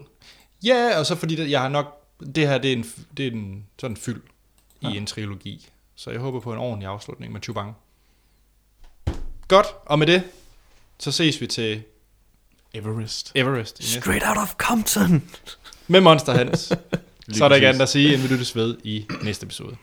Ja, 0.66 1.00
og 1.00 1.06
så 1.06 1.16
fordi 1.16 1.36
det, 1.36 1.50
jeg 1.52 1.62
har 1.62 1.70
nok... 1.70 2.02
Det 2.20 2.48
her, 2.48 2.58
det 2.58 2.74
er 2.74 2.76
en, 2.76 2.86
det 3.18 3.28
er 3.28 3.32
en 3.32 3.66
sådan 3.80 3.98
fyld 3.98 4.22
i 4.82 4.88
Ja. 4.88 4.90
en 4.94 5.06
trilogi. 5.06 5.68
Så 5.96 6.12
jeg 6.12 6.20
håber 6.20 6.40
på 6.40 6.54
en 6.54 6.60
ordentlig 6.60 6.88
afslutning 6.90 7.34
med 7.34 7.42
Chubang. 7.42 7.76
Godt, 9.48 9.68
og 9.86 10.00
med 10.00 10.08
det, 10.08 10.24
så 11.00 11.12
ses 11.12 11.42
vi 11.42 11.48
til 11.48 11.84
Everest. 12.74 13.32
Everest. 13.36 13.80
I. 13.80 13.84
Straight 13.84 14.24
out 14.28 14.38
of 14.38 14.54
Compton. 14.58 15.30
Med 15.88 16.02
Monster 16.02 16.34
Hans. 16.34 16.60
Så 17.34 17.46
er 17.46 17.50
der 17.50 17.56
ikke 17.56 17.68
andet 17.68 17.82
at 17.82 17.90
sige, 17.90 18.14
end 18.14 18.22
vi 18.22 18.28
lyttes 18.28 18.56
ved 18.56 18.78
i 18.84 19.06
næste 19.24 19.44
episode. 19.44 19.78